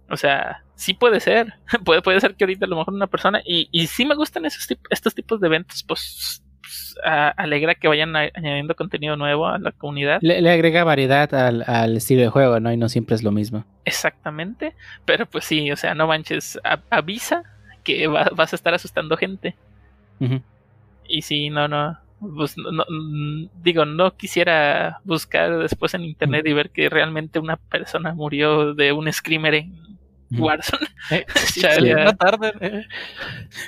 o 0.08 0.16
sea, 0.16 0.62
sí 0.74 0.94
puede 0.94 1.20
ser. 1.20 1.54
puede, 1.84 2.02
puede 2.02 2.20
ser 2.20 2.34
que 2.34 2.44
ahorita 2.44 2.66
a 2.66 2.68
lo 2.68 2.76
mejor 2.76 2.94
una 2.94 3.06
persona. 3.06 3.40
Y, 3.44 3.68
y 3.72 3.86
sí 3.86 4.04
me 4.06 4.14
gustan 4.14 4.44
esos 4.46 4.68
tip- 4.68 4.86
estos 4.90 5.14
tipos 5.14 5.40
de 5.40 5.46
eventos, 5.48 5.82
pues, 5.82 6.42
pues, 6.60 6.96
a- 7.04 7.28
alegra 7.30 7.74
que 7.74 7.88
vayan 7.88 8.14
a- 8.16 8.30
añadiendo 8.34 8.74
contenido 8.74 9.16
nuevo 9.16 9.46
a 9.46 9.58
la 9.58 9.72
comunidad. 9.72 10.18
Le, 10.22 10.40
le 10.42 10.50
agrega 10.50 10.84
variedad 10.84 11.32
al, 11.34 11.62
al 11.66 11.96
estilo 11.96 12.22
de 12.22 12.28
juego, 12.28 12.58
¿no? 12.60 12.72
Y 12.72 12.76
no 12.76 12.88
siempre 12.88 13.14
es 13.16 13.22
lo 13.22 13.30
mismo. 13.32 13.64
Exactamente. 13.84 14.74
Pero 15.04 15.26
pues 15.26 15.44
sí, 15.44 15.70
o 15.70 15.76
sea, 15.76 15.94
no 15.94 16.06
manches. 16.06 16.58
a- 16.64 16.80
avisa 16.90 17.42
que 17.84 18.06
va- 18.08 18.30
vas 18.34 18.52
a 18.52 18.56
estar 18.56 18.74
asustando 18.74 19.16
gente. 19.16 19.54
Y 21.08 21.22
sí, 21.22 21.50
no, 21.50 21.68
no. 21.68 21.98
Pues, 22.18 22.56
no- 22.56 22.70
no, 22.72 22.84
digo, 23.62 23.84
no 23.84 24.16
quisiera 24.16 25.00
buscar 25.04 25.58
después 25.58 25.92
en 25.94 26.02
internet 26.04 26.46
y 26.46 26.52
ver 26.54 26.70
que 26.70 26.88
realmente 26.88 27.38
una 27.38 27.56
persona 27.56 28.14
murió 28.14 28.74
de 28.74 28.92
un 28.92 29.12
screamer 29.12 29.54
en. 29.54 29.95
Warzone. 30.30 30.86
Eh, 31.10 31.24
no 32.04 32.16
tarde. 32.16 32.52
eh. 32.60 32.84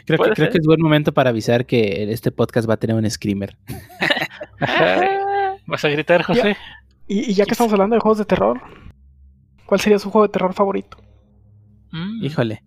Creo, 0.06 0.18
que, 0.18 0.30
creo 0.32 0.51
que 0.51 0.59
es 0.59 0.66
buen 0.66 0.80
momento 0.82 1.12
para 1.14 1.30
avisar 1.30 1.66
que 1.66 2.10
este 2.12 2.32
podcast 2.32 2.68
va 2.68 2.74
a 2.74 2.76
tener 2.78 2.97
un 2.97 3.09
screamer. 3.09 3.56
¿Vas 5.66 5.85
a 5.85 5.89
gritar, 5.89 6.22
José? 6.22 6.56
Y, 7.06 7.30
y 7.30 7.35
ya 7.35 7.44
que 7.44 7.52
estamos 7.52 7.72
hablando 7.72 7.94
de 7.94 8.01
juegos 8.01 8.18
de 8.18 8.24
terror, 8.24 8.60
¿cuál 9.66 9.80
sería 9.80 9.98
su 9.98 10.10
juego 10.10 10.26
de 10.26 10.32
terror 10.32 10.52
favorito? 10.55 10.97
mm. 11.93 12.24
Híjole. 12.24 12.62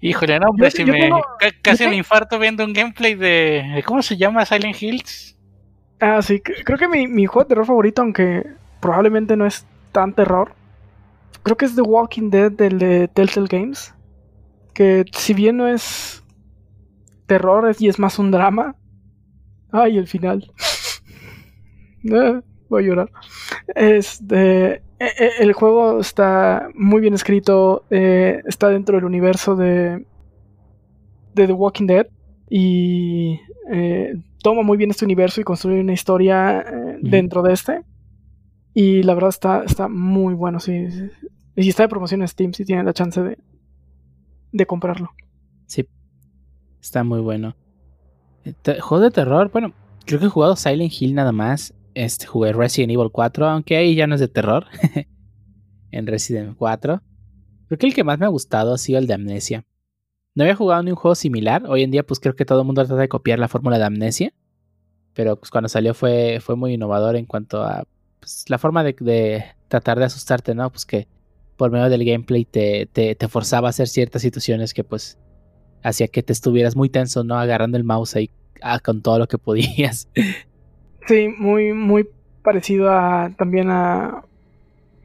Híjole, 0.00 0.38
no, 0.40 0.48
hombre, 0.50 0.66
Yo- 0.66 0.70
si 0.76 0.84
yo 0.84 0.92
me 0.92 1.00
tengo- 1.00 1.22
ca- 1.38 1.52
casi 1.62 1.86
me 1.86 1.94
infarto 1.96 2.38
viendo 2.38 2.64
un 2.64 2.72
gameplay 2.72 3.14
de 3.14 3.82
¿cómo 3.86 4.02
se 4.02 4.16
llama? 4.16 4.44
Silent 4.44 4.82
Hills. 4.82 5.38
Ah, 6.00 6.20
sí, 6.22 6.40
cre- 6.40 6.64
creo 6.64 6.76
que 6.78 6.88
mi, 6.88 7.06
mi 7.06 7.26
juego 7.26 7.44
de 7.44 7.48
terror 7.50 7.66
favorito, 7.66 8.02
aunque 8.02 8.44
probablemente 8.80 9.36
no 9.36 9.46
es 9.46 9.64
tan 9.92 10.12
terror, 10.14 10.54
creo 11.42 11.56
que 11.56 11.64
es 11.64 11.74
The 11.74 11.82
Walking 11.82 12.30
Dead 12.30 12.50
del 12.52 12.78
de 12.78 13.08
Telltale 13.08 13.48
Games. 13.50 13.94
Que 14.74 15.04
si 15.12 15.34
bien 15.34 15.56
no 15.58 15.68
es 15.68 16.22
terror 17.26 17.68
es, 17.68 17.80
y 17.80 17.88
es 17.88 17.98
más 17.98 18.18
un 18.18 18.30
drama. 18.30 18.76
Ay, 19.70 19.98
el 19.98 20.06
final. 20.06 20.50
Ah, 22.12 22.40
voy 22.68 22.84
a 22.84 22.86
llorar. 22.86 23.10
Este, 23.74 24.74
e- 24.74 24.80
e- 24.98 25.32
el 25.40 25.52
juego 25.52 26.00
está 26.00 26.68
muy 26.74 27.00
bien 27.00 27.14
escrito, 27.14 27.84
eh, 27.90 28.40
está 28.46 28.68
dentro 28.68 28.96
del 28.96 29.04
universo 29.04 29.56
de, 29.56 30.06
de 31.34 31.46
The 31.46 31.52
Walking 31.52 31.86
Dead 31.86 32.06
y 32.48 33.40
eh, 33.70 34.14
toma 34.42 34.62
muy 34.62 34.76
bien 34.76 34.90
este 34.90 35.04
universo 35.04 35.40
y 35.40 35.44
construye 35.44 35.80
una 35.80 35.92
historia 35.94 36.60
eh, 36.60 36.98
dentro 37.00 37.42
de 37.42 37.52
este. 37.52 37.82
Y 38.74 39.02
la 39.02 39.14
verdad 39.14 39.30
está, 39.30 39.64
está 39.64 39.88
muy 39.88 40.34
bueno, 40.34 40.58
sí, 40.60 40.90
sí. 40.90 41.10
Y 41.56 41.62
si 41.64 41.68
está 41.68 41.82
de 41.82 41.88
promoción 41.88 42.22
en 42.22 42.28
Steam, 42.28 42.52
si 42.54 42.64
tienen 42.64 42.86
la 42.86 42.94
chance 42.94 43.22
de, 43.22 43.38
de 44.52 44.66
comprarlo. 44.66 45.10
Sí. 45.66 45.86
Está 46.80 47.04
muy 47.04 47.20
bueno. 47.20 47.54
Eh, 48.44 48.54
te- 48.62 48.80
Juego 48.80 49.04
de 49.04 49.10
terror, 49.10 49.50
bueno, 49.52 49.72
creo 50.06 50.18
que 50.18 50.26
he 50.26 50.30
jugado 50.30 50.56
Silent 50.56 50.92
Hill 50.98 51.14
nada 51.14 51.32
más. 51.32 51.74
Este, 51.94 52.26
jugué 52.26 52.52
Resident 52.54 52.92
Evil 52.92 53.10
4, 53.12 53.46
aunque 53.46 53.76
ahí 53.76 53.94
ya 53.94 54.06
no 54.06 54.14
es 54.14 54.20
de 54.20 54.28
terror. 54.28 54.64
en 55.90 56.06
Resident 56.06 56.56
4. 56.56 57.02
Creo 57.68 57.78
que 57.78 57.86
el 57.86 57.94
que 57.94 58.04
más 58.04 58.18
me 58.18 58.24
ha 58.24 58.30
gustado 58.30 58.74
ha 58.74 58.78
sido 58.78 58.98
el 58.98 59.06
de 59.06 59.14
Amnesia. 59.14 59.64
No 60.34 60.44
había 60.44 60.56
jugado 60.56 60.82
ni 60.82 60.90
un 60.90 60.96
juego 60.96 61.14
similar. 61.14 61.64
Hoy 61.68 61.82
en 61.82 61.90
día, 61.90 62.02
pues 62.02 62.18
creo 62.18 62.34
que 62.34 62.46
todo 62.46 62.60
el 62.60 62.66
mundo 62.66 62.82
trata 62.86 63.00
de 63.00 63.08
copiar 63.08 63.38
la 63.38 63.48
fórmula 63.48 63.78
de 63.78 63.84
Amnesia. 63.84 64.32
Pero 65.12 65.36
pues 65.36 65.50
cuando 65.50 65.68
salió 65.68 65.92
fue, 65.92 66.38
fue 66.40 66.56
muy 66.56 66.72
innovador 66.72 67.16
en 67.16 67.26
cuanto 67.26 67.62
a 67.62 67.84
pues, 68.22 68.44
la 68.48 68.58
forma 68.58 68.84
de, 68.84 68.94
de 69.00 69.44
tratar 69.66 69.98
de 69.98 70.04
asustarte, 70.04 70.54
¿no? 70.54 70.70
Pues 70.70 70.86
que 70.86 71.08
por 71.56 71.72
medio 71.72 71.90
del 71.90 72.04
gameplay 72.04 72.44
te, 72.44 72.88
te, 72.92 73.16
te 73.16 73.28
forzaba 73.28 73.68
a 73.68 73.70
hacer 73.70 73.88
ciertas 73.88 74.22
situaciones 74.22 74.72
que 74.72 74.84
pues 74.84 75.18
hacía 75.82 76.06
que 76.06 76.22
te 76.22 76.32
estuvieras 76.32 76.76
muy 76.76 76.88
tenso, 76.88 77.24
¿no? 77.24 77.36
Agarrando 77.36 77.76
el 77.76 77.84
mouse 77.84 78.14
ahí 78.14 78.30
ah, 78.62 78.78
con 78.78 79.02
todo 79.02 79.18
lo 79.18 79.28
que 79.28 79.38
podías. 79.38 80.08
Sí, 81.08 81.26
muy, 81.36 81.72
muy 81.72 82.08
parecido 82.44 82.88
a 82.92 83.32
también 83.36 83.70
a, 83.70 84.22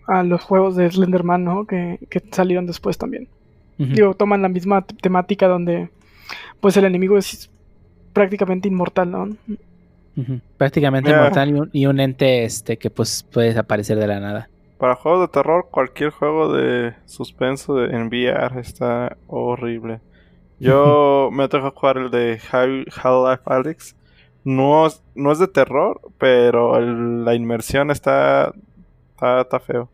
a 0.06 0.22
los 0.22 0.44
juegos 0.44 0.76
de 0.76 0.88
Slenderman, 0.92 1.44
¿no? 1.44 1.66
Que, 1.66 1.98
que 2.12 2.22
salieron 2.32 2.68
después 2.68 3.00
también. 3.00 3.28
Digo, 3.80 4.14
toman 4.14 4.44
la 4.44 4.48
misma 4.48 4.86
temática 4.86 5.48
donde 5.48 5.90
pues 6.60 6.78
el 6.78 6.86
enemigo 6.86 7.18
es 7.18 7.50
prácticamente 8.14 8.68
inmortal, 8.68 9.10
¿no? 9.10 9.30
Prácticamente 10.58 11.10
Mira. 11.10 11.24
mortal 11.24 11.50
y 11.50 11.54
un, 11.54 11.70
y 11.74 11.86
un 11.86 12.00
ente 12.00 12.44
este 12.44 12.78
que 12.78 12.90
pues 12.90 13.26
puede 13.32 13.48
desaparecer 13.50 13.98
de 14.00 14.08
la 14.08 14.20
nada. 14.20 14.50
Para 14.80 14.96
juegos 14.96 15.22
de 15.22 15.28
terror, 15.34 15.68
cualquier 15.72 16.10
juego 16.12 16.54
de 16.54 16.94
suspenso 17.06 17.76
de, 17.76 17.96
en 17.96 18.08
VR 18.08 18.60
está 18.60 19.18
horrible. 19.28 20.00
Yo 20.60 21.30
me 21.34 21.48
tocó 21.48 21.72
jugar 21.72 21.98
el 21.98 22.12
de 22.12 22.40
Hal- 22.52 22.86
Half-Life 22.96 23.44
Alyx. 23.46 23.96
No, 24.44 24.88
es- 24.88 25.04
no 25.16 25.32
es 25.32 25.40
de 25.40 25.48
terror, 25.48 26.00
pero 26.18 26.78
el- 26.78 27.26
la 27.26 27.36
inmersión 27.36 27.92
está, 27.92 28.54
está, 29.16 29.42
está 29.42 29.60
feo. 29.60 29.90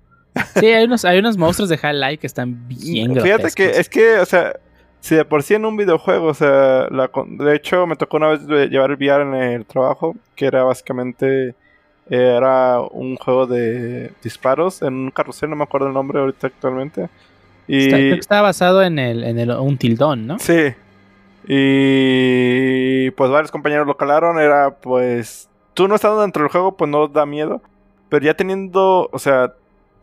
Sí, 0.60 0.66
hay 0.68 0.86
unos, 0.86 1.06
hay 1.06 1.20
unos 1.20 1.38
monstruos 1.38 1.70
de 1.70 1.80
Half-Life 1.82 2.18
que 2.18 2.28
están 2.28 2.68
bien 2.68 3.14
Fíjate 3.22 3.52
que 3.56 3.70
es 3.72 3.88
que, 3.90 4.18
o 4.20 4.26
sea, 4.26 4.54
si 5.04 5.16
de 5.16 5.26
por 5.26 5.44
sí 5.44 5.54
en 5.54 5.66
un 5.66 5.76
videojuego, 5.76 6.28
o 6.28 6.34
sea, 6.34 6.88
la 6.90 7.12
de 7.28 7.56
hecho 7.58 7.86
me 7.86 7.98
tocó 7.98 8.16
una 8.16 8.30
vez 8.30 8.48
llevar 8.70 8.90
el 8.92 8.96
VR 8.96 9.24
en 9.24 9.34
el 9.36 9.66
trabajo, 9.66 10.16
que 10.34 10.46
era 10.46 10.64
básicamente, 10.64 11.56
era 12.10 12.80
un 12.80 13.18
juego 13.18 13.46
de 13.46 14.14
disparos 14.24 14.82
en 14.82 14.94
un 14.94 15.12
carrusel, 15.12 15.50
no 15.50 15.58
me 15.58 15.64
acuerdo 15.66 15.88
el 15.88 15.94
nombre 15.94 16.20
ahorita 16.22 16.48
actualmente. 16.48 17.10
Y 17.68 17.88
Está- 17.88 17.98
creo 17.98 18.14
que 18.14 18.20
estaba 18.22 18.42
basado 18.44 18.82
en 18.82 18.98
el, 18.98 19.26
en 19.26 19.40
el 19.40 19.52
un 19.52 19.78
tildón, 19.78 20.26
¿no? 20.26 20.40
sí, 20.40 20.74
y 21.46 23.12
pues 23.12 23.30
varios 23.30 23.52
compañeros 23.52 23.86
lo 23.86 23.98
calaron, 23.98 24.40
era 24.40 24.72
pues 24.72 25.50
tú 25.74 25.90
no 25.90 25.96
estando 25.96 26.22
dentro 26.22 26.44
del 26.44 26.52
juego, 26.52 26.78
pues 26.78 26.90
no 26.90 27.10
da 27.10 27.26
miedo. 27.26 27.62
Pero 28.08 28.24
ya 28.26 28.36
teniendo, 28.36 29.10
o 29.12 29.20
sea, 29.20 29.54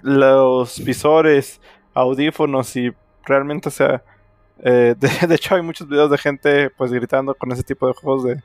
los 0.03 0.85
visores, 0.85 1.59
audífonos 1.95 2.77
y 2.77 2.93
realmente, 3.25 3.69
o 3.71 3.73
sea, 3.73 4.03
eh, 4.63 4.95
de, 4.99 5.09
de 5.29 5.35
hecho 5.35 5.55
hay 5.55 5.63
muchos 5.63 5.89
videos 5.89 6.11
de 6.11 6.19
gente 6.19 6.71
pues 6.71 6.93
gritando 6.93 7.35
con 7.35 7.51
ese 7.53 7.63
tipo 7.63 7.87
de 7.87 7.95
juegos 7.95 8.25
de, 8.25 8.43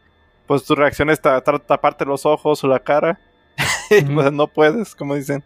pues 0.47 0.63
tu 0.63 0.75
reacción 0.75 1.09
es 1.09 1.19
ta- 1.21 1.41
ta- 1.41 1.59
taparte 1.59 2.05
los 2.05 2.25
ojos 2.25 2.63
o 2.63 2.67
la 2.67 2.79
cara. 2.79 3.19
y 3.89 4.01
pues 4.01 4.31
no 4.31 4.47
puedes, 4.47 4.95
como 4.95 5.15
dicen. 5.15 5.43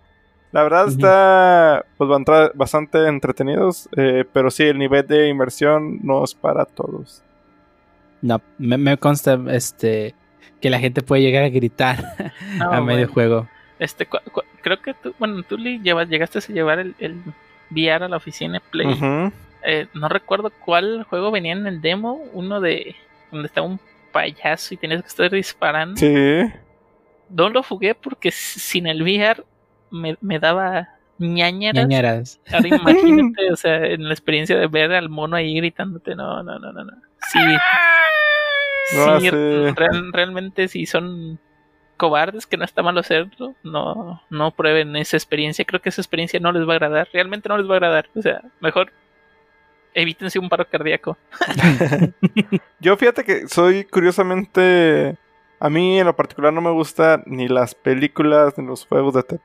La 0.52 0.64
verdad 0.64 0.86
Ujú. 0.88 0.96
está 0.96 1.86
pues 1.98 2.10
bastante 2.56 3.08
entretenidos, 3.08 3.88
eh, 3.96 4.26
pero 4.34 4.50
sí, 4.50 4.64
el 4.64 4.80
nivel 4.80 5.06
de 5.06 5.28
inversión 5.30 6.00
no 6.02 6.24
es 6.24 6.34
para 6.34 6.66
todos. 6.66 7.22
No, 8.22 8.42
me, 8.58 8.78
me 8.78 8.98
consta 8.98 9.40
este 9.50 10.16
que 10.60 10.70
la 10.72 10.80
gente 10.80 11.04
puede 11.04 11.22
llegar 11.22 11.44
a 11.44 11.50
gritar 11.50 12.34
No, 12.58 12.72
a 12.74 12.82
medio 12.82 13.02
bueno. 13.08 13.14
juego. 13.14 13.48
Este, 13.78 14.06
cu- 14.08 14.18
cu- 14.32 14.42
creo 14.62 14.82
que 14.82 14.94
tú, 14.96 15.14
bueno, 15.20 15.42
tú 15.44 15.56
Lee, 15.58 15.80
llevas, 15.84 16.10
llegaste 16.10 16.40
a 16.40 16.42
llevar 16.42 16.80
el, 16.80 16.96
el 17.00 17.22
VR 17.72 18.06
a 18.06 18.10
la 18.10 18.18
oficina 18.18 18.60
Play. 18.72 18.88
Ujú. 18.88 19.32
Eh, 19.64 19.88
no 19.94 20.08
recuerdo 20.10 20.52
cuál 20.66 21.04
juego 21.04 21.32
venía 21.32 21.54
en 21.54 21.68
el 21.68 21.82
demo, 21.82 22.14
uno 22.34 22.62
de 22.62 22.96
donde 23.32 23.48
estaba 23.48 23.68
un 23.68 23.80
payaso 24.12 24.74
y 24.74 24.78
tenías 24.78 25.02
que 25.02 25.08
estar 25.08 25.30
disparando. 25.30 25.98
Sí. 25.98 26.44
No 27.30 27.50
lo 27.50 27.62
jugué 27.62 27.94
porque 27.96 28.32
sin 28.32 28.88
el 28.88 29.02
VR 29.04 29.44
me, 29.92 30.18
me 30.22 30.40
daba 30.40 30.90
ñañeras. 31.20 31.88
Ñañaras. 31.88 32.40
Ahora 32.52 32.68
imagínate, 33.16 33.52
o 33.52 33.56
sea, 33.56 33.86
en 33.86 34.08
la 34.08 34.14
experiencia 34.14 34.58
de 34.58 34.68
ver 34.68 34.94
al 34.94 35.10
mono 35.10 35.36
ahí 35.36 35.56
gritándote, 35.56 36.16
no, 36.16 36.42
no, 36.44 36.58
no, 36.58 36.72
no, 36.72 36.84
no. 36.84 36.94
Sí. 37.32 37.40
No, 38.96 39.20
sí, 39.20 39.30
sí. 39.30 39.36
real- 39.76 40.12
realmente 40.12 40.68
si 40.68 40.88
son 40.88 41.40
cobardes, 41.96 42.48
que 42.48 42.58
no 42.58 42.66
está 42.66 42.82
mal 42.82 42.98
hacerlo, 42.98 43.54
no, 43.62 44.20
no 44.32 44.50
prueben 44.52 44.96
esa 44.96 45.16
experiencia. 45.16 45.64
Creo 45.66 45.80
que 45.80 45.90
esa 45.90 46.02
experiencia 46.02 46.40
no 46.40 46.52
les 46.52 46.68
va 46.68 46.74
a 46.74 46.76
agradar. 46.78 47.08
Realmente 47.14 47.50
no 47.50 47.58
les 47.60 47.68
va 47.70 47.74
a 47.74 47.78
agradar. 47.78 48.10
O 48.16 48.22
sea, 48.24 48.42
mejor 48.62 48.92
evítense 49.94 50.40
un 50.40 50.50
paro 50.50 50.68
cardíaco. 50.70 51.18
Yo 52.80 52.96
fíjate 52.98 53.24
que 53.24 53.48
soy 53.48 53.86
curiosamente... 53.86 55.18
A 55.62 55.70
mí 55.70 56.00
en 56.00 56.06
lo 56.06 56.16
particular 56.16 56.54
no 56.54 56.62
me 56.62 56.72
gusta 56.72 57.22
ni 57.26 57.50
las 57.50 57.76
películas 57.76 58.54
ni 58.58 58.66
los 58.66 58.86
juegos 58.86 59.14
de, 59.14 59.24
te- 59.24 59.40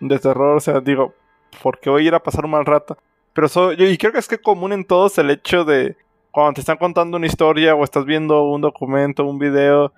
de 0.00 0.18
terror. 0.18 0.56
O 0.56 0.60
sea, 0.60 0.80
digo, 0.80 1.14
porque 1.62 1.90
voy 1.90 2.04
a 2.04 2.08
ir 2.08 2.14
a 2.14 2.22
pasar 2.22 2.46
un 2.46 2.52
mal 2.52 2.64
rato. 2.64 2.96
Pero 3.34 3.48
soy, 3.48 3.76
yo- 3.76 3.84
y 3.86 3.98
creo 3.98 4.10
que 4.10 4.20
es 4.20 4.26
que 4.28 4.38
común 4.38 4.72
en 4.72 4.86
todos 4.86 5.18
el 5.18 5.28
hecho 5.28 5.66
de 5.66 5.96
cuando 6.30 6.54
te 6.54 6.60
están 6.62 6.78
contando 6.78 7.18
una 7.18 7.26
historia 7.26 7.74
o 7.74 7.84
estás 7.84 8.06
viendo 8.06 8.42
un 8.44 8.62
documento, 8.62 9.26
un 9.26 9.38
video. 9.38 9.92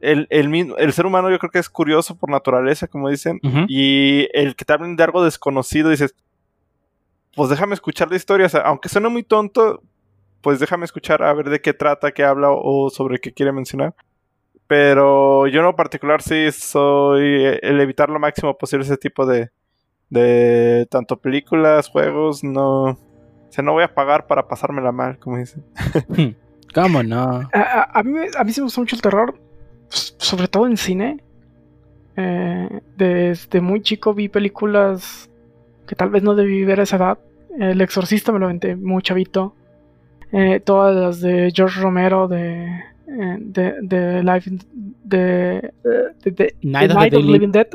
El, 0.00 0.28
el, 0.30 0.72
el 0.78 0.92
ser 0.92 1.04
humano 1.06 1.30
yo 1.30 1.38
creo 1.40 1.50
que 1.50 1.58
es 1.58 1.68
curioso 1.68 2.16
por 2.16 2.30
naturaleza, 2.30 2.86
como 2.86 3.08
dicen. 3.08 3.40
Y 3.66 4.28
el 4.32 4.54
que 4.54 4.64
te 4.64 4.72
hablen 4.72 4.94
de 4.94 5.02
algo 5.02 5.24
desconocido, 5.24 5.90
dices, 5.90 6.14
pues 7.36 7.50
déjame 7.50 7.74
escuchar 7.74 8.10
la 8.10 8.16
historia. 8.16 8.46
O 8.46 8.48
sea, 8.48 8.60
aunque 8.62 8.88
suene 8.88 9.08
muy 9.08 9.22
tonto, 9.22 9.82
pues 10.40 10.58
déjame 10.60 10.84
escuchar 10.84 11.22
a 11.22 11.32
ver 11.34 11.48
de 11.50 11.60
qué 11.60 11.72
trata, 11.72 12.12
qué 12.12 12.24
habla 12.24 12.48
o 12.50 12.90
sobre 12.90 13.18
qué 13.18 13.32
quiere 13.32 13.52
mencionar. 13.52 13.94
Pero 14.66 15.46
yo 15.48 15.60
en 15.60 15.66
lo 15.66 15.76
particular 15.76 16.22
sí 16.22 16.50
soy 16.52 17.44
el 17.60 17.80
evitar 17.80 18.08
lo 18.08 18.18
máximo 18.18 18.56
posible 18.56 18.84
ese 18.84 18.96
tipo 18.96 19.26
de, 19.26 19.50
de 20.08 20.86
tanto 20.90 21.16
películas, 21.18 21.88
juegos, 21.88 22.42
no... 22.42 22.84
O 22.84 23.54
sea, 23.54 23.62
no 23.62 23.72
voy 23.74 23.84
a 23.84 23.94
pagar 23.94 24.26
para 24.26 24.48
pasármela 24.48 24.92
mal, 24.92 25.18
como 25.18 25.36
dicen. 25.36 25.62
¿Cómo 26.74 27.02
no? 27.02 27.50
A, 27.52 28.02
mí, 28.02 28.10
me- 28.12 28.30
a 28.34 28.44
mí 28.44 28.52
sí 28.52 28.60
me 28.60 28.64
gusta 28.64 28.80
mucho 28.80 28.96
el 28.96 29.02
terror, 29.02 29.38
s- 29.90 30.14
sobre 30.16 30.48
todo 30.48 30.66
en 30.66 30.78
cine. 30.78 31.22
Eh, 32.16 32.80
desde 32.96 33.60
muy 33.60 33.82
chico 33.82 34.14
vi 34.14 34.30
películas 34.30 35.28
que 35.92 35.96
tal 35.96 36.08
vez 36.08 36.22
no 36.22 36.34
debí 36.34 36.64
ver 36.64 36.80
a 36.80 36.84
esa 36.84 36.96
edad. 36.96 37.18
El 37.58 37.82
Exorcista 37.82 38.32
me 38.32 38.38
lo 38.38 38.46
aventé 38.46 38.76
muy 38.76 39.02
chavito. 39.02 39.54
Eh, 40.32 40.58
todas 40.64 40.96
las 40.96 41.20
de 41.20 41.52
George 41.54 41.78
Romero 41.82 42.28
de 42.28 42.64
eh, 43.06 43.36
de, 43.38 43.74
de 43.82 44.22
Life 44.22 44.48
in- 44.48 44.60
de, 45.04 45.70
de- 46.24 46.30
de- 46.30 46.54
Night 46.62 46.88
The 46.90 46.94
of 46.94 46.94
the 46.94 46.94
Night 46.94 46.94
of 46.94 47.10
the 47.10 47.18
Living- 47.18 47.32
Living 47.32 47.52
Dead. 47.52 47.66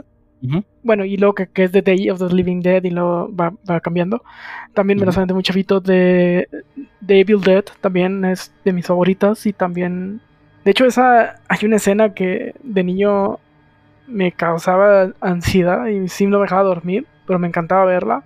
Bueno, 0.82 1.06
y 1.06 1.16
luego 1.18 1.36
que, 1.36 1.46
que 1.46 1.66
es 1.66 1.72
The 1.72 1.84
Day 1.84 2.10
of 2.10 2.18
the 2.18 2.34
Living 2.34 2.62
Dead 2.62 2.84
y 2.86 2.90
luego 2.90 3.30
va, 3.40 3.54
va 3.70 3.80
cambiando. 3.82 4.24
También 4.74 5.00
me 5.00 5.06
las 5.06 5.16
aventé 5.18 5.36
muy 5.36 5.44
chavito 5.44 5.80
de, 5.80 6.48
de 7.02 7.20
Evil 7.20 7.42
Dead, 7.42 7.66
también 7.80 8.26
es 8.26 8.52
de 8.66 8.74
mis 8.74 8.88
favoritas 8.88 9.46
y 9.46 9.54
también... 9.54 10.22
De 10.66 10.72
hecho, 10.72 10.86
esa 10.86 11.36
hay 11.48 11.60
una 11.66 11.76
escena 11.76 12.16
que 12.16 12.56
de 12.64 12.84
niño 12.84 13.38
me 14.08 14.32
causaba 14.32 15.12
ansiedad 15.22 15.86
y 15.88 16.08
sí 16.08 16.26
no 16.26 16.38
me 16.40 16.44
dejaba 16.46 16.64
dormir, 16.64 17.06
pero 17.28 17.38
me 17.38 17.48
encantaba 17.48 17.86
verla. 17.86 18.24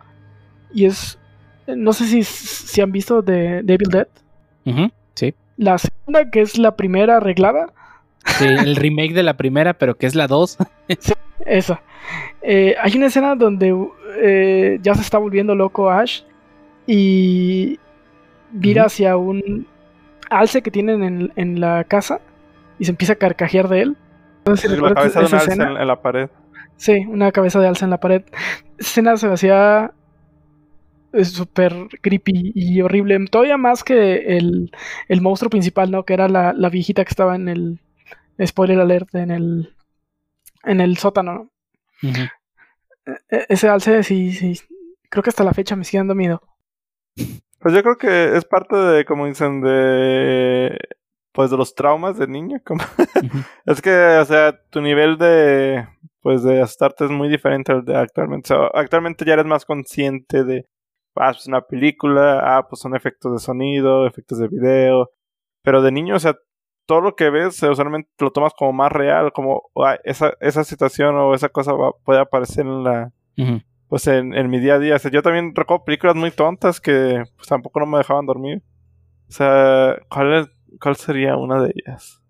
Y 0.74 0.86
es... 0.86 1.20
No 1.68 1.92
sé 1.94 2.06
si, 2.06 2.24
si 2.24 2.82
han 2.82 2.92
visto 2.92 3.22
de, 3.22 3.62
de 3.64 3.74
Evil 3.74 3.90
Dead. 3.90 4.08
Sí. 5.16 5.34
La 5.58 5.78
segunda, 5.78 6.30
que 6.30 6.42
es 6.42 6.58
la 6.58 6.76
primera 6.76 7.18
arreglada, 7.18 7.74
Sí, 8.26 8.46
el 8.46 8.76
remake 8.76 9.14
de 9.14 9.24
la 9.24 9.36
primera, 9.36 9.74
pero 9.74 9.96
que 9.96 10.06
es 10.06 10.16
la 10.16 10.28
2. 10.28 10.58
Esa. 11.46 11.82
Eh, 12.42 12.76
hay 12.82 12.96
una 12.96 13.08
escena 13.08 13.36
donde 13.36 13.76
eh, 14.18 14.80
ya 14.82 14.96
se 14.96 15.02
está 15.02 15.18
volviendo 15.18 15.56
loco 15.56 15.90
Ash 15.90 16.22
y 16.88 17.80
mira 18.52 18.86
hacia 18.86 19.18
un 19.18 19.68
alce 20.30 20.62
que 20.62 20.72
tienen 20.72 21.04
en, 21.04 21.34
en 21.36 21.60
la 21.60 21.84
casa 21.84 22.20
y 22.80 22.86
se 22.86 22.92
empieza 22.92 23.14
a 23.14 23.18
carcajear 23.18 23.68
de 23.70 23.82
él. 23.82 23.98
Si 24.56 24.68
la 24.68 24.94
cabeza 24.94 25.20
de 25.22 25.26
un 25.26 25.34
alce 25.34 25.54
en 25.54 25.88
la 25.88 26.02
pared. 26.02 26.30
Sí, 26.78 27.06
una 27.08 27.32
cabeza 27.32 27.60
de 27.60 27.68
alce 27.68 27.86
en 27.86 27.92
la 27.92 28.00
pared. 28.00 28.24
Escena 28.78 29.18
se 29.18 29.28
me 29.28 29.34
hacía 29.34 29.94
eh, 31.14 31.26
súper 31.26 31.74
creepy 32.02 32.52
y 32.56 32.82
horrible. 32.82 33.20
Todavía 33.30 33.58
más 33.58 33.84
que 33.84 34.38
el, 34.38 34.72
el 35.08 35.22
monstruo 35.22 35.50
principal, 35.50 35.92
¿no? 35.92 36.04
Que 36.06 36.14
era 36.14 36.28
la, 36.28 36.54
la 36.54 36.70
viejita 36.70 37.04
que 37.06 37.10
estaba 37.10 37.36
en 37.36 37.50
el. 37.50 37.80
Spoiler 38.44 38.80
alert, 38.80 39.14
en 39.16 39.32
el. 39.32 39.76
En 40.64 40.82
el 40.82 40.98
sótano, 40.98 41.34
¿no? 41.34 42.10
Ujú. 42.10 42.22
E- 43.30 43.46
ese 43.50 43.68
alce 43.68 44.04
sí, 44.04 44.32
sí. 44.32 44.60
Creo 45.10 45.24
que 45.24 45.30
hasta 45.30 45.44
la 45.44 45.54
fecha 45.54 45.76
me 45.76 45.84
sigue 45.84 46.00
dando 46.00 46.16
miedo. 46.16 46.42
Pues 47.60 47.74
yo 47.76 47.84
creo 47.84 47.98
que 47.98 48.38
es 48.38 48.46
parte 48.46 48.76
de, 48.76 49.06
como 49.06 49.28
dicen, 49.28 49.62
de... 49.62 50.78
Pues 51.32 51.52
de 51.52 51.58
los 51.58 51.76
traumas 51.76 52.18
de 52.18 52.28
niño. 52.28 52.60
Como... 52.66 52.84
Es 53.66 53.82
que, 53.82 53.92
o 53.92 54.26
sea, 54.26 54.60
tu 54.70 54.82
nivel 54.82 55.18
de... 55.18 55.88
Pues 56.22 56.44
de 56.44 56.62
asustarte 56.62 57.06
es 57.06 57.12
muy 57.12 57.30
diferente 57.30 57.72
al 57.72 57.84
de 57.84 57.96
actualmente. 57.96 58.54
Actualmente 58.74 59.26
ya 59.26 59.34
eres 59.34 59.46
más 59.46 59.66
consciente 59.66 60.44
de... 60.44 60.68
Ah, 61.16 61.32
pues 61.34 61.48
una 61.48 61.62
película. 61.62 62.58
Ah, 62.58 62.68
pues 62.70 62.80
son 62.82 62.96
efectos 62.96 63.34
de 63.34 63.40
sonido, 63.40 64.06
efectos 64.08 64.38
de 64.40 64.48
video. 64.48 65.10
Pero 65.64 65.82
de 65.82 65.92
niño, 65.92 66.16
o 66.16 66.20
sea, 66.20 66.36
todo 66.86 67.02
lo 67.02 67.16
que 67.16 67.30
ves, 67.30 67.62
eh, 67.64 67.70
usualmente 67.70 68.10
lo 68.20 68.32
tomas 68.32 68.54
como 68.54 68.72
más 68.74 68.92
real. 68.92 69.32
Como 69.34 69.64
ah, 69.78 69.98
esa, 70.04 70.34
esa 70.40 70.64
situación 70.64 71.16
o 71.16 71.34
esa 71.34 71.50
cosa 71.50 71.74
va- 71.74 71.94
puede 72.04 72.20
aparecer 72.20 72.66
en 72.66 72.84
la 72.84 73.12
pues 73.88 74.08
en, 74.08 74.34
en 74.36 74.50
mi 74.50 74.60
día 74.60 74.76
a 74.76 74.80
día. 74.80 74.96
O 74.96 75.00
sea, 75.00 75.10
yo 75.12 75.22
también 75.24 75.54
recuerdo 75.56 75.84
películas 75.86 76.16
muy 76.16 76.32
tontas 76.32 76.80
que 76.80 77.24
pues, 77.36 77.48
tampoco 77.48 77.80
no 77.80 77.88
me 77.88 77.98
dejaban 77.98 78.26
dormir. 78.26 78.62
O 79.28 79.32
sea, 79.32 79.98
¿cuál, 80.10 80.34
es- 80.34 80.50
cuál 80.80 80.96
sería 80.96 81.36
una 81.36 81.62
de 81.64 81.74
ellas? 81.76 82.21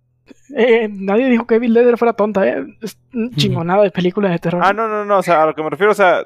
Eh, 0.55 0.87
nadie 0.91 1.29
dijo 1.29 1.45
que 1.47 1.55
Evil 1.55 1.73
Dead 1.73 1.95
fuera 1.97 2.13
tonta, 2.13 2.47
¿eh? 2.47 2.65
Es 2.81 2.97
chingonada 3.35 3.83
de 3.83 3.91
película 3.91 4.29
de 4.29 4.39
terror. 4.39 4.61
Ah, 4.63 4.73
no, 4.73 4.87
no, 4.87 5.05
no, 5.05 5.17
o 5.19 5.23
sea, 5.23 5.43
a 5.43 5.45
lo 5.47 5.55
que 5.55 5.63
me 5.63 5.69
refiero, 5.69 5.91
o 5.91 5.95
sea, 5.95 6.25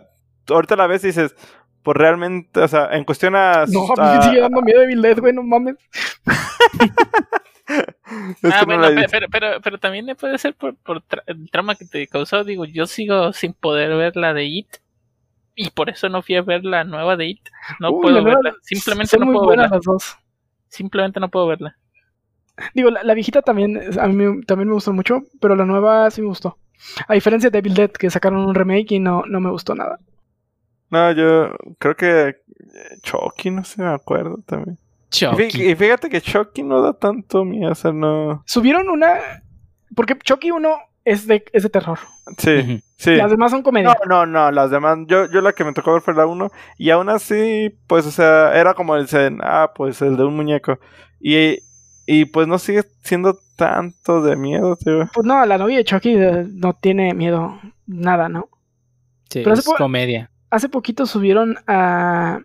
ahorita 0.50 0.76
la 0.76 0.88
ves 0.88 1.04
y 1.04 1.08
dices, 1.08 1.36
pues 1.84 1.96
realmente, 1.98 2.60
o 2.60 2.68
sea, 2.68 2.90
en 2.94 3.04
cuestión 3.04 3.36
a... 3.36 3.66
No, 3.68 3.86
a 3.98 4.12
mí 4.14 4.18
me 4.18 4.24
sigue 4.24 4.42
dando 4.42 4.62
miedo 4.62 4.82
Evil 4.82 5.02
Dead, 5.02 5.20
güey, 5.20 5.34
no 5.34 5.44
mames. 5.44 5.76
es 7.68 8.54
ah, 8.54 8.60
que 8.60 8.66
no 8.66 8.66
bueno, 8.66 8.82
la 8.82 8.88
he 8.90 8.94
pe- 8.94 8.96
visto. 9.02 9.10
pero, 9.12 9.28
pero, 9.32 9.62
pero 9.62 9.78
también 9.80 10.08
puede 10.20 10.38
ser 10.38 10.54
por, 10.56 10.76
por 10.76 11.02
tra- 11.04 11.24
el 11.28 11.50
trauma 11.50 11.76
que 11.76 11.86
te 11.86 12.08
causó. 12.08 12.44
Digo, 12.44 12.66
yo 12.66 12.86
sigo 12.86 13.34
sin 13.34 13.54
poder 13.54 13.96
ver 13.96 14.16
la 14.16 14.34
de 14.34 14.46
It. 14.46 14.68
Y 15.56 15.70
por 15.70 15.90
eso 15.90 16.10
no 16.10 16.22
fui 16.22 16.36
a 16.36 16.42
ver 16.42 16.66
la 16.66 16.84
nueva 16.84 17.16
de 17.16 17.28
It. 17.28 17.42
No 17.80 17.92
Uy, 17.92 18.02
puedo 18.02 18.24
verla. 18.24 18.54
Simplemente 18.62 19.12
Son 19.12 19.22
no 19.22 19.26
muy 19.28 19.36
puedo 19.36 19.48
verla. 19.50 19.68
las 19.70 19.82
dos. 19.84 20.18
Simplemente 20.68 21.20
no 21.20 21.30
puedo 21.30 21.48
verla. 21.48 21.78
Digo, 22.74 22.90
la, 22.90 23.04
la 23.04 23.14
viejita 23.14 23.42
también, 23.42 23.80
a 24.00 24.08
mí 24.08 24.14
me- 24.16 24.42
también 24.44 24.68
me 24.70 24.74
gustó 24.74 24.94
mucho, 24.94 25.24
pero 25.42 25.56
la 25.56 25.66
nueva 25.66 26.10
sí 26.12 26.22
me 26.22 26.28
gustó. 26.28 26.58
A 27.08 27.14
diferencia 27.14 27.50
de 27.50 27.58
Evil 27.60 27.74
Dead, 27.74 27.92
que 27.92 28.10
sacaron 28.10 28.40
un 28.46 28.56
remake 28.56 28.92
y 28.94 29.00
no, 29.00 29.24
no 29.28 29.40
me 29.40 29.50
gustó 29.50 29.76
nada. 29.76 30.00
No, 30.90 31.12
yo 31.12 31.56
creo 31.80 31.96
que 31.96 32.28
eh, 32.30 32.36
Chucky, 33.02 33.50
no 33.52 33.64
sé, 33.64 33.82
me 33.82 33.90
acuerdo 33.90 34.40
también. 34.46 34.78
Chucky. 35.10 35.70
Y 35.72 35.76
fíjate 35.76 36.10
que 36.10 36.22
Chucky 36.22 36.64
no 36.64 36.82
da 36.82 36.94
tanto 36.94 37.44
miedo, 37.46 37.72
o 37.72 37.76
sea, 37.76 37.92
no... 37.92 38.44
Subieron 38.46 38.90
una... 38.90 39.18
Porque 39.96 40.18
Chucky 40.18 40.52
1 40.52 40.78
es 41.06 41.26
de, 41.28 41.44
es 41.54 41.64
de 41.64 41.70
terror. 41.70 42.00
Sí, 42.38 42.82
sí. 42.98 43.16
Las 43.16 43.32
demás 43.32 43.52
son 43.52 43.62
comedia. 43.64 43.96
No, 44.06 44.26
no, 44.26 44.26
no, 44.26 44.52
las 44.52 44.72
demás, 44.72 44.98
yo, 45.08 45.30
yo 45.32 45.42
la 45.42 45.54
que 45.54 45.64
me 45.64 45.74
tocó 45.74 45.94
ver 45.94 46.02
fue 46.02 46.14
la 46.14 46.26
1 46.26 46.50
y 46.78 46.90
aún 46.90 47.10
así, 47.10 47.74
pues, 47.88 48.06
o 48.06 48.12
sea, 48.12 48.54
era 48.60 48.74
como 48.74 48.96
el, 48.96 49.08
zen, 49.08 49.40
ah, 49.44 49.72
pues 49.74 50.02
el 50.02 50.18
de 50.18 50.24
un 50.26 50.36
muñeco. 50.36 50.80
Y 51.20 51.60
Y 52.06 52.26
pues 52.26 52.48
no 52.48 52.60
sigue 52.60 52.84
siendo 53.04 53.40
tanto 53.56 54.22
de 54.22 54.36
miedo, 54.36 54.76
tío. 54.76 55.10
Pues 55.14 55.26
no, 55.26 55.44
la 55.46 55.58
novia 55.58 55.78
de 55.78 55.86
Chucky 55.86 56.14
eh, 56.16 56.46
no 56.52 56.74
tiene 56.74 57.14
miedo, 57.14 57.60
nada, 57.88 58.30
¿no? 58.30 58.50
Sí, 59.30 59.42
Pero 59.44 59.54
es 59.54 59.66
comedia. 59.66 60.30
Hace 60.52 60.70
poquito 60.70 61.06
subieron 61.06 61.58
a, 61.68 62.40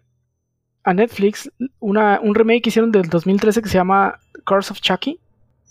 a 0.82 0.94
Netflix 0.94 1.50
una, 1.78 2.20
un 2.22 2.34
remake 2.34 2.62
que 2.62 2.68
hicieron 2.70 2.90
del 2.90 3.08
2013 3.08 3.60
que 3.62 3.68
se 3.68 3.74
llama 3.76 4.18
Curse 4.46 4.72
of 4.72 4.80
Chucky, 4.80 5.20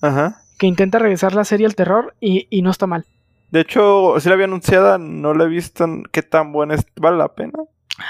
Ajá. 0.01 0.41
que 0.59 0.67
intenta 0.67 0.99
regresar 0.99 1.33
la 1.33 1.43
serie 1.43 1.65
al 1.65 1.75
terror 1.75 2.15
y, 2.19 2.47
y 2.49 2.61
no 2.61 2.69
está 2.69 2.85
mal. 2.85 3.05
De 3.51 3.61
hecho, 3.61 4.19
sí 4.19 4.29
la 4.29 4.35
había 4.35 4.45
anunciada, 4.45 4.99
no 4.99 5.33
la 5.33 5.45
he 5.45 5.47
visto. 5.47 5.87
¿Qué 6.11 6.21
tan 6.21 6.51
buena 6.51 6.75
es? 6.75 6.85
¿Vale 6.95 7.17
la 7.17 7.33
pena? 7.33 7.53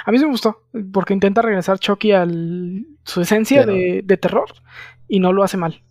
A 0.06 0.12
mí 0.12 0.20
sí 0.20 0.26
me 0.26 0.32
gustó, 0.32 0.64
porque 0.92 1.14
intenta 1.14 1.42
regresar 1.42 1.80
Chucky 1.80 2.12
a 2.12 2.28
su 3.04 3.22
esencia 3.22 3.62
Terror. 3.62 3.76
de, 3.76 4.02
de 4.04 4.18
terror 4.18 4.46
y 5.10 5.20
no 5.20 5.34
lo 5.34 5.44
hace 5.44 5.58
mal. 5.58 5.82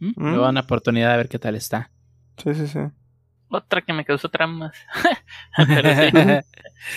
Le 0.00 0.12
voy 0.16 0.34
a 0.34 0.40
dar 0.40 0.50
una 0.50 0.60
oportunidad 0.60 1.10
de 1.10 1.16
ver 1.18 1.28
qué 1.28 1.38
tal 1.38 1.54
está. 1.56 1.90
Sí, 2.42 2.54
sí, 2.54 2.66
sí. 2.66 2.78
Otra 3.48 3.82
que 3.82 3.92
me 3.92 4.04
causó 4.04 4.28
traumas. 4.28 4.74
Pero 5.68 5.88
sí, 5.94 6.10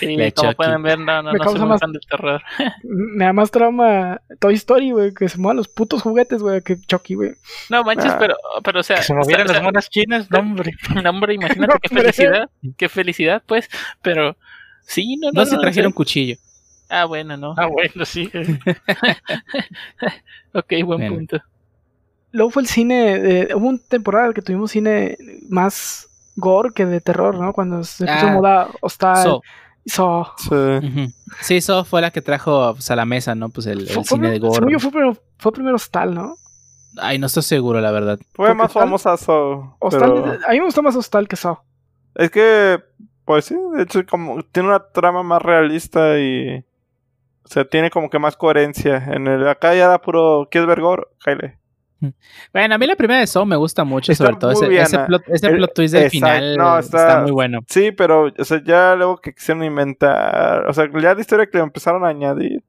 sí, 0.00 0.16
como 0.34 0.50
Chucky. 0.50 0.54
pueden 0.56 0.82
ver, 0.82 0.98
no, 0.98 1.22
no, 1.22 1.32
Me 1.32 1.38
no 1.38 1.44
causa 1.44 1.58
soy 1.60 1.68
más- 1.68 1.80
fan 1.80 1.92
del 1.92 2.02
terror. 2.08 2.42
Me 2.82 3.24
da 3.26 3.32
más 3.32 3.50
trauma 3.50 4.20
Toy 4.40 4.54
Story, 4.54 4.90
güey, 4.90 5.14
que 5.14 5.28
se 5.28 5.38
muevan 5.38 5.56
los 5.58 5.68
putos 5.68 6.02
juguetes, 6.02 6.42
güey, 6.42 6.60
que 6.62 6.80
Chucky, 6.80 7.14
güey. 7.14 7.32
No 7.70 7.84
manches, 7.84 8.12
Ah. 8.12 8.16
pero, 8.18 8.36
pero 8.64 8.80
o 8.80 8.82
sea, 8.82 8.96
Que 8.96 9.02
se 9.04 9.14
movieran 9.14 9.46
o 9.46 9.48
sea, 9.48 9.56
las 9.58 9.62
monas 9.64 9.88
chinas, 9.90 10.30
no, 10.30 10.38
hombre. 10.40 10.72
no, 11.02 11.10
hombre, 11.10 11.34
imagínate 11.34 11.78
qué 11.80 11.88
felicidad, 11.94 12.50
qué 12.76 12.88
felicidad, 12.88 13.42
pues, 13.46 13.68
pero 14.02 14.36
sí, 14.82 15.16
no, 15.16 15.28
no, 15.32 15.40
No, 15.42 15.46
si 15.46 15.54
no, 15.54 15.60
trajeron 15.60 15.92
cuchillo. 15.92 16.36
Ah, 16.88 17.04
bueno, 17.04 17.36
no. 17.36 17.54
Ah, 17.56 17.66
bueno, 17.66 18.04
sí. 18.04 18.30
ok, 20.54 20.72
buen 20.84 21.00
Bueno. 21.00 21.14
punto. 21.16 21.38
Luego 22.30 22.50
fue 22.50 22.62
el 22.62 22.68
cine, 22.68 23.18
de- 23.18 23.54
hubo 23.54 23.68
una 23.68 23.78
temporada 23.88 24.32
que 24.32 24.42
tuvimos 24.42 24.70
cine 24.70 25.16
más 25.48 26.08
gore 26.36 26.70
que 26.74 26.86
de 26.86 27.00
terror, 27.00 27.36
¿no? 27.38 27.52
Cuando 27.52 27.82
se 27.84 28.04
puso 28.06 28.26
Ah. 28.26 28.32
moda 28.32 28.68
Hostal, 28.80 29.22
So, 29.22 29.42
Saw. 29.86 30.26
Sí. 30.36 30.54
ujú. 30.54 31.12
Sí, 31.40 31.56
eso 31.56 31.84
fue 31.84 32.02
la 32.02 32.10
que 32.10 32.20
trajo 32.20 32.74
pues, 32.74 32.90
a 32.90 32.96
la 32.96 33.06
mesa, 33.06 33.34
¿no? 33.34 33.48
Pues 33.48 33.66
el, 33.66 33.80
el 33.80 33.88
Fue- 33.88 34.04
cine 34.04 34.30
de 34.30 34.38
gore. 34.38 34.70
yo 34.70 34.78
fue 34.78 34.90
primero, 34.90 35.16
fue 35.38 35.52
primero 35.52 35.76
Hostal, 35.76 36.14
¿no? 36.14 36.34
Ay, 37.00 37.18
no 37.18 37.26
estoy 37.26 37.42
seguro, 37.42 37.80
la 37.80 37.90
verdad. 37.90 38.18
Fue 38.34 38.54
más 38.54 38.72
famosa 38.72 39.16
So. 39.16 39.76
Hostal, 39.78 40.12
pero- 40.14 40.38
a 40.46 40.50
mí 40.52 40.58
me 40.58 40.64
gustó 40.66 40.82
más 40.82 40.96
Hostal 40.96 41.26
que 41.28 41.36
Saw. 41.36 41.58
Es 42.14 42.30
que, 42.30 42.82
pues 43.24 43.46
sí, 43.46 43.56
de 43.76 43.82
hecho, 43.84 44.04
como 44.06 44.42
tiene 44.42 44.68
una 44.68 44.82
trama 44.92 45.22
más 45.22 45.40
realista 45.40 46.18
y. 46.18 46.62
O 47.48 47.50
sea, 47.50 47.64
tiene 47.64 47.90
como 47.90 48.10
que 48.10 48.18
más 48.18 48.36
coherencia. 48.36 49.02
En 49.10 49.26
el 49.26 49.48
acá 49.48 49.74
ya 49.74 49.86
era 49.86 50.00
puro. 50.00 50.48
¿Quieres 50.50 50.68
ver 50.68 50.80
gore? 50.80 51.04
Jaile. 51.20 51.58
Bueno, 52.52 52.74
a 52.74 52.78
mí 52.78 52.86
la 52.86 52.94
primera 52.94 53.20
de 53.20 53.26
Saw 53.26 53.44
me 53.44 53.56
gusta 53.56 53.82
mucho, 53.82 54.12
Está 54.12 54.26
sobre 54.26 54.36
todo 54.36 54.52
ese, 54.52 54.96
ah. 54.96 55.06
plot, 55.06 55.22
ese 55.26 55.50
plot 55.50 55.74
twist 55.74 55.94
del 55.94 56.04
exacto, 56.04 56.26
final 56.26 56.56
no, 56.56 56.78
está... 56.78 56.98
está- 56.98 57.22
muy 57.22 57.32
bueno. 57.32 57.60
Sí, 57.66 57.90
pero, 57.90 58.30
o 58.38 58.44
sea, 58.44 58.62
ya 58.62 58.94
luego 58.94 59.16
que 59.16 59.34
quisieron 59.34 59.64
inventar. 59.64 60.66
O 60.68 60.72
sea, 60.72 60.88
ya 60.92 61.14
la 61.14 61.20
historia 61.20 61.46
que 61.46 61.58
le 61.58 61.64
empezaron 61.64 62.04
a 62.04 62.08
añadir. 62.08 62.62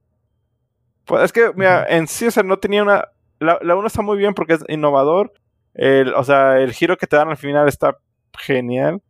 Pues 1.06 1.23
es 1.26 1.31
que, 1.31 1.51
mira, 1.56 1.85
en 1.89 2.07
sí, 2.07 2.27
o 2.27 2.31
sea, 2.31 2.43
no 2.43 2.57
tenía 2.57 2.81
una. 2.81 3.10
La, 3.39 3.60
la 3.61 3.76
uno 3.76 3.88
está 3.88 4.01
muy 4.01 4.18
bien 4.18 4.34
porque 4.34 4.53
es 4.53 4.64
innovador. 4.68 5.34
El, 5.73 6.14
o 6.15 6.23
sea, 6.23 6.60
el 6.60 6.73
giro 6.73 6.97
que 6.97 7.06
te 7.06 7.15
dan 7.15 7.30
al 7.30 7.38
final 7.38 7.68
está 7.68 7.97
genial. 8.38 9.01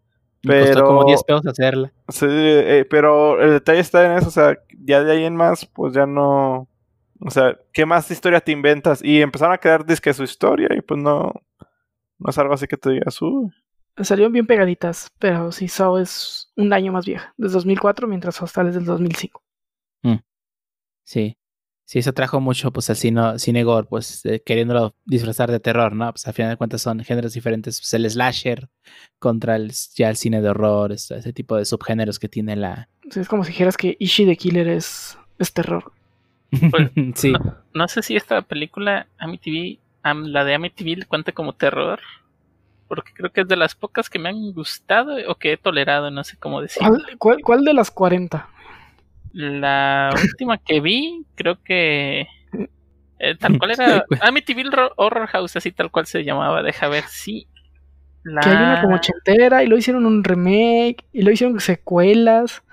Me 0.43 0.59
costó 0.61 0.73
pero- 0.73 0.87
como 0.87 1.05
10 1.05 1.23
pesos 1.23 1.45
hacerla. 1.47 1.91
Sí, 2.07 2.25
eh, 2.29 2.85
pero 2.89 3.41
el 3.41 3.51
detalle 3.51 3.79
está 3.79 4.05
en 4.05 4.17
eso, 4.17 4.27
o 4.29 4.31
sea, 4.31 4.57
ya 4.83 5.03
de 5.03 5.11
ahí 5.11 5.23
en 5.25 5.35
más, 5.35 5.65
pues 5.65 5.93
ya 5.93 6.05
no. 6.05 6.67
O 7.21 7.29
sea, 7.29 7.57
¿qué 7.73 7.85
más 7.85 8.09
historia 8.11 8.39
te 8.39 8.51
inventas? 8.53 9.03
Y 9.03 9.21
empezaron 9.21 9.53
a 9.53 9.57
crear 9.57 9.85
disque 9.85 10.13
su 10.13 10.23
historia 10.23 10.69
y 10.75 10.81
pues 10.81 10.99
no. 11.01 11.33
No 12.17 12.29
es 12.29 12.37
algo 12.37 12.53
así 12.53 12.67
que 12.67 12.77
te 12.77 12.91
digas, 12.91 13.21
uy. 13.21 13.49
Salieron 13.97 14.31
bien 14.31 14.47
pegaditas, 14.47 15.09
pero 15.19 15.51
sí, 15.51 15.67
Saw 15.67 15.97
es 15.97 16.51
un 16.55 16.71
año 16.71 16.91
más 16.93 17.05
vieja, 17.05 17.33
desde 17.37 17.55
2004, 17.55 18.07
mientras 18.07 18.41
Hostal 18.41 18.67
es 18.69 18.75
del 18.75 18.85
2005. 18.85 19.41
Sí. 21.03 21.38
Sí, 21.89 21.97
eso 21.97 22.13
trajo 22.13 22.39
mucho, 22.39 22.69
pues, 22.71 22.87
al 22.91 22.97
cine, 22.97 23.39
cine 23.39 23.63
gore, 23.63 23.87
pues, 23.89 24.23
eh, 24.23 24.43
queriéndolo 24.45 24.93
disfrazar 25.05 25.49
de 25.49 25.59
terror, 25.59 25.91
¿no? 25.95 26.11
Pues, 26.11 26.27
al 26.27 26.35
final 26.35 26.51
de 26.51 26.57
cuentas 26.57 26.83
son 26.83 27.03
géneros 27.03 27.33
diferentes. 27.33 27.79
Pues, 27.79 27.91
el 27.95 28.07
slasher 28.07 28.69
contra 29.17 29.55
el, 29.55 29.71
ya 29.95 30.11
el 30.11 30.15
cine 30.15 30.39
de 30.39 30.49
horror, 30.51 30.91
este- 30.91 31.17
ese 31.17 31.33
tipo 31.33 31.55
de 31.55 31.65
subgéneros 31.65 32.19
que 32.19 32.29
tiene 32.29 32.55
la... 32.55 32.89
Sí, 33.09 33.19
es 33.21 33.27
como 33.27 33.43
si 33.43 33.53
dijeras 33.53 33.75
que 33.75 33.97
Ishi 33.99 34.27
the 34.27 34.37
Killer 34.37 34.67
es, 34.67 35.17
es 35.39 35.51
terror. 35.51 35.91
Pues, 36.69 36.91
sí. 37.15 37.31
No, 37.31 37.55
no 37.73 37.87
sé 37.87 38.03
si 38.03 38.15
esta 38.15 38.43
película, 38.43 39.07
Amityville, 39.17 39.79
am- 40.03 40.25
la 40.27 40.43
de 40.43 40.53
Amityville, 40.53 41.07
cuenta 41.07 41.31
como 41.31 41.53
terror. 41.53 42.01
Porque 42.87 43.13
creo 43.15 43.31
que 43.31 43.41
es 43.41 43.47
de 43.47 43.55
las 43.55 43.73
pocas 43.73 44.11
que 44.11 44.19
me 44.19 44.29
han 44.29 44.51
gustado 44.53 45.15
o 45.27 45.33
que 45.33 45.53
he 45.53 45.57
tolerado, 45.57 46.11
no 46.11 46.23
sé 46.23 46.37
cómo 46.37 46.61
decir. 46.61 46.83
¿Cuál, 46.83 47.03
cuál, 47.17 47.37
cuál 47.43 47.63
de 47.65 47.73
las 47.73 47.89
40? 47.89 48.47
La 49.33 50.09
última 50.23 50.57
que 50.57 50.79
vi, 50.81 51.25
creo 51.35 51.61
que. 51.63 52.27
eh, 53.19 53.35
tal 53.39 53.57
cual 53.59 53.71
era. 53.71 54.03
pues. 54.07 54.19
Amityville 54.23 54.71
Ro- 54.71 54.93
Horror 54.95 55.27
House, 55.27 55.55
así 55.55 55.71
tal 55.71 55.91
cual 55.91 56.05
se 56.05 56.23
llamaba. 56.23 56.63
Deja 56.63 56.87
ver 56.87 57.03
si. 57.05 57.47
La... 58.23 58.41
Que 58.41 58.49
hay 58.49 58.55
una 58.55 58.81
como 58.81 58.95
ochentera 58.95 59.63
y 59.63 59.67
lo 59.67 59.77
hicieron 59.77 60.05
un 60.05 60.23
remake 60.23 61.05
y 61.13 61.21
lo 61.21 61.31
hicieron 61.31 61.59
secuelas 61.61 62.63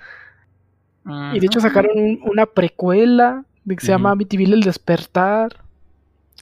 y 1.34 1.38
de 1.38 1.46
hecho 1.46 1.60
sacaron 1.60 1.96
un- 1.96 2.20
una 2.24 2.46
precuela 2.46 3.44
de 3.64 3.76
que 3.76 3.80
se 3.86 3.92
llama. 3.92 4.10
Amityville 4.10 4.54
El 4.54 4.62
Despertar. 4.62 5.56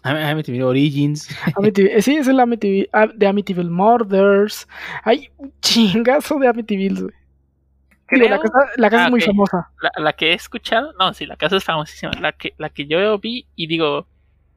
Am- 0.03 0.17
Amityville 0.17 0.63
Origins. 0.65 1.29
Amityville- 1.57 1.91
eh, 1.97 2.03
sí, 2.03 2.17
es 2.17 2.29
el 2.29 2.41
Amityville, 2.41 2.89
ah, 2.93 3.07
de 3.15 3.27
Amityville 3.27 3.71
Murders. 3.71 4.67
Hay 5.03 5.29
un 5.37 5.53
chingazo 5.61 6.39
de 6.39 6.49
Amityville, 6.49 7.01
güey. 7.03 7.15
La 8.19 8.39
casa, 8.39 8.59
la 8.77 8.91
casa 8.91 9.03
Ah, 9.03 9.07
es 9.07 9.11
muy 9.11 9.21
famosa. 9.21 9.71
la, 9.81 9.91
la 10.03 10.13
que 10.13 10.31
he 10.31 10.35
escuchado, 10.35 10.93
no, 10.99 11.13
sí, 11.15 11.27
la 11.27 11.37
casa 11.37 11.57
es 11.57 11.65
famosísima. 11.65 12.13
La 12.21 12.33
que, 12.33 12.55
la 12.59 12.69
que 12.71 12.87
yo 12.87 13.19
vi 13.19 13.47
y 13.57 13.67
digo, 13.67 14.07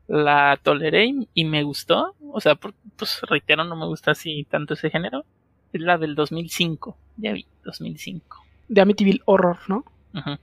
la 0.07 0.57
toleré 0.61 1.05
y, 1.05 1.27
y 1.33 1.45
me 1.45 1.63
gustó. 1.63 2.15
O 2.31 2.39
sea, 2.41 2.55
por- 2.55 2.73
pues 2.95 3.21
reitero, 3.29 3.63
no 3.63 3.75
me 3.75 3.85
gusta 3.85 4.11
así 4.11 4.45
tanto 4.49 4.73
ese 4.75 4.89
género. 4.89 5.25
Es 5.73 5.81
la 5.81 5.97
del 5.97 6.15
2005. 6.15 6.97
Ya 7.17 7.33
vi, 7.33 7.45
2005. 7.65 8.43
De 8.69 8.81
Amityville 8.81 9.21
Horror, 9.25 9.57
¿no? 9.67 9.83
No 10.13 10.37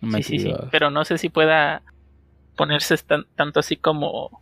me 0.00 0.22
Sí, 0.22 0.38
sí, 0.38 0.44
sí. 0.50 0.54
Pero 0.70 0.90
no 0.90 1.04
sé 1.04 1.18
si 1.18 1.28
pueda 1.28 1.82
ponerse 2.56 2.96
tan- 2.98 3.26
tanto 3.36 3.60
así 3.60 3.76
como. 3.76 4.40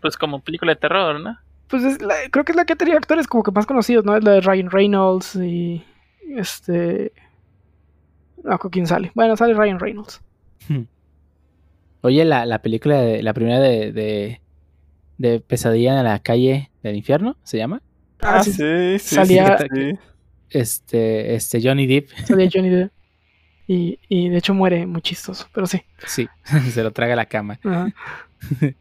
Pues 0.00 0.16
como 0.16 0.40
película 0.40 0.72
de 0.72 0.76
terror, 0.80 1.20
¿no? 1.20 1.36
Pues 1.68 1.84
es 1.84 2.00
la- 2.02 2.14
creo 2.30 2.44
que 2.44 2.52
es 2.52 2.56
la 2.56 2.64
que 2.64 2.72
ha 2.72 2.76
tenido 2.76 2.96
actores 2.96 3.26
como 3.28 3.42
que 3.42 3.50
más 3.52 3.66
conocidos, 3.66 4.04
¿no? 4.04 4.16
Es 4.16 4.24
la 4.24 4.32
de 4.32 4.40
Ryan 4.40 4.70
Reynolds 4.70 5.36
y. 5.36 5.84
Este. 6.28 7.12
No, 8.42 8.58
¿con 8.58 8.70
quién 8.70 8.86
sale? 8.86 9.12
Bueno, 9.14 9.36
sale 9.36 9.54
Ryan 9.54 9.78
Reynolds. 9.78 10.20
Oye, 12.02 12.24
la, 12.24 12.46
la 12.46 12.62
película, 12.62 13.00
de, 13.02 13.22
la 13.22 13.34
primera 13.34 13.60
de, 13.60 13.92
de, 13.92 14.40
de 15.18 15.40
Pesadilla 15.40 15.98
en 15.98 16.04
la 16.04 16.18
calle 16.20 16.70
del 16.82 16.96
infierno, 16.96 17.36
¿se 17.42 17.58
llama? 17.58 17.82
Ah, 18.20 18.42
sí, 18.42 18.52
sí, 18.52 18.98
sí. 18.98 19.14
salía- 19.16 19.58
sí, 19.58 19.66
sí. 19.74 19.98
Este, 20.50 21.34
este 21.34 21.60
Johnny 21.62 21.86
Depp, 21.86 22.08
Salía 22.24 22.48
Johnny 22.52 22.70
Depp. 22.70 22.90
Y, 23.68 23.98
y 24.08 24.30
de 24.30 24.38
hecho 24.38 24.52
muere 24.54 24.86
muy 24.86 25.00
chistoso, 25.02 25.46
pero 25.52 25.66
sí. 25.66 25.82
sí, 26.06 26.26
se 26.72 26.82
lo 26.82 26.90
traga 26.92 27.12
a 27.12 27.16
la 27.16 27.26
cama. 27.26 27.60
Ajá. 27.62 27.92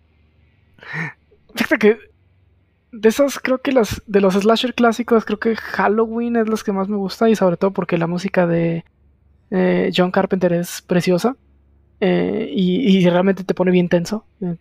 Fíjate 1.55 1.77
que 1.77 1.97
de 2.91 3.09
esas 3.09 3.39
creo 3.39 3.59
que 3.59 3.71
las 3.71 4.01
de 4.07 4.21
los 4.21 4.33
slasher 4.33 4.73
clásicos 4.73 5.25
creo 5.25 5.39
que 5.39 5.55
Halloween 5.55 6.35
es 6.35 6.49
las 6.49 6.63
que 6.63 6.71
más 6.71 6.87
me 6.89 6.97
gusta 6.97 7.29
y 7.29 7.35
sobre 7.35 7.57
todo 7.57 7.71
porque 7.71 7.97
la 7.97 8.07
música 8.07 8.47
de 8.47 8.83
eh, 9.51 9.91
John 9.95 10.11
Carpenter 10.11 10.53
es 10.53 10.81
preciosa 10.81 11.35
eh, 12.01 12.49
y, 12.51 12.97
y 12.97 13.09
realmente 13.09 13.43
te 13.43 13.53
pone 13.53 13.71
bien 13.71 13.89
tenso. 13.89 14.25
Eh, 14.41 14.55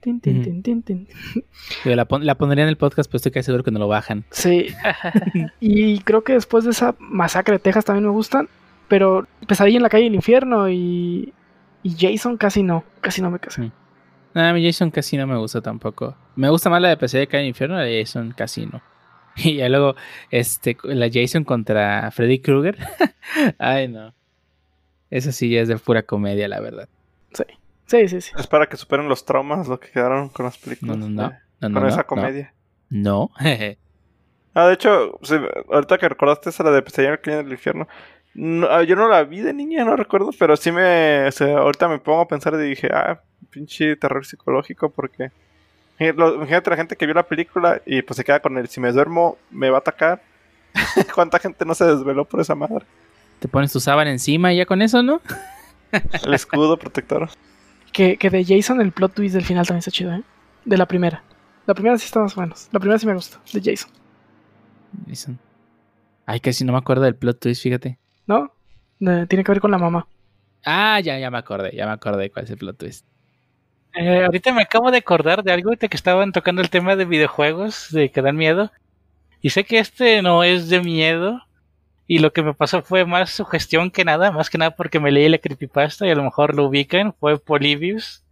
pon- 2.07 2.27
la 2.27 2.35
pondría 2.37 2.65
en 2.65 2.69
el 2.69 2.77
podcast, 2.77 3.09
pero 3.09 3.17
estoy 3.19 3.33
casi 3.33 3.47
seguro 3.47 3.63
que 3.65 3.71
no 3.71 3.79
lo 3.79 3.87
bajan. 3.89 4.25
Sí. 4.31 4.67
y 5.61 6.01
creo 6.01 6.25
que 6.25 6.33
después 6.35 6.65
de 6.65 6.71
esa 6.71 6.97
masacre 6.99 7.55
de 7.55 7.59
Texas 7.61 7.85
también 7.85 8.05
me 8.05 8.11
gustan, 8.11 8.49
pero 8.89 9.27
Pesadilla 9.47 9.77
en 9.77 9.83
la 9.85 9.89
calle 9.89 10.05
del 10.05 10.15
infierno 10.17 10.69
y, 10.69 11.33
y 11.83 11.95
Jason 11.99 12.37
casi 12.37 12.63
no, 12.63 12.85
casi 13.01 13.23
no 13.23 13.31
me 13.31 13.39
casé. 13.39 13.63
Mm. 13.63 13.73
No, 14.39 14.45
a 14.49 14.53
mí 14.53 14.65
Jason 14.65 14.91
casi 14.93 15.17
no 15.17 15.27
me 15.27 15.37
gusta 15.37 15.61
tampoco. 15.61 16.17
Me 16.37 16.49
gusta 16.49 16.71
más 16.71 16.81
la 16.81 16.91
de 16.91 16.97
Pesadilla 16.97 17.23
de 17.23 17.27
Calle 17.29 17.39
del 17.43 17.49
Infierno, 17.49 17.77
la 17.77 17.83
de 17.83 18.01
Jason 18.05 18.33
casi 18.37 18.67
no. 18.67 18.81
Y 19.37 19.57
ya 19.57 19.69
luego, 19.69 19.95
este, 20.31 20.77
la 20.85 21.09
Jason 21.13 21.43
contra 21.45 22.11
Freddy 22.13 22.39
Krueger. 22.41 22.79
Ay, 23.59 23.89
no. 23.89 24.15
Eso 25.11 25.33
sí 25.33 25.51
ya 25.51 25.61
es 25.63 25.69
de 25.69 25.77
pura 25.79 26.03
comedia, 26.05 26.47
la 26.49 26.61
verdad. 26.61 26.89
Sí, 27.33 27.45
sí, 27.87 28.09
sí. 28.09 28.21
sí. 28.21 28.33
Es 28.39 28.47
para 28.47 28.69
que 28.69 28.77
superen 28.77 29.09
los 29.09 29.25
traumas, 29.25 29.67
lo 29.67 29.81
que 29.81 29.91
quedaron 29.91 30.29
con 30.29 30.45
las 30.47 30.57
películas. 30.59 30.97
no, 30.99 31.09
no. 31.09 31.29
eh, 31.31 31.39
No, 31.61 31.69
no, 31.71 31.75
con 31.75 31.83
no, 31.83 31.89
esa 31.89 32.05
comedia. 32.05 32.55
No. 32.91 33.31
Ah, 34.55 34.67
de 34.67 34.75
hecho, 34.75 35.21
sí, 35.23 35.37
ahorita 35.71 35.99
que 35.99 36.09
recordaste 36.09 36.51
esa 36.51 36.65
la 36.65 36.73
de 36.73 36.83
Pesadilla 36.83 37.21
en 37.23 37.47
el 37.47 37.53
Infierno. 37.53 37.87
No, 38.41 38.69
ah, 38.69 38.85
yo 38.85 38.95
no 38.95 39.09
la 39.09 39.25
vi 39.25 39.41
de 39.41 39.53
niña, 39.53 39.85
no 39.85 39.97
recuerdo, 39.97 40.31
pero 40.39 40.57
sí 40.57 40.71
me. 40.71 41.27
O 41.27 41.33
sea, 41.33 41.59
ahorita 41.59 41.89
me 41.89 41.99
pongo 41.99 42.21
a 42.21 42.29
pensar 42.29 42.55
y 42.55 42.69
dije, 42.69 42.89
ah, 42.93 43.21
pinche 43.51 43.97
terror 43.97 44.25
psicológico, 44.25 44.91
porque. 44.91 45.33
Imagínate 45.99 46.71
la 46.71 46.77
gente 46.77 46.95
que 46.95 47.07
vio 47.07 47.17
la 47.17 47.27
película 47.27 47.83
y 47.85 48.03
pues 48.03 48.17
se 48.17 48.23
queda 48.23 48.39
con 48.39 48.57
el 48.57 48.69
si 48.69 48.79
me 48.79 48.93
duermo, 48.93 49.39
me 49.51 49.71
va 49.71 49.79
a 49.79 49.81
atacar. 49.81 50.23
¿Cuánta 51.15 51.41
gente 51.41 51.65
no 51.65 51.75
se 51.75 51.85
desveló 51.85 52.25
por 52.25 52.41
esa 52.41 52.55
madre? 52.55 52.87
Te 53.41 53.49
pones 53.49 53.73
tu 53.73 53.81
sábana 53.81 54.13
encima 54.13 54.53
y 54.53 54.59
ya 54.59 54.67
con 54.67 54.83
eso, 54.83 55.03
¿no? 55.03 55.21
El 56.23 56.33
escudo 56.33 56.79
protector. 56.79 57.29
Que, 57.93 58.17
que 58.19 58.31
de 58.31 58.45
Jason 58.45 58.81
el 58.81 58.93
plot 58.93 59.15
twist 59.15 59.35
del 59.35 59.45
final 59.45 59.67
también 59.67 59.81
está 59.81 59.91
chido, 59.91 60.13
¿eh? 60.13 60.23
De 60.65 60.77
la 60.77 60.87
primera. 60.87 61.25
La 61.67 61.75
primera 61.75 61.99
sí 61.99 62.05
está 62.05 62.21
más 62.21 62.37
o 62.37 62.41
menos. 62.41 62.69
La 62.71 62.79
primera 62.79 63.01
sí 63.01 63.07
me 63.07 63.15
gusta, 63.15 63.41
de 63.53 63.61
Jason. 63.61 63.91
Jason. 65.09 65.39
Ay, 66.27 66.39
casi 66.39 66.65
no 66.65 66.73
me 66.73 66.79
acuerdo 66.79 67.03
del 67.03 67.17
plot 67.17 67.41
twist, 67.41 67.63
fíjate. 67.65 67.99
¿No? 68.29 68.53
De- 69.01 69.27
tiene 69.27 69.43
que 69.43 69.51
ver 69.51 69.61
con 69.61 69.73
la 69.73 69.79
mamá. 69.79 70.07
Ah, 70.65 71.01
ya, 71.01 71.19
ya 71.19 71.31
me 71.31 71.39
acordé, 71.39 71.75
ya 71.75 71.87
me 71.87 71.93
acordé 71.93 72.23
de 72.25 72.31
cuál 72.31 72.45
es 72.45 72.51
el 72.53 72.59
plot 72.59 72.79
twist. 72.79 73.05
Eh, 73.95 74.25
ahorita 74.25 74.53
me 74.53 74.63
acabo 74.63 74.91
de 74.91 74.99
acordar 74.99 75.43
de 75.43 75.51
algo 75.53 75.71
de 75.73 75.89
que 75.89 75.97
estaban 75.97 76.31
tocando 76.33 76.63
el 76.63 76.71
tema 76.71 76.95
de 76.95 77.05
videojuegos, 77.05 77.89
de 77.91 78.11
que 78.11 78.23
dan 78.23 78.37
miedo. 78.37 78.71
Y 79.41 79.51
sé 79.51 79.65
que 79.65 79.79
este 79.81 80.23
no 80.23 80.45
es 80.45 80.69
de 80.69 80.81
miedo. 80.81 81.43
Y 82.07 82.21
lo 82.21 82.33
que 82.33 82.43
me 82.43 82.55
pasó 82.55 82.83
fue 82.83 83.05
más 83.05 83.31
sugestión 83.31 83.91
que 83.91 84.05
nada, 84.05 84.31
más 84.33 84.51
que 84.51 84.59
nada 84.59 84.73
porque 84.73 85.01
me 85.01 85.11
leí 85.13 85.29
la 85.29 85.39
creepypasta 85.39 86.07
y 86.07 86.11
a 86.11 86.15
lo 86.15 86.25
mejor 86.25 86.55
lo 86.57 86.67
ubican. 86.67 87.13
Fue 87.15 87.39
Polybius, 87.39 88.25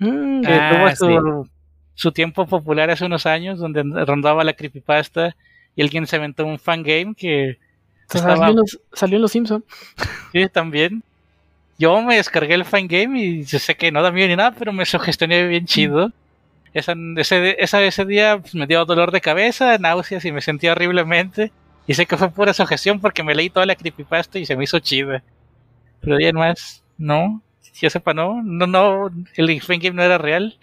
Mm, 0.00 0.42
que 0.42 0.52
Ah, 0.52 0.94
tuvo 0.96 0.96
su, 0.96 1.44
sí. 1.44 1.50
su 1.94 2.12
tiempo 2.12 2.46
popular 2.46 2.90
hace 2.90 3.04
unos 3.06 3.26
años, 3.26 3.58
donde 3.60 3.82
rondaba 4.04 4.44
la 4.44 4.54
creepypasta 4.54 5.36
y 5.76 5.82
alguien 5.82 6.06
se 6.06 6.16
aventó 6.16 6.44
un 6.46 6.58
fangame 6.58 7.14
que 7.16 7.58
salió, 8.18 8.34
estaba 8.34 8.50
en 8.50 8.56
los, 8.56 8.80
salió 8.92 9.16
en 9.16 9.22
Los 9.22 9.32
Simpsons. 9.32 9.64
Sí, 10.32 10.46
también. 10.48 11.02
Yo 11.78 12.00
me 12.02 12.16
descargué 12.16 12.54
el 12.54 12.64
fangame 12.64 13.20
y 13.20 13.44
yo 13.44 13.58
sé 13.58 13.74
que 13.76 13.90
no 13.92 14.02
da 14.02 14.12
miedo 14.12 14.28
ni 14.28 14.36
nada, 14.36 14.52
pero 14.58 14.72
me 14.72 14.84
sugestioné 14.86 15.46
bien 15.48 15.66
chido. 15.66 16.12
Esa, 16.74 16.94
ese, 17.16 17.62
esa- 17.62 17.82
ese 17.82 18.04
día 18.06 18.38
pues, 18.40 18.54
me 18.54 18.66
dio 18.66 18.84
dolor 18.84 19.10
de 19.12 19.20
cabeza, 19.20 19.76
náuseas 19.78 20.24
y 20.24 20.32
me 20.32 20.40
sentí 20.40 20.68
horriblemente. 20.68 21.52
Y 21.86 21.94
sé 21.94 22.06
que 22.06 22.16
fue 22.16 22.30
pura 22.30 22.52
sugestión 22.54 23.00
porque 23.00 23.22
me 23.24 23.34
leí 23.34 23.50
toda 23.50 23.66
la 23.66 23.74
creepypasta 23.76 24.38
y 24.38 24.46
se 24.46 24.56
me 24.56 24.64
hizo 24.64 24.78
chida. 24.78 25.22
Pero 26.00 26.16
bien 26.16 26.36
más, 26.36 26.82
no. 26.98 27.42
Si 27.60 27.72
yo 27.82 27.90
sepa, 27.90 28.14
no. 28.14 28.42
No, 28.42 28.66
no. 28.66 29.10
El 29.36 29.60
fangame 29.62 29.96
no 29.96 30.02
era 30.02 30.18
real. 30.18 30.56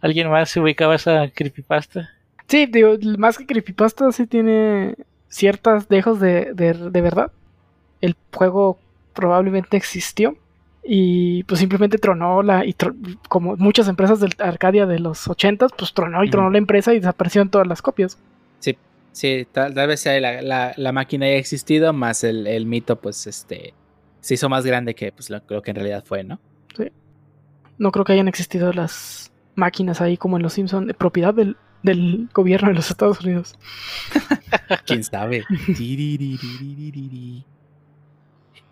¿Alguien 0.00 0.30
más 0.30 0.50
se 0.50 0.60
ubicaba 0.60 0.94
esa 0.94 1.28
creepypasta? 1.30 2.10
Sí, 2.48 2.66
digo, 2.66 2.96
más 3.18 3.36
que 3.38 3.46
creepypasta, 3.46 4.10
sí 4.12 4.26
tiene 4.26 4.94
ciertas 5.30 5.88
dejos 5.88 6.20
de, 6.20 6.52
de, 6.52 6.74
de 6.74 7.00
verdad. 7.00 7.32
El 8.02 8.14
juego 8.34 8.78
probablemente 9.14 9.78
existió 9.78 10.36
y 10.82 11.44
pues 11.44 11.60
simplemente 11.60 11.96
tronó 11.98 12.42
la 12.42 12.64
y 12.66 12.74
como 13.28 13.56
muchas 13.56 13.88
empresas 13.88 14.20
del 14.20 14.32
Arcadia 14.38 14.86
de 14.86 14.98
los 14.98 15.28
80 15.28 15.68
pues 15.68 15.92
tronó 15.94 16.22
y 16.24 16.30
tronó 16.30 16.50
la 16.50 16.58
empresa 16.58 16.92
y 16.92 16.98
desaparecieron 17.00 17.48
todas 17.50 17.66
las 17.66 17.80
copias. 17.80 18.18
Sí, 19.12 19.46
tal, 19.50 19.74
tal 19.74 19.88
vez 19.88 20.06
la, 20.06 20.40
la- 20.40 20.72
la 20.76 20.92
máquina 20.92 21.26
haya 21.26 21.36
existido, 21.36 21.92
más 21.92 22.22
el, 22.22 22.46
el 22.46 22.64
mito, 22.66 22.94
pues, 22.96 23.26
este, 23.26 23.74
se 24.20 24.34
hizo 24.34 24.48
más 24.48 24.64
grande 24.64 24.94
que 24.94 25.10
pues, 25.10 25.30
lo, 25.30 25.40
lo 25.48 25.62
que 25.62 25.70
en 25.72 25.74
realidad 25.76 26.04
fue, 26.06 26.22
¿no? 26.22 26.38
No 27.78 27.90
creo 27.92 28.04
que 28.04 28.12
hayan 28.12 28.28
existido 28.28 28.72
las 28.72 29.32
máquinas 29.54 30.00
ahí 30.00 30.16
como 30.16 30.36
en 30.36 30.42
los 30.42 30.52
Simpson 30.52 30.94
propiedad 30.98 31.34
del, 31.34 31.56
del 31.82 32.28
gobierno 32.32 32.68
de 32.68 32.74
los 32.74 32.90
Estados 32.90 33.20
Unidos. 33.20 33.58
¿Quién 34.86 35.04
sabe? 35.04 35.44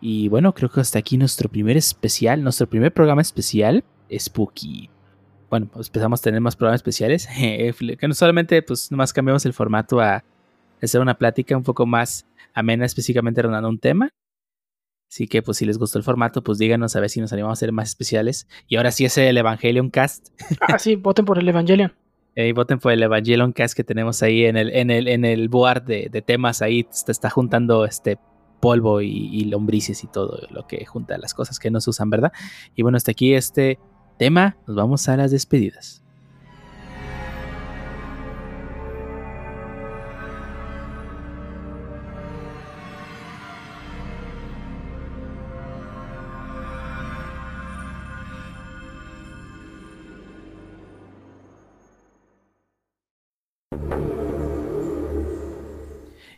Y 0.00 0.28
bueno, 0.28 0.54
creo 0.54 0.70
que 0.70 0.80
hasta 0.80 0.98
aquí 0.98 1.18
nuestro 1.18 1.48
primer 1.48 1.76
especial, 1.76 2.42
nuestro 2.42 2.68
primer 2.68 2.92
programa 2.92 3.22
especial, 3.22 3.84
Spooky. 4.16 4.90
Bueno, 5.50 5.68
pues 5.72 5.88
empezamos 5.88 6.20
a 6.20 6.24
tener 6.24 6.40
más 6.40 6.56
programas 6.56 6.78
especiales, 6.78 7.26
que 7.36 8.08
no 8.08 8.14
solamente 8.14 8.62
pues 8.62 8.90
nomás 8.90 9.12
cambiamos 9.12 9.44
el 9.46 9.52
formato 9.52 10.00
a 10.00 10.24
hacer 10.80 11.00
una 11.00 11.18
plática 11.18 11.56
un 11.56 11.64
poco 11.64 11.86
más 11.86 12.26
amena 12.54 12.84
específicamente 12.84 13.42
rondando 13.42 13.68
un 13.68 13.78
tema. 13.78 14.10
Así 15.10 15.26
que 15.26 15.40
pues 15.42 15.56
si 15.56 15.64
les 15.64 15.78
gustó 15.78 15.98
el 15.98 16.04
formato, 16.04 16.44
pues 16.44 16.58
díganos 16.58 16.94
a 16.94 17.00
ver 17.00 17.08
si 17.08 17.20
nos 17.20 17.32
animamos 17.32 17.52
a 17.52 17.58
hacer 17.58 17.72
más 17.72 17.88
especiales. 17.88 18.46
Y 18.68 18.76
ahora 18.76 18.92
sí 18.92 19.06
es 19.06 19.16
el 19.16 19.38
Evangelion 19.38 19.90
Cast. 19.90 20.28
ah, 20.60 20.78
sí, 20.78 20.96
voten 20.96 21.24
por 21.24 21.38
el 21.38 21.48
Evangelion. 21.48 21.94
Eh, 22.40 22.52
voten 22.52 22.78
por 22.78 22.92
el 22.92 23.02
Evangelion 23.02 23.52
Cast 23.52 23.76
que 23.76 23.82
tenemos 23.82 24.22
ahí 24.22 24.44
en 24.44 24.56
el, 24.56 24.70
en 24.70 24.92
el, 24.92 25.08
en 25.08 25.24
el 25.24 25.48
board 25.48 25.82
de, 25.82 26.08
de 26.08 26.22
temas. 26.22 26.62
Ahí 26.62 26.86
se 26.88 27.10
está 27.10 27.30
juntando 27.30 27.84
este 27.84 28.16
polvo 28.60 29.00
y, 29.00 29.08
y 29.08 29.46
lombrices 29.46 30.04
y 30.04 30.06
todo 30.06 30.46
lo 30.50 30.64
que 30.68 30.84
junta 30.86 31.18
las 31.18 31.34
cosas 31.34 31.58
que 31.58 31.68
no 31.72 31.80
se 31.80 31.90
usan, 31.90 32.10
¿verdad? 32.10 32.32
Y 32.76 32.82
bueno, 32.82 32.94
hasta 32.96 33.10
aquí 33.10 33.34
este 33.34 33.80
tema. 34.20 34.56
Nos 34.68 34.76
vamos 34.76 35.08
a 35.08 35.16
las 35.16 35.32
despedidas. 35.32 36.04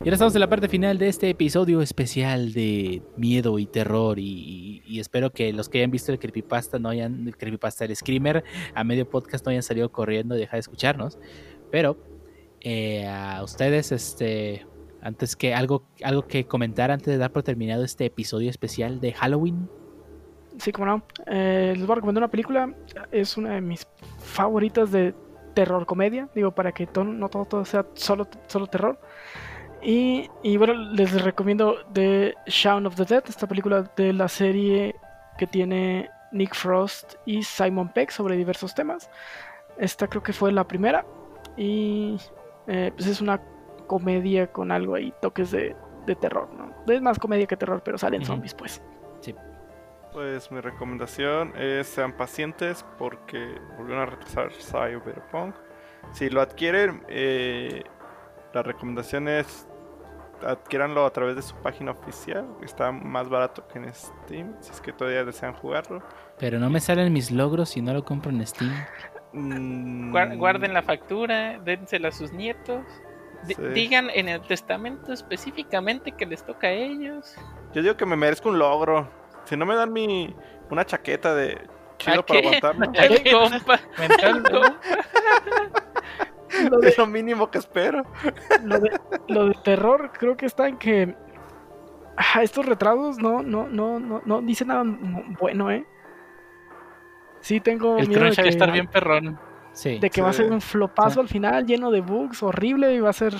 Y 0.02 0.08
ahora 0.08 0.14
estamos 0.14 0.34
en 0.34 0.40
la 0.40 0.48
parte 0.48 0.66
final 0.66 0.96
de 0.96 1.08
este 1.08 1.28
episodio 1.28 1.82
especial 1.82 2.54
de 2.54 3.02
miedo 3.18 3.58
y 3.58 3.66
terror. 3.66 4.18
Y, 4.18 4.22
y- 4.24 4.82
y 4.86 4.98
espero 4.98 5.30
que 5.30 5.52
los 5.52 5.68
que 5.68 5.76
hayan 5.78 5.90
visto 5.90 6.10
el 6.10 6.18
creepypasta 6.18 6.78
no 6.78 6.88
hayan, 6.88 7.28
el 7.28 7.36
creepypasta, 7.36 7.84
el 7.84 7.94
screamer, 7.94 8.42
a 8.74 8.82
medio 8.82 9.06
podcast 9.08 9.44
no 9.44 9.50
hayan 9.50 9.62
salido 9.62 9.92
corriendo 9.92 10.36
y 10.36 10.38
dejar 10.38 10.54
de 10.54 10.60
escucharnos. 10.60 11.18
Pero 11.70 11.98
eh, 12.62 13.06
a 13.06 13.42
ustedes, 13.44 13.92
este, 13.92 14.66
antes 15.02 15.36
que 15.36 15.52
algo, 15.54 15.84
algo 16.02 16.26
que 16.26 16.46
comentar 16.46 16.90
antes 16.90 17.08
de 17.08 17.18
dar 17.18 17.30
por 17.30 17.42
terminado 17.42 17.84
este 17.84 18.06
episodio 18.06 18.48
especial 18.48 19.00
de 19.02 19.12
Halloween. 19.12 19.68
Sí, 20.56 20.72
como 20.72 20.86
no. 20.86 21.02
Eh, 21.26 21.74
les 21.76 21.84
voy 21.86 21.92
a 21.92 21.96
recomendar 21.96 22.22
una 22.22 22.30
película. 22.30 22.74
Es 23.12 23.36
una 23.36 23.50
de 23.52 23.60
mis 23.60 23.86
favoritas 24.18 24.92
de 24.92 25.14
terror 25.52 25.84
comedia. 25.84 26.30
Digo, 26.34 26.54
para 26.54 26.72
que 26.72 26.86
to- 26.86 27.04
no 27.04 27.28
todo, 27.28 27.44
todo 27.44 27.64
sea 27.66 27.84
solo, 27.92 28.26
solo 28.46 28.66
terror. 28.66 28.98
Y, 29.82 30.30
y 30.42 30.56
bueno, 30.56 30.74
les 30.74 31.22
recomiendo 31.22 31.76
The 31.92 32.34
Shaun 32.46 32.86
of 32.86 32.96
the 32.96 33.04
Dead, 33.04 33.24
esta 33.28 33.46
película 33.46 33.82
de 33.96 34.12
la 34.12 34.28
serie 34.28 34.96
que 35.38 35.46
tiene 35.46 36.10
Nick 36.32 36.54
Frost 36.54 37.14
y 37.24 37.42
Simon 37.42 37.88
Peck 37.88 38.10
sobre 38.10 38.36
diversos 38.36 38.74
temas. 38.74 39.10
Esta 39.78 40.06
creo 40.06 40.22
que 40.22 40.32
fue 40.32 40.52
la 40.52 40.64
primera. 40.64 41.04
Y 41.56 42.18
eh, 42.66 42.92
pues 42.94 43.06
es 43.06 43.20
una 43.20 43.40
comedia 43.86 44.46
con 44.46 44.70
algo 44.70 44.94
ahí, 44.94 45.12
toques 45.20 45.50
de, 45.50 45.74
de 46.06 46.14
terror, 46.14 46.48
¿no? 46.54 46.74
Es 46.92 47.02
más 47.02 47.18
comedia 47.18 47.46
que 47.46 47.56
terror, 47.56 47.82
pero 47.82 47.98
salen 47.98 48.22
Ujú. 48.22 48.32
zombies, 48.32 48.54
pues. 48.54 48.82
Pues 50.12 50.50
mi 50.50 50.60
recomendación 50.60 51.52
es 51.56 51.86
sean 51.86 52.16
pacientes 52.16 52.84
porque 52.98 53.60
volvieron 53.78 54.02
a 54.02 54.06
retrasar 54.06 54.50
Cyberpunk. 54.52 55.54
Si 56.12 56.28
lo 56.28 56.40
adquieren, 56.40 57.04
eh, 57.06 57.84
la 58.52 58.64
recomendación 58.64 59.28
es 59.28 59.68
adquiéranlo 60.46 61.04
a 61.06 61.10
través 61.12 61.36
de 61.36 61.42
su 61.42 61.54
página 61.56 61.92
oficial. 61.92 62.46
Está 62.62 62.92
más 62.92 63.28
barato 63.28 63.66
que 63.68 63.78
en 63.78 63.92
Steam, 63.92 64.54
si 64.60 64.70
es 64.72 64.80
que 64.80 64.92
todavía 64.92 65.24
desean 65.24 65.52
jugarlo. 65.54 66.02
Pero 66.38 66.58
no 66.58 66.70
me 66.70 66.80
salen 66.80 67.12
mis 67.12 67.30
logros 67.30 67.70
si 67.70 67.82
no 67.82 67.92
lo 67.92 68.04
compro 68.04 68.30
en 68.30 68.46
Steam. 68.46 68.72
Mm, 69.32 70.12
Guar- 70.12 70.36
Guarden 70.36 70.74
la 70.74 70.82
factura, 70.82 71.58
dénsela 71.60 72.08
a 72.08 72.12
sus 72.12 72.32
nietos. 72.32 72.84
Sí. 73.46 73.54
Digan 73.74 74.10
en 74.10 74.28
el 74.28 74.42
testamento 74.42 75.12
específicamente 75.14 76.12
que 76.12 76.26
les 76.26 76.44
toca 76.44 76.66
a 76.66 76.72
ellos. 76.72 77.34
Yo 77.72 77.80
digo 77.82 77.96
que 77.96 78.04
me 78.04 78.16
merezco 78.16 78.48
un 78.50 78.58
logro. 78.58 79.08
Si 79.44 79.56
no 79.56 79.64
me 79.64 79.74
dan 79.74 79.92
mi 79.92 80.34
una 80.68 80.84
chaqueta 80.84 81.34
de 81.34 81.58
chido 81.98 82.20
¿A 82.20 82.26
para 82.26 82.40
qué? 82.40 82.46
aguantarlo, 82.46 82.86
¿A 82.98 83.08
qué, 83.08 83.32
compa? 83.32 83.80
Lo 86.70 86.78
de, 86.78 86.88
es 86.88 86.98
lo 86.98 87.06
mínimo 87.06 87.50
que 87.50 87.58
espero. 87.58 88.04
lo 88.64 88.78
de, 88.78 89.00
lo 89.28 89.46
de 89.48 89.54
terror 89.64 90.10
creo 90.18 90.36
que 90.36 90.46
está 90.46 90.68
en 90.68 90.78
que 90.78 91.14
ah, 92.16 92.42
estos 92.42 92.66
retrasos 92.66 93.18
no, 93.18 93.42
no, 93.42 93.68
no, 93.68 93.98
no, 94.00 94.22
no 94.24 94.42
dicen 94.42 94.68
nada 94.68 94.82
bueno, 95.40 95.70
¿eh? 95.70 95.84
Sí 97.40 97.60
tengo 97.60 97.98
El 97.98 98.08
miedo 98.08 98.20
de 98.20 98.26
crunch 98.26 98.38
a 98.38 98.42
que, 98.42 98.48
estar 98.48 98.70
bien 98.72 98.86
perrón. 98.86 99.38
Sí. 99.72 99.98
de 100.00 100.10
que 100.10 100.20
va 100.20 100.30
a 100.30 100.32
ser 100.32 100.50
un 100.50 100.60
flopazo 100.60 101.14
Sí. 101.14 101.20
al 101.20 101.28
final, 101.28 101.64
lleno 101.64 101.90
de 101.92 102.00
bugs, 102.00 102.42
horrible, 102.42 102.92
y 102.92 103.00
va 103.00 103.10
a 103.10 103.14
ser 103.14 103.34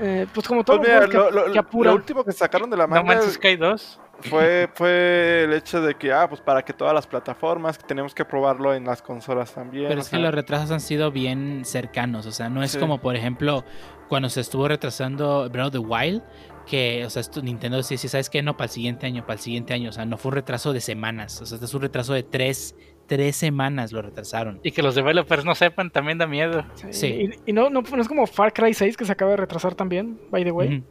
eh, 0.00 0.26
pues 0.32 0.46
como 0.46 0.64
todo 0.64 0.78
Pues 0.78 0.88
mira, 0.88 1.06
que, 1.08 1.16
lo, 1.16 1.30
lo- 1.30 1.52
que 1.52 1.58
apura. 1.58 1.90
lo 1.90 1.96
último 1.96 2.24
que 2.24 2.32
sacaron 2.32 2.68
de 2.70 2.76
la 2.76 2.84
No 2.86 2.96
manga 2.96 3.14
Man's 3.20 3.32
Sky 3.34 3.56
2. 3.56 4.00
fue, 4.20 4.68
fue 4.74 5.44
el 5.44 5.52
hecho 5.52 5.80
de 5.80 5.94
que, 5.94 6.12
ah, 6.12 6.28
pues 6.28 6.40
para 6.40 6.62
que 6.64 6.72
todas 6.72 6.92
las 6.94 7.06
plataformas, 7.06 7.78
que 7.78 7.86
tenemos 7.86 8.14
que 8.14 8.24
probarlo 8.24 8.74
en 8.74 8.84
las 8.84 9.02
consolas 9.02 9.52
también. 9.54 9.88
Pero 9.88 10.00
es 10.00 10.08
que 10.08 10.18
los 10.18 10.34
retrasos 10.34 10.70
han 10.70 10.80
sido 10.80 11.10
bien 11.12 11.64
cercanos, 11.64 12.26
o 12.26 12.32
sea, 12.32 12.48
no 12.48 12.62
es 12.62 12.72
Sí. 12.72 12.78
como 12.78 13.00
por 13.00 13.14
ejemplo 13.16 13.64
cuando 14.08 14.28
se 14.30 14.40
estuvo 14.40 14.66
retrasando 14.68 15.48
Breath 15.50 15.66
of 15.66 15.72
the 15.72 15.78
Wild, 15.78 16.22
que, 16.66 17.04
o 17.06 17.10
sea, 17.10 17.20
esto 17.20 17.40
Nintendo 17.42 17.82
sí, 17.82 17.96
sí, 17.96 18.08
¿sabes 18.08 18.28
qué? 18.28 18.42
No, 18.42 18.56
para 18.56 18.64
el 18.66 18.70
siguiente 18.70 19.06
año, 19.06 19.22
para 19.22 19.34
el 19.34 19.38
siguiente 19.40 19.72
año. 19.72 19.88
O 19.90 19.92
sea, 19.92 20.04
no 20.04 20.18
fue 20.18 20.30
un 20.30 20.34
retraso 20.36 20.72
de 20.74 20.80
semanas. 20.82 21.40
O 21.40 21.46
sea, 21.46 21.56
este 21.56 21.64
es 21.64 21.72
un 21.74 21.80
retraso 21.82 22.12
de 22.12 22.22
tres, 22.22 22.74
tres 23.08 23.34
semanas 23.34 23.90
lo 23.90 24.00
retrasaron. 24.02 24.60
Y 24.62 24.70
que 24.70 24.82
los 24.82 24.94
developers 24.94 25.44
no 25.44 25.56
sepan 25.56 25.90
también 25.90 26.18
da 26.18 26.26
miedo. 26.28 26.64
Sí. 26.90 27.30
Y, 27.46 27.50
y 27.50 27.52
no, 27.52 27.68
no, 27.70 27.82
no 27.82 28.00
es 28.00 28.06
como 28.06 28.26
Far 28.28 28.52
Cry 28.52 28.72
6 28.74 28.96
que 28.96 29.04
se 29.04 29.10
acaba 29.12 29.32
de 29.32 29.38
retrasar 29.38 29.74
también, 29.74 30.20
by 30.30 30.44
the 30.44 30.52
way. 30.52 30.84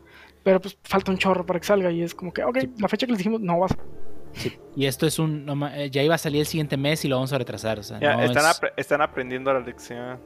Pero 0.44 0.60
pues 0.60 0.78
falta 0.84 1.12
un 1.12 1.18
chorro 1.18 1.46
para 1.46 1.60
que 1.60 1.66
salga 1.66 1.92
y 1.92 2.02
es 2.02 2.14
como 2.16 2.34
que, 2.34 2.44
ok, 2.44 2.58
Sí. 2.60 2.70
la 2.80 2.88
fecha 2.90 3.06
que 3.06 3.12
les 3.14 3.20
dijimos 3.20 3.40
no 3.42 3.60
va 3.60 3.68
a 3.68 3.70
ser. 3.70 3.80
Sí. 4.34 4.54
Y 4.76 4.86
esto 4.86 5.08
es 5.08 5.18
un. 5.20 5.46
no 5.46 5.68
eh, 5.70 5.90
ya 5.90 6.04
iba 6.04 6.16
a 6.16 6.18
salir 6.18 6.42
el 6.42 6.48
siguiente 6.48 6.76
mes 6.78 7.04
y 7.06 7.08
lo 7.08 7.16
vamos 7.16 7.32
a 7.34 7.38
retrasar. 7.38 7.80
O 7.80 7.84
sea, 7.84 8.00
Ya, 8.00 8.16
no 8.18 8.24
están, 8.24 8.46
es- 8.46 8.62
apre- 8.62 8.74
están 8.78 9.02
aprendiendo 9.02 9.52
la 9.54 9.60
lección. 9.62 10.20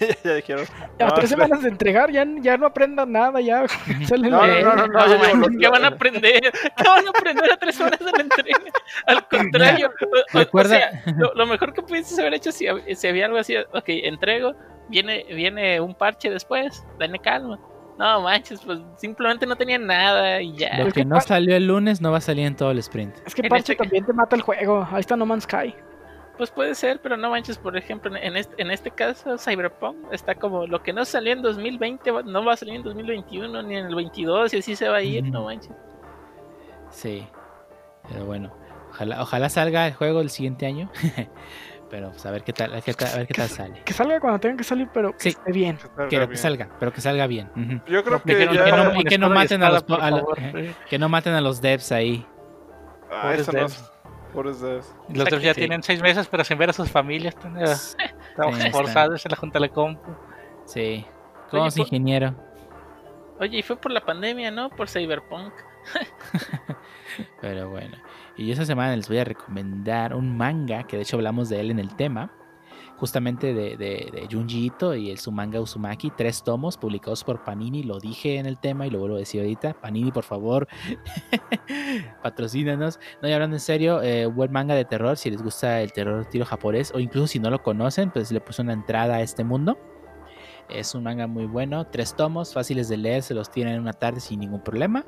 ya 0.24 0.34
dijeron. 0.34 0.66
A 0.98 1.04
No, 1.06 1.14
tres 1.14 1.30
semanas 1.30 1.62
de 1.62 1.68
entregar, 1.68 2.10
ya, 2.10 2.26
ya 2.40 2.56
no 2.56 2.66
aprendan 2.66 3.12
nada, 3.12 3.40
ya. 3.40 3.64
No, 4.10 4.46
no, 4.46 4.46
no, 4.46 4.76
no, 4.76 4.86
No, 4.86 5.34
lo- 5.48 5.58
¿Qué 5.58 5.68
van 5.68 5.84
a 5.84 5.88
aprender? 5.88 6.40
¿Qué 6.52 6.88
van 6.88 7.06
a 7.06 7.10
aprender 7.10 7.52
a 7.52 7.56
tres 7.56 7.80
horas 7.80 7.98
de 7.98 8.12
la 8.12 8.20
entrega? 8.22 8.58
Al 9.06 9.28
contrario, 9.28 9.90
o- 10.00 10.36
o- 10.36 10.38
Recuerda- 10.40 10.76
o 10.76 10.78
sea, 10.78 11.14
lo, 11.16 11.34
lo 11.34 11.46
mejor 11.46 11.72
que 11.72 11.82
pudieses 11.82 12.18
haber 12.18 12.34
hecho 12.34 12.52
si, 12.52 12.66
si 12.94 13.08
había 13.08 13.26
algo 13.26 13.38
así, 13.38 13.56
ok, 13.56 13.84
entrego, 13.88 14.54
viene, 14.88 15.24
viene 15.30 15.80
un 15.80 15.94
parche 15.94 16.30
después, 16.30 16.84
dale 16.98 17.18
calma. 17.18 17.58
No 17.98 18.20
manches, 18.20 18.60
pues 18.60 18.78
simplemente 18.98 19.46
no 19.46 19.56
tenía 19.56 19.78
nada 19.78 20.42
y 20.42 20.54
ya. 20.54 20.84
Lo 20.84 20.92
que 20.92 21.02
no 21.06 21.18
salió 21.18 21.56
el 21.56 21.66
lunes 21.66 22.02
no 22.02 22.10
va 22.12 22.18
a 22.18 22.20
salir 22.20 22.44
en 22.46 22.54
todo 22.54 22.70
el 22.70 22.78
sprint. 22.80 23.16
Es 23.26 23.34
que 23.34 23.44
Parche 23.44 23.72
este- 23.72 23.84
también 23.84 24.04
te 24.04 24.12
mata 24.12 24.36
el 24.36 24.42
juego. 24.42 24.86
Ahí 24.92 25.00
está 25.00 25.16
No 25.16 25.24
Man's 25.24 25.44
Sky. 25.44 25.74
Pues 26.36 26.50
puede 26.50 26.74
ser, 26.74 27.00
pero 27.00 27.16
no 27.16 27.30
manches, 27.30 27.56
por 27.56 27.76
ejemplo, 27.76 28.14
en 28.14 28.36
este, 28.36 28.60
en 28.60 28.70
este 28.70 28.90
caso, 28.90 29.38
Cyberpunk 29.38 29.96
está 30.12 30.34
como 30.34 30.66
lo 30.66 30.82
que 30.82 30.92
no 30.92 31.04
salió 31.06 31.32
en 31.32 31.40
2020 31.40 32.10
va- 32.10 32.22
no 32.22 32.44
va 32.44 32.52
a 32.52 32.56
salir 32.56 32.74
en 32.74 32.82
2021 32.82 33.62
ni 33.62 33.76
en 33.76 33.86
el 33.86 33.94
22 33.94 34.52
y 34.52 34.58
así 34.58 34.76
se 34.76 34.88
va 34.88 34.96
a 34.98 35.02
ir, 35.02 35.24
no 35.24 35.44
manches. 35.44 35.72
Sí. 36.90 37.26
Pero 38.08 38.24
bueno. 38.26 38.52
Ojalá, 38.90 39.22
ojalá 39.22 39.48
salga 39.48 39.86
el 39.86 39.94
juego 39.94 40.20
el 40.20 40.30
siguiente 40.30 40.66
año. 40.66 40.90
pero 41.90 42.10
pues 42.10 42.24
a 42.26 42.30
ver 42.30 42.42
qué 42.44 42.52
tal, 42.52 42.70
a 42.70 42.74
ver 42.74 42.82
qué 42.82 42.94
tal, 42.94 43.08
a 43.12 43.16
ver 43.18 43.26
qué 43.26 43.34
tal 43.34 43.48
sale. 43.48 43.82
Que 43.84 43.92
salga 43.92 44.20
cuando 44.20 44.38
tengan 44.40 44.56
que 44.58 44.64
salir, 44.64 44.88
pero 44.92 45.12
que 45.12 45.20
Sí. 45.20 45.28
esté 45.30 45.52
bien. 45.52 45.78
Salga 45.78 46.08
que 46.08 46.18
bien. 46.18 46.36
salga, 46.36 46.68
pero 46.78 46.92
que 46.92 47.00
salga 47.00 47.26
bien. 47.26 47.50
Yo 47.86 48.04
creo 48.04 48.22
que 48.22 48.36
que 48.36 48.46
no- 48.46 48.52
ya. 48.54 48.64
que 48.64 48.72
no- 48.72 49.00
y 49.00 49.04
que 49.04 49.18
no 49.18 49.30
maten 49.30 49.62
a 49.62 49.70
los 49.70 49.84
a 49.88 50.10
eh. 50.38 50.74
Que 50.88 50.98
no 50.98 51.08
maten 51.08 51.34
a 51.34 51.40
los 51.40 51.60
devs 51.60 51.92
ahí. 51.92 52.26
Ah, 53.10 53.34
eso 53.34 53.52
no 53.52 53.66
devs. 54.44 54.60
es- 54.60 54.60
pobres 54.60 54.60
devs. 54.60 54.94
Los 55.16 55.24
devs 55.28 55.42
ya 55.42 55.54
Sí. 55.54 55.60
tienen 55.60 55.82
seis 55.82 56.00
meses, 56.02 56.28
pero 56.28 56.44
sin 56.44 56.58
ver 56.58 56.70
a 56.70 56.72
sus 56.72 56.90
familias. 56.90 57.34
Están, 57.34 57.56
eh, 57.58 57.66
Sí, 57.66 57.96
esforzados 58.66 59.24
en 59.26 59.30
la 59.30 59.36
junta 59.36 59.58
de 59.58 59.66
la 59.66 59.72
compu. 59.72 60.10
Sí. 60.66 61.04
Como 61.50 61.62
Oye, 61.64 61.70
por- 61.72 61.80
ingeniero. 61.86 62.34
Oye, 63.40 63.58
y 63.58 63.62
fue 63.62 63.76
por 63.76 63.92
la 63.92 64.00
pandemia, 64.04 64.50
¿no? 64.50 64.70
Por 64.70 64.88
Cyberpunk. 64.88 65.52
Pero 67.40 67.68
bueno. 67.70 67.96
Y 68.36 68.50
esta 68.50 68.64
semana 68.64 68.94
les 68.96 69.08
voy 69.08 69.18
a 69.18 69.24
recomendar 69.24 70.14
un 70.14 70.36
manga, 70.36 70.82
que 70.84 70.96
de 70.96 71.02
hecho 71.02 71.16
hablamos 71.16 71.48
de 71.48 71.60
él 71.60 71.70
en 71.70 71.78
el 71.78 71.94
tema. 71.96 72.30
Justamente 72.96 73.52
de, 73.52 73.76
de, 73.76 74.10
de 74.12 74.28
Junji 74.30 74.66
Ito 74.66 74.94
y 74.94 75.10
el 75.10 75.18
su 75.18 75.30
manga 75.30 75.60
Uzumaki, 75.60 76.10
tres 76.10 76.42
tomos 76.42 76.76
publicados 76.76 77.24
por 77.24 77.44
Panini. 77.44 77.82
Lo 77.82 77.98
dije 77.98 78.36
en 78.36 78.46
el 78.46 78.58
tema 78.58 78.86
y 78.86 78.90
lo 78.90 78.98
vuelvo 78.98 79.16
a 79.16 79.18
decir 79.18 79.40
ahorita. 79.40 79.74
Panini, 79.74 80.12
por 80.12 80.24
favor, 80.24 80.66
patrocínanos. 82.22 82.98
No, 83.20 83.28
y 83.28 83.32
hablando 83.32 83.56
en 83.56 83.60
serio, 83.60 84.02
eh, 84.02 84.26
buen 84.26 84.52
manga 84.52 84.74
de 84.74 84.84
terror. 84.84 85.16
Si 85.16 85.30
les 85.30 85.42
gusta 85.42 85.82
el 85.82 85.92
terror 85.92 86.24
tiro 86.26 86.44
japonés, 86.44 86.92
o 86.94 87.00
incluso 87.00 87.26
si 87.26 87.38
no 87.38 87.50
lo 87.50 87.62
conocen, 87.62 88.10
pues 88.10 88.32
le 88.32 88.40
puse 88.40 88.62
una 88.62 88.72
entrada 88.72 89.16
a 89.16 89.22
este 89.22 89.44
mundo. 89.44 89.78
Es 90.68 90.94
un 90.94 91.04
manga 91.04 91.26
muy 91.26 91.46
bueno, 91.46 91.86
tres 91.86 92.16
tomos, 92.16 92.52
fáciles 92.52 92.88
de 92.88 92.96
leer, 92.96 93.22
se 93.22 93.34
los 93.34 93.50
tienen 93.50 93.74
en 93.74 93.80
una 93.80 93.92
tarde 93.92 94.20
sin 94.20 94.40
ningún 94.40 94.62
problema. 94.62 95.06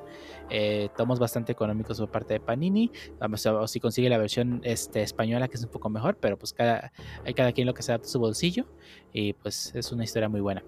Eh, 0.51 0.89
tomos 0.97 1.19
bastante 1.19 1.53
económicos 1.53 1.99
por 1.99 2.11
parte 2.11 2.35
de 2.35 2.41
Panini. 2.41 2.93
Vamos 3.19 3.45
a, 3.47 3.55
o 3.55 3.67
si 3.67 3.81
consigue 3.81 4.09
la 4.09 4.19
versión 4.19 4.61
este, 4.65 5.03
española, 5.03 5.49
que 5.49 5.57
es 5.57 5.65
un 5.65 5.71
poco 5.71 5.91
mejor, 5.91 6.17
pero 6.19 6.39
pues 6.39 6.53
cada, 6.53 6.93
hay 7.25 7.35
cada 7.35 7.53
quien 7.53 7.67
lo 7.67 7.75
que 7.75 7.83
se 7.83 7.93
adapta 7.93 8.09
a 8.09 8.11
su 8.11 8.21
bolsillo. 8.21 8.67
Y 9.13 9.33
pues 9.33 9.75
es 9.75 9.91
una 9.91 10.05
historia 10.05 10.29
muy 10.29 10.41
buena. 10.41 10.63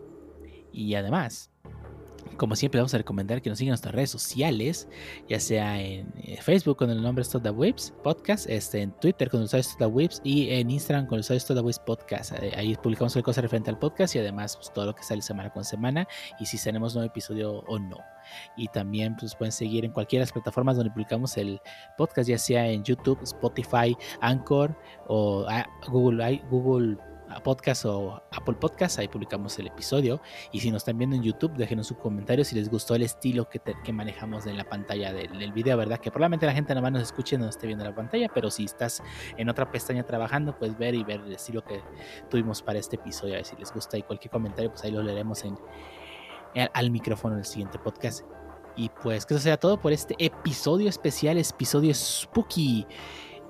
Y 0.72 0.94
además, 0.94 1.49
como 2.36 2.56
siempre, 2.56 2.80
vamos 2.80 2.94
a 2.94 2.98
recomendar 2.98 3.42
que 3.42 3.50
nos 3.50 3.58
sigan 3.58 3.68
en 3.68 3.72
nuestras 3.72 3.94
redes 3.94 4.10
sociales, 4.10 4.88
ya 5.28 5.38
sea 5.40 5.80
en 5.80 6.12
eh, 6.22 6.38
Facebook 6.40 6.76
con 6.76 6.90
el 6.90 7.02
nombre 7.02 7.22
Stop 7.22 7.42
the 7.42 7.50
Whips 7.50 7.92
Podcast, 8.02 8.48
este, 8.48 8.82
en 8.82 8.92
Twitter 8.92 9.28
con 9.30 9.40
el 9.40 9.46
usuario 9.46 9.68
Stop 9.68 9.98
y 10.24 10.50
en 10.50 10.70
Instagram 10.70 11.06
con 11.06 11.16
el 11.16 11.20
usuario 11.20 11.38
Stop 11.38 11.84
Podcast. 11.84 12.32
Eh, 12.32 12.52
ahí 12.56 12.76
publicamos 12.76 13.12
cualquier 13.12 13.24
cosa 13.24 13.40
referente 13.42 13.70
al 13.70 13.78
podcast 13.78 14.16
y 14.16 14.18
además 14.18 14.56
pues, 14.56 14.72
todo 14.72 14.86
lo 14.86 14.94
que 14.94 15.02
sale 15.02 15.22
semana 15.22 15.50
con 15.50 15.64
semana 15.64 16.06
y 16.38 16.46
si 16.46 16.56
tenemos 16.62 16.94
nuevo 16.94 17.08
episodio 17.08 17.58
o 17.66 17.78
no. 17.78 17.98
Y 18.56 18.68
también 18.68 19.16
pues, 19.16 19.34
pueden 19.34 19.52
seguir 19.52 19.84
en 19.84 19.92
cualquiera 19.92 20.20
de 20.20 20.26
las 20.26 20.32
plataformas 20.32 20.76
donde 20.76 20.90
publicamos 20.90 21.36
el 21.36 21.60
podcast, 21.98 22.28
ya 22.28 22.38
sea 22.38 22.66
en 22.68 22.84
YouTube, 22.84 23.20
Spotify, 23.22 23.96
Anchor 24.20 24.76
o 25.08 25.44
ah, 25.48 25.66
Google, 25.88 26.40
Google 26.50 26.96
Podcast 27.42 27.84
o 27.84 28.22
Apple 28.32 28.54
Podcast. 28.54 28.98
Ahí 28.98 29.08
publicamos 29.08 29.58
el 29.58 29.68
episodio. 29.68 30.20
Y 30.52 30.60
si 30.60 30.70
nos 30.70 30.82
están 30.82 30.98
viendo 30.98 31.16
en 31.16 31.22
YouTube, 31.22 31.52
déjenos 31.52 31.90
un 31.90 31.98
comentario 31.98 32.44
si 32.44 32.54
les 32.54 32.68
gustó 32.68 32.94
el 32.94 33.02
estilo 33.02 33.48
que, 33.48 33.60
que 33.60 33.92
manejamos 33.92 34.46
en 34.46 34.56
la 34.56 34.64
pantalla 34.64 35.12
del, 35.12 35.38
del 35.38 35.52
video, 35.52 35.76
¿verdad? 35.76 35.98
Que 35.98 36.10
probablemente 36.10 36.46
la 36.46 36.52
gente 36.52 36.74
nada 36.74 36.82
más 36.82 36.92
nos 36.92 37.02
escuche 37.02 37.36
y 37.36 37.38
no 37.38 37.48
esté 37.48 37.66
viendo 37.66 37.84
la 37.84 37.94
pantalla, 37.94 38.28
pero 38.34 38.50
si 38.50 38.64
estás 38.64 39.02
en 39.36 39.48
otra 39.48 39.70
pestaña 39.70 40.02
trabajando, 40.04 40.58
puedes 40.58 40.76
ver 40.76 40.94
y 40.94 41.04
ver 41.04 41.20
el 41.20 41.32
estilo 41.32 41.62
que 41.64 41.80
tuvimos 42.28 42.62
para 42.62 42.78
este 42.78 42.96
episodio. 42.96 43.34
A 43.34 43.36
ver 43.36 43.44
si 43.44 43.56
les 43.56 43.72
gusta 43.72 43.96
y 43.96 44.02
cualquier 44.02 44.30
comentario, 44.30 44.70
pues 44.70 44.84
ahí 44.84 44.90
lo 44.90 45.02
leeremos 45.02 45.44
en, 45.44 45.56
al 46.72 46.90
micrófono 46.90 47.34
en 47.34 47.40
el 47.40 47.46
siguiente 47.46 47.78
podcast. 47.78 48.24
Y 48.76 48.88
pues 48.88 49.26
que 49.26 49.34
eso 49.34 49.42
sea 49.42 49.56
todo 49.56 49.80
por 49.80 49.92
este 49.92 50.14
episodio 50.18 50.88
especial, 50.88 51.38
episodio 51.38 51.92
spooky. 51.94 52.86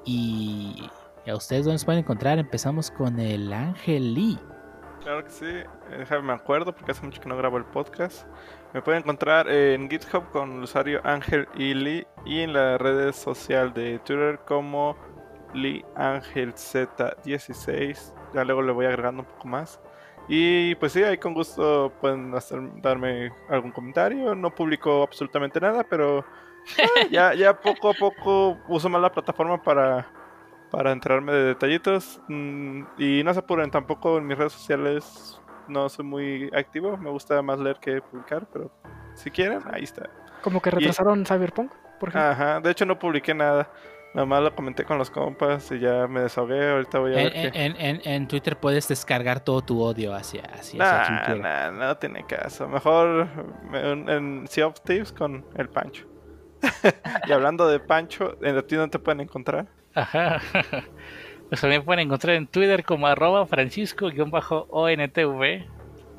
Y 0.05 0.89
a 1.27 1.35
ustedes 1.35 1.65
dónde 1.65 1.75
nos 1.75 1.85
pueden 1.85 2.01
encontrar. 2.01 2.39
Empezamos 2.39 2.91
con 2.91 3.19
el 3.21 3.53
Ángel 3.53 4.15
Lee. 4.15 4.39
Claro 5.03 5.25
que 5.25 5.31
sí, 5.31 5.47
déjame 5.99 6.23
me 6.23 6.33
acuerdo 6.35 6.75
porque 6.75 6.93
hace 6.93 7.05
mucho 7.07 7.21
que 7.23 7.29
no 7.29 7.37
grabo 7.37 7.57
el 7.57 7.65
podcast. 7.65 8.27
Me 8.75 8.83
pueden 8.83 9.01
encontrar 9.03 9.49
en 9.49 9.89
GitHub 9.91 10.31
con 10.31 10.59
el 10.59 10.63
usuario 10.65 11.01
Ángel 11.05 11.49
y 11.55 11.73
Lee 11.75 12.07
y 12.27 12.41
en 12.41 12.53
la 12.53 12.77
red 12.79 13.13
social 13.13 13.73
de 13.73 13.99
Twitter 14.01 14.39
como 14.47 14.97
Lee 15.55 15.85
Ángel 15.97 16.53
Z16. 16.55 18.13
Ya 18.35 18.45
luego 18.45 18.63
le 18.63 18.73
voy 18.73 18.87
agregando 18.87 19.23
un 19.23 19.29
poco 19.29 19.49
más. 19.49 19.81
Y 20.29 20.75
pues 20.77 20.93
sí, 20.93 21.03
ahí 21.03 21.17
con 21.19 21.35
gusto 21.35 21.93
pueden 22.01 22.33
hacer- 22.35 22.81
darme 22.83 23.33
algún 23.49 23.73
comentario. 23.73 24.35
No 24.35 24.55
publico 24.55 25.03
absolutamente 25.03 25.59
nada, 25.61 25.83
pero 25.89 26.19
eh, 26.79 27.09
ya, 27.11 27.35
ya 27.35 27.59
poco 27.59 27.91
a 27.91 27.95
poco 27.95 28.59
uso 28.69 28.89
más 28.89 29.01
la 29.03 29.11
plataforma 29.11 29.61
para, 29.61 30.07
para 30.71 30.93
enterarme 30.93 31.33
de 31.33 31.45
detallitos. 31.45 32.21
Mm, 32.29 32.83
y 32.99 33.23
no 33.25 33.33
se 33.33 33.41
apuren, 33.41 33.71
tampoco 33.71 34.19
en 34.19 34.27
mis 34.27 34.39
redes 34.39 34.53
sociales 34.53 35.41
no 35.69 35.89
soy 35.89 36.05
muy 36.05 36.51
activo. 36.55 36.97
Me 36.97 37.11
gusta 37.11 37.41
más 37.43 37.59
leer 37.59 37.77
que 37.81 38.01
publicar, 38.03 38.47
pero 38.53 38.71
si 39.15 39.31
quieren, 39.31 39.61
ahí 39.73 39.85
está. 39.85 40.09
Como 40.43 40.61
que 40.61 40.71
retrasaron 40.71 41.25
Cyberpunk, 41.27 41.73
por 41.99 42.09
ejemplo. 42.11 42.31
Ajá, 42.31 42.61
de 42.61 42.71
hecho 42.71 42.87
no 42.87 42.99
publiqué 42.99 43.35
nada. 43.35 43.71
Nada 44.13 44.27
más 44.27 44.43
lo 44.43 44.53
comenté 44.57 44.85
con 44.85 44.99
los 44.99 45.09
compas 45.09 45.71
y 45.71 45.79
ya 45.79 46.09
me 46.09 46.23
desahogué. 46.23 46.71
Ahorita 46.73 46.99
voy 46.99 47.15
a 47.15 47.21
En, 47.21 47.33
ver 47.33 47.53
qué. 47.53 47.65
en- 47.65 47.77
en- 47.77 48.01
en 48.05 48.27
Twitter 48.27 48.57
puedes 48.59 48.89
descargar 48.89 49.39
todo 49.45 49.61
tu 49.63 49.81
odio 49.81 50.13
hacia, 50.13 50.43
hacia, 50.53 51.37
Nah, 51.37 51.71
no 51.71 51.97
tiene 51.97 52.25
caso. 52.27 52.67
Mejor 52.69 53.29
me- 53.71 53.93
en, 53.93 54.09
en 54.09 54.49
Sea 54.49 54.67
of 54.67 54.81
Thieves 54.81 55.13
con 55.13 55.45
el 55.55 55.69
Pancho. 55.69 56.07
y 57.29 57.33
hablando 57.33 57.69
de 57.69 57.79
Pancho, 57.79 58.37
¿en 58.43 58.57
a 58.59 58.63
ti 58.63 58.75
dónde 58.75 58.91
te 58.91 58.99
pueden 58.99 59.21
encontrar? 59.21 59.69
Ajá. 59.95 60.41
Pues 61.51 61.61
también 61.63 61.85
pueden 61.85 62.07
encontrar 62.07 62.37
en 62.37 62.47
Twitter 62.47 62.85
como 62.85 63.09
arroba 63.09 63.45
francisco-ontv. 63.45 65.67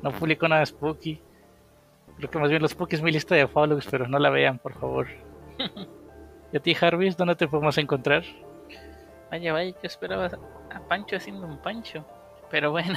No 0.02 0.12
publico 0.12 0.46
nada 0.46 0.66
spooky. 0.66 1.22
Creo 2.18 2.30
que 2.30 2.38
más 2.38 2.50
bien 2.50 2.60
los 2.60 2.72
spooky 2.72 2.96
es 2.96 3.02
mi 3.02 3.10
lista 3.10 3.34
de 3.34 3.48
follows, 3.48 3.88
pero 3.90 4.06
no 4.06 4.18
la 4.18 4.28
vean, 4.28 4.58
por 4.58 4.74
favor. 4.74 5.08
¿Y 6.52 6.56
a 6.58 6.60
ti, 6.60 6.74
Jarvis, 6.74 7.16
dónde 7.16 7.34
te 7.34 7.48
podemos 7.48 7.78
encontrar? 7.78 8.24
Vaya, 9.30 9.54
vaya, 9.54 9.70
yo 9.70 9.76
esperaba 9.82 10.28
a 10.70 10.80
Pancho 10.80 11.16
haciendo 11.16 11.46
un 11.46 11.56
Pancho. 11.62 12.04
Pero 12.50 12.70
bueno. 12.70 12.92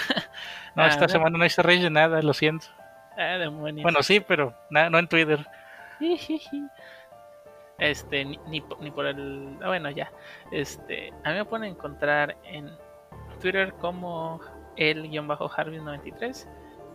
No, 0.75 0.83
Ah, 0.83 0.87
esta 0.87 1.07
semana 1.07 1.37
no 1.37 1.45
hice 1.45 1.61
rey 1.61 1.81
de 1.81 1.89
nada, 1.89 2.21
lo 2.21 2.33
siento. 2.33 2.67
Ah, 3.17 3.37
demonios. 3.37 3.83
Bueno, 3.83 4.03
sí, 4.03 4.19
pero 4.19 4.53
no 4.69 4.99
en 4.99 5.07
Twitter. 5.07 5.47
Este, 7.77 8.23
ni, 8.23 8.39
ni, 8.47 8.63
ni 8.79 8.91
por 8.91 9.05
el. 9.05 9.57
Ah, 9.61 9.67
bueno, 9.67 9.89
ya. 9.89 10.11
Este, 10.51 11.13
a 11.23 11.31
mí 11.31 11.35
me 11.35 11.45
pueden 11.45 11.71
encontrar 11.71 12.37
en 12.43 12.69
Twitter 13.41 13.73
como 13.73 14.39
el-harvis93, 14.77 16.47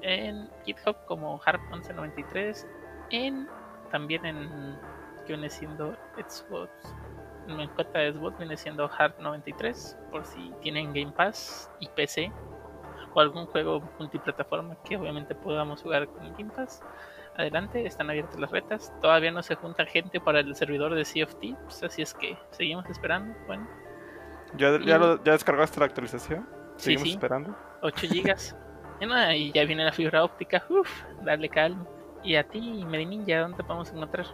en 0.03 0.49
GitHub 0.65 0.97
como 1.07 1.39
harp1193, 1.41 2.67
en 3.11 3.49
también 3.91 4.25
en 4.25 4.79
que 5.27 5.35
viene 5.35 5.51
siendo 5.51 5.97
Xbox. 6.17 6.71
Mi 7.47 7.67
cuenta 7.69 8.01
Xbox 8.13 8.39
viene 8.39 8.57
siendo 8.57 8.89
harp93, 8.89 9.97
por 10.11 10.25
si 10.25 10.53
tienen 10.61 10.93
Game 10.93 11.13
Pass 11.13 11.71
y 11.81 11.89
PC 11.89 12.33
o 13.13 13.21
algún 13.21 13.47
juego 13.47 13.83
multiplataforma 13.99 14.77
que 14.85 14.97
obviamente 14.97 15.35
podamos 15.35 15.83
jugar 15.83 16.09
con 16.09 16.33
Game 16.33 16.51
Pass. 16.55 16.83
Adelante, 17.41 17.85
están 17.87 18.09
abiertas 18.11 18.39
las 18.39 18.51
retas. 18.51 18.93
Todavía 19.01 19.31
no 19.33 19.43
se 19.43 19.55
junta 19.57 19.85
gente 19.87 20.21
para 20.21 20.41
el 20.41 20.55
servidor 20.55 20.95
de 20.95 21.05
Sea 21.05 21.25
of 21.25 21.35
Thieves, 21.37 21.83
así 21.83 22.03
es 22.03 22.15
que 22.15 22.37
seguimos 22.51 22.87
esperando. 22.89 23.35
Bueno, 23.47 23.67
¿Ya, 24.57 24.79
ya, 24.81 24.97
Y- 24.97 24.99
lo- 24.99 25.23
ya 25.25 25.33
descargaste 25.33 25.79
la 25.81 25.87
actualización? 25.87 26.47
sí, 26.77 26.85
Seguimos 26.85 27.03
sí, 27.09 27.11
esperando. 27.15 27.57
8 27.83 28.07
gigas. 28.11 28.57
y, 29.01 29.07
nada, 29.07 29.35
y 29.35 29.53
ya 29.53 29.65
viene 29.65 29.85
la 29.85 29.93
fibra 29.93 30.23
óptica, 30.25 30.63
uff, 30.69 30.91
dale 31.23 31.49
calma. 31.49 31.85
Y 32.23 32.35
a 32.37 32.45
ti, 32.45 32.85
Medininja, 32.87 33.41
¿dónde 33.41 33.57
te 33.59 33.65
podemos 33.65 33.91
encontrar? 33.93 34.27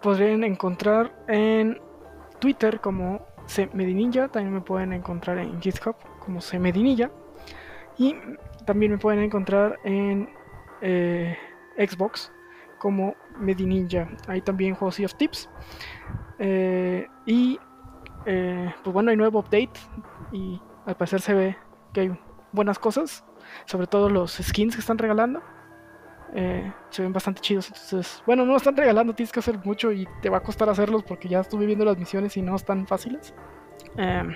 Podrían 0.00 0.42
encontrar 0.44 1.12
en 1.28 1.80
Twitter 2.40 2.80
como 2.80 3.24
Cmedininja, 3.46 4.28
también 4.28 4.54
me 4.54 4.60
pueden 4.60 4.92
encontrar 4.92 5.38
en 5.38 5.60
GitHub 5.60 5.94
como 6.18 6.40
Cmedininja 6.40 7.10
y 7.98 8.16
también 8.64 8.92
me 8.92 8.98
pueden 8.98 9.22
encontrar 9.22 9.78
en 9.84 10.30
eh, 10.80 11.36
Xbox 11.76 12.32
como 12.78 13.14
Medininja. 13.38 14.08
Ahí 14.26 14.40
también 14.40 14.74
juego 14.74 14.90
Sea 14.90 15.06
of 15.06 15.14
Tips. 15.14 15.48
Eh, 16.38 17.06
y 17.26 17.58
eh, 18.26 18.74
pues 18.82 18.92
bueno, 18.92 19.10
hay 19.10 19.16
nuevo 19.16 19.38
update 19.38 19.72
y 20.32 20.60
al 20.86 20.96
parecer 20.96 21.20
se 21.20 21.34
ve 21.34 21.56
que 21.92 22.00
hay 22.00 22.18
buenas 22.52 22.78
cosas, 22.78 23.24
sobre 23.66 23.86
todo 23.86 24.08
los 24.08 24.32
skins 24.32 24.74
que 24.74 24.80
están 24.80 24.98
regalando. 24.98 25.42
Eh, 26.34 26.72
se 26.90 27.02
ven 27.02 27.12
bastante 27.12 27.40
chidos. 27.40 27.68
Entonces, 27.68 28.22
bueno, 28.26 28.44
no 28.44 28.56
están 28.56 28.76
regalando, 28.76 29.14
tienes 29.14 29.32
que 29.32 29.40
hacer 29.40 29.58
mucho 29.64 29.92
y 29.92 30.08
te 30.22 30.30
va 30.30 30.38
a 30.38 30.42
costar 30.42 30.68
hacerlos 30.68 31.02
porque 31.02 31.28
ya 31.28 31.40
estuve 31.40 31.66
viendo 31.66 31.84
las 31.84 31.98
misiones 31.98 32.36
y 32.36 32.42
no 32.42 32.56
están 32.56 32.86
fáciles. 32.86 33.34
Em, 33.96 34.34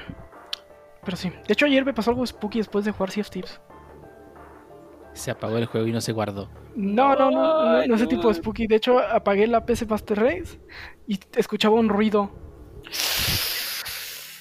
pero 1.04 1.16
sí, 1.16 1.30
de 1.30 1.52
hecho, 1.52 1.66
ayer 1.66 1.84
me 1.84 1.94
pasó 1.94 2.10
algo 2.10 2.26
spooky 2.26 2.58
después 2.58 2.84
de 2.84 2.92
jugar 2.92 3.10
Sea 3.10 3.22
of 3.22 3.30
Thieves. 3.30 3.60
Se 5.16 5.30
apagó 5.30 5.58
el 5.58 5.66
juego 5.66 5.86
y 5.86 5.92
no 5.92 6.00
se 6.00 6.12
guardó. 6.12 6.48
No, 6.74 7.16
no, 7.16 7.30
no, 7.30 7.64
no, 7.64 7.86
no 7.86 7.94
ese 7.94 8.06
tipo 8.06 8.28
de 8.28 8.34
spooky. 8.34 8.66
De 8.66 8.76
hecho, 8.76 8.98
apagué 8.98 9.46
la 9.46 9.64
PC 9.64 9.86
Master 9.86 10.20
Race 10.20 10.60
y 11.06 11.18
escuchaba 11.36 11.74
un 11.74 11.88
ruido 11.88 12.30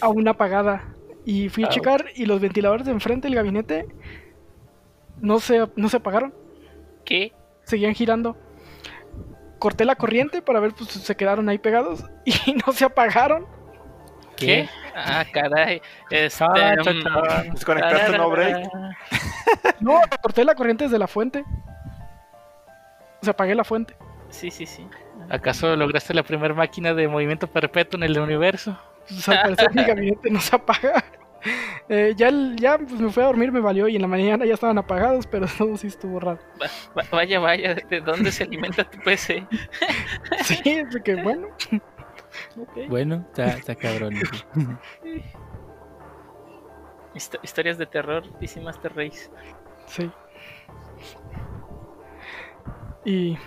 aún 0.02 0.27
apagada. 0.27 0.93
Y 1.26 1.49
fui 1.49 1.64
a 1.64 1.69
checar 1.69 2.06
y 2.15 2.26
los 2.26 2.39
ventiladores 2.39 2.85
de 2.85 2.91
enfrente 2.91 3.27
del 3.27 3.35
gabinete 3.35 3.88
no 5.22 5.39
se, 5.39 5.68
no 5.76 5.89
se 5.89 5.97
apagaron. 5.97 6.34
¿Qué? 7.03 7.34
seguían 7.65 7.93
girando. 7.93 8.38
Corté 9.60 9.85
la 9.85 9.95
corriente 9.95 10.41
para 10.41 10.60
ver, 10.60 10.73
pues 10.73 10.89
se 10.89 11.15
quedaron 11.15 11.49
ahí 11.49 11.57
pegados 11.57 12.06
y 12.26 12.53
no 12.53 12.72
se 12.72 12.85
apagaron. 12.85 13.45
¿Qué? 14.35 14.67
Ah, 14.95 15.23
caray. 15.31 15.81
Este, 16.09 16.43
Ah, 16.43 16.73
mm, 16.77 16.81
chachán. 16.83 17.49
Desconectaste 17.51 18.17
no 18.17 18.29
break. 18.29 18.67
No, 19.79 19.99
corté 20.21 20.43
la 20.43 20.55
corriente 20.55 20.85
desde 20.85 20.97
la 20.99 21.07
fuente. 21.07 21.43
O 23.21 23.25
sea, 23.25 23.31
apagué 23.31 23.55
la 23.55 23.63
fuente. 23.63 23.95
Sí, 24.29 24.49
sí, 24.51 24.65
sí. 24.65 24.87
¿Acaso 25.29 25.75
lograste 25.75 26.13
la 26.13 26.23
primera 26.23 26.53
máquina 26.53 26.93
de 26.93 27.07
movimiento 27.07 27.47
perpetuo 27.47 27.97
en 27.97 28.03
el 28.03 28.19
universo? 28.19 28.77
Pues, 29.07 29.27
al 29.29 29.41
parecer 29.41 29.73
mi 29.75 29.83
gabinete 29.87 30.29
no 30.29 30.39
se 30.39 30.55
apaga. 30.55 31.03
Eh, 31.89 32.13
ya 32.17 32.29
el- 32.29 32.55
ya 32.55 32.77
pues, 32.77 32.99
me 32.99 33.11
fui 33.11 33.21
a 33.23 33.27
dormir, 33.27 33.51
me 33.51 33.59
valió 33.59 33.87
y 33.87 33.95
en 33.95 34.01
la 34.01 34.07
mañana 34.07 34.45
ya 34.45 34.55
estaban 34.55 34.77
apagados, 34.77 35.27
pero 35.27 35.45
todo 35.57 35.77
sí 35.77 35.87
estuvo 35.87 36.19
raro. 36.19 36.39
Va- 36.61 36.67
va- 36.97 37.07
vaya, 37.11 37.39
vaya, 37.39 37.75
¿de 37.75 38.01
dónde 38.01 38.31
se 38.31 38.43
alimenta 38.43 38.83
tu 38.83 38.97
PC? 38.99 39.45
Sí, 40.43 40.61
que 41.03 41.15
bueno. 41.15 41.47
Bueno, 42.90 43.26
está, 43.27 43.48
está 43.57 43.76
cabrón. 43.76 44.14
Histo- 47.14 47.40
historias 47.44 47.77
de 47.77 47.86
terror, 47.86 48.23
DC 48.40 48.60
Master 48.61 48.94
Race. 48.95 49.30
Sí. 49.88 50.11
Y. 53.06 53.38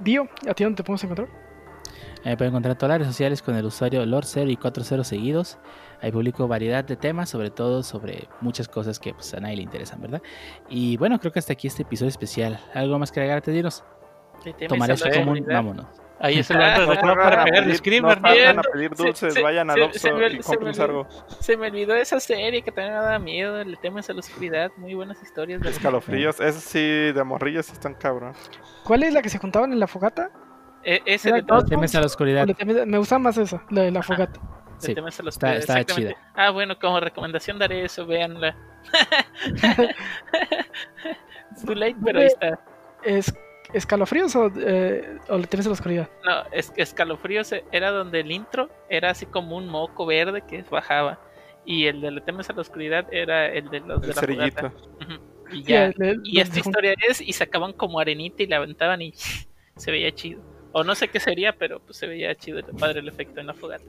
Dio, 0.00 0.28
¿a 0.48 0.54
ti 0.54 0.64
dónde 0.64 0.76
te 0.76 0.84
podemos 0.84 1.02
encontrar? 1.04 1.28
Ahí 2.24 2.30
Me 2.30 2.36
pueden 2.36 2.52
encontrar 2.52 2.72
en 2.72 2.78
todas 2.78 2.90
las 2.90 2.98
redes 3.00 3.12
sociales 3.14 3.42
con 3.42 3.54
el 3.54 3.64
usuario 3.64 4.04
Lord0 4.04 4.50
y 4.50 4.56
40 4.56 5.04
seguidos. 5.04 5.58
Ahí 6.00 6.10
publico 6.12 6.46
variedad 6.48 6.84
de 6.84 6.96
temas, 6.96 7.30
sobre 7.30 7.50
todo 7.50 7.82
sobre 7.82 8.28
muchas 8.40 8.68
cosas 8.68 8.98
que 8.98 9.14
pues, 9.14 9.32
a 9.34 9.40
nadie 9.40 9.56
le 9.56 9.62
interesan, 9.62 10.00
¿verdad? 10.00 10.22
Y 10.68 10.96
bueno, 10.96 11.18
creo 11.18 11.32
que 11.32 11.38
hasta 11.38 11.52
aquí 11.52 11.66
este 11.66 11.82
episodio 11.82 12.10
especial. 12.10 12.60
¿Algo 12.74 12.98
más 12.98 13.10
que 13.10 13.20
agregarte, 13.20 13.50
Dinos? 13.50 13.84
¿Te 14.42 14.52
temes 14.52 14.68
Tomar 14.68 14.90
esto 14.90 15.08
como 15.14 15.32
un 15.32 15.44
vámonos. 15.46 15.86
Ahí 16.20 16.38
es 16.38 16.48
el 16.50 16.56
Ah, 16.56 16.60
momento 16.60 16.80
de 16.80 16.86
no 16.96 17.00
todo 17.02 17.14
para 17.16 17.44
pegar 17.44 17.58
el 17.58 17.64
pedir- 17.70 17.76
screamer, 17.78 18.20
no 18.20 18.28
salgan 18.28 18.58
a 18.58 18.62
Se- 18.62 18.70
pedir 18.70 18.94
dulces, 18.94 19.34
se- 19.34 19.42
vayan 19.42 19.70
al 19.70 19.82
Oxxo 19.82 20.08
y 20.08 20.38
compren 20.38 20.80
algo. 20.80 21.06
Se 21.40 21.56
me 21.56 21.66
olvidó 21.66 21.94
esa 21.96 22.20
serie 22.20 22.62
que 22.62 22.70
también 22.70 22.94
me 22.94 23.00
da 23.04 23.18
miedo. 23.18 23.64
Le 23.64 23.76
temes 23.76 24.08
a 24.08 24.12
la 24.12 24.20
oscuridad. 24.20 24.70
Muy 24.76 24.94
buenas 24.94 25.20
historias. 25.22 25.60
de- 25.60 25.70
Escalofríos, 25.70 26.40
ese 26.40 26.60
sí, 26.60 27.12
de 27.12 27.24
morrillas 27.24 27.70
están 27.72 27.94
cabrón. 27.94 28.32
¿Cuál 28.84 29.02
es 29.02 29.12
la 29.12 29.22
que 29.22 29.28
se 29.28 29.38
juntaban 29.38 29.72
en 29.72 29.80
la 29.80 29.88
fogata? 29.88 30.30
E- 30.84 31.02
ese 31.04 31.32
de 31.32 31.42
todo- 31.42 31.64
temes 31.64 31.94
a 31.94 31.98
la 31.98 32.04
¿O 32.04 32.06
oscuridad. 32.06 32.46
Me 32.86 32.98
gusta 32.98 33.18
más 33.18 33.36
esa, 33.36 33.62
la 33.70 33.82
de 33.82 33.90
la 33.90 34.02
fogata. 34.02 34.40
Le 34.40 34.80
Sí, 34.88 34.94
temes 34.94 35.18
a 35.18 35.22
la 35.24 35.30
está- 35.30 35.46
oscuridad, 35.48 35.60
está 35.60 35.80
exactamente. 35.80 36.16
Ah, 36.34 36.50
bueno, 36.50 36.78
como 36.78 37.00
recomendación 37.00 37.58
daré 37.58 37.84
eso, 37.84 38.06
véanla. 38.06 38.56
Too 41.64 41.74
late, 41.74 41.96
pero 42.04 42.20
ahí 42.20 42.26
está. 42.26 42.58
¿Es 43.02 43.34
escalofríos 43.74 44.34
o, 44.36 44.50
eh, 44.56 45.18
o 45.28 45.36
le 45.38 45.46
temes 45.46 45.66
a 45.66 45.68
la 45.68 45.72
oscuridad? 45.74 46.08
No, 46.24 46.44
es 46.52 46.72
escalofríos 46.76 47.52
era 47.72 47.90
donde 47.90 48.20
el 48.20 48.30
intro 48.32 48.70
era 48.88 49.10
así 49.10 49.26
como 49.26 49.56
un 49.56 49.68
moco 49.68 50.06
verde 50.06 50.42
que 50.42 50.62
bajaba. 50.62 51.20
Y 51.66 51.86
el 51.86 52.00
de 52.02 52.10
Le 52.10 52.20
temes 52.20 52.48
a 52.50 52.52
la 52.52 52.60
oscuridad 52.60 53.06
era 53.12 53.46
el 53.46 53.70
de 53.70 53.80
los 53.80 54.00
de 54.02 54.08
la 54.08 54.14
cerillito. 54.14 54.72
Y 55.50 55.56
Sí, 55.56 55.62
ya. 55.64 55.86
el- 55.86 56.02
el- 56.02 56.20
Y 56.24 56.40
esta 56.40 56.58
historia 56.58 56.94
es, 57.08 57.20
y 57.20 57.32
sacaban 57.32 57.72
como 57.72 58.00
arenita 58.00 58.42
y 58.42 58.46
la 58.46 58.56
aventaban 58.56 59.00
y 59.02 59.12
se 59.76 59.90
veía 59.90 60.10
chido. 60.14 60.42
O 60.72 60.82
no 60.84 60.94
sé 60.94 61.08
qué 61.08 61.20
sería, 61.20 61.52
pero 61.56 61.80
pues 61.80 61.96
se 61.98 62.06
veía 62.06 62.34
chido, 62.34 62.58
el 62.58 62.64
padre 62.66 63.00
el 63.00 63.08
efecto 63.08 63.40
en 63.40 63.46
la 63.46 63.54
fogata. 63.54 63.84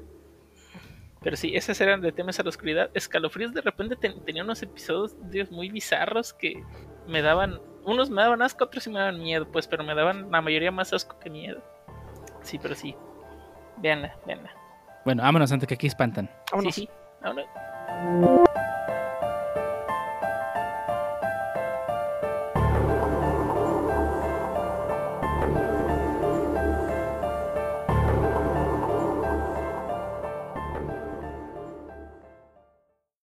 Pero 1.23 1.35
sí, 1.35 1.55
esas 1.55 1.81
eran 1.81 2.01
de 2.01 2.11
temas 2.11 2.39
a 2.39 2.43
la 2.43 2.49
oscuridad. 2.49 2.91
Escalofríos 2.93 3.53
de 3.53 3.61
repente 3.61 3.95
ten- 3.95 4.23
tenía 4.23 4.43
unos 4.43 4.61
episodios 4.61 5.15
Dios, 5.31 5.49
muy 5.51 5.69
bizarros 5.69 6.33
que 6.33 6.61
me 7.07 7.21
daban, 7.23 7.59
unos 7.85 8.09
me 8.09 8.21
daban 8.21 8.41
asco, 8.41 8.65
otros 8.65 8.83
sí 8.83 8.89
me 8.89 8.99
daban 8.99 9.21
miedo, 9.21 9.47
pues, 9.51 9.67
pero 9.67 9.83
me 9.83 9.95
daban 9.95 10.31
la 10.31 10.41
mayoría 10.41 10.71
más 10.71 10.91
asco 10.93 11.17
que 11.19 11.29
miedo. 11.29 11.61
Sí, 12.41 12.59
pero 12.59 12.75
sí. 12.75 12.95
Veanla, 13.77 14.15
veanla. 14.25 14.51
Bueno, 15.05 15.23
vámonos 15.23 15.51
antes 15.51 15.67
que 15.67 15.75
aquí 15.75 15.87
espantan. 15.87 16.29
Vámonos. 16.51 16.75
Sí, 16.75 16.81
sí. 16.81 16.89
Vámonos. 17.21 17.45